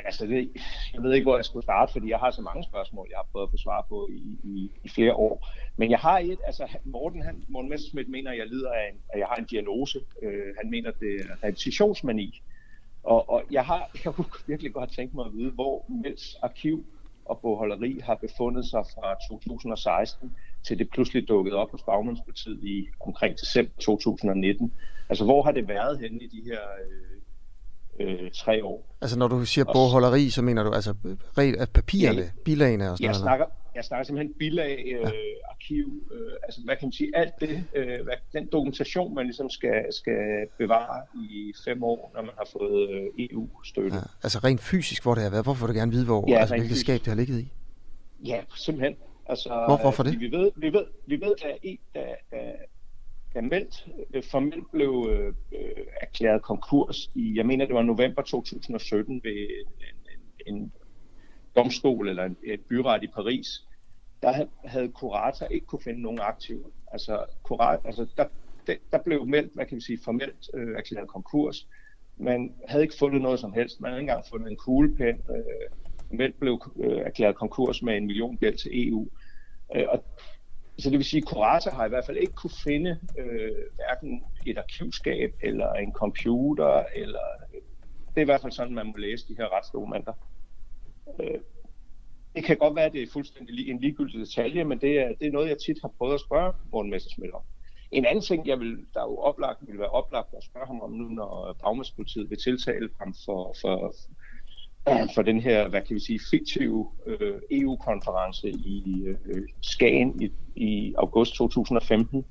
Altså, 0.04 0.26
det, 0.26 0.50
jeg 0.94 1.02
ved 1.02 1.12
ikke, 1.12 1.24
hvor 1.24 1.36
jeg 1.36 1.44
skulle 1.44 1.62
starte, 1.62 1.92
fordi 1.92 2.10
jeg 2.10 2.18
har 2.18 2.30
så 2.30 2.42
mange 2.42 2.64
spørgsmål, 2.64 3.06
jeg 3.10 3.18
har 3.18 3.28
prøvet 3.32 3.46
at 3.46 3.50
få 3.50 3.56
svar 3.56 3.86
på 3.88 4.08
i, 4.12 4.38
i, 4.44 4.70
i 4.84 4.88
flere 4.88 5.14
år. 5.14 5.48
Men 5.76 5.90
jeg 5.90 5.98
har 5.98 6.18
et, 6.18 6.38
altså 6.44 6.68
Morten, 6.84 7.22
han, 7.22 7.44
Morten 7.48 7.70
Messerschmidt 7.70 8.08
mener, 8.08 8.30
at 8.30 8.38
jeg 8.38 8.46
lider 8.46 8.72
af, 8.72 8.88
en, 8.92 8.98
at 9.08 9.18
jeg 9.18 9.26
har 9.26 9.36
en 9.36 9.44
diagnose. 9.44 10.00
Øh, 10.22 10.54
han 10.60 10.70
mener, 10.70 10.90
det 10.90 11.20
er 11.20 11.46
repetitionsmani. 11.46 12.42
Og, 13.02 13.30
og 13.30 13.42
jeg 13.50 13.64
har 13.64 13.90
jeg 14.04 14.14
kunne 14.14 14.26
virkelig 14.46 14.72
godt 14.72 14.92
tænke 14.92 15.16
mig 15.16 15.26
at 15.26 15.32
vide, 15.32 15.50
hvor 15.50 15.84
Mels 15.88 16.36
arkiv 16.42 16.84
og 17.24 17.38
bogholderi 17.40 18.00
har 18.02 18.14
befundet 18.14 18.64
sig 18.64 18.84
fra 18.94 19.16
2016 19.28 20.32
til 20.66 20.78
det 20.78 20.90
pludselig 20.90 21.28
dukkede 21.28 21.56
op 21.56 21.70
hos 21.70 21.82
Bagmandspartiet 21.82 22.64
i 22.64 22.86
omkring 23.00 23.34
december 23.40 23.72
2019. 23.80 24.72
Altså, 25.08 25.24
hvor 25.24 25.42
har 25.42 25.52
det 25.52 25.68
været 25.68 25.98
henne 25.98 26.20
i 26.20 26.26
de 26.26 26.42
her 26.44 26.60
øh, 26.60 27.20
øh, 28.00 28.30
tre 28.34 28.64
år? 28.64 28.96
Altså, 29.00 29.18
når 29.18 29.28
du 29.28 29.44
siger 29.44 29.64
bogholderi, 29.64 30.30
så 30.30 30.42
mener 30.42 30.62
du 30.62 30.70
altså 30.72 30.94
at 31.58 31.70
papirerne, 31.70 32.20
ja, 32.20 32.28
bilagene 32.44 32.90
og 32.90 32.96
sådan 32.96 33.04
jeg 33.04 33.08
noget? 33.08 33.22
Snakker, 33.22 33.46
jeg 33.74 33.84
snakker 33.84 34.04
simpelthen 34.04 34.34
bilag, 34.38 34.78
øh, 34.86 34.90
ja. 34.90 35.10
arkiv, 35.50 36.02
øh, 36.12 36.32
altså 36.42 36.60
hvad 36.64 36.76
kan 36.76 36.86
man 36.86 36.92
sige, 36.92 37.10
alt 37.16 37.32
det, 37.40 37.64
øh, 37.74 37.86
hvad, 38.04 38.14
den 38.32 38.48
dokumentation, 38.52 39.14
man 39.14 39.24
ligesom 39.26 39.50
skal, 39.50 39.84
skal 39.90 40.46
bevare 40.58 41.02
i 41.14 41.52
fem 41.64 41.82
år, 41.84 42.10
når 42.14 42.22
man 42.22 42.30
har 42.38 42.48
fået 42.52 42.90
øh, 42.90 43.06
EU-støtte. 43.30 43.96
Ja, 43.96 44.02
altså 44.22 44.38
rent 44.38 44.60
fysisk, 44.60 45.02
hvor 45.02 45.14
det 45.14 45.22
har 45.22 45.30
været. 45.30 45.44
Hvorfor 45.44 45.66
vil 45.66 45.74
du 45.74 45.78
gerne 45.78 45.92
vide, 45.92 46.04
hvor, 46.04 46.24
Ja, 46.28 46.38
altså, 46.38 46.54
hvilket 46.54 46.68
fysisk. 46.70 46.86
skab 46.86 46.98
det 47.00 47.06
har 47.06 47.14
ligget 47.14 47.40
i? 47.40 47.52
Ja, 48.26 48.40
simpelthen. 48.56 48.96
Altså, 49.26 49.48
Hvor- 49.68 49.76
hvorfor 49.80 50.02
øh, 50.06 50.10
det? 50.12 50.20
Vi 50.20 50.30
ved, 50.30 50.50
vi 50.56 50.72
ved, 50.72 50.84
vi 51.06 51.20
ved 51.20 51.34
da, 51.42 51.48
i- 51.62 51.80
da, 51.94 52.00
da, 52.30 52.36
da 53.34 53.40
Meldt 53.40 53.86
øh, 54.14 54.22
formelt 54.22 54.70
blev 54.72 55.10
øh, 55.12 55.34
erklæret 56.00 56.42
konkurs 56.42 57.10
i, 57.14 57.36
jeg 57.36 57.46
mener 57.46 57.66
det 57.66 57.74
var 57.74 57.82
november 57.82 58.22
2017 58.22 59.20
ved 59.24 59.30
en, 59.30 59.66
en, 60.46 60.54
en 60.54 60.72
domstol 61.56 62.08
eller 62.08 62.24
en, 62.24 62.36
et 62.44 62.60
byret 62.60 63.02
i 63.02 63.06
Paris, 63.06 63.46
der 64.22 64.46
havde 64.64 64.88
kurator 64.88 65.46
ikke 65.46 65.66
kunne 65.66 65.82
finde 65.82 66.02
nogen 66.02 66.18
aktiver. 66.22 66.68
Altså, 66.92 67.24
kurat, 67.42 67.80
altså 67.84 68.06
der, 68.16 68.26
der, 68.66 68.74
der 68.92 68.98
blev 69.04 69.26
meldt, 69.26 69.54
hvad 69.54 69.66
kan 69.66 69.76
vi 69.76 69.82
sige, 69.82 69.98
formelt 70.04 70.50
øh, 70.54 70.76
erklæret 70.76 71.08
konkurs. 71.08 71.68
Man 72.16 72.54
havde 72.68 72.82
ikke 72.82 72.98
fundet 72.98 73.22
noget 73.22 73.40
som 73.40 73.52
helst. 73.52 73.80
Man 73.80 73.90
havde 73.90 74.00
ikke 74.00 74.10
engang 74.10 74.26
fundet 74.30 74.50
en 74.50 74.56
kuglepen. 74.56 75.22
Øh, 75.30 76.18
Meldt 76.18 76.40
blev 76.40 76.62
øh, 76.76 76.98
erklæret 76.98 77.36
konkurs 77.36 77.82
med 77.82 77.96
en 77.96 78.06
million 78.06 78.36
gæld 78.36 78.56
til 78.56 78.88
EU. 78.88 79.08
Øh, 79.76 79.84
og, 79.88 80.04
så 80.78 80.90
det 80.90 80.98
vil 80.98 81.04
sige, 81.04 81.22
at 81.22 81.28
kurator 81.28 81.70
har 81.70 81.86
i 81.86 81.88
hvert 81.88 82.06
fald 82.06 82.16
ikke 82.16 82.32
kunne 82.32 82.58
finde 82.64 83.00
øh, 83.18 83.52
hverken 83.74 84.24
et 84.46 84.58
arkivskab 84.58 85.34
eller 85.42 85.72
en 85.72 85.92
computer. 85.92 86.84
Eller, 86.94 87.26
det 88.08 88.16
er 88.16 88.20
i 88.20 88.24
hvert 88.24 88.40
fald 88.40 88.52
sådan, 88.52 88.74
man 88.74 88.86
må 88.86 88.96
læse 88.96 89.28
de 89.28 89.36
her 89.38 89.56
retsdokumenter. 89.56 90.12
Øh, 91.20 91.40
det 92.34 92.44
kan 92.44 92.56
godt 92.56 92.76
være, 92.76 92.84
at 92.84 92.92
det 92.92 93.02
er 93.02 93.12
fuldstændig 93.12 93.68
en 93.68 93.80
ligegyldig 93.80 94.20
detalje, 94.20 94.64
men 94.64 94.80
det 94.80 94.98
er, 94.98 95.08
det 95.20 95.26
er 95.26 95.32
noget, 95.32 95.48
jeg 95.48 95.58
tit 95.58 95.78
har 95.82 95.92
prøvet 95.98 96.14
at 96.14 96.20
spørge 96.20 96.52
Morten 96.72 96.90
Messersmith 96.90 97.34
om. 97.34 97.42
En 97.90 98.04
anden 98.04 98.22
ting, 98.22 98.46
jeg 98.46 98.60
vil, 98.60 98.86
der 98.94 99.02
jo 99.02 99.16
oplagt, 99.18 99.58
vil 99.66 99.78
være 99.78 99.88
oplagt 99.88 100.34
at 100.36 100.44
spørge 100.44 100.66
ham 100.66 100.80
om 100.80 100.92
nu, 100.92 101.08
når 101.08 101.56
Bagmandspolitiet 101.62 102.30
vil 102.30 102.38
tiltale 102.38 102.90
ham 102.98 103.14
for, 103.24 103.56
for, 103.60 103.94
for 105.14 105.22
den 105.22 105.40
her, 105.40 105.68
hvad 105.68 105.82
kan 105.82 105.94
vi 105.94 106.00
sige, 106.00 106.20
fiktive 106.30 106.90
øh, 107.06 107.40
EU-konference 107.50 108.50
i 108.50 109.04
øh, 109.06 109.42
Skagen 109.62 110.22
i, 110.22 110.32
i 110.56 110.94
august 110.98 111.34
2015, 111.34 112.24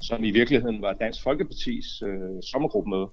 som 0.00 0.24
i 0.24 0.30
virkeligheden 0.30 0.82
var 0.82 0.92
Dansk 0.92 1.22
Folkepartis 1.22 2.02
øh, 2.02 2.42
sommergruppemøde. 2.42 3.08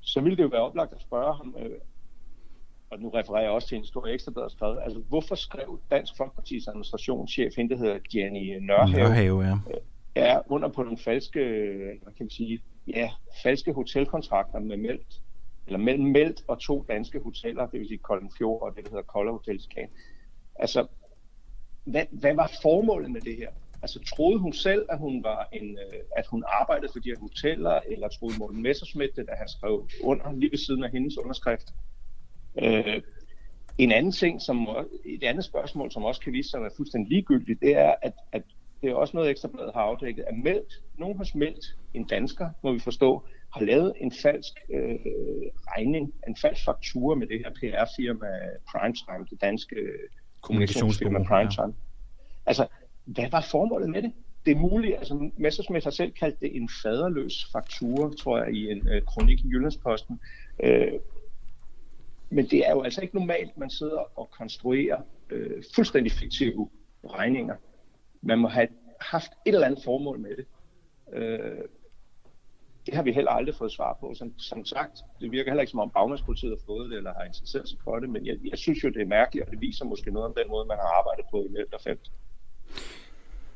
Så 0.00 0.20
ville 0.20 0.36
det 0.36 0.42
jo 0.42 0.48
være 0.48 0.60
oplagt 0.60 0.92
at 0.92 1.00
spørge 1.00 1.36
ham, 1.36 1.56
øh, 1.58 1.78
og 2.90 3.00
nu 3.00 3.08
refererer 3.08 3.42
jeg 3.42 3.50
også 3.50 3.68
til 3.68 3.78
en 3.78 3.84
stor 3.84 4.06
ekstrablad 4.06 4.50
skrevet, 4.50 4.78
altså 4.84 5.00
hvorfor 5.08 5.34
skrev 5.34 5.80
Dansk 5.90 6.16
Folkepartis 6.16 6.66
administrationschef, 6.66 7.56
hende 7.56 7.74
der 7.74 7.78
hedder 7.78 7.98
Jenny 8.14 8.58
Nørhave, 8.66 9.08
Nørhave, 9.08 9.42
ja. 9.42 9.56
er 10.14 10.42
under 10.46 10.68
på 10.68 10.84
den 10.84 10.98
falske, 10.98 11.40
hvad 12.02 12.12
kan 12.12 12.24
man 12.24 12.30
sige, 12.30 12.62
ja, 12.86 13.10
falske 13.42 13.72
hotelkontrakter 13.72 14.58
med 14.58 14.76
Meldt, 14.76 15.20
eller 15.66 15.78
mellem 15.78 16.04
Meldt 16.04 16.44
og 16.48 16.60
to 16.60 16.84
danske 16.88 17.20
hoteller, 17.20 17.66
det 17.66 17.80
vil 17.80 17.88
sige 17.88 17.98
Kolden 17.98 18.32
Fjord 18.38 18.62
og 18.62 18.76
det, 18.76 18.84
der 18.84 18.90
hedder 18.90 19.02
Kolder 19.02 19.32
Hotel 19.32 19.56
i 19.56 19.86
Altså, 20.54 20.86
hvad, 21.84 22.06
hvad 22.10 22.34
var 22.34 22.52
formålet 22.62 23.10
med 23.10 23.20
det 23.20 23.36
her? 23.36 23.48
Altså, 23.82 24.00
troede 24.00 24.38
hun 24.38 24.52
selv, 24.52 24.86
at 24.88 24.98
hun 24.98 25.24
var 25.24 25.48
en, 25.52 25.78
øh, 25.78 26.00
at 26.16 26.26
hun 26.26 26.44
arbejdede 26.46 26.92
for 26.92 27.00
de 27.00 27.08
her 27.08 27.18
hoteller, 27.20 27.80
eller 27.86 28.08
troede 28.08 28.38
Morten 28.38 28.62
Messerschmidt 28.62 29.16
det, 29.16 29.26
da 29.26 29.32
han 29.34 29.48
skrev 29.48 29.88
under 30.02 30.32
lige 30.32 30.50
ved 30.50 30.58
siden 30.58 30.84
af 30.84 30.90
hendes 30.90 31.18
underskrift? 31.18 31.68
Øh, 32.62 33.02
en 33.78 33.92
anden 33.92 34.12
ting, 34.12 34.42
som 34.42 34.68
et 35.04 35.24
andet 35.24 35.44
spørgsmål, 35.44 35.90
som 35.90 36.04
også 36.04 36.20
kan 36.20 36.32
vise 36.32 36.50
sig 36.50 36.58
at 36.58 36.62
være 36.62 36.72
fuldstændig 36.76 37.10
ligegyldigt, 37.10 37.60
det 37.60 37.76
er, 37.76 37.94
at, 38.02 38.12
at 38.32 38.42
det 38.82 38.90
er 38.90 38.94
også 38.94 39.16
noget 39.16 39.30
ekstrabladet 39.30 39.72
har 39.74 39.80
afdækket, 39.80 40.24
at 40.26 40.36
meldt, 40.36 40.82
nogen 40.98 41.16
har 41.16 41.24
smeldt 41.24 41.76
en 41.94 42.04
dansker, 42.04 42.50
må 42.62 42.72
vi 42.72 42.78
forstå, 42.78 43.22
har 43.54 43.60
lavet 43.60 43.92
en 43.96 44.12
falsk 44.22 44.52
øh, 44.70 44.98
regning, 45.68 46.14
en 46.28 46.36
falsk 46.36 46.64
faktura 46.64 47.14
med 47.14 47.26
det 47.26 47.38
her 47.38 47.50
PR-firma 47.50 48.26
Primetime, 48.70 49.26
det 49.30 49.40
danske 49.40 49.76
kommunikationsfirma 50.40 51.18
Kommunikationsbureau, 51.18 51.24
Primetime. 51.24 51.74
Altså, 52.46 52.66
hvad 53.04 53.30
var 53.30 53.40
formålet 53.50 53.90
med 53.90 54.02
det? 54.02 54.12
Det 54.46 54.50
er 54.50 54.56
muligt, 54.56 54.96
altså 54.96 55.30
Messersmith 55.36 55.84
har 55.84 55.90
selv 55.90 56.12
kaldt 56.12 56.40
det 56.40 56.56
en 56.56 56.70
faderløs 56.82 57.48
faktura, 57.52 58.14
tror 58.14 58.38
jeg, 58.38 58.54
i 58.54 58.70
en 58.70 58.88
øh, 58.88 59.02
kronik 59.02 59.40
i 59.40 59.48
Jyllandsposten. 59.48 60.20
Øh, 60.62 60.92
men 62.30 62.46
det 62.46 62.66
er 62.66 62.70
jo 62.70 62.82
altså 62.82 63.00
ikke 63.00 63.14
normalt, 63.14 63.50
at 63.50 63.58
man 63.58 63.70
sidder 63.70 64.18
og 64.18 64.30
konstruerer 64.30 65.02
øh, 65.30 65.62
fuldstændig 65.74 66.12
fiktive 66.12 66.70
regninger. 67.04 67.56
Man 68.22 68.38
må 68.38 68.48
have 68.48 68.68
haft 69.00 69.32
et 69.46 69.54
eller 69.54 69.66
andet 69.66 69.84
formål 69.84 70.18
med 70.18 70.36
det. 70.36 70.46
Øh, 71.12 71.58
det 72.90 72.96
har 72.96 73.02
vi 73.02 73.12
heller 73.12 73.30
aldrig 73.30 73.54
fået 73.54 73.72
svar 73.72 73.96
på. 74.00 74.14
Som, 74.14 74.38
som 74.38 74.64
sagt, 74.64 74.94
det 75.20 75.32
virker 75.32 75.50
heller 75.50 75.60
ikke 75.60 75.70
som 75.70 75.80
om 75.80 75.90
bagmandspolitiet 75.90 76.50
har 76.50 76.62
fået 76.66 76.90
det, 76.90 76.96
eller 76.96 77.12
har 77.18 77.24
interesseret 77.24 77.68
sig 77.68 77.78
for 77.84 77.98
det, 77.98 78.08
men 78.10 78.26
jeg, 78.26 78.36
jeg 78.50 78.58
synes 78.58 78.84
jo, 78.84 78.88
det 78.88 79.02
er 79.02 79.06
mærkeligt, 79.06 79.46
og 79.46 79.50
det 79.52 79.60
viser 79.60 79.84
måske 79.84 80.10
noget 80.10 80.26
om 80.28 80.34
den 80.40 80.48
måde, 80.50 80.64
man 80.68 80.76
har 80.76 80.90
arbejdet 80.98 81.24
på 81.30 81.38
i 81.44 81.82
Felt. 81.84 82.06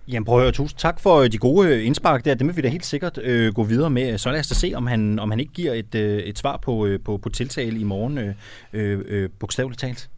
Jamen 0.08 0.24
prøv 0.24 0.36
at 0.38 0.42
høre, 0.42 0.52
tusind 0.52 0.78
tak 0.78 1.00
for 1.00 1.16
øh, 1.16 1.32
de 1.32 1.38
gode 1.38 1.68
øh, 1.68 1.86
indspark 1.86 2.24
der. 2.24 2.34
Dem 2.34 2.46
vil 2.48 2.56
vi 2.56 2.62
da 2.62 2.68
helt 2.68 2.84
sikkert 2.84 3.18
øh, 3.18 3.54
gå 3.54 3.62
videre 3.62 3.90
med. 3.90 4.18
Så 4.18 4.30
lad 4.30 4.40
os 4.40 4.48
da 4.48 4.54
se, 4.54 4.72
om 4.74 4.86
han, 4.86 5.18
om 5.18 5.30
han 5.30 5.40
ikke 5.40 5.52
giver 5.52 5.72
et, 5.72 5.94
øh, 5.94 6.18
et 6.18 6.38
svar 6.38 6.56
på, 6.56 6.86
øh, 6.86 7.00
på, 7.04 7.16
på 7.16 7.28
tiltale 7.28 7.80
i 7.80 7.84
morgen, 7.84 8.18
øh, 8.18 8.34
øh, 8.72 9.04
øh, 9.06 9.30
bogstaveligt 9.40 9.80
talt. 9.80 10.10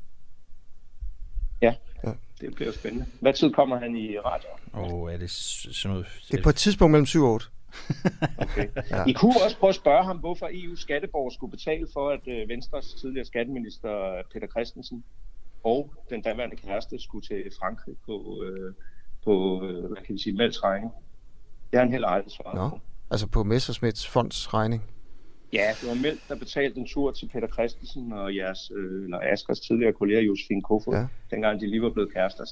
Ja, 1.63 1.75
det 2.41 2.55
bliver 2.55 2.73
spændende. 2.73 3.07
Hvad 3.21 3.33
tid 3.33 3.53
kommer 3.53 3.79
han 3.79 3.97
i 3.97 4.19
radio? 4.19 4.49
Og 4.73 5.13
er 5.13 5.17
det 5.17 5.31
sådan 5.31 5.95
noget... 5.95 6.07
Det 6.31 6.39
er 6.39 6.43
på 6.43 6.49
et 6.49 6.55
tidspunkt 6.55 6.93
mellem 6.93 7.07
7 7.07 7.23
og 7.23 7.33
8. 7.33 7.47
Okay. 8.39 8.69
Ja. 8.91 9.05
I 9.07 9.13
kunne 9.13 9.33
også 9.45 9.57
prøve 9.59 9.69
at 9.69 9.75
spørge 9.75 10.05
ham, 10.05 10.19
hvorfor 10.19 10.49
EU 10.53 10.77
skatteborger 10.77 11.31
skulle 11.31 11.51
betale 11.51 11.87
for, 11.93 12.11
at 12.11 12.21
øh, 12.29 12.49
Venstres 12.49 12.95
tidligere 13.01 13.25
skatteminister 13.27 14.23
Peter 14.33 14.47
Christensen 14.47 15.05
og 15.65 15.93
den 16.11 16.23
daværende 16.23 16.57
kæreste 16.57 16.99
skulle 17.03 17.27
til 17.27 17.45
Frankrig 17.61 17.95
på, 18.07 18.43
øh, 18.45 18.75
på 19.25 19.65
øh, 19.65 19.85
hvad 19.85 20.03
kan 20.07 20.15
vi 20.15 20.19
sige, 20.23 20.37
Mælds 20.37 20.65
regning. 20.65 20.93
Det 21.71 21.79
har 21.79 21.85
han 21.85 21.93
heller 21.93 22.09
aldrig 22.09 22.33
svaret 22.33 22.55
Nå, 22.55 22.69
på. 22.69 22.81
altså 23.11 23.27
på 23.27 23.43
Messersmiths 23.45 24.07
fonds 24.07 24.55
regning. 24.55 24.83
Ja, 25.53 25.71
det 25.81 25.89
var 25.89 25.95
Meldt, 25.95 26.21
der 26.29 26.37
betalte 26.37 26.79
en 26.81 26.87
tur 26.87 27.11
til 27.13 27.29
Peter 27.33 27.49
Christensen 27.49 28.13
og 28.13 28.37
jeres, 28.37 28.71
øh, 28.77 29.05
eller 29.05 29.21
Askers 29.33 29.61
tidligere 29.61 29.93
kollega 29.93 30.21
Josefine 30.21 30.63
Kofod, 30.63 30.95
Ja. 30.95 31.07
dengang 31.31 31.61
de 31.61 31.67
lige 31.67 31.83
var 31.83 31.91
blevet 31.91 32.13
kærester. 32.13 32.45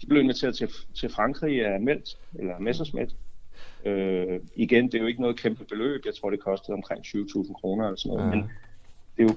De 0.00 0.06
blev 0.06 0.22
inviteret 0.22 0.56
til, 0.56 0.68
til 1.00 1.08
Frankrig 1.08 1.66
af 1.66 1.80
Meldt, 1.80 2.08
eller 2.38 2.58
Messerschmidt. 2.58 3.16
Øh, 3.86 4.40
igen, 4.56 4.86
det 4.86 4.94
er 4.94 4.98
jo 4.98 5.06
ikke 5.06 5.20
noget 5.20 5.40
kæmpe 5.40 5.64
beløb. 5.64 6.02
Jeg 6.06 6.14
tror, 6.14 6.30
det 6.30 6.40
kostede 6.40 6.74
omkring 6.74 7.00
20.000 7.06 7.52
kroner 7.60 7.84
eller 7.84 7.96
sådan 7.96 8.16
noget. 8.16 8.30
Ja. 8.30 8.36
Ja. 8.36 8.42
Men 8.42 8.50
det 9.16 9.22
er 9.22 9.28
jo 9.28 9.36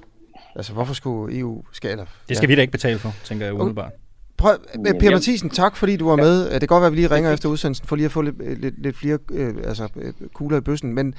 Altså, 0.56 0.72
hvorfor 0.72 0.94
skulle 0.94 1.38
EU 1.38 1.64
skale? 1.72 2.06
Det 2.28 2.36
skal 2.36 2.46
ja. 2.46 2.46
vi 2.46 2.54
da 2.54 2.60
ikke 2.60 2.72
betale 2.72 2.98
for, 2.98 3.14
tænker 3.24 3.46
jeg 3.46 3.54
umiddelbart. 3.54 3.92
Prøv, 4.36 4.58
Per 5.00 5.10
Mathisen, 5.10 5.50
tak 5.50 5.76
fordi 5.76 5.96
du 5.96 6.08
var 6.08 6.16
med. 6.16 6.50
Det 6.50 6.60
kan 6.60 6.66
godt 6.66 6.80
være, 6.80 6.86
at 6.86 6.92
vi 6.92 6.96
lige 6.96 7.10
ringer 7.10 7.32
efter 7.32 7.48
udsendelsen, 7.48 7.86
for 7.86 7.96
lige 7.96 8.06
at 8.06 8.12
få 8.12 8.22
lidt, 8.22 8.60
lidt, 8.60 8.82
lidt 8.82 8.96
flere 8.96 9.18
øh, 9.32 9.54
altså, 9.64 9.88
øh, 9.96 10.12
kugler 10.34 10.58
i 10.58 10.60
bøssen. 10.60 10.94
Men 10.94 11.14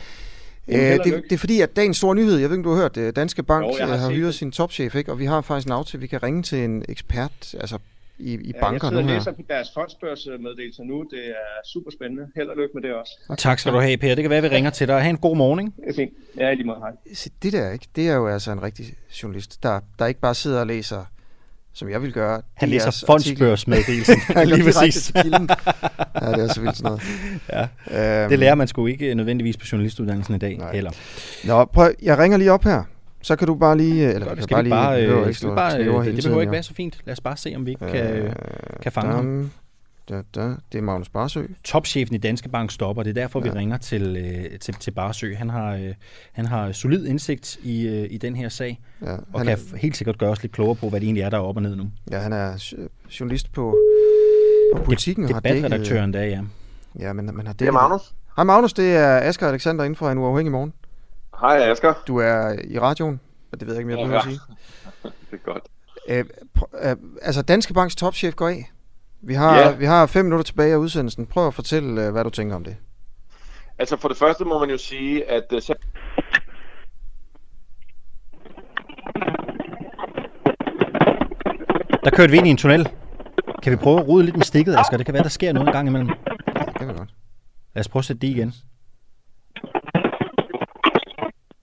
øh, 0.67 0.97
og 0.99 1.05
det, 1.05 1.23
det 1.23 1.31
er 1.31 1.37
fordi, 1.37 1.61
at 1.61 1.75
dagens 1.75 1.97
store 1.97 2.15
nyhed, 2.15 2.37
jeg 2.37 2.49
ved 2.49 2.57
ikke, 2.57 2.69
du 2.69 2.73
har 2.73 2.81
hørt, 2.81 2.97
øh, 2.97 3.13
Danske 3.15 3.43
Bank 3.43 3.65
Jo, 3.65 3.85
har 3.85 3.93
øh, 3.93 3.99
har 3.99 4.09
hyret 4.11 4.27
det. 4.27 4.35
sin 4.35 4.51
topchef, 4.51 4.95
ikke? 4.95 5.11
og 5.11 5.19
vi 5.19 5.25
har 5.25 5.41
faktisk 5.41 5.67
en 5.67 5.71
aftale, 5.71 6.01
vi 6.01 6.07
kan 6.07 6.23
ringe 6.23 6.43
til 6.43 6.63
en 6.63 6.85
ekspert, 6.89 7.55
altså 7.59 7.77
i, 8.19 8.33
i 8.33 8.51
Ja, 8.55 8.59
banker 8.59 8.87
jeg 8.87 8.91
nu 8.91 8.97
sidder 8.97 9.03
og 9.03 9.09
her. 9.09 9.13
læser 9.17 9.31
på 9.31 9.41
deres 9.49 9.67
fondsbørsmeddelelser 9.73 10.83
nu. 10.83 11.05
Det 11.11 11.27
er 11.29 11.67
super 11.73 11.91
spændende. 11.91 12.27
Held 12.35 12.47
og 12.47 12.55
lykke 12.57 12.71
med 12.73 12.81
det 12.83 12.93
også. 12.93 13.11
Tak 13.37 13.59
skal 13.59 13.73
du 13.73 13.79
have, 13.79 13.97
Per. 13.97 14.15
Det 14.15 14.23
kan 14.23 14.29
være, 14.29 14.37
at 14.37 14.43
vi 14.43 14.55
ringer 14.55 14.69
til 14.71 14.87
dig. 14.87 15.01
Ha' 15.01 15.09
en 15.09 15.17
god 15.17 15.37
morgen. 15.37 15.65
Det 15.65 15.89
er 15.89 15.93
fint. 15.95 16.13
Ja, 16.37 16.53
lige 16.53 16.65
måde. 16.67 16.77
Hej. 16.79 16.91
Se, 17.13 17.29
det 17.43 17.53
der 17.53 17.71
ikke, 17.71 17.87
det 17.95 18.09
er 18.09 18.13
jo 18.15 18.27
altså 18.27 18.51
en 18.51 18.63
rigtig 18.63 18.85
journalist, 19.23 19.63
der, 19.63 19.79
der 19.99 20.05
ikke 20.05 20.19
bare 20.19 20.35
sidder 20.35 20.59
og 20.59 20.67
læser, 20.67 21.05
som 21.73 21.89
jeg 21.89 22.01
vil 22.01 22.13
gøre. 22.13 22.41
Han 22.53 22.69
læser 22.69 23.03
fondsbørsmeddelelsen. 23.07 24.15
Lige 24.45 24.63
præcis. 24.63 25.11
ja, 25.15 25.21
det 25.21 26.43
er 26.43 26.53
så 26.53 26.61
vildt 26.61 26.77
sådan 26.77 26.89
noget. 26.91 27.01
Ja. 27.91 28.21
Øhm, 28.23 28.29
Det 28.29 28.39
lærer 28.39 28.55
man 28.55 28.67
sgu 28.67 28.85
ikke 28.87 29.15
nødvendigvis 29.15 29.57
på 29.57 29.65
journalistuddannelsen 29.71 30.35
i 30.35 30.37
dag 30.37 30.57
Nej. 30.57 30.73
heller. 30.73 30.91
Nå, 31.47 31.65
prøv, 31.65 31.91
jeg 32.01 32.17
ringer 32.17 32.37
lige 32.37 32.51
op 32.51 32.63
her. 32.63 32.83
Så 33.21 33.35
kan 33.35 33.47
du 33.47 33.55
bare 33.55 33.77
lige... 33.77 34.13
Eller 34.13 34.27
Godt, 34.27 34.37
vi 34.37 34.41
kan 34.41 34.43
skal 34.43 34.65
vi 34.65 34.69
bare 34.69 34.85
bare, 34.87 35.01
lige... 35.01 35.25
øh, 35.27 35.33
skal 35.33 35.49
vi 35.49 35.55
bare, 35.55 35.79
øh, 35.79 35.85
det 35.95 36.03
tiden, 36.05 36.21
behøver 36.23 36.41
ikke 36.41 36.51
være 36.51 36.63
så 36.63 36.73
fint. 36.73 36.97
Lad 37.05 37.11
os 37.13 37.21
bare 37.21 37.37
se, 37.37 37.53
om 37.55 37.65
vi 37.65 37.71
ikke 37.71 37.87
kan, 37.87 38.33
kan 38.81 38.91
fange 38.91 39.11
ham. 39.11 39.25
dam, 39.25 39.51
Da, 40.09 40.21
da. 40.41 40.47
Det 40.71 40.77
er 40.77 40.81
Magnus 40.81 41.09
Barsø. 41.09 41.43
Topchefen 41.63 42.15
i 42.15 42.17
Danske 42.17 42.49
Bank 42.49 42.71
stopper. 42.71 43.03
Det 43.03 43.09
er 43.09 43.13
derfor, 43.13 43.39
vi 43.39 43.47
Ja. 43.49 43.55
ringer 43.55 43.77
til, 43.77 44.17
øh, 44.17 44.59
til, 44.59 44.73
til 44.73 44.91
Barsø. 44.91 45.33
Han 45.35 45.49
har, 45.49 45.73
øh, 45.75 45.93
han 46.31 46.45
har 46.45 46.71
solid 46.71 47.05
indsigt 47.05 47.57
i, 47.63 47.87
øh, 47.87 48.07
i 48.09 48.17
den 48.17 48.35
her 48.35 48.49
sag, 48.49 48.79
Ja, 49.01 49.11
og 49.33 49.39
han 49.39 49.47
kan 49.47 49.57
er- 49.73 49.77
helt 49.77 49.97
sikkert 49.97 50.17
gøre 50.17 50.29
os 50.29 50.41
lidt 50.41 50.53
klogere 50.53 50.75
på, 50.75 50.89
hvad 50.89 50.99
det 50.99 51.05
egentlig 51.07 51.21
er, 51.21 51.29
der 51.29 51.37
er 51.37 51.41
op 51.41 51.55
og 51.55 51.61
ned 51.61 51.75
nu. 51.75 51.83
Ja, 52.11 52.17
han 52.19 52.33
er 52.33 52.71
jo- 52.77 52.87
journalist 53.19 53.51
på, 53.51 53.77
på 54.75 54.83
politikken. 54.83 55.23
og 55.23 55.33
har 55.33 55.39
dækket- 55.41 55.63
Debatredaktøren 55.63 56.13
der, 56.13 56.23
ja. 56.23 56.41
Ja, 56.99 57.13
men 57.13 57.25
man 57.35 57.45
har 57.47 57.53
Det 57.53 57.67
er 57.67 57.71
Magnus. 57.71 58.13
Hej 58.35 58.43
Magnus, 58.45 58.73
det 58.73 58.95
er 58.95 59.17
Asger 59.17 59.47
Alexander 59.47 59.83
inden 59.83 59.95
for 59.95 60.09
en 60.09 60.17
uafhængig 60.17 60.51
morgen. 60.51 60.73
Hej 61.41 61.57
Asger. 61.71 61.93
Du 62.07 62.17
er 62.17 62.55
i 62.67 62.79
radioen, 62.79 63.19
og 63.51 63.59
det 63.59 63.67
ved 63.67 63.75
jeg 63.75 63.81
ikke, 63.81 63.91
jeg 63.91 64.05
behøver 64.05 64.19
at 64.19 64.25
sige. 64.25 64.39
det 65.31 65.39
er 65.45 65.51
godt. 65.51 65.63
Øh, 66.09 66.25
pr- 66.59 66.89
øh, 66.89 66.95
altså, 67.21 67.41
Danske 67.41 67.73
Banks 67.73 67.95
topchef 67.95 68.35
går 68.35 68.47
af. 68.47 68.71
Vi 69.21 69.33
har, 69.33 69.57
Ja. 69.59 69.71
vi 69.75 69.85
har 69.85 70.05
fem 70.05 70.25
minutter 70.25 70.43
tilbage 70.43 70.73
af 70.73 70.77
udsendelsen. 70.77 71.25
Prøv 71.25 71.47
at 71.47 71.53
fortælle, 71.53 72.05
øh, 72.05 72.11
hvad 72.11 72.23
du 72.23 72.29
tænker 72.29 72.55
om 72.55 72.63
det. 72.63 72.75
Altså 73.79 73.97
for 73.97 74.07
det 74.07 74.17
første 74.17 74.45
må 74.45 74.59
man 74.59 74.69
jo 74.69 74.77
sige, 74.77 75.29
at 75.29 75.43
øh, 75.53 75.61
Der 82.03 82.09
kørte 82.15 82.31
vi 82.31 82.37
ind 82.37 82.47
i 82.47 82.49
en 82.49 82.57
tunnel. 82.57 82.89
Kan 83.63 83.71
vi 83.71 83.77
prøve 83.77 83.99
at 83.99 84.07
rode 84.07 84.23
lidt 84.25 84.37
med 84.37 84.45
stikket, 84.45 84.75
Asger? 84.79 84.97
Det 84.97 85.05
kan 85.05 85.13
være, 85.13 85.23
der 85.23 85.29
sker 85.29 85.53
noget 85.53 85.67
en 85.67 85.73
gang 85.73 85.87
imellem. 85.87 86.07
Det 86.45 86.75
kan 86.75 86.87
vi 86.87 86.93
godt. 86.93 87.09
Lad 87.75 87.79
os 87.79 87.87
prøve 87.89 88.01
at 88.01 88.05
sætte 88.05 88.21
det 88.21 88.27
igen. 88.27 88.53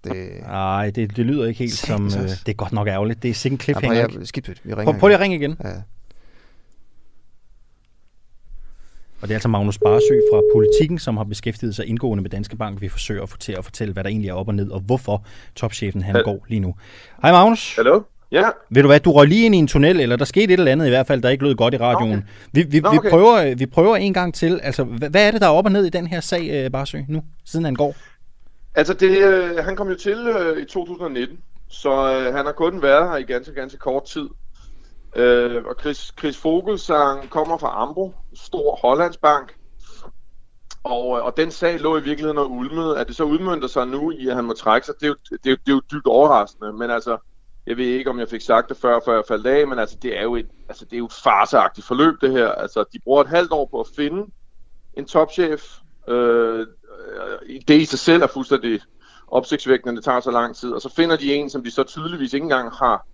Det... 0.08 0.28
Nej, 0.46 0.90
det, 0.90 1.16
det 1.16 1.26
lyder 1.26 1.46
ikke 1.46 1.58
helt 1.58 1.72
som... 1.72 2.06
Øh, 2.06 2.12
det 2.12 2.48
er 2.48 2.52
godt 2.52 2.72
nok 2.72 2.88
ærgerligt. 2.88 3.22
Det 3.22 3.30
er 3.30 3.34
sikkert 3.34 3.60
en 3.60 3.62
cliffhanger. 3.62 3.98
Ja, 4.00 4.06
prøv, 4.06 4.18
jeg, 4.18 4.26
skidt. 4.28 4.48
Vi 4.48 4.74
ringer 4.74 4.84
Prøv, 4.84 4.98
prøv 5.00 5.08
lige 5.08 5.18
at 5.18 5.20
igen. 5.20 5.32
ringe 5.32 5.44
igen. 5.46 5.56
Ja. 5.64 5.72
Og 9.20 9.28
det 9.28 9.30
er 9.30 9.36
altså 9.36 9.48
Magnus 9.48 9.78
Barsø 9.78 10.20
fra 10.32 10.42
Politikken, 10.54 10.98
som 10.98 11.16
har 11.16 11.24
beskæftiget 11.24 11.74
sig 11.76 11.86
indgående 11.86 12.22
med 12.22 12.30
Danske 12.30 12.56
Bank. 12.56 12.80
Vi 12.80 12.88
forsøger 12.88 13.22
at 13.22 13.28
få 13.28 13.36
til 13.38 13.52
at 13.52 13.64
fortælle, 13.64 13.92
hvad 13.92 14.04
der 14.04 14.10
egentlig 14.10 14.28
er 14.28 14.34
op 14.34 14.48
og 14.48 14.54
ned, 14.54 14.70
og 14.70 14.80
hvorfor 14.80 15.24
topchefen 15.54 16.02
han 16.02 16.14
Hal- 16.14 16.24
går 16.24 16.44
lige 16.48 16.60
nu. 16.60 16.74
Hej 17.22 17.32
Magnus. 17.32 17.76
Hallo? 17.76 18.02
Ja. 18.32 18.42
Ved 18.70 18.82
du 18.82 18.88
hvad, 18.88 19.00
du 19.00 19.12
røg 19.12 19.28
lige 19.28 19.46
ind 19.46 19.54
i 19.54 19.58
en 19.58 19.66
tunnel, 19.66 20.00
eller 20.00 20.16
der 20.16 20.24
skete 20.24 20.54
et 20.54 20.58
eller 20.58 20.72
andet 20.72 20.86
i 20.86 20.88
hvert 20.88 21.06
fald, 21.06 21.22
der 21.22 21.28
ikke 21.28 21.44
lød 21.44 21.54
godt 21.54 21.74
i 21.74 21.76
radioen. 21.76 22.12
Okay. 22.12 22.22
Vi, 22.52 22.62
vi, 22.62 22.80
Nå, 22.80 22.90
vi, 22.90 22.98
okay. 22.98 23.10
prøver, 23.10 23.54
vi 23.54 23.66
prøver 23.66 23.96
en 23.96 24.14
gang 24.14 24.34
til. 24.34 24.60
Altså, 24.62 24.84
hvad, 24.84 25.10
hvad 25.10 25.26
er 25.26 25.30
det, 25.30 25.40
der 25.40 25.46
er 25.46 25.50
op 25.50 25.64
og 25.64 25.72
ned 25.72 25.84
i 25.84 25.90
den 25.90 26.06
her 26.06 26.20
sag, 26.20 26.50
øh, 26.50 26.70
Barsø, 26.70 27.00
nu, 27.08 27.22
siden 27.44 27.64
han 27.64 27.74
går? 27.74 27.96
Altså, 28.74 28.94
det, 28.94 29.18
øh, 29.24 29.56
han 29.64 29.76
kom 29.76 29.88
jo 29.88 29.94
til 29.96 30.18
øh, 30.28 30.62
i 30.62 30.64
2019, 30.64 31.38
så 31.68 31.90
øh, 31.90 32.34
han 32.34 32.46
har 32.46 32.52
kun 32.52 32.82
været 32.82 33.10
her 33.10 33.16
i 33.16 33.22
ganske, 33.22 33.54
ganske 33.54 33.78
kort 33.78 34.04
tid. 34.04 34.28
Øh, 35.16 35.64
og 35.64 35.74
Chris, 35.80 36.12
Chris 36.18 36.36
Fogelsang 36.38 37.30
kommer 37.30 37.58
fra 37.58 37.82
Ambro, 37.82 38.12
stor 38.34 38.76
hollandsbank. 38.76 39.54
Og, 40.84 41.18
øh, 41.18 41.24
og 41.24 41.36
den 41.36 41.50
sag 41.50 41.80
lå 41.80 41.96
i 41.96 42.02
virkeligheden 42.02 42.38
og 42.38 42.50
ulmede. 42.50 42.98
At 42.98 43.08
det 43.08 43.16
så 43.16 43.24
udmyndter 43.24 43.68
sig 43.68 43.86
nu 43.86 44.10
i, 44.10 44.28
at 44.28 44.34
han 44.34 44.44
må 44.44 44.52
trække 44.52 44.86
sig, 44.86 44.94
det 45.00 45.06
er 45.06 45.08
jo, 45.08 45.16
det 45.30 45.46
er, 45.46 45.50
jo- 45.50 45.56
det 45.66 45.70
er 45.70 45.74
jo 45.74 45.80
dybt 45.92 46.06
overraskende. 46.06 46.72
Men 46.72 46.90
altså, 46.90 47.18
jeg 47.66 47.76
ved 47.76 47.84
ikke, 47.86 48.10
om 48.10 48.18
jeg 48.18 48.28
fik 48.28 48.40
sagt 48.40 48.68
det 48.68 48.76
før, 48.76 49.00
før 49.04 49.14
jeg 49.14 49.24
faldt 49.28 49.46
af, 49.46 49.66
men 49.68 49.78
altså, 49.78 49.96
det 50.02 50.18
er 50.18 50.22
jo 50.22 50.36
et, 50.36 50.48
altså, 50.68 50.84
det 50.84 50.92
er 50.92 50.98
jo 50.98 51.06
et 51.06 51.12
farseagtigt 51.24 51.86
forløb, 51.86 52.14
det 52.20 52.32
her. 52.32 52.48
Altså, 52.48 52.84
de 52.92 52.98
bruger 53.04 53.20
et 53.20 53.28
halvt 53.28 53.52
år 53.52 53.68
på 53.70 53.80
at 53.80 53.86
finde 53.96 54.26
en 54.94 55.04
topchef. 55.06 55.62
Øh, 56.08 56.66
øh, 57.06 57.60
det 57.68 57.80
i 57.80 57.84
sig 57.84 57.98
selv 57.98 58.22
er 58.22 58.26
fuldstændig 58.26 58.80
opsigtsvækkende, 59.28 59.96
det 59.96 60.04
tager 60.04 60.20
så 60.20 60.30
lang 60.30 60.56
tid. 60.56 60.72
Og 60.72 60.80
så 60.80 60.94
finder 60.94 61.16
de 61.16 61.34
en, 61.34 61.50
som 61.50 61.64
de 61.64 61.70
så 61.70 61.82
tydeligvis 61.82 62.32
ikke 62.32 62.44
engang 62.44 62.72
har 62.72 63.06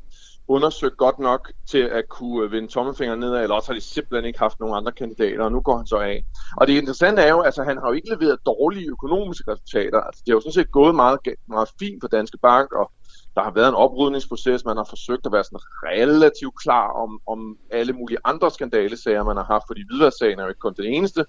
undersøgt 0.49 0.97
godt 0.97 1.19
nok 1.19 1.53
til 1.69 1.79
at 1.79 2.09
kunne 2.09 2.45
øh, 2.45 2.53
vende 2.53 2.69
tommelfingeren 2.69 3.21
nedad, 3.21 3.43
eller 3.43 3.55
også 3.55 3.69
har 3.69 3.75
de 3.75 3.81
simpelthen 3.81 4.25
ikke 4.25 4.39
haft 4.39 4.61
nogen 4.61 4.77
andre 4.77 4.93
kandidater, 4.93 5.45
og 5.45 5.53
nu 5.53 5.61
går 5.61 5.77
han 5.77 5.87
så 5.87 5.97
af. 5.97 6.25
Og 6.57 6.67
det 6.67 6.73
interessante 6.73 7.23
er 7.23 7.31
jo, 7.31 7.41
altså 7.41 7.63
han 7.63 7.79
har 7.79 7.87
jo 7.87 7.93
ikke 7.93 8.09
leveret 8.09 8.39
dårlige 8.47 8.91
økonomiske 8.91 9.53
resultater. 9.53 10.01
Altså, 10.01 10.23
det 10.27 10.33
har 10.33 10.37
jo 10.37 10.41
sådan 10.41 10.53
set 10.53 10.71
gået 10.71 10.95
meget, 10.95 11.19
meget 11.49 11.69
fint 11.79 12.03
for 12.03 12.09
Danske 12.09 12.39
Bank, 12.39 12.73
og 12.73 12.93
der 13.35 13.43
har 13.43 13.51
været 13.51 13.69
en 13.69 13.75
oprydningsproces, 13.75 14.65
man 14.65 14.77
har 14.77 14.87
forsøgt 14.89 15.27
at 15.27 15.33
være 15.33 15.45
sådan 15.45 15.59
relativt 15.85 16.59
klar 16.63 16.89
om, 17.03 17.21
om 17.27 17.59
alle 17.71 17.93
mulige 17.93 18.19
andre 18.25 18.51
skandalesager, 18.51 19.25
man 19.25 19.37
har 19.37 19.45
haft, 19.45 19.65
fordi 19.67 19.83
hvidværdssagen 19.89 20.39
er 20.39 20.43
jo 20.43 20.49
ikke 20.49 20.59
kun 20.59 20.75
den 20.75 20.85
eneste, 20.85 21.25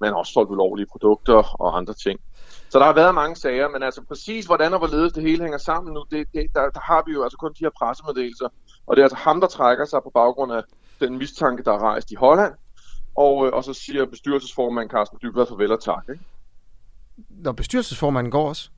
men 0.00 0.14
også 0.14 0.32
solgt 0.32 0.50
ulovlige 0.50 0.86
produkter 0.86 1.60
og 1.62 1.76
andre 1.76 1.94
ting. 1.94 2.20
Så 2.68 2.78
der 2.78 2.84
har 2.84 2.92
været 2.92 3.14
mange 3.14 3.36
sager, 3.36 3.68
men 3.68 3.82
altså 3.82 4.02
præcis 4.08 4.46
hvordan 4.46 4.72
og 4.72 4.78
hvorledes 4.78 5.12
det 5.12 5.22
hele 5.22 5.42
hænger 5.42 5.58
sammen 5.58 5.94
nu, 5.94 6.04
det, 6.10 6.26
det, 6.34 6.46
der, 6.54 6.70
der 6.70 6.80
har 6.80 7.02
vi 7.06 7.12
jo 7.12 7.22
altså 7.22 7.38
kun 7.38 7.52
de 7.52 7.64
her 7.64 7.70
pressemeddelelser. 7.78 8.48
Og 8.86 8.96
det 8.96 9.02
er 9.02 9.04
altså 9.04 9.18
ham, 9.18 9.40
der 9.40 9.46
trækker 9.46 9.84
sig 9.84 10.00
på 10.02 10.10
baggrund 10.14 10.52
af 10.52 10.62
den 11.00 11.18
mistanke, 11.18 11.62
der 11.62 11.72
er 11.72 11.78
rejst 11.78 12.10
i 12.10 12.14
Holland. 12.14 12.54
Og, 13.16 13.46
øh, 13.46 13.52
og 13.52 13.64
så 13.64 13.72
siger 13.72 14.06
bestyrelsesformand 14.06 14.90
Carsten 14.90 15.18
Dybvad 15.22 15.46
farvel 15.46 15.72
og 15.72 15.82
tak. 15.82 16.04
Ikke? 16.08 16.24
Når 17.28 17.52
bestyrelsesformanden 17.52 18.30
går 18.30 18.48
også. 18.48 18.70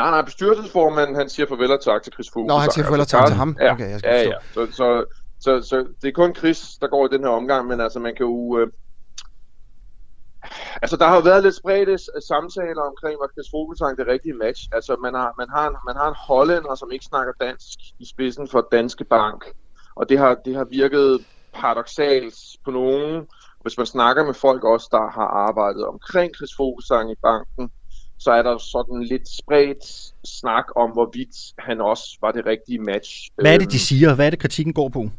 Nej, 0.00 0.10
nej, 0.10 0.22
bestyrelsesformanden 0.22 1.16
han 1.16 1.28
siger 1.28 1.46
farvel 1.46 1.72
og 1.72 1.82
tak 1.84 2.02
til 2.02 2.12
Chris 2.12 2.30
Fuglsang. 2.32 2.56
Nå, 2.56 2.62
han 2.64 2.70
siger 2.70 2.84
farvel 2.84 3.00
og 3.00 3.08
tak 3.08 3.26
til 3.26 3.36
ham? 3.36 3.56
Ja, 3.60 3.72
Okay, 3.72 3.90
jeg 3.90 3.98
skal 3.98 4.10
ja, 4.10 4.36
forstå. 4.38 4.60
ja. 4.60 4.66
Så, 4.66 4.72
så, 4.76 5.04
så, 5.40 5.68
så, 5.68 5.76
det 6.02 6.08
er 6.08 6.12
kun 6.12 6.34
Chris, 6.34 6.60
der 6.80 6.88
går 6.88 7.06
i 7.06 7.08
den 7.14 7.22
her 7.24 7.30
omgang, 7.30 7.66
men 7.66 7.80
altså 7.80 7.98
man 7.98 8.14
kan 8.16 8.26
jo... 8.26 8.58
Øh, 8.58 8.68
Altså, 10.82 10.96
der 10.96 11.06
har 11.06 11.14
jo 11.14 11.20
været 11.20 11.42
lidt 11.42 11.56
spredte 11.56 11.98
samtaler 12.32 12.82
omkring, 12.82 13.20
var 13.20 13.28
Chris 13.34 13.52
Vogelsang 13.52 13.98
det 13.98 14.06
rigtige 14.06 14.34
match. 14.34 14.62
Altså, 14.72 14.96
man 15.02 15.14
har, 15.14 15.34
man, 15.38 15.48
har 15.54 15.68
en, 15.68 15.76
man 15.86 15.96
har 15.96 16.08
en 16.08 16.14
hollænder, 16.28 16.74
som 16.74 16.90
ikke 16.92 17.04
snakker 17.04 17.32
dansk 17.40 17.78
i 17.98 18.06
spidsen 18.06 18.48
for 18.48 18.68
Danske 18.72 19.04
Bank. 19.04 19.44
Og 19.94 20.08
det 20.08 20.18
har, 20.18 20.34
det 20.44 20.54
har 20.56 20.64
virket 20.64 21.24
paradoxalt 21.54 22.34
på 22.64 22.70
nogen. 22.70 23.26
Hvis 23.62 23.76
man 23.78 23.86
snakker 23.86 24.24
med 24.24 24.34
folk 24.34 24.64
også, 24.64 24.88
der 24.90 25.10
har 25.10 25.28
arbejdet 25.48 25.84
omkring 25.86 26.34
Chris 26.36 26.58
Vogelsang 26.58 27.10
i 27.12 27.14
banken, 27.22 27.70
så 28.18 28.30
er 28.30 28.42
der 28.42 28.58
sådan 28.58 29.02
lidt 29.02 29.28
spredt 29.28 29.84
snak 30.24 30.64
om, 30.76 30.90
hvorvidt 30.90 31.36
han 31.58 31.80
også 31.80 32.18
var 32.20 32.32
det 32.32 32.46
rigtige 32.46 32.78
match. 32.78 33.28
Hvad 33.34 33.54
er 33.54 33.58
det, 33.58 33.64
Øhm, 33.64 33.70
de 33.70 33.78
siger? 33.78 34.14
Hvad 34.14 34.26
er 34.26 34.30
det, 34.30 34.38
kritikken 34.38 34.74
går 34.74 34.88
på? 34.88 35.10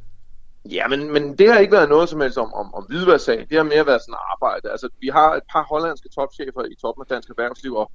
Ja, 0.66 0.88
men, 0.88 1.14
men 1.14 1.38
det 1.38 1.52
har 1.52 1.60
ikke 1.60 1.72
været 1.74 1.90
noget 1.90 2.10
som 2.10 2.22
helst 2.22 2.38
om, 2.38 2.54
om, 2.54 2.74
om 2.74 2.84
hvidværssag. 2.90 3.48
Det 3.50 3.58
har 3.58 3.64
mere 3.64 3.86
været 3.86 4.02
sådan 4.02 4.20
arbejde. 4.34 4.72
Altså, 4.72 4.90
vi 5.02 5.08
har 5.08 5.36
et 5.36 5.44
par 5.52 5.64
hollandske 5.64 6.10
topchefer 6.10 6.64
i 6.72 6.76
toppen 6.82 7.02
af 7.02 7.08
dansk 7.16 7.30
erhvervsliv, 7.30 7.76
og, 7.76 7.92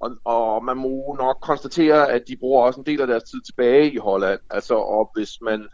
og, 0.00 0.10
og 0.24 0.64
man 0.64 0.76
må 0.76 1.16
nok 1.18 1.36
konstatere, 1.42 2.10
at 2.10 2.22
de 2.28 2.36
bruger 2.36 2.62
også 2.62 2.80
en 2.80 2.86
del 2.86 3.00
af 3.00 3.06
deres 3.06 3.22
tid 3.22 3.40
tilbage 3.40 3.92
i 3.92 3.96
Holland. 3.96 4.40
Altså, 4.50 4.74
og 4.74 5.10
hvis 5.14 5.30
man, 5.42 5.66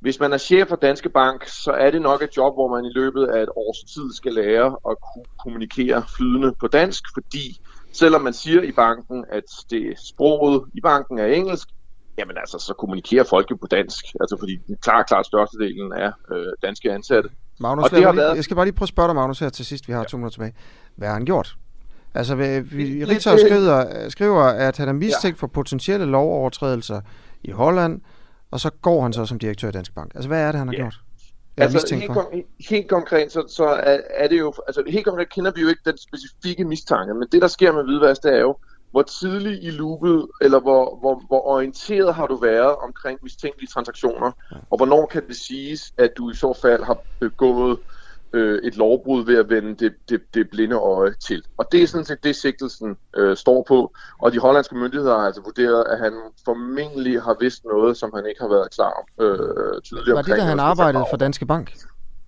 hvis 0.00 0.20
man 0.20 0.32
er 0.32 0.38
chef 0.38 0.68
for 0.68 0.76
Danske 0.76 1.08
Bank, 1.08 1.46
så 1.46 1.70
er 1.72 1.90
det 1.90 2.02
nok 2.02 2.22
et 2.22 2.36
job, 2.36 2.54
hvor 2.54 2.68
man 2.74 2.84
i 2.84 2.92
løbet 2.94 3.26
af 3.26 3.42
et 3.42 3.48
års 3.56 3.92
tid 3.92 4.12
skal 4.14 4.32
lære 4.32 4.66
at 4.90 4.96
kunne 5.08 5.24
kommunikere 5.42 6.04
flydende 6.16 6.52
på 6.60 6.66
dansk, 6.66 7.04
fordi 7.14 7.60
selvom 7.92 8.22
man 8.22 8.32
siger 8.32 8.62
i 8.62 8.72
banken, 8.72 9.24
at 9.32 9.44
det 9.70 9.94
sproget 9.98 10.64
i 10.74 10.80
banken 10.80 11.18
er 11.18 11.26
engelsk, 11.26 11.68
jamen 12.18 12.36
altså, 12.38 12.58
så 12.58 12.74
kommunikerer 12.74 13.24
folk 13.24 13.50
jo 13.50 13.56
på 13.56 13.66
dansk. 13.66 14.04
Altså, 14.20 14.36
fordi 14.38 14.58
klart, 14.82 15.06
klart 15.06 15.26
størstedelen 15.26 15.92
er 15.92 16.12
øh, 16.32 16.46
danske 16.62 16.92
ansatte. 16.92 17.28
Magnus, 17.60 17.84
og 17.84 17.90
det 17.90 18.04
har 18.04 18.12
lige, 18.12 18.20
været... 18.22 18.36
jeg 18.36 18.44
skal 18.44 18.56
bare 18.56 18.66
lige 18.66 18.74
prøve 18.74 18.84
at 18.84 18.88
spørge 18.88 19.08
dig, 19.08 19.14
Magnus, 19.14 19.38
her 19.38 19.48
til 19.48 19.64
sidst. 19.64 19.88
Vi 19.88 19.92
har 19.92 20.04
to 20.04 20.16
minutter 20.16 20.34
tilbage. 20.34 20.52
Hvad 20.96 21.08
har 21.08 21.14
han 21.14 21.24
gjort? 21.24 21.56
Altså, 22.14 22.34
vi, 22.34 22.60
vi, 22.60 23.00
det- 23.00 23.22
skriver, 23.22 24.08
skriver, 24.08 24.42
at 24.42 24.76
han 24.76 24.88
er 24.88 24.92
mistænkt 24.92 25.38
ja. 25.38 25.40
for 25.40 25.46
potentielle 25.46 26.06
lovovertrædelser 26.06 27.00
i 27.42 27.50
Holland, 27.50 28.00
og 28.50 28.60
så 28.60 28.70
går 28.70 29.02
han 29.02 29.12
så 29.12 29.26
som 29.26 29.38
direktør 29.38 29.68
i 29.68 29.72
Danske 29.72 29.94
Bank. 29.94 30.12
Altså, 30.14 30.28
hvad 30.28 30.42
er 30.42 30.52
det, 30.52 30.58
han 30.58 30.68
har 30.68 30.74
Ja. 30.74 30.80
gjort? 30.80 31.00
Altså, 31.62 31.94
helt, 31.94 32.12
for? 32.12 32.20
kon- 32.20 32.68
helt 32.70 32.88
konkret, 32.88 33.32
så, 33.32 33.44
så 33.48 33.64
er, 33.64 34.00
er 34.10 34.28
det 34.28 34.38
jo... 34.38 34.52
Altså, 34.66 34.82
helt 34.86 35.04
konkret 35.04 35.32
kender 35.32 35.52
vi 35.54 35.60
jo 35.60 35.68
ikke 35.68 35.80
den 35.84 35.98
specifikke 35.98 36.64
mistanke, 36.64 37.14
men 37.14 37.28
det, 37.32 37.42
der 37.42 37.48
sker 37.48 37.72
med 37.72 37.84
hvidvask, 37.84 38.22
det 38.22 38.34
er 38.34 38.40
jo, 38.40 38.56
hvor 38.90 39.02
tidligt 39.02 39.58
i 39.62 39.70
loopet, 39.70 40.28
eller 40.40 40.60
hvor, 40.60 40.98
hvor, 41.00 41.22
hvor 41.28 41.46
orienteret 41.46 42.14
har 42.14 42.26
du 42.26 42.36
været 42.36 42.76
omkring 42.76 43.18
mistænkelige 43.22 43.70
transaktioner, 43.74 44.32
og 44.70 44.76
hvornår 44.76 45.06
kan 45.06 45.26
det 45.28 45.36
siges, 45.36 45.82
at 45.98 46.10
du 46.18 46.30
i 46.30 46.34
så 46.34 46.58
fald 46.62 46.84
har 46.84 46.98
begået 47.20 47.72
øh, 47.72 47.97
et 48.34 48.76
lovbrud 48.76 49.24
ved 49.26 49.38
at 49.38 49.50
vende 49.50 49.74
det, 49.84 49.92
det, 50.08 50.20
det 50.34 50.50
blinde 50.50 50.76
øje 50.76 51.14
til. 51.26 51.42
Og 51.56 51.66
det 51.72 51.82
er 51.82 51.86
sådan 51.86 52.04
set 52.04 52.24
det, 52.24 52.36
sigtelsen 52.36 52.96
øh, 53.16 53.36
står 53.36 53.64
på. 53.68 53.92
Og 54.18 54.32
de 54.32 54.38
hollandske 54.38 54.74
myndigheder 54.76 55.18
har 55.18 55.26
altså 55.26 55.42
vurderet, 55.42 55.84
at 55.90 55.98
han 55.98 56.12
formentlig 56.44 57.22
har 57.22 57.36
vidst 57.40 57.64
noget, 57.64 57.96
som 57.96 58.10
han 58.14 58.26
ikke 58.26 58.40
har 58.40 58.48
været 58.48 58.68
klar 58.74 58.92
om 59.18 59.24
øh, 59.24 59.38
tydeligere 59.82 60.16
Var 60.16 60.22
det, 60.22 60.36
da 60.36 60.42
han 60.42 60.60
arbejdede 60.60 61.04
for 61.10 61.16
Danske 61.16 61.46
Bank? 61.46 61.74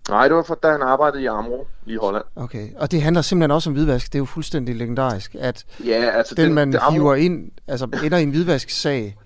Nej, 0.09 0.29
det 0.29 0.37
var 0.37 0.43
for, 0.43 0.55
da 0.55 0.71
han 0.71 0.83
arbejdede 0.83 1.23
i 1.23 1.27
Amro 1.27 1.67
i 1.87 1.97
Holland. 1.97 2.25
Okay, 2.37 2.69
og 2.77 2.91
det 2.91 3.03
handler 3.03 3.23
simpelthen 3.23 3.51
også 3.51 3.71
om 3.71 3.75
hvidvask. 3.75 4.07
Det 4.07 4.15
er 4.15 4.19
jo 4.19 4.25
fuldstændig 4.25 4.77
legendarisk, 4.77 5.37
at 5.39 5.65
Ja, 5.87 5.93
altså 6.11 6.35
den, 6.35 6.45
den- 6.45 6.55
man 6.55 6.73
det 6.73 6.79
Amro- 6.79 6.91
hiver 6.93 7.15
ind, 7.15 7.51
altså 7.69 7.89
ender 8.05 8.19
i 8.19 8.23
en 8.23 8.31
hvidvask-sag 8.31 9.17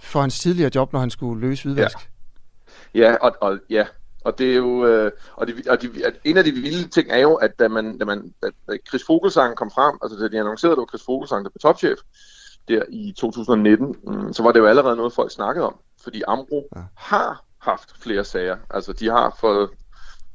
for 0.00 0.20
hans 0.20 0.38
tidligere 0.40 0.70
job, 0.74 0.92
når 0.92 1.00
han 1.00 1.10
skulle 1.10 1.40
løse 1.48 1.64
hvidvask. 1.64 1.96
Ja, 2.94 3.14
og, 3.20 3.32
og, 3.40 3.58
ja. 3.70 3.84
Og 4.24 4.38
det 4.38 4.50
er 4.52 4.56
jo, 4.56 4.86
øh, 4.86 5.12
og, 5.36 5.46
det, 5.46 5.68
og 5.68 5.82
de, 5.82 5.90
at 6.06 6.14
en 6.24 6.36
af 6.36 6.44
de 6.44 6.52
vilde 6.52 6.88
ting 6.88 7.10
er 7.10 7.18
jo, 7.18 7.34
at 7.34 7.58
da, 7.58 7.68
man, 7.68 7.98
da, 7.98 8.04
man, 8.04 8.32
da, 8.42 8.46
da 8.68 8.76
Chris 8.88 9.02
Fogelsang 9.06 9.56
kom 9.56 9.70
frem, 9.70 9.98
altså 10.02 10.18
da 10.18 10.28
de 10.28 10.40
annoncerede, 10.40 10.72
at 10.72 10.76
det 10.76 10.80
var 10.80 10.86
Chris 10.98 11.04
Fogelsang, 11.06 11.44
der 11.44 11.50
blev 11.50 11.60
topchef, 11.60 11.98
der 12.68 12.82
i 12.88 13.14
2019, 13.18 13.94
mm, 14.06 14.32
så 14.32 14.42
var 14.42 14.52
det 14.52 14.60
jo 14.60 14.66
allerede 14.66 14.96
noget, 14.96 15.12
folk 15.12 15.30
snakkede 15.32 15.66
om. 15.66 15.76
Fordi 16.02 16.22
Ambro 16.28 16.68
ja. 16.76 16.80
har 16.96 17.44
haft 17.58 18.02
flere 18.02 18.24
sager. 18.24 18.56
Altså, 18.70 18.92
de 18.92 19.08
har 19.10 19.36
fået 19.40 19.70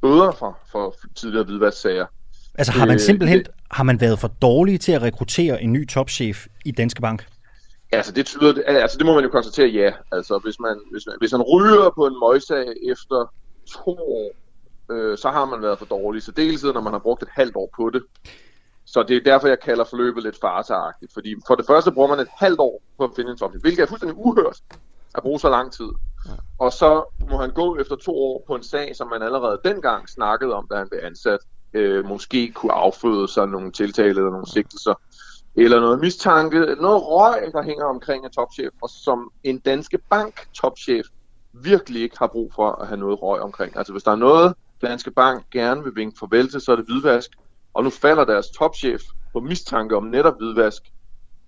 bøder 0.02 0.32
for, 0.32 0.58
for 0.72 0.94
tidligere 1.16 1.44
hvidvasksager. 1.44 2.06
Altså 2.54 2.72
har 2.72 2.86
man 2.86 2.94
Øh, 2.94 3.00
simpelthen 3.00 3.38
det- 3.38 3.48
har 3.70 3.84
man 3.84 4.00
været 4.00 4.18
for 4.18 4.28
dårlige 4.28 4.78
til 4.78 4.92
at 4.92 5.02
rekruttere 5.02 5.62
en 5.62 5.72
ny 5.72 5.88
topchef 5.88 6.46
i 6.64 6.70
Danske 6.70 7.00
Bank? 7.00 7.26
Altså 7.92 8.12
det 8.12 8.26
tyder, 8.26 8.62
altså 8.66 8.98
det 8.98 9.06
må 9.06 9.14
man 9.14 9.24
jo 9.24 9.30
konstatere, 9.30 9.68
ja. 9.68 9.92
Altså 10.12 10.38
hvis 10.44 10.60
man, 10.60 10.76
hvis 10.92 11.06
man, 11.06 11.16
hvis 11.18 11.32
man 11.32 11.42
ryger 11.42 11.90
på 11.94 12.06
en 12.06 12.14
møgssag 12.24 12.64
efter 12.92 13.32
to 13.66 13.90
år, 13.90 14.30
øh, 14.90 15.18
så 15.18 15.30
har 15.30 15.44
man 15.44 15.62
været 15.62 15.78
for 15.78 15.86
dårlig. 15.86 16.22
Så 16.22 16.32
dels 16.32 16.64
når 16.64 16.80
man 16.80 16.92
har 16.92 17.00
brugt 17.00 17.22
et 17.22 17.28
halvt 17.32 17.56
år 17.56 17.70
på 17.76 17.90
det. 17.90 18.02
Så 18.84 19.02
det 19.02 19.16
er 19.16 19.20
derfor, 19.20 19.48
jeg 19.48 19.60
kalder 19.60 19.84
forløbet 19.84 20.22
lidt 20.22 20.40
farseagtigt. 20.40 21.12
Fordi 21.12 21.34
for 21.46 21.54
det 21.54 21.66
første 21.66 21.92
bruger 21.92 22.08
man 22.08 22.18
et 22.18 22.28
halvt 22.38 22.60
år 22.60 22.82
på 22.98 23.04
at 23.04 23.10
finde 23.16 23.30
en 23.30 23.36
topchef, 23.36 23.62
hvilket 23.62 23.82
er 23.82 23.86
fuldstændig 23.86 24.18
uhørt 24.18 24.58
at 25.14 25.22
bruge 25.22 25.40
så 25.40 25.48
lang 25.48 25.72
tid. 25.72 25.90
Og 26.58 26.72
så 26.72 27.04
må 27.30 27.36
han 27.36 27.50
gå 27.50 27.76
efter 27.76 27.96
to 27.96 28.12
år 28.16 28.44
på 28.46 28.54
en 28.54 28.62
sag, 28.62 28.96
som 28.96 29.08
man 29.08 29.22
allerede 29.22 29.60
dengang 29.64 30.08
snakkede 30.08 30.54
om, 30.54 30.66
da 30.70 30.76
han 30.76 30.88
blev 30.88 31.00
ansat, 31.02 31.38
øh, 31.72 32.04
måske 32.04 32.52
kunne 32.52 32.72
afføde 32.72 33.28
sig 33.28 33.46
nogle 33.46 33.72
tiltale 33.72 34.08
eller 34.08 34.30
nogle 34.30 34.46
sigtelser, 34.46 34.94
eller 35.56 35.80
noget 35.80 36.00
mistanke, 36.00 36.58
noget 36.58 37.02
røg, 37.02 37.52
der 37.52 37.62
hænger 37.62 37.84
omkring 37.84 38.24
en 38.24 38.30
topchef, 38.30 38.72
og 38.82 38.90
som 38.90 39.30
en 39.42 39.58
danske 39.58 39.98
bank 39.98 40.52
topchef 40.54 41.06
virkelig 41.52 42.02
ikke 42.02 42.18
har 42.18 42.26
brug 42.26 42.52
for 42.54 42.72
at 42.72 42.88
have 42.88 43.00
noget 43.00 43.22
røg 43.22 43.40
omkring. 43.40 43.76
Altså 43.76 43.92
hvis 43.92 44.02
der 44.02 44.10
er 44.10 44.16
noget, 44.16 44.54
Danske 44.82 45.10
Bank 45.10 45.50
gerne 45.50 45.84
vil 45.84 45.96
vinke 45.96 46.18
farvel 46.18 46.50
til, 46.50 46.60
så 46.60 46.72
er 46.72 46.76
det 46.76 46.84
hvidvask. 46.84 47.30
Og 47.74 47.84
nu 47.84 47.90
falder 47.90 48.24
deres 48.24 48.50
topchef 48.50 49.02
på 49.32 49.40
mistanke 49.40 49.96
om 49.96 50.04
netop 50.04 50.38
hvidvask. 50.38 50.82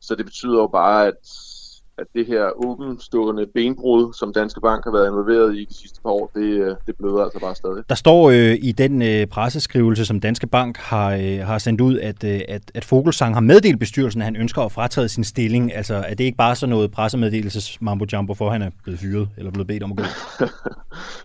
Så 0.01 0.15
det 0.15 0.25
betyder 0.25 0.59
jo 0.59 0.67
bare, 0.67 1.07
at, 1.07 1.29
at 1.99 2.07
det 2.15 2.27
her 2.27 2.67
åbenstående 2.67 3.47
benbrud, 3.55 4.13
som 4.13 4.33
Danske 4.33 4.61
Bank 4.61 4.85
har 4.85 4.93
været 4.93 5.07
involveret 5.07 5.57
i 5.57 5.65
de 5.65 5.75
sidste 5.75 6.01
par 6.03 6.11
år, 6.11 6.31
det, 6.35 6.43
øh, 6.43 6.77
det 6.87 6.97
bløder 6.97 7.23
altså 7.23 7.41
bare 7.41 7.55
stadig. 7.55 7.85
Der 7.89 7.95
står 7.95 8.31
øh, 8.31 8.59
i 8.63 8.73
den 8.73 9.03
øh, 9.03 9.27
presseskrivelse, 9.27 10.05
som 10.05 10.21
Danske 10.21 10.47
Bank 10.47 10.77
har, 10.77 11.15
øh, 11.15 11.39
har 11.39 11.59
sendt 11.59 11.81
ud, 11.81 11.99
at, 11.99 12.25
øh, 12.25 12.41
at, 12.49 12.63
at 12.75 12.85
Fogelsang 12.85 13.35
har 13.35 13.41
meddelt 13.41 13.79
bestyrelsen, 13.79 14.21
at 14.21 14.25
han 14.25 14.37
ønsker 14.37 14.63
at 14.63 14.73
fratage 14.73 15.09
sin 15.09 15.25
stilling. 15.25 15.75
Altså, 15.75 15.95
er 15.95 16.15
det 16.15 16.25
ikke 16.25 16.37
bare 16.37 16.57
sådan 16.57 16.71
noget 16.71 16.91
pressemeddelelses 16.91 17.81
mambo 17.81 18.05
jumbo 18.13 18.35
for, 18.35 18.47
at 18.47 18.53
han 18.53 18.63
er 18.63 18.71
blevet 18.83 19.01
fyret 19.01 19.29
eller 19.39 19.51
blevet 19.51 19.67
bedt 19.67 19.83
om 19.83 19.93
at 19.93 19.97
gå? 19.97 20.05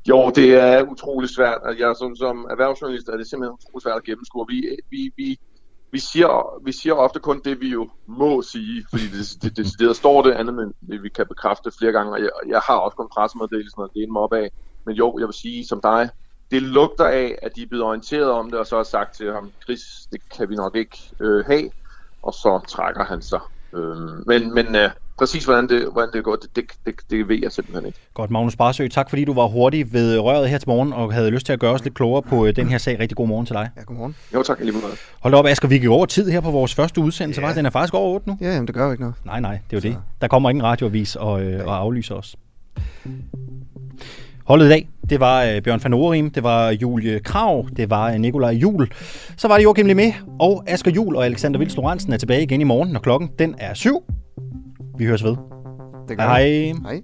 Jo, 0.10 0.32
det 0.36 0.50
er 0.56 0.82
utrolig 0.84 1.30
svært. 1.30 1.62
Jeg, 1.80 1.96
som, 2.00 2.16
som 2.16 2.48
erhvervsjournalist 2.50 3.08
er 3.10 3.18
det 3.18 3.28
simpelthen 3.28 3.58
utrolig 3.60 3.84
svært 3.84 3.98
at 3.98 4.04
gennemskue. 4.04 4.46
Vi, 4.50 4.58
vi, 4.90 5.12
vi, 5.18 5.40
vi, 5.92 6.00
siger, 6.00 6.60
vi 6.66 6.72
siger 6.72 6.94
ofte 6.94 7.20
kun 7.20 7.42
det, 7.46 7.62
vi 7.62 7.70
jo 7.70 7.90
må 8.08 8.42
sige, 8.42 8.86
fordi 8.90 9.04
det, 9.04 9.42
det, 9.42 9.58
det, 9.58 9.66
det 9.80 9.96
står 9.96 10.22
det 10.22 10.32
andet, 10.32 10.56
men 10.56 10.74
det, 10.90 11.04
vi 11.04 11.10
kan 11.10 11.26
bekræfte 11.28 11.72
flere 11.80 11.92
gange, 11.92 12.14
og 12.14 12.20
jeg, 12.20 12.30
jeg 12.48 12.62
har 12.68 12.76
også 12.76 12.98
kun 12.98 13.10
pressemeddelelsen 13.16 13.82
og 13.82 13.90
det 13.96 14.10
mig 14.10 14.22
op 14.22 14.34
af. 14.34 14.52
Men 14.86 14.96
jo, 14.96 15.20
jeg 15.20 15.28
vil 15.28 15.34
sige 15.34 15.68
som 15.68 15.82
dig, 15.82 16.10
det 16.52 16.62
lugter 16.62 17.06
af, 17.06 17.40
at 17.42 17.56
de 17.56 17.62
er 17.62 17.68
blevet 17.68 17.86
orienteret 17.86 18.30
om 18.30 18.52
det, 18.52 18.60
og 18.60 18.68
så 18.68 18.76
har 18.76 18.84
sagt 18.84 19.16
til 19.16 19.34
ham, 19.34 19.52
Chris, 19.64 19.82
det 20.12 20.22
kan 20.38 20.50
vi 20.50 20.56
nok 20.56 20.76
ikke 20.76 20.98
øh, 21.20 21.46
have, 21.46 21.70
og 22.24 22.34
så 22.34 22.62
trækker 22.68 23.04
han 23.04 23.22
sig. 23.22 23.40
Øh, 23.74 24.28
men 24.28 24.54
men 24.54 24.76
øh, 24.76 24.90
præcis 25.18 25.46
hvordan 25.46 25.70
det, 25.70 25.90
hvordan 25.92 26.10
det 26.14 26.24
går, 26.24 26.36
det, 26.36 26.56
det, 26.56 26.66
det, 26.86 26.96
det 27.10 27.28
ved 27.28 27.40
jeg 27.42 27.52
simpelthen 27.52 27.86
ikke. 27.86 28.00
Godt, 28.14 28.32
Magnus 28.32 28.56
Barsø, 28.56 28.88
tak 28.88 29.10
fordi 29.10 29.26
du 29.26 29.34
var 29.34 29.48
hurtig 29.48 29.94
ved 29.94 30.20
røret 30.20 30.50
her 30.50 30.58
til 30.58 30.70
morgen, 30.70 30.94
og 30.94 31.14
havde 31.14 31.30
lyst 31.30 31.46
til 31.46 31.54
at 31.54 31.60
gøre 31.60 31.74
os 31.74 31.84
lidt 31.84 31.96
klogere 31.96 32.22
på 32.22 32.46
øh, 32.46 32.56
den 32.56 32.70
her 32.70 32.78
sag. 32.78 33.00
Rigtig 33.00 33.18
god 33.18 33.28
morgen 33.28 33.46
til 33.46 33.54
dig. 33.54 33.70
Ja, 33.78 33.82
godmorgen. 33.82 34.16
Jo, 34.34 34.44
tak 34.44 34.60
lige 34.60 34.72
måde. 34.72 34.84
Hold 35.20 35.34
op, 35.34 35.46
Asger, 35.46 35.68
vi 35.68 35.78
gik 35.78 35.90
over 35.90 36.06
tid 36.06 36.30
her 36.30 36.42
på 36.42 36.52
vores 36.52 36.74
første 36.76 37.02
udsendelse, 37.02 37.42
ja. 37.42 37.48
var 37.48 37.54
Den 37.54 37.66
er 37.66 37.70
faktisk 37.70 37.94
over 37.94 38.14
8 38.14 38.30
nu. 38.30 38.38
Ja, 38.42 38.54
jamen, 38.54 38.68
det 38.68 38.76
gør 38.76 38.86
jo 38.86 38.92
ikke 38.92 39.04
noget. 39.04 39.16
Nej, 39.26 39.40
nej, 39.40 39.60
det 39.72 39.78
er 39.78 39.90
jo 39.90 39.94
det. 39.94 40.02
Der 40.22 40.28
kommer 40.28 40.50
ingen 40.50 40.64
radioavis 40.64 41.16
og, 41.16 41.42
øh, 41.42 41.68
og 41.68 41.78
aflyser 41.78 42.16
os. 42.16 42.36
Holdet 44.48 44.66
i 44.66 44.70
dag, 44.70 44.90
det 45.10 45.20
var 45.20 45.44
øh, 45.44 45.62
Bjørn 45.62 45.80
van 45.84 45.94
Orim, 45.94 46.30
det 46.30 46.44
var 46.44 46.70
Julie 46.70 47.20
Krav, 47.20 47.68
det 47.78 47.90
var 47.90 48.12
øh, 48.12 48.20
Nikolaj 48.20 48.52
Jul. 48.52 48.92
Så 49.38 49.48
var 49.48 49.58
det 49.58 49.64
Joachim 49.64 49.90
Lemé 49.90 50.16
og 50.40 50.64
Asger 50.68 50.92
Jul 50.92 51.16
og 51.16 51.26
Alexander 51.26 51.60
Vils 51.60 51.76
Lorentzen 51.76 52.14
er 52.14 52.18
tilbage 52.18 52.44
igen 52.44 52.62
i 52.62 52.64
morgen, 52.64 52.90
når 52.90 53.00
klokken 53.00 53.30
den 53.40 53.56
er 53.58 53.74
syv. 53.74 54.04
Vi 54.98 55.06
høres 55.06 55.24
ved. 55.24 55.36
Det 56.08 56.18
gør 56.18 56.24
hej. 56.24 56.74
Hej. 56.84 57.02